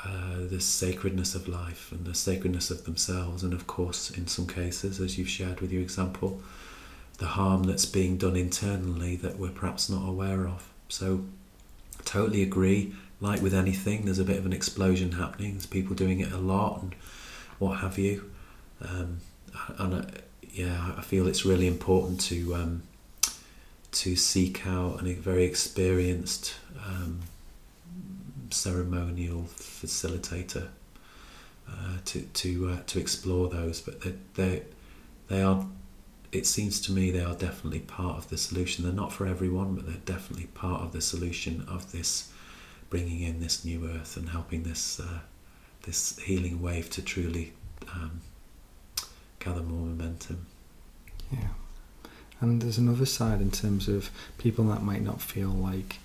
uh, 0.06 0.46
the 0.48 0.62
sacredness 0.62 1.34
of 1.34 1.48
life 1.48 1.92
and 1.92 2.06
the 2.06 2.14
sacredness 2.14 2.70
of 2.70 2.86
themselves, 2.86 3.44
and 3.44 3.54
of 3.54 3.66
course, 3.66 4.12
in 4.12 4.28
some 4.28 4.46
cases, 4.46 5.00
as 5.00 5.18
you've 5.18 5.30
shared 5.30 5.62
with 5.62 5.72
your 5.72 5.82
example, 5.82 6.42
the 7.18 7.26
harm 7.26 7.64
that's 7.64 7.86
being 7.86 8.18
done 8.18 8.36
internally 8.36 9.16
that 9.16 9.40
we're 9.40 9.50
perhaps 9.50 9.90
not 9.90 10.08
aware 10.08 10.48
of. 10.48 10.72
So, 10.90 11.26
totally 12.04 12.44
agree. 12.44 12.94
Like 13.20 13.42
with 13.42 13.54
anything, 13.54 14.06
there's 14.06 14.20
a 14.20 14.26
bit 14.26 14.38
of 14.38 14.46
an 14.46 14.54
explosion 14.54 15.14
happening. 15.14 15.54
There's 15.54 15.66
people 15.66 15.96
doing 15.96 16.20
it 16.20 16.32
a 16.32 16.38
lot, 16.38 16.84
and 16.84 16.94
what 17.58 17.80
have 17.80 17.98
you. 17.98 18.32
Um, 18.82 19.22
and 19.80 19.94
uh, 19.94 20.06
yeah, 20.52 20.94
I 20.98 21.02
feel 21.02 21.28
it's 21.28 21.46
really 21.46 21.68
important 21.68 22.20
to 22.22 22.54
um, 22.56 22.84
to 23.94 24.16
seek 24.16 24.68
out 24.68 25.02
a 25.02 25.14
very 25.14 25.46
experienced 25.46 26.56
um, 26.86 27.22
ceremonial 28.56 29.44
facilitator 29.58 30.70
uh, 31.70 31.98
to 32.06 32.22
to 32.22 32.70
uh, 32.70 32.80
to 32.88 33.00
explore 33.00 33.50
those. 33.50 33.82
But 33.82 34.02
they 34.02 34.14
they 34.36 34.64
they 35.28 35.42
are. 35.42 35.66
It 36.32 36.46
seems 36.46 36.82
to 36.82 36.92
me 36.92 37.12
they 37.12 37.24
are 37.24 37.36
definitely 37.36 37.80
part 37.80 38.18
of 38.18 38.30
the 38.30 38.38
solution. 38.38 38.84
They're 38.84 38.94
not 38.94 39.14
for 39.14 39.26
everyone, 39.26 39.76
but 39.76 39.86
they're 39.86 40.16
definitely 40.18 40.48
part 40.48 40.82
of 40.82 40.92
the 40.92 41.02
solution 41.02 41.66
of 41.70 41.92
this 41.92 42.32
bringing 42.90 43.22
in 43.22 43.40
this 43.40 43.64
new 43.64 43.88
earth 43.88 44.18
and 44.18 44.30
helping 44.30 44.64
this 44.64 45.00
uh, 45.00 45.20
this 45.84 46.18
healing 46.20 46.62
wave 46.62 46.90
to 46.90 47.02
truly 47.02 47.54
um, 47.94 48.22
gather 49.40 49.62
more 49.62 49.86
momentum. 49.86 50.46
Yeah. 51.32 51.50
And 52.42 52.62
there's 52.62 52.78
another 52.78 53.06
side 53.06 53.42
in 53.42 53.52
terms 53.52 53.88
of 53.88 54.10
people 54.38 54.66
that 54.66 54.84
might 54.84 55.02
not 55.02 55.22
feel 55.22 55.50
like, 55.50 56.00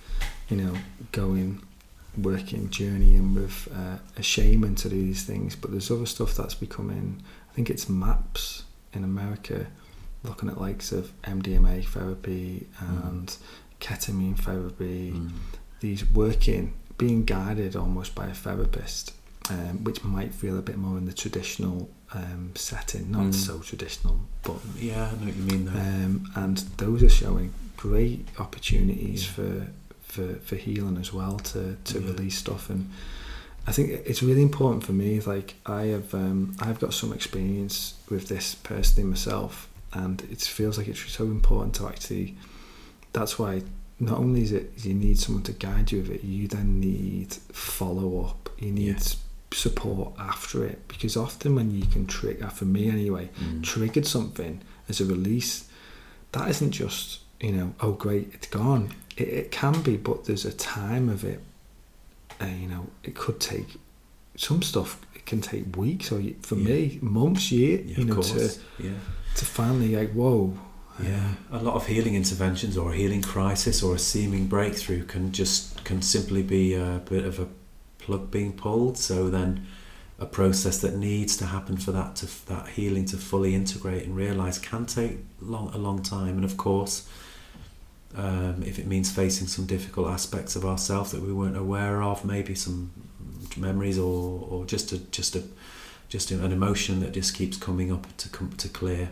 you 0.49 0.57
know, 0.57 0.73
going, 1.11 1.61
working, 2.17 2.69
journeying 2.69 3.35
with 3.35 3.67
uh, 3.73 3.97
a 4.17 4.23
shaman 4.23 4.75
to 4.75 4.89
do 4.89 4.95
these 4.95 5.23
things, 5.23 5.55
but 5.55 5.71
there's 5.71 5.89
other 5.89 6.05
stuff 6.05 6.35
that's 6.35 6.55
becoming, 6.55 7.21
I 7.49 7.53
think 7.53 7.69
it's 7.69 7.87
MAPS 7.87 8.63
in 8.93 9.03
America, 9.03 9.67
looking 10.23 10.49
at 10.49 10.59
likes 10.59 10.91
of 10.91 11.11
MDMA 11.23 11.85
therapy 11.85 12.67
and 12.79 13.27
mm. 13.27 13.37
ketamine 13.79 14.37
therapy, 14.37 15.11
mm. 15.11 15.31
these 15.79 16.09
working, 16.09 16.73
being 16.97 17.25
guided 17.25 17.75
almost 17.75 18.13
by 18.13 18.27
a 18.27 18.33
therapist 18.33 19.13
um, 19.49 19.83
which 19.83 20.03
might 20.03 20.33
feel 20.33 20.57
a 20.57 20.61
bit 20.61 20.77
more 20.77 20.97
in 20.97 21.05
the 21.05 21.13
traditional 21.13 21.89
um, 22.13 22.51
setting, 22.55 23.11
not 23.11 23.21
mm. 23.21 23.33
so 23.33 23.59
traditional, 23.59 24.19
but 24.43 24.57
yeah, 24.77 25.07
I 25.07 25.11
know 25.19 25.25
what 25.25 25.35
you 25.35 25.43
mean. 25.43 25.67
Um, 25.69 26.31
and 26.35 26.57
those 26.77 27.03
are 27.03 27.09
showing 27.09 27.53
great 27.77 28.27
opportunities 28.37 29.25
yeah. 29.25 29.33
for, 29.33 29.67
for 30.11 30.35
for 30.35 30.55
healing 30.55 30.97
as 30.97 31.11
well 31.13 31.39
to 31.39 31.77
to 31.83 31.99
yeah. 31.99 32.07
release 32.07 32.37
stuff 32.37 32.69
and. 32.69 32.89
I 33.67 33.71
think 33.71 33.91
it's 33.91 34.23
really 34.23 34.41
important 34.41 34.83
for 34.83 34.91
me. 34.91 35.19
Like 35.19 35.53
I 35.67 35.83
have, 35.93 36.15
um, 36.15 36.55
I've 36.59 36.79
got 36.79 36.95
some 36.95 37.13
experience 37.13 37.93
with 38.09 38.27
this 38.27 38.55
personally 38.55 39.07
myself, 39.07 39.69
and 39.93 40.19
it 40.31 40.41
feels 40.41 40.79
like 40.79 40.87
it's 40.87 41.07
so 41.11 41.25
important 41.25 41.75
to 41.75 41.87
actually. 41.87 42.37
That's 43.13 43.37
why 43.37 43.61
not 43.99 44.17
only 44.17 44.41
is 44.41 44.51
it 44.51 44.71
you 44.83 44.95
need 44.95 45.19
someone 45.19 45.43
to 45.43 45.51
guide 45.51 45.91
you 45.91 45.99
with 45.99 46.09
it, 46.09 46.23
you 46.23 46.47
then 46.47 46.79
need 46.79 47.33
follow 47.53 48.25
up. 48.25 48.49
You 48.57 48.71
need 48.71 48.97
yeah 48.97 49.15
support 49.53 50.13
after 50.17 50.65
it 50.65 50.87
because 50.87 51.17
often 51.17 51.55
when 51.55 51.71
you 51.71 51.85
can 51.85 52.07
trigger 52.07 52.47
for 52.47 52.65
me 52.65 52.89
anyway 52.89 53.29
mm. 53.39 53.61
triggered 53.63 54.05
something 54.05 54.61
as 54.87 55.01
a 55.01 55.05
release 55.05 55.69
that 56.31 56.49
isn't 56.49 56.71
just 56.71 57.19
you 57.39 57.51
know 57.51 57.73
oh 57.81 57.91
great 57.91 58.29
it's 58.33 58.47
gone 58.47 58.93
it, 59.17 59.27
it 59.27 59.51
can 59.51 59.81
be 59.81 59.97
but 59.97 60.25
there's 60.25 60.45
a 60.45 60.53
time 60.53 61.09
of 61.09 61.23
it 61.23 61.41
uh, 62.39 62.45
you 62.45 62.67
know 62.67 62.87
it 63.03 63.15
could 63.15 63.39
take 63.39 63.77
some 64.35 64.61
stuff 64.61 64.99
it 65.15 65.25
can 65.25 65.41
take 65.41 65.75
weeks 65.75 66.11
or 66.11 66.21
for 66.41 66.55
yeah. 66.55 66.73
me 66.73 66.99
months 67.01 67.51
year 67.51 67.81
yeah, 67.81 67.97
you 67.97 68.05
know 68.05 68.21
to 68.21 68.57
yeah. 68.79 68.91
to 69.35 69.45
finally 69.45 69.95
like 69.95 70.11
whoa 70.13 70.53
yeah 71.01 71.33
a 71.51 71.59
lot 71.59 71.75
of 71.75 71.87
healing 71.87 72.15
interventions 72.15 72.77
or 72.77 72.91
a 72.91 72.95
healing 72.95 73.21
crisis 73.21 73.81
or 73.81 73.95
a 73.95 73.99
seeming 73.99 74.47
breakthrough 74.47 75.03
can 75.05 75.31
just 75.31 75.83
can 75.83 76.01
simply 76.01 76.43
be 76.43 76.73
a 76.73 77.01
bit 77.05 77.25
of 77.25 77.39
a 77.39 77.47
plug 78.01 78.31
being 78.31 78.53
pulled. 78.53 78.97
So 78.97 79.29
then 79.29 79.67
a 80.19 80.25
process 80.25 80.79
that 80.79 80.95
needs 80.95 81.37
to 81.37 81.45
happen 81.45 81.77
for 81.77 81.91
that 81.91 82.15
to 82.17 82.45
that 82.47 82.69
healing 82.69 83.05
to 83.05 83.17
fully 83.17 83.55
integrate 83.55 84.03
and 84.05 84.15
realize 84.15 84.59
can 84.59 84.85
take 84.85 85.19
long 85.39 85.73
a 85.73 85.77
long 85.77 86.03
time. 86.03 86.35
And 86.35 86.45
of 86.45 86.57
course, 86.57 87.07
um, 88.15 88.63
if 88.65 88.77
it 88.79 88.87
means 88.87 89.11
facing 89.11 89.47
some 89.47 89.65
difficult 89.65 90.09
aspects 90.09 90.55
of 90.55 90.65
ourselves 90.65 91.11
that 91.11 91.21
we 91.21 91.31
weren't 91.31 91.57
aware 91.57 92.03
of, 92.03 92.25
maybe 92.25 92.55
some 92.55 92.91
memories 93.57 93.97
or, 93.97 94.47
or 94.49 94.65
just 94.65 94.91
a 94.91 94.97
just 94.97 95.35
a 95.35 95.43
just 96.09 96.31
an 96.31 96.51
emotion 96.51 96.99
that 96.99 97.13
just 97.13 97.33
keeps 97.33 97.57
coming 97.57 97.91
up 97.91 98.05
to 98.17 98.29
come 98.29 98.51
to 98.57 98.67
clear. 98.67 99.09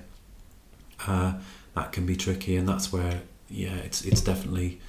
Uh, 1.08 1.34
that 1.76 1.92
can 1.92 2.06
be 2.06 2.16
tricky, 2.16 2.58
and 2.58 2.68
that's 2.68 2.92
where 2.92 3.22
yeah, 3.50 3.76
it's 3.76 4.04
it's 4.04 4.22
definitely 4.22 4.80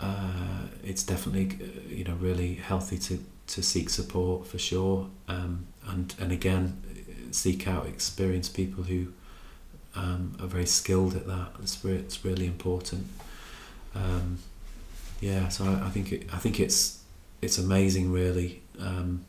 uh, 0.00 0.66
it's 0.84 1.02
definitely 1.02 1.58
you 1.88 2.04
know 2.04 2.14
really 2.14 2.54
healthy 2.54 2.98
to, 2.98 3.24
to 3.46 3.62
seek 3.62 3.88
support 3.88 4.46
for 4.46 4.58
sure 4.58 5.08
um, 5.28 5.66
and 5.88 6.14
and 6.20 6.32
again 6.32 6.82
seek 7.30 7.66
out 7.66 7.86
experienced 7.86 8.54
people 8.54 8.84
who 8.84 9.12
um, 9.96 10.36
are 10.40 10.46
very 10.46 10.66
skilled 10.66 11.14
at 11.16 11.26
that 11.26 11.48
it's, 11.62 11.84
re- 11.84 11.94
it's 11.94 12.24
really 12.24 12.46
important 12.46 13.06
um, 13.94 14.38
yeah 15.20 15.48
so 15.48 15.64
I, 15.64 15.86
I, 15.86 15.90
think 15.90 16.12
it, 16.12 16.26
I 16.32 16.38
think 16.38 16.60
it's 16.60 17.02
it's 17.42 17.58
amazing 17.58 18.12
really 18.12 18.62
um, 18.78 19.24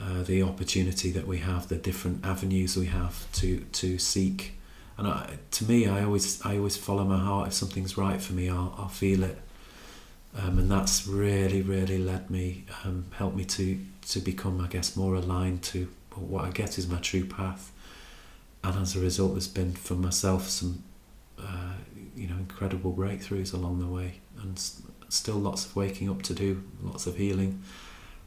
uh, 0.00 0.22
the 0.22 0.42
opportunity 0.42 1.10
that 1.10 1.26
we 1.26 1.38
have 1.38 1.68
the 1.68 1.76
different 1.76 2.24
avenues 2.24 2.76
we 2.76 2.86
have 2.86 3.30
to 3.32 3.60
to 3.72 3.98
seek 3.98 4.58
and 4.98 5.06
I, 5.06 5.38
to 5.52 5.64
me, 5.64 5.86
I 5.86 6.02
always 6.02 6.44
I 6.44 6.56
always 6.56 6.76
follow 6.76 7.04
my 7.04 7.18
heart. 7.18 7.48
If 7.48 7.54
something's 7.54 7.96
right 7.96 8.20
for 8.20 8.32
me, 8.32 8.50
I'll 8.50 8.74
I'll 8.76 8.88
feel 8.88 9.22
it, 9.22 9.38
um, 10.36 10.58
and 10.58 10.68
that's 10.68 11.06
really 11.06 11.62
really 11.62 11.98
led 11.98 12.28
me, 12.28 12.64
um, 12.84 13.04
helped 13.12 13.36
me 13.36 13.44
to 13.44 13.78
to 14.08 14.20
become, 14.20 14.60
I 14.60 14.66
guess, 14.66 14.96
more 14.96 15.14
aligned 15.14 15.62
to 15.64 15.88
what 16.16 16.44
I 16.44 16.50
guess 16.50 16.78
is 16.78 16.88
my 16.88 16.98
true 16.98 17.24
path. 17.24 17.70
And 18.64 18.76
as 18.80 18.96
a 18.96 19.00
result, 19.00 19.32
there's 19.32 19.48
been 19.48 19.72
for 19.72 19.94
myself 19.94 20.48
some, 20.48 20.82
uh, 21.38 21.74
you 22.16 22.26
know, 22.26 22.36
incredible 22.36 22.92
breakthroughs 22.92 23.54
along 23.54 23.78
the 23.78 23.86
way, 23.86 24.20
and 24.40 24.58
still 25.08 25.36
lots 25.36 25.64
of 25.64 25.76
waking 25.76 26.10
up 26.10 26.22
to 26.22 26.34
do, 26.34 26.62
lots 26.82 27.06
of 27.06 27.16
healing 27.16 27.62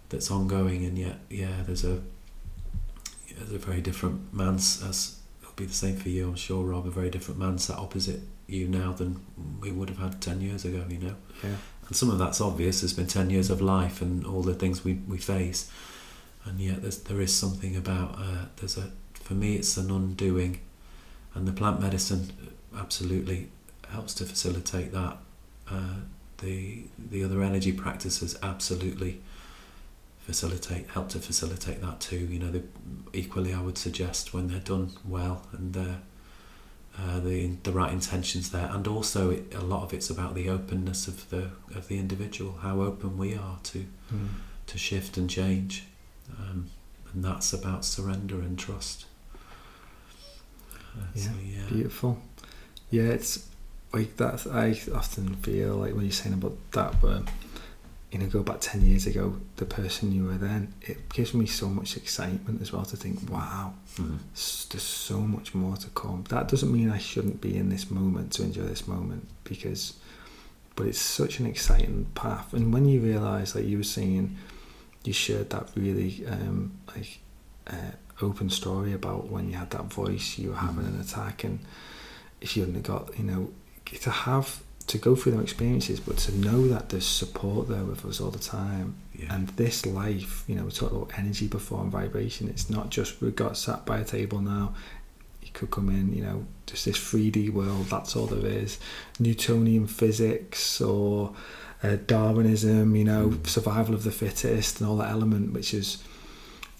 that's 0.09 0.31
ongoing, 0.31 0.85
and 0.85 0.97
yet, 0.97 1.17
yeah, 1.29 1.63
there's 1.65 1.83
a 1.83 2.01
there's 3.37 3.53
a 3.53 3.57
very 3.57 3.81
different 3.81 4.33
man 4.33 4.55
as 4.55 5.17
it'll 5.41 5.53
be 5.55 5.65
the 5.65 5.73
same 5.73 5.97
for 5.97 6.09
you, 6.09 6.29
I'm 6.29 6.35
sure, 6.35 6.63
Rob. 6.63 6.85
A 6.85 6.91
very 6.91 7.09
different 7.09 7.39
man 7.39 7.57
sat 7.57 7.77
opposite 7.77 8.21
you 8.47 8.67
now 8.67 8.91
than 8.91 9.21
we 9.59 9.71
would 9.71 9.89
have 9.89 9.97
had 9.97 10.21
10 10.21 10.41
years 10.41 10.65
ago, 10.65 10.83
you 10.89 10.99
know? 10.99 11.15
Yeah. 11.43 11.55
And 11.87 11.95
some 11.95 12.09
of 12.09 12.19
that's 12.19 12.41
obvious. 12.41 12.81
There's 12.81 12.93
been 12.93 13.07
10 13.07 13.29
years 13.29 13.49
of 13.49 13.61
life 13.61 14.01
and 14.01 14.25
all 14.25 14.41
the 14.41 14.53
things 14.53 14.83
we, 14.83 14.95
we 15.07 15.17
face. 15.17 15.71
And 16.45 16.59
yet 16.59 16.81
there's, 16.81 16.99
there 16.99 17.21
is 17.21 17.35
something 17.35 17.75
about, 17.75 18.15
uh, 18.17 18.45
there's 18.57 18.77
a, 18.77 18.91
for 19.31 19.37
me, 19.37 19.55
it's 19.55 19.77
an 19.77 19.89
undoing. 19.89 20.59
And 21.33 21.47
the 21.47 21.53
plant 21.53 21.79
medicine 21.79 22.33
absolutely 22.77 23.47
helps 23.87 24.13
to 24.15 24.25
facilitate 24.25 24.91
that. 24.91 25.19
Uh, 25.69 26.01
the, 26.39 26.83
the 26.97 27.23
other 27.23 27.41
energy 27.41 27.71
practices 27.71 28.37
absolutely 28.43 29.21
facilitate 30.19 30.89
help 30.89 31.09
to 31.09 31.19
facilitate 31.19 31.81
that 31.81 31.99
too 31.99 32.17
you 32.17 32.37
know 32.37 32.61
equally 33.11 33.53
I 33.55 33.61
would 33.61 33.77
suggest 33.77 34.35
when 34.35 34.47
they're 34.49 34.59
done 34.59 34.91
well 35.03 35.47
and 35.51 35.73
they're 35.73 35.97
uh, 36.97 37.19
the 37.19 37.55
the 37.63 37.71
right 37.71 37.91
intentions 37.91 38.51
there 38.51 38.69
and 38.71 38.87
also 38.87 39.31
it, 39.31 39.53
a 39.55 39.61
lot 39.61 39.81
of 39.81 39.93
it's 39.93 40.11
about 40.11 40.35
the 40.35 40.47
openness 40.47 41.07
of 41.07 41.27
the 41.31 41.49
of 41.75 41.87
the 41.87 41.97
individual 41.97 42.59
how 42.61 42.81
open 42.81 43.17
we 43.17 43.33
are 43.33 43.57
to 43.63 43.85
mm. 44.13 44.27
to 44.67 44.77
shift 44.77 45.17
and 45.17 45.27
change 45.27 45.85
um, 46.39 46.69
and 47.11 47.25
that's 47.25 47.51
about 47.51 47.83
surrender 47.83 48.35
and 48.35 48.59
trust 48.59 49.05
yeah, 51.15 51.23
so, 51.23 51.31
yeah 51.43 51.65
beautiful 51.69 52.21
yeah 52.89 53.03
it's 53.03 53.47
like 53.93 54.15
that 54.17 54.45
I 54.47 54.79
often 54.95 55.35
feel 55.35 55.75
like 55.75 55.93
when 55.93 56.03
you're 56.03 56.11
saying 56.11 56.33
about 56.33 56.57
that 56.71 57.01
but 57.01 57.23
you 58.11 58.19
know, 58.19 58.25
go 58.25 58.43
back 58.43 58.57
10 58.59 58.81
years 58.85 59.07
ago, 59.07 59.37
the 59.55 59.65
person 59.65 60.11
you 60.11 60.25
were 60.25 60.33
then, 60.37 60.73
it 60.81 61.09
gives 61.09 61.33
me 61.33 61.45
so 61.45 61.69
much 61.69 61.95
excitement 61.95 62.61
as 62.61 62.73
well 62.73 62.83
to 62.83 62.97
think, 62.97 63.29
wow, 63.31 63.73
mm-hmm. 63.95 64.17
there's 64.33 64.83
so 64.83 65.21
much 65.21 65.55
more 65.55 65.77
to 65.77 65.87
come. 65.91 66.25
That 66.27 66.49
doesn't 66.49 66.71
mean 66.71 66.89
I 66.89 66.97
shouldn't 66.97 67.39
be 67.39 67.55
in 67.55 67.69
this 67.69 67.89
moment 67.89 68.33
to 68.33 68.43
enjoy 68.43 68.63
this 68.63 68.85
moment 68.85 69.29
because, 69.45 69.93
but 70.75 70.87
it's 70.87 70.99
such 70.99 71.39
an 71.39 71.45
exciting 71.45 72.05
path. 72.13 72.53
And 72.53 72.73
when 72.73 72.85
you 72.85 72.99
realise, 72.99 73.55
like 73.55 73.65
you 73.65 73.77
were 73.77 73.83
saying, 73.83 74.35
you 75.05 75.13
shared 75.13 75.49
that 75.51 75.69
really 75.75 76.25
um, 76.27 76.77
like 76.93 77.19
uh, 77.67 77.91
open 78.23 78.49
story 78.49 78.93
about 78.93 79.27
when 79.27 79.49
you 79.49 79.57
had 79.57 79.71
that 79.71 79.85
voice, 79.85 80.37
you 80.37 80.49
were 80.49 80.55
having 80.55 80.85
mm-hmm. 80.85 80.95
an 80.95 81.01
attack, 81.01 81.43
and 81.43 81.59
if 82.41 82.55
you 82.55 82.65
hadn't 82.65 82.83
got, 82.83 83.17
you 83.17 83.23
know, 83.23 83.49
to 84.01 84.09
have 84.09 84.61
to 84.87 84.97
go 84.97 85.15
through 85.15 85.31
them 85.33 85.41
experiences, 85.41 85.99
but 85.99 86.17
to 86.17 86.35
know 86.37 86.67
that 86.67 86.89
there's 86.89 87.05
support 87.05 87.69
there 87.69 87.83
with 87.83 88.05
us 88.05 88.19
all 88.19 88.31
the 88.31 88.39
time. 88.39 88.95
Yeah. 89.15 89.33
And 89.35 89.47
this 89.49 89.85
life, 89.85 90.43
you 90.47 90.55
know, 90.55 90.65
we 90.65 90.71
talked 90.71 90.91
about 90.93 91.17
energy 91.17 91.47
before 91.47 91.81
and 91.81 91.91
vibration. 91.91 92.49
It's 92.49 92.69
not 92.69 92.89
just 92.89 93.21
we 93.21 93.31
got 93.31 93.57
sat 93.57 93.85
by 93.85 93.99
a 93.99 94.03
table 94.03 94.41
now. 94.41 94.73
You 95.41 95.49
could 95.53 95.71
come 95.71 95.89
in, 95.89 96.13
you 96.13 96.23
know, 96.23 96.45
just 96.65 96.85
this 96.85 96.97
3D 96.97 97.51
world. 97.51 97.85
That's 97.87 98.15
all 98.15 98.27
there 98.27 98.49
is. 98.51 98.79
Newtonian 99.19 99.87
physics 99.87 100.81
or 100.81 101.33
uh, 101.83 101.97
Darwinism, 102.07 102.95
you 102.95 103.03
know, 103.03 103.29
Mm. 103.29 103.47
survival 103.47 103.93
of 103.95 104.03
the 104.03 104.11
fittest 104.11 104.79
and 104.79 104.89
all 104.89 104.97
that 104.97 105.09
element, 105.09 105.53
which 105.53 105.73
is. 105.73 105.97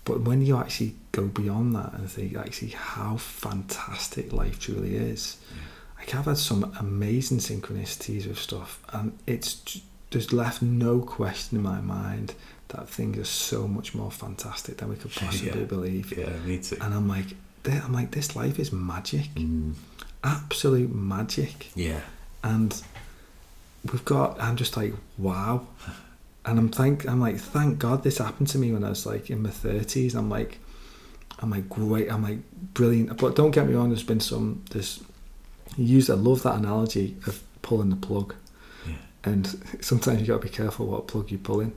But 0.06 0.22
when 0.22 0.42
you 0.46 0.58
actually 0.58 0.96
go 1.12 1.26
beyond 1.28 1.76
that 1.76 1.94
and 1.94 2.10
think 2.10 2.36
actually 2.36 2.70
how 2.70 3.18
fantastic 3.18 4.34
life 4.34 4.60
truly 4.60 4.96
is, 4.96 5.38
Yeah. 5.52 5.62
like 6.00 6.16
I've 6.16 6.26
had 6.26 6.38
some 6.38 6.74
amazing 6.80 7.38
synchronicities 7.40 8.28
with 8.28 8.40
stuff, 8.40 8.80
and 8.94 9.18
it's 9.28 9.80
there's 10.10 10.34
left 10.34 10.62
no 10.62 11.00
question 11.00 11.58
in 11.58 11.64
my 11.64 11.80
mind 11.80 12.34
that 12.70 12.90
things 12.90 13.18
are 13.18 13.24
so 13.24 13.66
much 13.68 13.94
more 13.96 14.12
fantastic 14.12 14.78
than 14.78 14.90
we 14.90 14.96
could 14.96 15.12
possibly 15.16 15.60
Yeah. 15.62 15.66
believe. 15.68 16.18
Yeah, 16.18 16.36
me 16.46 16.58
too. 16.60 16.78
And 16.82 16.94
I'm 16.94 17.08
like, 17.08 17.28
I'm 17.66 17.94
like, 17.94 18.12
this 18.12 18.36
life 18.36 18.60
is 18.60 18.72
magic, 18.74 19.34
Mm. 19.36 19.76
absolute 20.24 20.94
magic, 20.94 21.72
Yeah. 21.76 22.02
and 22.44 22.82
we've 23.92 24.04
got. 24.06 24.42
I'm 24.42 24.56
just 24.58 24.76
like, 24.76 24.94
wow, 25.18 25.68
and 26.46 26.58
I'm 26.60 26.70
thank. 26.70 27.08
I'm 27.08 27.20
like, 27.22 27.38
thank 27.38 27.80
God 27.80 28.04
this 28.04 28.18
happened 28.18 28.48
to 28.50 28.58
me 28.58 28.72
when 28.72 28.84
I 28.84 28.90
was 28.90 29.06
like 29.06 29.30
in 29.30 29.42
my 29.44 29.50
thirties. 29.50 30.16
I'm 30.16 30.30
like, 30.30 30.60
I'm 31.40 31.50
like, 31.52 31.70
great. 31.70 32.12
I'm 32.12 32.24
like, 32.24 32.40
brilliant. 32.74 33.18
But 33.20 33.36
don't 33.36 33.52
get 33.52 33.68
me 33.68 33.74
wrong. 33.76 33.90
There's 33.90 34.04
been 34.04 34.20
some. 34.20 34.64
There's 34.72 35.04
you 35.78 35.86
use. 35.86 36.10
I 36.10 36.16
love 36.16 36.44
that 36.44 36.56
analogy 36.56 37.18
of 37.28 37.42
pulling 37.62 37.90
the 37.90 37.96
plug. 37.96 38.36
Yeah. 38.88 38.94
and 39.24 39.48
sometimes 39.82 40.22
you 40.22 40.28
got 40.28 40.42
to 40.42 40.48
be 40.48 40.50
careful 40.50 40.88
what 40.88 41.08
plug 41.08 41.32
you 41.32 41.38
pull 41.38 41.60
in 41.62 41.74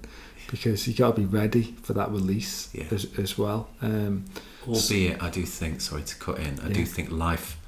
because 0.50 0.86
you 0.88 0.94
got 0.94 1.14
to 1.16 1.20
be 1.22 1.26
ready 1.26 1.74
for 1.82 1.92
that 1.94 2.10
release 2.10 2.68
Yeah. 2.74 2.84
as, 2.90 3.06
as 3.18 3.38
well 3.38 3.68
um, 3.82 4.24
Albeit, 4.68 5.22
I 5.22 5.30
do 5.30 5.42
think. 5.44 5.80
Sorry 5.80 6.02
to 6.02 6.16
cut 6.16 6.38
in. 6.38 6.58
I 6.60 6.68
do 6.68 6.84
think 6.86 7.10
life, 7.10 7.58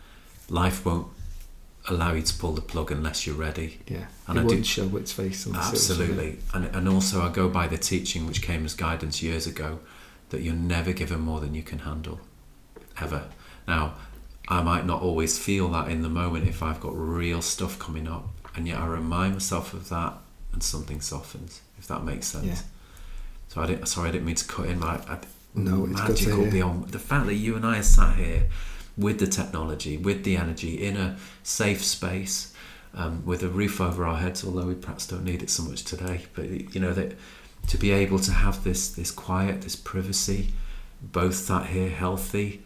life 0.48 0.84
won't 0.86 1.08
allow 1.88 2.12
you 2.12 2.22
to 2.22 2.34
pull 2.38 2.52
the 2.52 2.60
plug 2.60 2.90
unless 2.90 3.26
you're 3.26 3.36
ready. 3.36 3.78
yeah 3.86 4.06
And 4.26 4.38
it 4.38 4.40
I 4.40 4.44
wouldn't 4.44 4.62
do- 4.62 4.68
show 4.68 4.96
its 4.96 5.12
face 5.12 5.46
unless 5.46 5.68
it. 5.68 5.72
Absolutely, 5.74 6.38
and 6.54 6.64
and 6.74 6.88
also 6.88 7.22
I 7.22 7.28
go 7.30 7.48
by 7.48 7.66
the 7.68 7.78
teaching 7.78 8.26
which 8.26 8.42
came 8.42 8.64
as 8.64 8.74
guidance 8.74 9.22
years 9.22 9.46
ago 9.46 9.78
that 10.30 10.42
you're 10.42 10.54
never 10.54 10.92
given 10.92 11.20
more 11.20 11.40
than 11.40 11.54
you 11.54 11.62
can 11.62 11.80
handle, 11.80 12.20
ever. 13.00 13.28
Now, 13.68 13.94
I 14.48 14.60
might 14.62 14.84
not 14.86 15.00
always 15.02 15.38
feel 15.38 15.68
that 15.70 15.88
in 15.88 16.02
the 16.02 16.08
moment 16.08 16.48
if 16.48 16.62
I've 16.62 16.80
got 16.80 16.92
real 16.96 17.40
stuff 17.42 17.78
coming 17.78 18.08
up, 18.08 18.26
and 18.54 18.66
yet 18.66 18.78
I 18.80 18.86
remind 18.86 19.34
myself 19.34 19.72
of 19.74 19.88
that, 19.90 20.14
and 20.52 20.62
something 20.62 21.00
softens. 21.00 21.60
If 21.78 21.86
that 21.88 22.02
makes 22.04 22.26
sense. 22.26 22.46
Yeah. 22.46 22.58
So 23.48 23.60
I 23.62 23.66
didn't. 23.66 23.86
Sorry, 23.86 24.08
I 24.08 24.12
didn't 24.12 24.24
mean 24.26 24.34
to 24.36 24.46
cut 24.46 24.66
in. 24.66 24.80
But 24.80 25.08
I, 25.08 25.12
I, 25.14 25.18
No, 25.54 25.84
it's 25.86 26.00
good 26.00 26.16
to 26.16 26.24
magical 26.24 26.42
hear. 26.42 26.50
beyond 26.52 26.88
the 26.88 26.98
fact 26.98 27.26
that 27.26 27.34
you 27.34 27.54
and 27.56 27.64
I 27.66 27.78
are 27.78 27.82
sat 27.82 28.16
here 28.16 28.48
with 28.96 29.18
the 29.18 29.26
technology, 29.26 29.96
with 29.96 30.24
the 30.24 30.36
energy, 30.36 30.84
in 30.84 30.96
a 30.96 31.16
safe 31.42 31.84
space, 31.84 32.52
um, 32.94 33.24
with 33.26 33.42
a 33.42 33.48
roof 33.48 33.80
over 33.80 34.06
our 34.06 34.16
heads. 34.16 34.44
Although 34.44 34.66
we 34.66 34.74
perhaps 34.74 35.06
don't 35.06 35.24
need 35.24 35.42
it 35.42 35.50
so 35.50 35.62
much 35.62 35.84
today, 35.84 36.26
but 36.34 36.74
you 36.74 36.80
know 36.80 36.92
that 36.92 37.16
to 37.68 37.78
be 37.78 37.90
able 37.90 38.18
to 38.20 38.32
have 38.32 38.64
this 38.64 38.88
this 38.88 39.10
quiet, 39.10 39.62
this 39.62 39.76
privacy, 39.76 40.52
both 41.02 41.34
sat 41.34 41.66
here 41.66 41.90
healthy, 41.90 42.62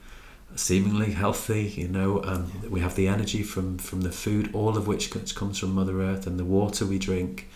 seemingly 0.55 1.13
healthy. 1.13 1.65
You 1.77 1.89
know, 1.89 2.23
um, 2.25 2.53
we 2.71 2.81
have 2.81 2.95
the 2.95 3.09
energy 3.09 3.43
from 3.43 3.79
from 3.79 4.03
the 4.03 4.13
food, 4.13 4.51
all 4.55 4.77
of 4.77 4.87
which 4.87 5.11
comes 5.11 5.33
comes 5.33 5.59
from 5.59 5.75
Mother 5.75 6.01
Earth, 6.01 6.27
and 6.27 6.39
the 6.39 6.45
water 6.45 6.87
we 6.87 6.99
drink. 6.99 7.49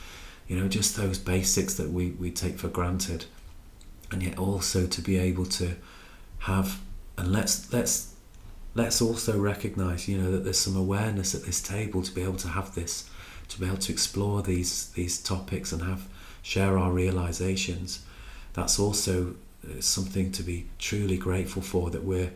You 0.49 0.61
know, 0.61 0.69
just 0.69 0.97
those 0.97 1.19
basics 1.19 1.75
that 1.75 1.91
we, 1.91 2.11
we 2.11 2.31
take 2.31 2.59
for 2.59 2.69
granted, 2.69 3.25
and 4.11 4.23
yet 4.23 4.39
also 4.39 4.87
to 4.87 5.01
be 5.01 5.17
able 5.17 5.47
to 5.47 5.77
have 6.41 6.81
and 7.17 7.33
let's 7.33 7.73
let's 7.73 8.14
let's 8.75 9.01
also 9.01 9.39
recognize 9.39 10.09
you 10.09 10.19
know 10.19 10.31
that 10.31 10.45
there's 10.45 10.59
some 10.59 10.77
awareness 10.77 11.35
at 11.35 11.45
this 11.45 11.63
table 11.63 12.03
to 12.03 12.13
be 12.13 12.23
able 12.23 12.37
to 12.37 12.49
have 12.49 12.75
this 12.75 13.09
to 13.49 13.61
be 13.61 13.67
able 13.67 13.79
to 13.79 13.93
explore 13.93 14.43
these 14.43 14.91
these 14.91 15.21
topics 15.21 15.73
and 15.73 15.83
have 15.83 16.09
share 16.43 16.77
our 16.77 16.93
realizations. 16.93 18.05
That's 18.53 18.79
also 18.79 19.35
uh, 19.65 19.81
something 19.81 20.31
to 20.33 20.43
be 20.43 20.67
truly 20.79 21.17
grateful 21.17 21.63
for 21.63 21.91
that 21.91 22.05
we're 22.05 22.33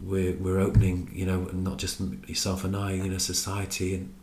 we're 0.00 0.34
we're 0.34 0.60
opening 0.60 1.10
you 1.12 1.26
know 1.26 1.50
not 1.52 1.78
just 1.78 2.00
yourself 2.26 2.64
and 2.64 2.76
I 2.76 2.92
you 2.92 3.10
know 3.10 3.18
society 3.18 3.94
and 3.94 4.14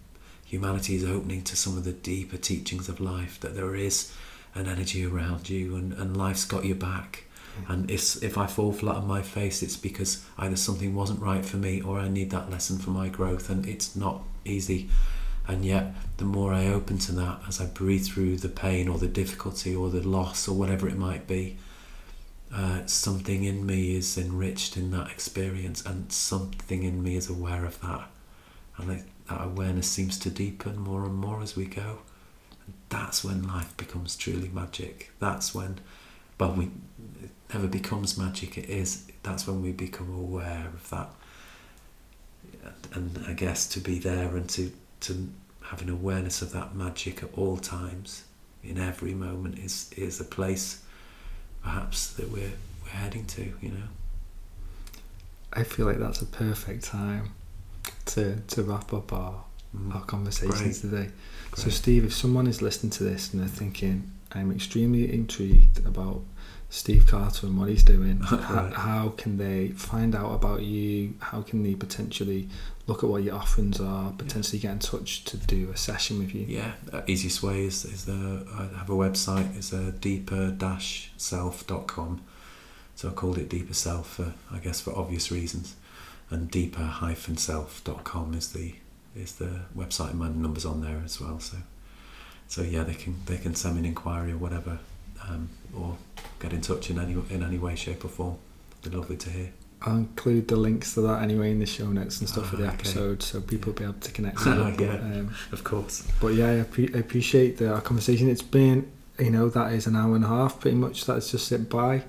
humanity 0.45 0.95
is 0.95 1.03
opening 1.03 1.43
to 1.43 1.55
some 1.55 1.77
of 1.77 1.84
the 1.84 1.91
deeper 1.91 2.38
teachings 2.38 2.89
of 2.89 2.99
life 2.99 3.39
that 3.41 3.55
there 3.55 3.76
is 3.76 4.11
an 4.55 4.65
energy 4.65 5.05
around 5.05 5.47
you 5.47 5.76
and, 5.76 5.93
and 5.93 6.17
life's 6.17 6.43
got 6.43 6.65
your 6.65 6.76
back 6.76 7.26
and 7.68 7.90
if 7.90 8.23
if 8.23 8.38
I 8.38 8.48
fall 8.48 8.72
flat 8.72 8.95
on 8.98 9.07
my 9.07 9.22
face, 9.22 9.61
it's 9.61 9.77
because 9.77 10.26
either 10.38 10.56
something 10.56 10.95
wasn't 10.95 11.22
right 11.22 11.45
for 11.45 11.57
me 11.57 11.81
or 11.81 11.99
I 11.99 12.07
need 12.07 12.30
that 12.31 12.49
lesson 12.49 12.77
for 12.77 12.91
my 12.91 13.10
growth, 13.10 13.49
and 13.49 13.65
it's 13.68 13.95
not 13.95 14.23
easy. 14.45 14.90
And 15.48 15.65
yet, 15.65 15.95
the 16.18 16.26
more 16.26 16.53
I 16.53 16.68
open 16.68 16.99
to 16.99 17.11
that, 17.14 17.40
as 17.48 17.60
I 17.60 17.65
breathe 17.65 18.06
through 18.06 18.38
the 18.38 18.49
pain 18.49 18.88
or 18.88 18.99
the 18.99 19.07
difficulty 19.07 19.76
or 19.76 19.90
the 19.90 20.07
loss 20.07 20.48
or 20.48 20.56
whatever 20.56 20.88
it 20.88 20.95
might 20.95 21.26
be, 21.26 21.57
uh, 22.53 22.86
something 22.86 23.44
in 23.44 23.65
me 23.65 23.95
is 23.95 24.15
enriched 24.15 24.77
in 24.77 24.91
that 24.91 25.10
experience, 25.10 25.84
and 25.86 26.11
something 26.11 26.84
in 26.84 27.02
me 27.02 27.15
is 27.15 27.30
aware 27.30 27.65
of 27.65 27.81
that, 27.81 28.10
and 28.77 28.90
that, 28.90 29.03
that 29.27 29.44
awareness 29.44 29.88
seems 29.88 30.19
to 30.19 30.30
deepen 30.30 30.77
more 30.77 31.03
and 31.03 31.15
more 31.15 31.41
as 31.41 31.56
we 31.56 31.65
go. 31.65 31.99
And 32.65 32.76
that's 32.90 33.23
when 33.23 33.48
life 33.48 33.76
becomes 33.76 34.15
truly 34.15 34.49
magic. 34.49 35.11
That's 35.19 35.56
when, 35.56 35.80
well, 36.40 36.53
we 36.53 36.69
never 37.53 37.67
becomes 37.67 38.17
magic. 38.17 38.57
It 38.57 38.69
is. 38.69 39.05
That's 39.23 39.47
when 39.47 39.61
we 39.61 39.71
become 39.71 40.13
aware 40.13 40.67
of 40.73 40.89
that, 40.89 41.09
and 42.93 43.23
I 43.27 43.34
guess 43.34 43.67
to 43.69 43.80
be 43.80 43.99
there 43.99 44.35
and 44.35 44.49
to 44.51 44.71
to 45.01 45.30
have 45.63 45.81
an 45.81 45.89
awareness 45.89 46.41
of 46.41 46.51
that 46.53 46.76
magic 46.76 47.21
at 47.23 47.30
all 47.38 47.57
times, 47.57 48.23
in 48.63 48.77
every 48.77 49.13
moment, 49.13 49.59
is 49.59 49.91
is 49.95 50.19
a 50.19 50.26
place, 50.26 50.84
perhaps 51.63 52.13
that 52.13 52.30
we're 52.30 52.53
we're 52.84 52.89
heading 52.91 53.26
to. 53.27 53.53
You 53.61 53.69
know. 53.69 53.88
I 55.51 55.63
feel 55.63 55.88
like 55.88 55.97
that's 55.97 56.21
a 56.21 56.27
perfect 56.27 56.84
time 56.84 57.31
to, 58.05 58.35
to 58.49 58.61
wrap 58.61 58.93
up 58.93 59.11
our, 59.11 59.43
Mm. 59.76 59.93
our 59.93 60.01
conversations 60.05 60.81
today. 60.81 61.09
So, 61.55 61.69
Steve, 61.69 62.03
if 62.05 62.13
someone 62.13 62.47
is 62.47 62.59
listening 62.59 62.89
to 62.93 63.03
this 63.03 63.31
and 63.34 63.41
they're 63.41 63.47
thinking, 63.47 64.11
I'm 64.31 64.51
extremely 64.51 65.13
intrigued 65.13 65.85
about 65.85 66.21
Steve 66.71 67.07
Carter 67.07 67.47
and 67.47 67.57
what 67.57 67.67
he's 67.69 67.83
doing, 67.83 68.19
how, 68.25 68.37
Right. 68.37 68.73
how 68.73 69.09
can 69.17 69.37
they 69.37 69.69
find 69.69 70.13
out 70.13 70.33
about 70.33 70.61
you? 70.61 71.15
How 71.19 71.41
can 71.41 71.63
they 71.63 71.73
potentially 71.75 72.47
look 72.85 73.03
at 73.03 73.09
what 73.09 73.23
your 73.23 73.35
offerings 73.35 73.79
are, 73.79 74.11
potentially 74.11 74.59
get 74.59 74.71
in 74.73 74.79
touch 74.79 75.23
to 75.25 75.37
do 75.37 75.71
a 75.71 75.77
session 75.77 76.19
with 76.19 76.35
you? 76.35 76.45
Yeah, 76.47 76.73
uh, 76.93 77.01
easiest 77.07 77.41
way 77.41 77.65
is 77.65 77.85
is 77.85 78.05
the 78.05 78.45
I 78.53 78.67
have 78.77 78.89
a 78.89 78.93
website. 78.93 79.55
It's 79.57 79.73
a 79.73 79.91
deeper-self.com. 79.93 82.21
So 82.95 83.09
I 83.09 83.11
called 83.13 83.37
it 83.37 83.49
Deeper 83.49 83.73
Self, 83.73 84.15
for, 84.15 84.33
I 84.51 84.57
guess, 84.59 84.81
for 84.81 84.95
obvious 84.97 85.31
reasons. 85.31 85.75
And 86.29 86.51
deeper-self.com 86.51 88.33
is 88.33 88.51
the 88.51 88.75
is 89.15 89.33
the 89.33 89.61
website, 89.75 90.11
and 90.11 90.19
my 90.19 90.29
numbers 90.29 90.65
on 90.65 90.81
there 90.81 91.01
as 91.03 91.19
well. 91.19 91.39
So, 91.39 91.57
so 92.47 92.61
yeah, 92.61 92.83
they 92.83 92.93
can 92.93 93.15
they 93.25 93.37
can 93.37 93.55
send 93.55 93.75
me 93.75 93.79
an 93.79 93.85
inquiry 93.85 94.33
or 94.33 94.37
whatever, 94.37 94.79
um, 95.27 95.49
or 95.75 95.97
get 96.39 96.53
in 96.53 96.61
touch 96.61 96.89
in 96.89 96.99
any 96.99 97.13
in 97.29 97.43
any 97.43 97.57
way, 97.57 97.75
shape, 97.75 98.03
or 98.05 98.09
form. 98.09 98.37
It'd 98.81 98.91
be 98.91 98.97
lovely 98.97 99.17
to 99.17 99.29
hear. 99.29 99.51
I'll 99.81 99.95
include 99.97 100.49
the 100.49 100.57
links 100.57 100.93
to 100.95 101.01
that 101.01 101.21
anyway 101.23 101.51
in 101.51 101.59
the 101.59 101.65
show 101.65 101.87
notes 101.87 102.19
and 102.19 102.27
stuff 102.27 102.49
for 102.49 102.57
the 102.57 102.65
Ah, 102.65 102.73
okay. 102.73 102.75
episode 102.79 103.23
so 103.23 103.39
people 103.39 103.71
will 103.71 103.79
be 103.79 103.85
able 103.85 103.93
to 103.93 104.11
connect 104.11 104.43
with 104.43 104.47
it. 104.57 104.81
Yeah. 104.81 104.91
Um, 104.95 105.33
Of 105.53 105.63
course. 105.63 106.05
But 106.19 106.33
yeah, 106.33 106.59
I, 106.59 106.63
pre- 106.63 106.93
I 106.93 106.97
appreciate 106.97 107.57
the 107.59 107.73
our 107.73 107.79
conversation. 107.81 108.29
It's 108.29 108.41
been, 108.41 108.91
you 109.17 109.29
know, 109.31 109.47
that 109.49 109.71
is 109.71 109.87
an 109.87 109.95
hour 109.95 110.15
and 110.17 110.25
a 110.25 110.27
half 110.27 110.59
pretty 110.59 110.75
much. 110.75 111.05
That's 111.05 111.31
just 111.31 111.47
sit 111.47 111.69
by, 111.69 112.03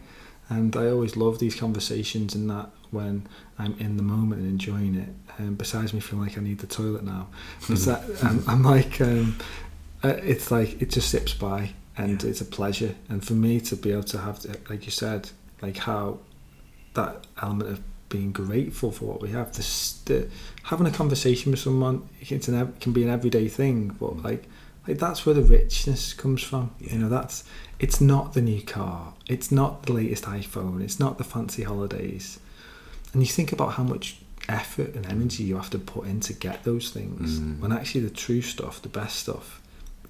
and 0.49 0.75
I 0.77 0.89
always 0.91 1.17
love 1.17 1.39
these 1.39 1.55
conversations 1.55 2.35
and 2.35 2.51
that 2.51 2.71
when 2.91 3.29
I'm 3.57 3.75
in 3.79 3.97
the 3.97 4.03
moment 4.03 4.41
and 4.43 4.51
enjoying 4.51 4.97
it. 4.97 5.11
And 5.39 5.57
besides 5.57 5.95
me 5.95 6.01
feeling 6.01 6.25
like 6.27 6.37
I 6.37 6.41
need 6.41 6.59
the 6.59 6.67
toilet 6.67 7.05
now, 7.05 7.29
that, 7.69 8.03
I'm, 8.25 8.43
I'm 8.49 8.63
like, 8.65 9.01
um, 9.01 9.39
uh, 10.03 10.09
it's 10.25 10.51
like 10.51 10.83
it 10.83 10.91
just 10.91 11.09
sips 11.09 11.35
by, 11.35 11.71
and 12.01 12.23
Yeah. 12.23 12.31
it's 12.31 12.41
a 12.41 12.45
pleasure. 12.59 12.95
And 13.09 13.25
for 13.25 13.35
me 13.35 13.61
to 13.69 13.77
be 13.77 13.91
able 13.93 14.05
to 14.15 14.19
have, 14.19 14.37
the- 14.43 14.59
like 14.71 14.85
you 14.87 14.93
said, 14.93 15.31
like 15.63 15.79
how 15.79 16.19
that 16.95 17.27
element 17.43 17.71
of 17.71 17.81
being 18.09 18.33
grateful 18.33 18.91
for 18.91 19.05
what 19.05 19.21
we 19.23 19.31
have. 19.31 19.49
This, 19.57 20.01
the, 20.07 20.29
having 20.65 20.87
a 20.87 20.91
conversation 20.91 21.53
with 21.53 21.61
someone 21.61 22.09
it's 22.21 22.49
an, 22.49 22.55
ev- 22.57 22.81
can 22.81 22.93
be 22.93 23.03
an 23.05 23.11
everyday 23.11 23.49
thing, 23.49 23.97
but 24.01 24.23
like 24.23 24.45
like 24.89 24.99
that's 24.99 25.25
where 25.25 25.35
the 25.35 25.43
richness 25.43 26.13
comes 26.15 26.43
from. 26.43 26.65
Yeah. 26.81 26.93
You 26.95 26.99
know, 27.01 27.09
that's 27.09 27.45
it's 27.79 28.01
not 28.01 28.33
the 28.33 28.41
new 28.43 28.63
car, 28.63 29.15
it's 29.29 29.53
not 29.53 29.85
the 29.85 29.93
latest 29.93 30.25
iPhone, 30.25 30.83
it's 30.83 30.99
not 30.99 31.19
the 31.19 31.25
fancy 31.25 31.63
holidays. 31.63 32.41
And 33.13 33.23
you 33.23 33.29
think 33.29 33.53
about 33.53 33.75
how 33.75 33.85
much 33.85 34.07
effort 34.49 34.95
and 34.97 35.07
energy 35.07 35.45
you 35.45 35.55
have 35.57 35.71
to 35.71 35.79
put 35.79 36.07
in 36.07 36.19
to 36.21 36.33
get 36.33 36.65
those 36.65 36.91
things. 36.91 37.39
Mm. 37.39 37.61
When 37.61 37.73
actually 37.73 38.01
the 38.01 38.11
true 38.11 38.43
stuff, 38.43 38.83
the 38.83 38.89
best 38.89 39.17
stuff, 39.25 39.61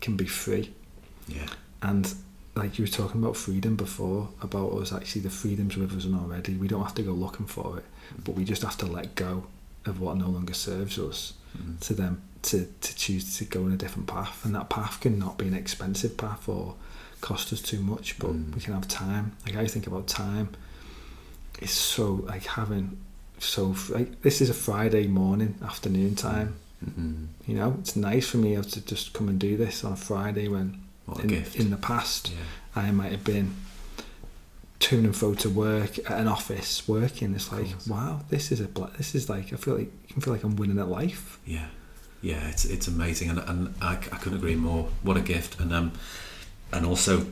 can 0.01 0.17
be 0.17 0.27
free. 0.27 0.73
Yeah. 1.29 1.49
And 1.82 2.12
like 2.55 2.78
you 2.78 2.85
were 2.85 2.90
talking 2.90 3.23
about 3.23 3.36
freedom 3.36 3.77
before, 3.77 4.28
about 4.43 4.73
us 4.74 4.93
actually 4.93 5.23
the 5.23 5.31
freedom's 5.31 5.77
with 5.77 5.97
us 5.97 6.05
and 6.05 6.15
already. 6.16 6.55
We 6.55 6.69
don't 6.69 6.82
have 6.82 6.94
to 6.97 7.02
go 7.02 7.12
looking 7.12 7.47
for 7.47 7.78
it, 7.78 7.85
but 8.24 8.35
we 8.35 8.44
just 8.44 8.62
have 8.62 8.77
to 8.78 8.86
let 8.86 9.15
go 9.15 9.44
of 9.86 10.01
what 10.01 10.16
no 10.16 10.28
longer 10.28 10.55
serves 10.55 10.98
us 10.98 11.35
Mm. 11.59 11.81
to 11.81 11.94
them 11.94 12.23
to, 12.43 12.69
to 12.81 12.94
choose 12.97 13.36
to 13.39 13.44
go 13.44 13.66
in 13.66 13.73
a 13.73 13.77
different 13.77 14.07
path. 14.07 14.44
And 14.44 14.55
that 14.55 14.69
path 14.70 15.01
can 15.01 15.19
not 15.19 15.36
be 15.36 15.48
an 15.48 15.55
expensive 15.55 16.16
path 16.16 16.48
or 16.48 16.77
cost 17.20 17.52
us 17.52 17.61
too 17.61 17.81
much, 17.81 18.20
but 18.20 18.31
Mm. 18.31 18.55
we 18.55 18.61
can 18.61 18.73
have 18.74 18.86
time. 18.86 19.32
Like 19.44 19.57
I 19.57 19.66
think 19.66 19.89
about 19.89 20.07
time. 20.07 20.51
It's 21.61 21.73
so 21.73 22.24
like 22.27 22.44
having 22.47 22.98
so 23.39 23.74
like 23.89 24.23
this 24.23 24.40
is 24.40 24.48
a 24.51 24.55
Friday 24.55 25.07
morning, 25.09 25.57
afternoon 25.62 26.15
time. 26.15 26.55
Mm. 26.85 27.27
You 27.48 27.55
know, 27.57 27.77
it's 27.81 27.97
nice 27.97 28.28
for 28.28 28.36
me 28.36 28.55
to 28.55 28.81
just 28.86 29.12
come 29.12 29.28
and 29.28 29.39
do 29.40 29.57
this 29.57 29.82
on 29.82 29.93
a 29.93 29.97
Friday 29.97 30.47
when 30.47 30.81
in, 31.22 31.44
in 31.55 31.70
the 31.70 31.77
past 31.77 32.31
yeah. 32.31 32.82
I 32.82 32.90
might 32.90 33.10
have 33.10 33.24
been 33.24 33.55
to 34.81 34.98
and 34.98 35.14
fro 35.14 35.35
to 35.35 35.51
work 35.51 35.98
at 35.98 36.18
an 36.18 36.27
office 36.27 36.89
working. 36.89 37.35
It's 37.35 37.52
like, 37.52 37.66
wow, 37.86 38.22
this 38.31 38.51
is 38.51 38.60
a 38.60 38.68
bla- 38.68 38.90
this 38.97 39.14
is 39.14 39.28
like 39.28 39.52
I 39.52 39.56
feel 39.56 39.77
like 39.77 39.90
I 40.09 40.12
can 40.12 40.22
feel 40.22 40.32
like 40.32 40.43
I'm 40.43 40.56
winning 40.56 40.78
at 40.78 40.89
life. 40.89 41.39
Yeah, 41.44 41.66
yeah, 42.22 42.48
it's 42.48 42.64
it's 42.64 42.89
amazing, 42.89 43.31
and 43.31 43.39
and 43.40 43.74
I, 43.81 43.93
I 43.93 44.16
couldn't 44.16 44.39
agree 44.39 44.56
more. 44.56 44.89
What 45.02 45.16
a 45.16 45.20
gift, 45.20 45.60
and 45.60 45.72
um, 45.72 45.93
and 46.72 46.86
also 46.86 47.27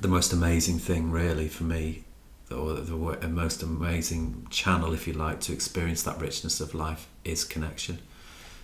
the 0.00 0.08
most 0.08 0.32
amazing 0.32 0.78
thing, 0.78 1.10
really, 1.10 1.48
for 1.48 1.64
me, 1.64 2.04
or 2.50 2.74
the 2.74 2.96
wo- 2.96 3.18
most 3.28 3.62
amazing 3.62 4.46
channel, 4.50 4.94
if 4.94 5.06
you 5.06 5.12
like, 5.12 5.40
to 5.40 5.52
experience 5.52 6.02
that 6.04 6.18
richness 6.20 6.60
of 6.60 6.74
life 6.74 7.06
is 7.24 7.44
connection. 7.44 7.98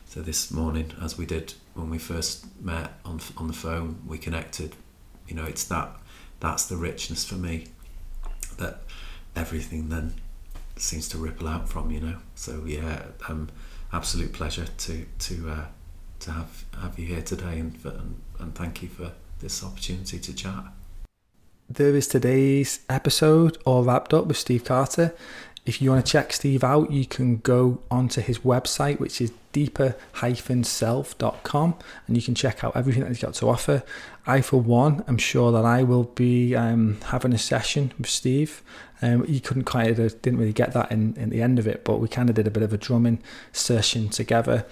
So 0.07 0.20
this 0.23 0.51
morning, 0.51 0.93
as 1.03 1.19
we 1.19 1.27
did 1.27 1.55
when 1.77 1.90
we 1.90 1.98
first 1.98 2.47
met 2.61 2.93
on 3.05 3.20
on 3.36 3.47
the 3.47 3.53
phone, 3.53 4.03
we 4.07 4.19
connected. 4.19 4.74
You 5.28 5.36
know, 5.36 5.44
it's 5.44 5.65
that 5.65 5.97
that's 6.40 6.66
the 6.66 6.77
richness 6.77 7.24
for 7.24 7.36
me 7.36 7.69
that 8.59 8.81
everything 9.35 9.89
then 9.89 10.15
seems 10.77 11.09
to 11.11 11.19
ripple 11.19 11.48
out 11.48 11.69
from. 11.69 11.90
You 11.90 12.01
know, 12.01 12.16
so 12.35 12.65
yeah, 12.66 13.03
um, 13.28 13.48
absolute 13.93 14.32
pleasure 14.32 14.66
to 14.66 15.07
to 15.19 15.51
uh, 15.51 15.65
to 16.20 16.31
have 16.32 16.65
have 16.81 16.98
you 16.98 17.07
here 17.07 17.23
today, 17.23 17.59
and, 17.59 17.77
for, 17.77 17.89
and 17.89 18.20
and 18.40 18.55
thank 18.55 18.82
you 18.82 18.89
for 18.89 19.12
this 19.40 19.62
opportunity 19.62 20.19
to 20.19 20.35
chat. 20.35 20.65
There 21.69 21.97
is 21.97 22.07
today's 22.07 22.81
episode 22.89 23.59
all 23.65 23.82
wrapped 23.82 24.15
up 24.15 24.27
with 24.27 24.36
Steve 24.36 24.65
Carter. 24.65 25.12
If 25.67 25.83
you 25.83 25.91
want 25.91 26.07
to 26.07 26.13
check 26.13 26.33
Steve 26.33 26.63
out, 26.63 26.93
you 26.93 27.05
can 27.05 27.39
go 27.39 27.81
onto 27.91 28.21
his 28.21 28.39
website, 28.39 29.01
which 29.01 29.21
is 29.21 29.33
deeper-self.com, 29.51 31.75
and 32.07 32.17
you 32.17 32.23
can 32.23 32.37
check 32.37 32.63
out 32.63 32.77
everything 32.77 33.03
that 33.03 33.09
he's 33.09 33.21
got 33.21 33.35
to 33.35 33.49
offer. 33.49 33.83
I, 34.29 34.43
for 34.43 34.61
one, 34.61 35.03
am 35.09 35.19
sure 35.19 35.51
that 35.51 35.65
I 35.65 35.83
will 35.83 36.05
be 36.05 36.55
um, 36.55 37.01
having 37.07 37.33
a 37.33 37.39
session 37.39 37.93
with 37.99 38.09
Steve. 38.09 38.63
Um, 39.03 39.27
he 39.27 39.41
couldn't 39.41 39.65
quite, 39.65 39.99
uh, 39.99 40.09
didn't 40.23 40.39
really 40.39 40.53
get 40.53 40.73
that 40.73 40.93
in, 40.93 41.17
in 41.17 41.31
the 41.31 41.43
end 41.43 41.59
of 41.59 41.67
it, 41.67 41.85
but 41.85 41.99
we 41.99 42.07
kind 42.07 42.29
of 42.29 42.37
did 42.37 42.47
a 42.47 42.51
bit 42.51 42.63
of 42.63 42.73
a 42.73 42.79
drumming 42.79 43.21
session 43.53 44.09
together 44.09 44.67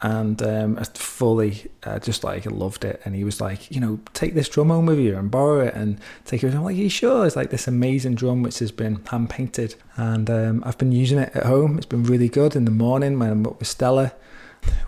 and 0.00 0.40
um, 0.42 0.78
I 0.78 0.84
fully 0.84 1.66
uh, 1.82 1.98
just 1.98 2.22
like 2.22 2.46
loved 2.46 2.84
it. 2.84 3.00
And 3.04 3.14
he 3.14 3.24
was 3.24 3.40
like, 3.40 3.70
you 3.70 3.80
know, 3.80 3.98
take 4.14 4.34
this 4.34 4.48
drum 4.48 4.68
home 4.68 4.86
with 4.86 4.98
you 4.98 5.16
and 5.16 5.30
borrow 5.30 5.60
it 5.60 5.74
and 5.74 5.98
take 6.24 6.44
it. 6.44 6.54
I'm 6.54 6.62
like, 6.62 6.76
you 6.76 6.88
sure? 6.88 7.26
It's 7.26 7.36
like 7.36 7.50
this 7.50 7.66
amazing 7.66 8.14
drum 8.14 8.42
which 8.42 8.60
has 8.60 8.70
been 8.70 9.04
hand 9.06 9.30
painted, 9.30 9.74
and 9.96 10.30
um, 10.30 10.62
I've 10.64 10.78
been 10.78 10.92
using 10.92 11.18
it 11.18 11.34
at 11.34 11.46
home. 11.46 11.76
It's 11.76 11.86
been 11.86 12.04
really 12.04 12.28
good 12.28 12.54
in 12.54 12.64
the 12.64 12.70
morning 12.70 13.18
when 13.18 13.30
I'm 13.30 13.46
up 13.46 13.58
with 13.58 13.68
Stella. 13.68 14.12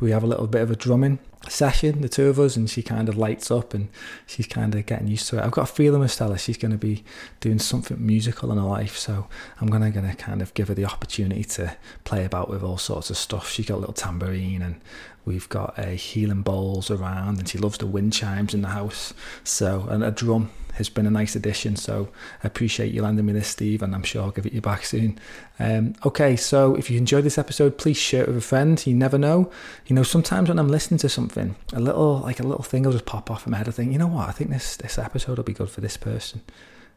We 0.01 0.11
have 0.11 0.23
a 0.23 0.27
little 0.27 0.47
bit 0.47 0.63
of 0.63 0.71
a 0.71 0.77
drumming 0.77 1.19
session, 1.49 2.03
the 2.03 2.09
two 2.09 2.29
of 2.29 2.39
us, 2.39 2.57
and 2.57 2.69
she 2.69 2.83
kind 2.83 3.09
of 3.09 3.17
lights 3.17 3.51
up 3.51 3.73
and 3.73 3.89
she's 4.27 4.47
kind 4.47 4.75
of 4.75 4.85
getting 4.87 5.09
used 5.09 5.29
to 5.29 5.39
it. 5.39 5.45
I've 5.45 5.51
got 5.51 5.71
a 5.71 5.73
feeling 5.73 6.01
with 6.01 6.11
Stella, 6.11 6.39
she's 6.39 6.59
going 6.59 6.73
to 6.73 6.79
be 6.79 7.05
doing 7.41 7.59
something 7.59 8.05
musical 8.05 8.53
in 8.53 8.59
her 8.59 8.65
life, 8.65 8.97
so 8.97 9.27
I'm 9.61 9.69
gonna 9.69 9.91
gonna 9.91 10.15
kind 10.15 10.43
of 10.43 10.53
give 10.55 10.69
her 10.69 10.75
the 10.75 10.85
opportunity 10.85 11.45
to 11.45 11.77
play 12.05 12.25
about 12.25 12.51
with 12.51 12.63
all 12.63 12.79
sorts 12.79 13.11
of 13.11 13.17
stuff. 13.17 13.51
She's 13.51 13.67
got 13.67 13.77
a 13.77 13.81
little 13.81 13.95
tambourine 13.95 14.63
and 14.63 14.81
we've 15.25 15.49
got 15.49 15.79
a 15.79 15.91
healing 15.95 16.43
bowls 16.43 16.91
around, 16.91 17.39
and 17.39 17.49
she 17.49 17.59
loves 17.59 17.79
the 17.79 17.87
wind 17.87 18.13
chimes 18.13 18.55
in 18.55 18.63
the 18.63 18.69
house. 18.69 19.15
So 19.43 19.87
and 19.89 20.05
a 20.05 20.11
drum 20.11 20.51
has 20.75 20.89
been 20.89 21.07
a 21.07 21.11
nice 21.11 21.37
addition. 21.37 21.77
So 21.77 22.09
I 22.43 22.47
appreciate 22.47 22.93
you 22.93 23.03
lending 23.03 23.27
me 23.27 23.33
this, 23.33 23.49
Steve, 23.49 23.83
and 23.83 23.95
I'm 23.95 24.03
sure 24.03 24.23
I'll 24.23 24.31
give 24.31 24.47
it 24.47 24.53
you 24.53 24.61
back 24.61 24.85
soon. 24.85 25.19
Um, 25.59 25.95
okay, 26.05 26.37
so 26.37 26.75
if 26.75 26.91
you 26.91 26.99
enjoyed 26.99 27.25
this 27.25 27.39
episode, 27.39 27.79
please 27.79 27.97
share 27.97 28.23
it 28.23 28.29
with 28.29 28.37
a 28.37 28.43
friend. 28.43 28.85
You 28.87 28.95
never 28.95 29.19
know. 29.19 29.51
You 29.87 29.97
know, 29.97 30.03
sometimes 30.03 30.49
when 30.49 30.59
I'm 30.59 30.69
listening 30.69 30.99
to 30.99 31.09
something, 31.09 31.57
a 31.73 31.81
little 31.81 32.19
like 32.21 32.41
a 32.41 32.47
little 32.47 32.65
thing 32.65 32.85
will 32.85 32.93
just 32.93 33.07
pop 33.07 33.31
off 33.31 33.47
in 33.47 33.51
my 33.53 33.59
head. 33.59 33.69
I 33.69 33.73
think, 33.73 33.93
you 33.93 33.99
know 33.99 34.07
what? 34.07 34.29
I 34.29 34.33
think 34.33 34.51
this 34.51 34.77
this 34.77 34.99
episode 34.99 35.37
will 35.39 35.45
be 35.45 35.53
good 35.53 35.71
for 35.71 35.81
this 35.81 35.97
person, 35.97 36.43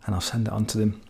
and 0.05 0.15
I'll 0.15 0.21
send 0.21 0.47
it 0.47 0.53
on 0.53 0.65
to 0.67 0.77
them 0.77 1.01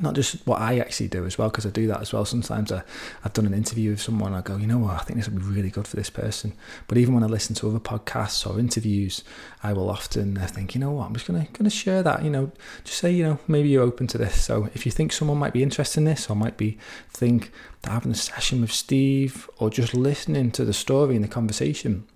not 0.00 0.14
just 0.14 0.46
what 0.46 0.60
I 0.60 0.78
actually 0.78 1.08
do 1.08 1.24
as 1.26 1.38
well, 1.38 1.48
because 1.48 1.66
I 1.66 1.70
do 1.70 1.86
that 1.88 2.00
as 2.00 2.12
well. 2.12 2.24
Sometimes 2.24 2.70
I, 2.70 2.82
I've 3.24 3.32
done 3.32 3.46
an 3.46 3.54
interview 3.54 3.90
with 3.90 4.00
someone, 4.00 4.34
I 4.34 4.40
go, 4.40 4.56
you 4.56 4.66
know 4.66 4.78
what, 4.78 4.94
I 4.94 4.98
think 4.98 5.18
this 5.18 5.28
would 5.28 5.38
be 5.38 5.44
really 5.44 5.70
good 5.70 5.88
for 5.88 5.96
this 5.96 6.10
person. 6.10 6.52
But 6.86 6.98
even 6.98 7.14
when 7.14 7.22
I 7.22 7.26
listen 7.26 7.54
to 7.56 7.68
other 7.68 7.80
podcasts 7.80 8.48
or 8.48 8.58
interviews, 8.58 9.24
I 9.62 9.72
will 9.72 9.90
often 9.90 10.38
uh, 10.38 10.46
think, 10.46 10.74
you 10.74 10.80
know 10.80 10.92
what, 10.92 11.06
I'm 11.06 11.14
just 11.14 11.26
gonna 11.26 11.46
gonna 11.52 11.70
share 11.70 12.02
that. 12.02 12.22
You 12.22 12.30
know, 12.30 12.52
just 12.84 12.98
say, 12.98 13.10
you 13.10 13.24
know, 13.24 13.38
maybe 13.48 13.68
you're 13.68 13.82
open 13.82 14.06
to 14.08 14.18
this. 14.18 14.42
So 14.44 14.68
if 14.74 14.86
you 14.86 14.92
think 14.92 15.12
someone 15.12 15.38
might 15.38 15.52
be 15.52 15.62
interested 15.62 16.00
in 16.00 16.04
this, 16.04 16.28
or 16.30 16.36
might 16.36 16.56
be 16.56 16.78
think 17.10 17.50
that 17.82 17.90
having 17.90 18.12
a 18.12 18.16
session 18.16 18.60
with 18.60 18.72
Steve, 18.72 19.48
or 19.58 19.70
just 19.70 19.94
listening 19.94 20.50
to 20.52 20.64
the 20.64 20.72
story 20.72 21.14
and 21.14 21.24
the 21.24 21.28
conversation 21.28 22.06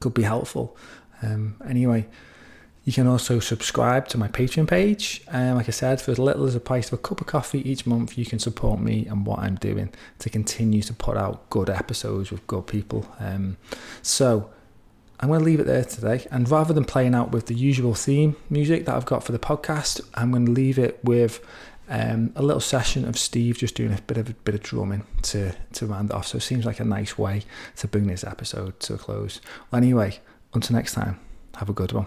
could 0.00 0.14
be 0.14 0.22
helpful. 0.22 0.76
Um, 1.22 1.56
anyway. 1.66 2.06
You 2.86 2.92
can 2.92 3.08
also 3.08 3.40
subscribe 3.40 4.06
to 4.08 4.16
my 4.16 4.28
Patreon 4.28 4.68
page. 4.68 5.20
Um, 5.26 5.56
like 5.56 5.66
I 5.68 5.72
said, 5.72 6.00
for 6.00 6.12
as 6.12 6.20
little 6.20 6.46
as 6.46 6.54
a 6.54 6.60
price 6.60 6.86
of 6.86 6.92
a 6.92 7.02
cup 7.02 7.20
of 7.20 7.26
coffee 7.26 7.68
each 7.68 7.84
month, 7.84 8.16
you 8.16 8.24
can 8.24 8.38
support 8.38 8.78
me 8.78 9.06
and 9.06 9.26
what 9.26 9.40
I'm 9.40 9.56
doing 9.56 9.92
to 10.20 10.30
continue 10.30 10.82
to 10.82 10.94
put 10.94 11.16
out 11.16 11.50
good 11.50 11.68
episodes 11.68 12.30
with 12.30 12.46
good 12.46 12.68
people. 12.68 13.04
Um, 13.18 13.56
so 14.02 14.50
I'm 15.18 15.28
going 15.30 15.40
to 15.40 15.44
leave 15.44 15.58
it 15.58 15.66
there 15.66 15.84
today. 15.84 16.28
And 16.30 16.48
rather 16.48 16.72
than 16.72 16.84
playing 16.84 17.12
out 17.12 17.32
with 17.32 17.46
the 17.46 17.54
usual 17.54 17.92
theme 17.92 18.36
music 18.48 18.86
that 18.86 18.94
I've 18.94 19.04
got 19.04 19.24
for 19.24 19.32
the 19.32 19.40
podcast, 19.40 20.00
I'm 20.14 20.30
going 20.30 20.46
to 20.46 20.52
leave 20.52 20.78
it 20.78 21.00
with 21.02 21.44
um, 21.88 22.32
a 22.36 22.42
little 22.42 22.60
session 22.60 23.04
of 23.04 23.18
Steve 23.18 23.58
just 23.58 23.74
doing 23.74 23.94
a 23.94 24.00
bit 24.02 24.16
of 24.16 24.30
a 24.30 24.32
bit 24.32 24.54
of 24.54 24.62
drumming 24.62 25.04
to 25.22 25.52
to 25.72 25.86
round 25.86 26.12
off. 26.12 26.28
So 26.28 26.38
it 26.38 26.42
seems 26.42 26.64
like 26.64 26.78
a 26.78 26.84
nice 26.84 27.18
way 27.18 27.42
to 27.78 27.88
bring 27.88 28.06
this 28.06 28.22
episode 28.22 28.78
to 28.78 28.94
a 28.94 28.98
close. 28.98 29.40
Well, 29.72 29.82
anyway, 29.82 30.20
until 30.54 30.76
next 30.76 30.94
time, 30.94 31.18
have 31.56 31.68
a 31.68 31.72
good 31.72 31.90
one. 31.90 32.06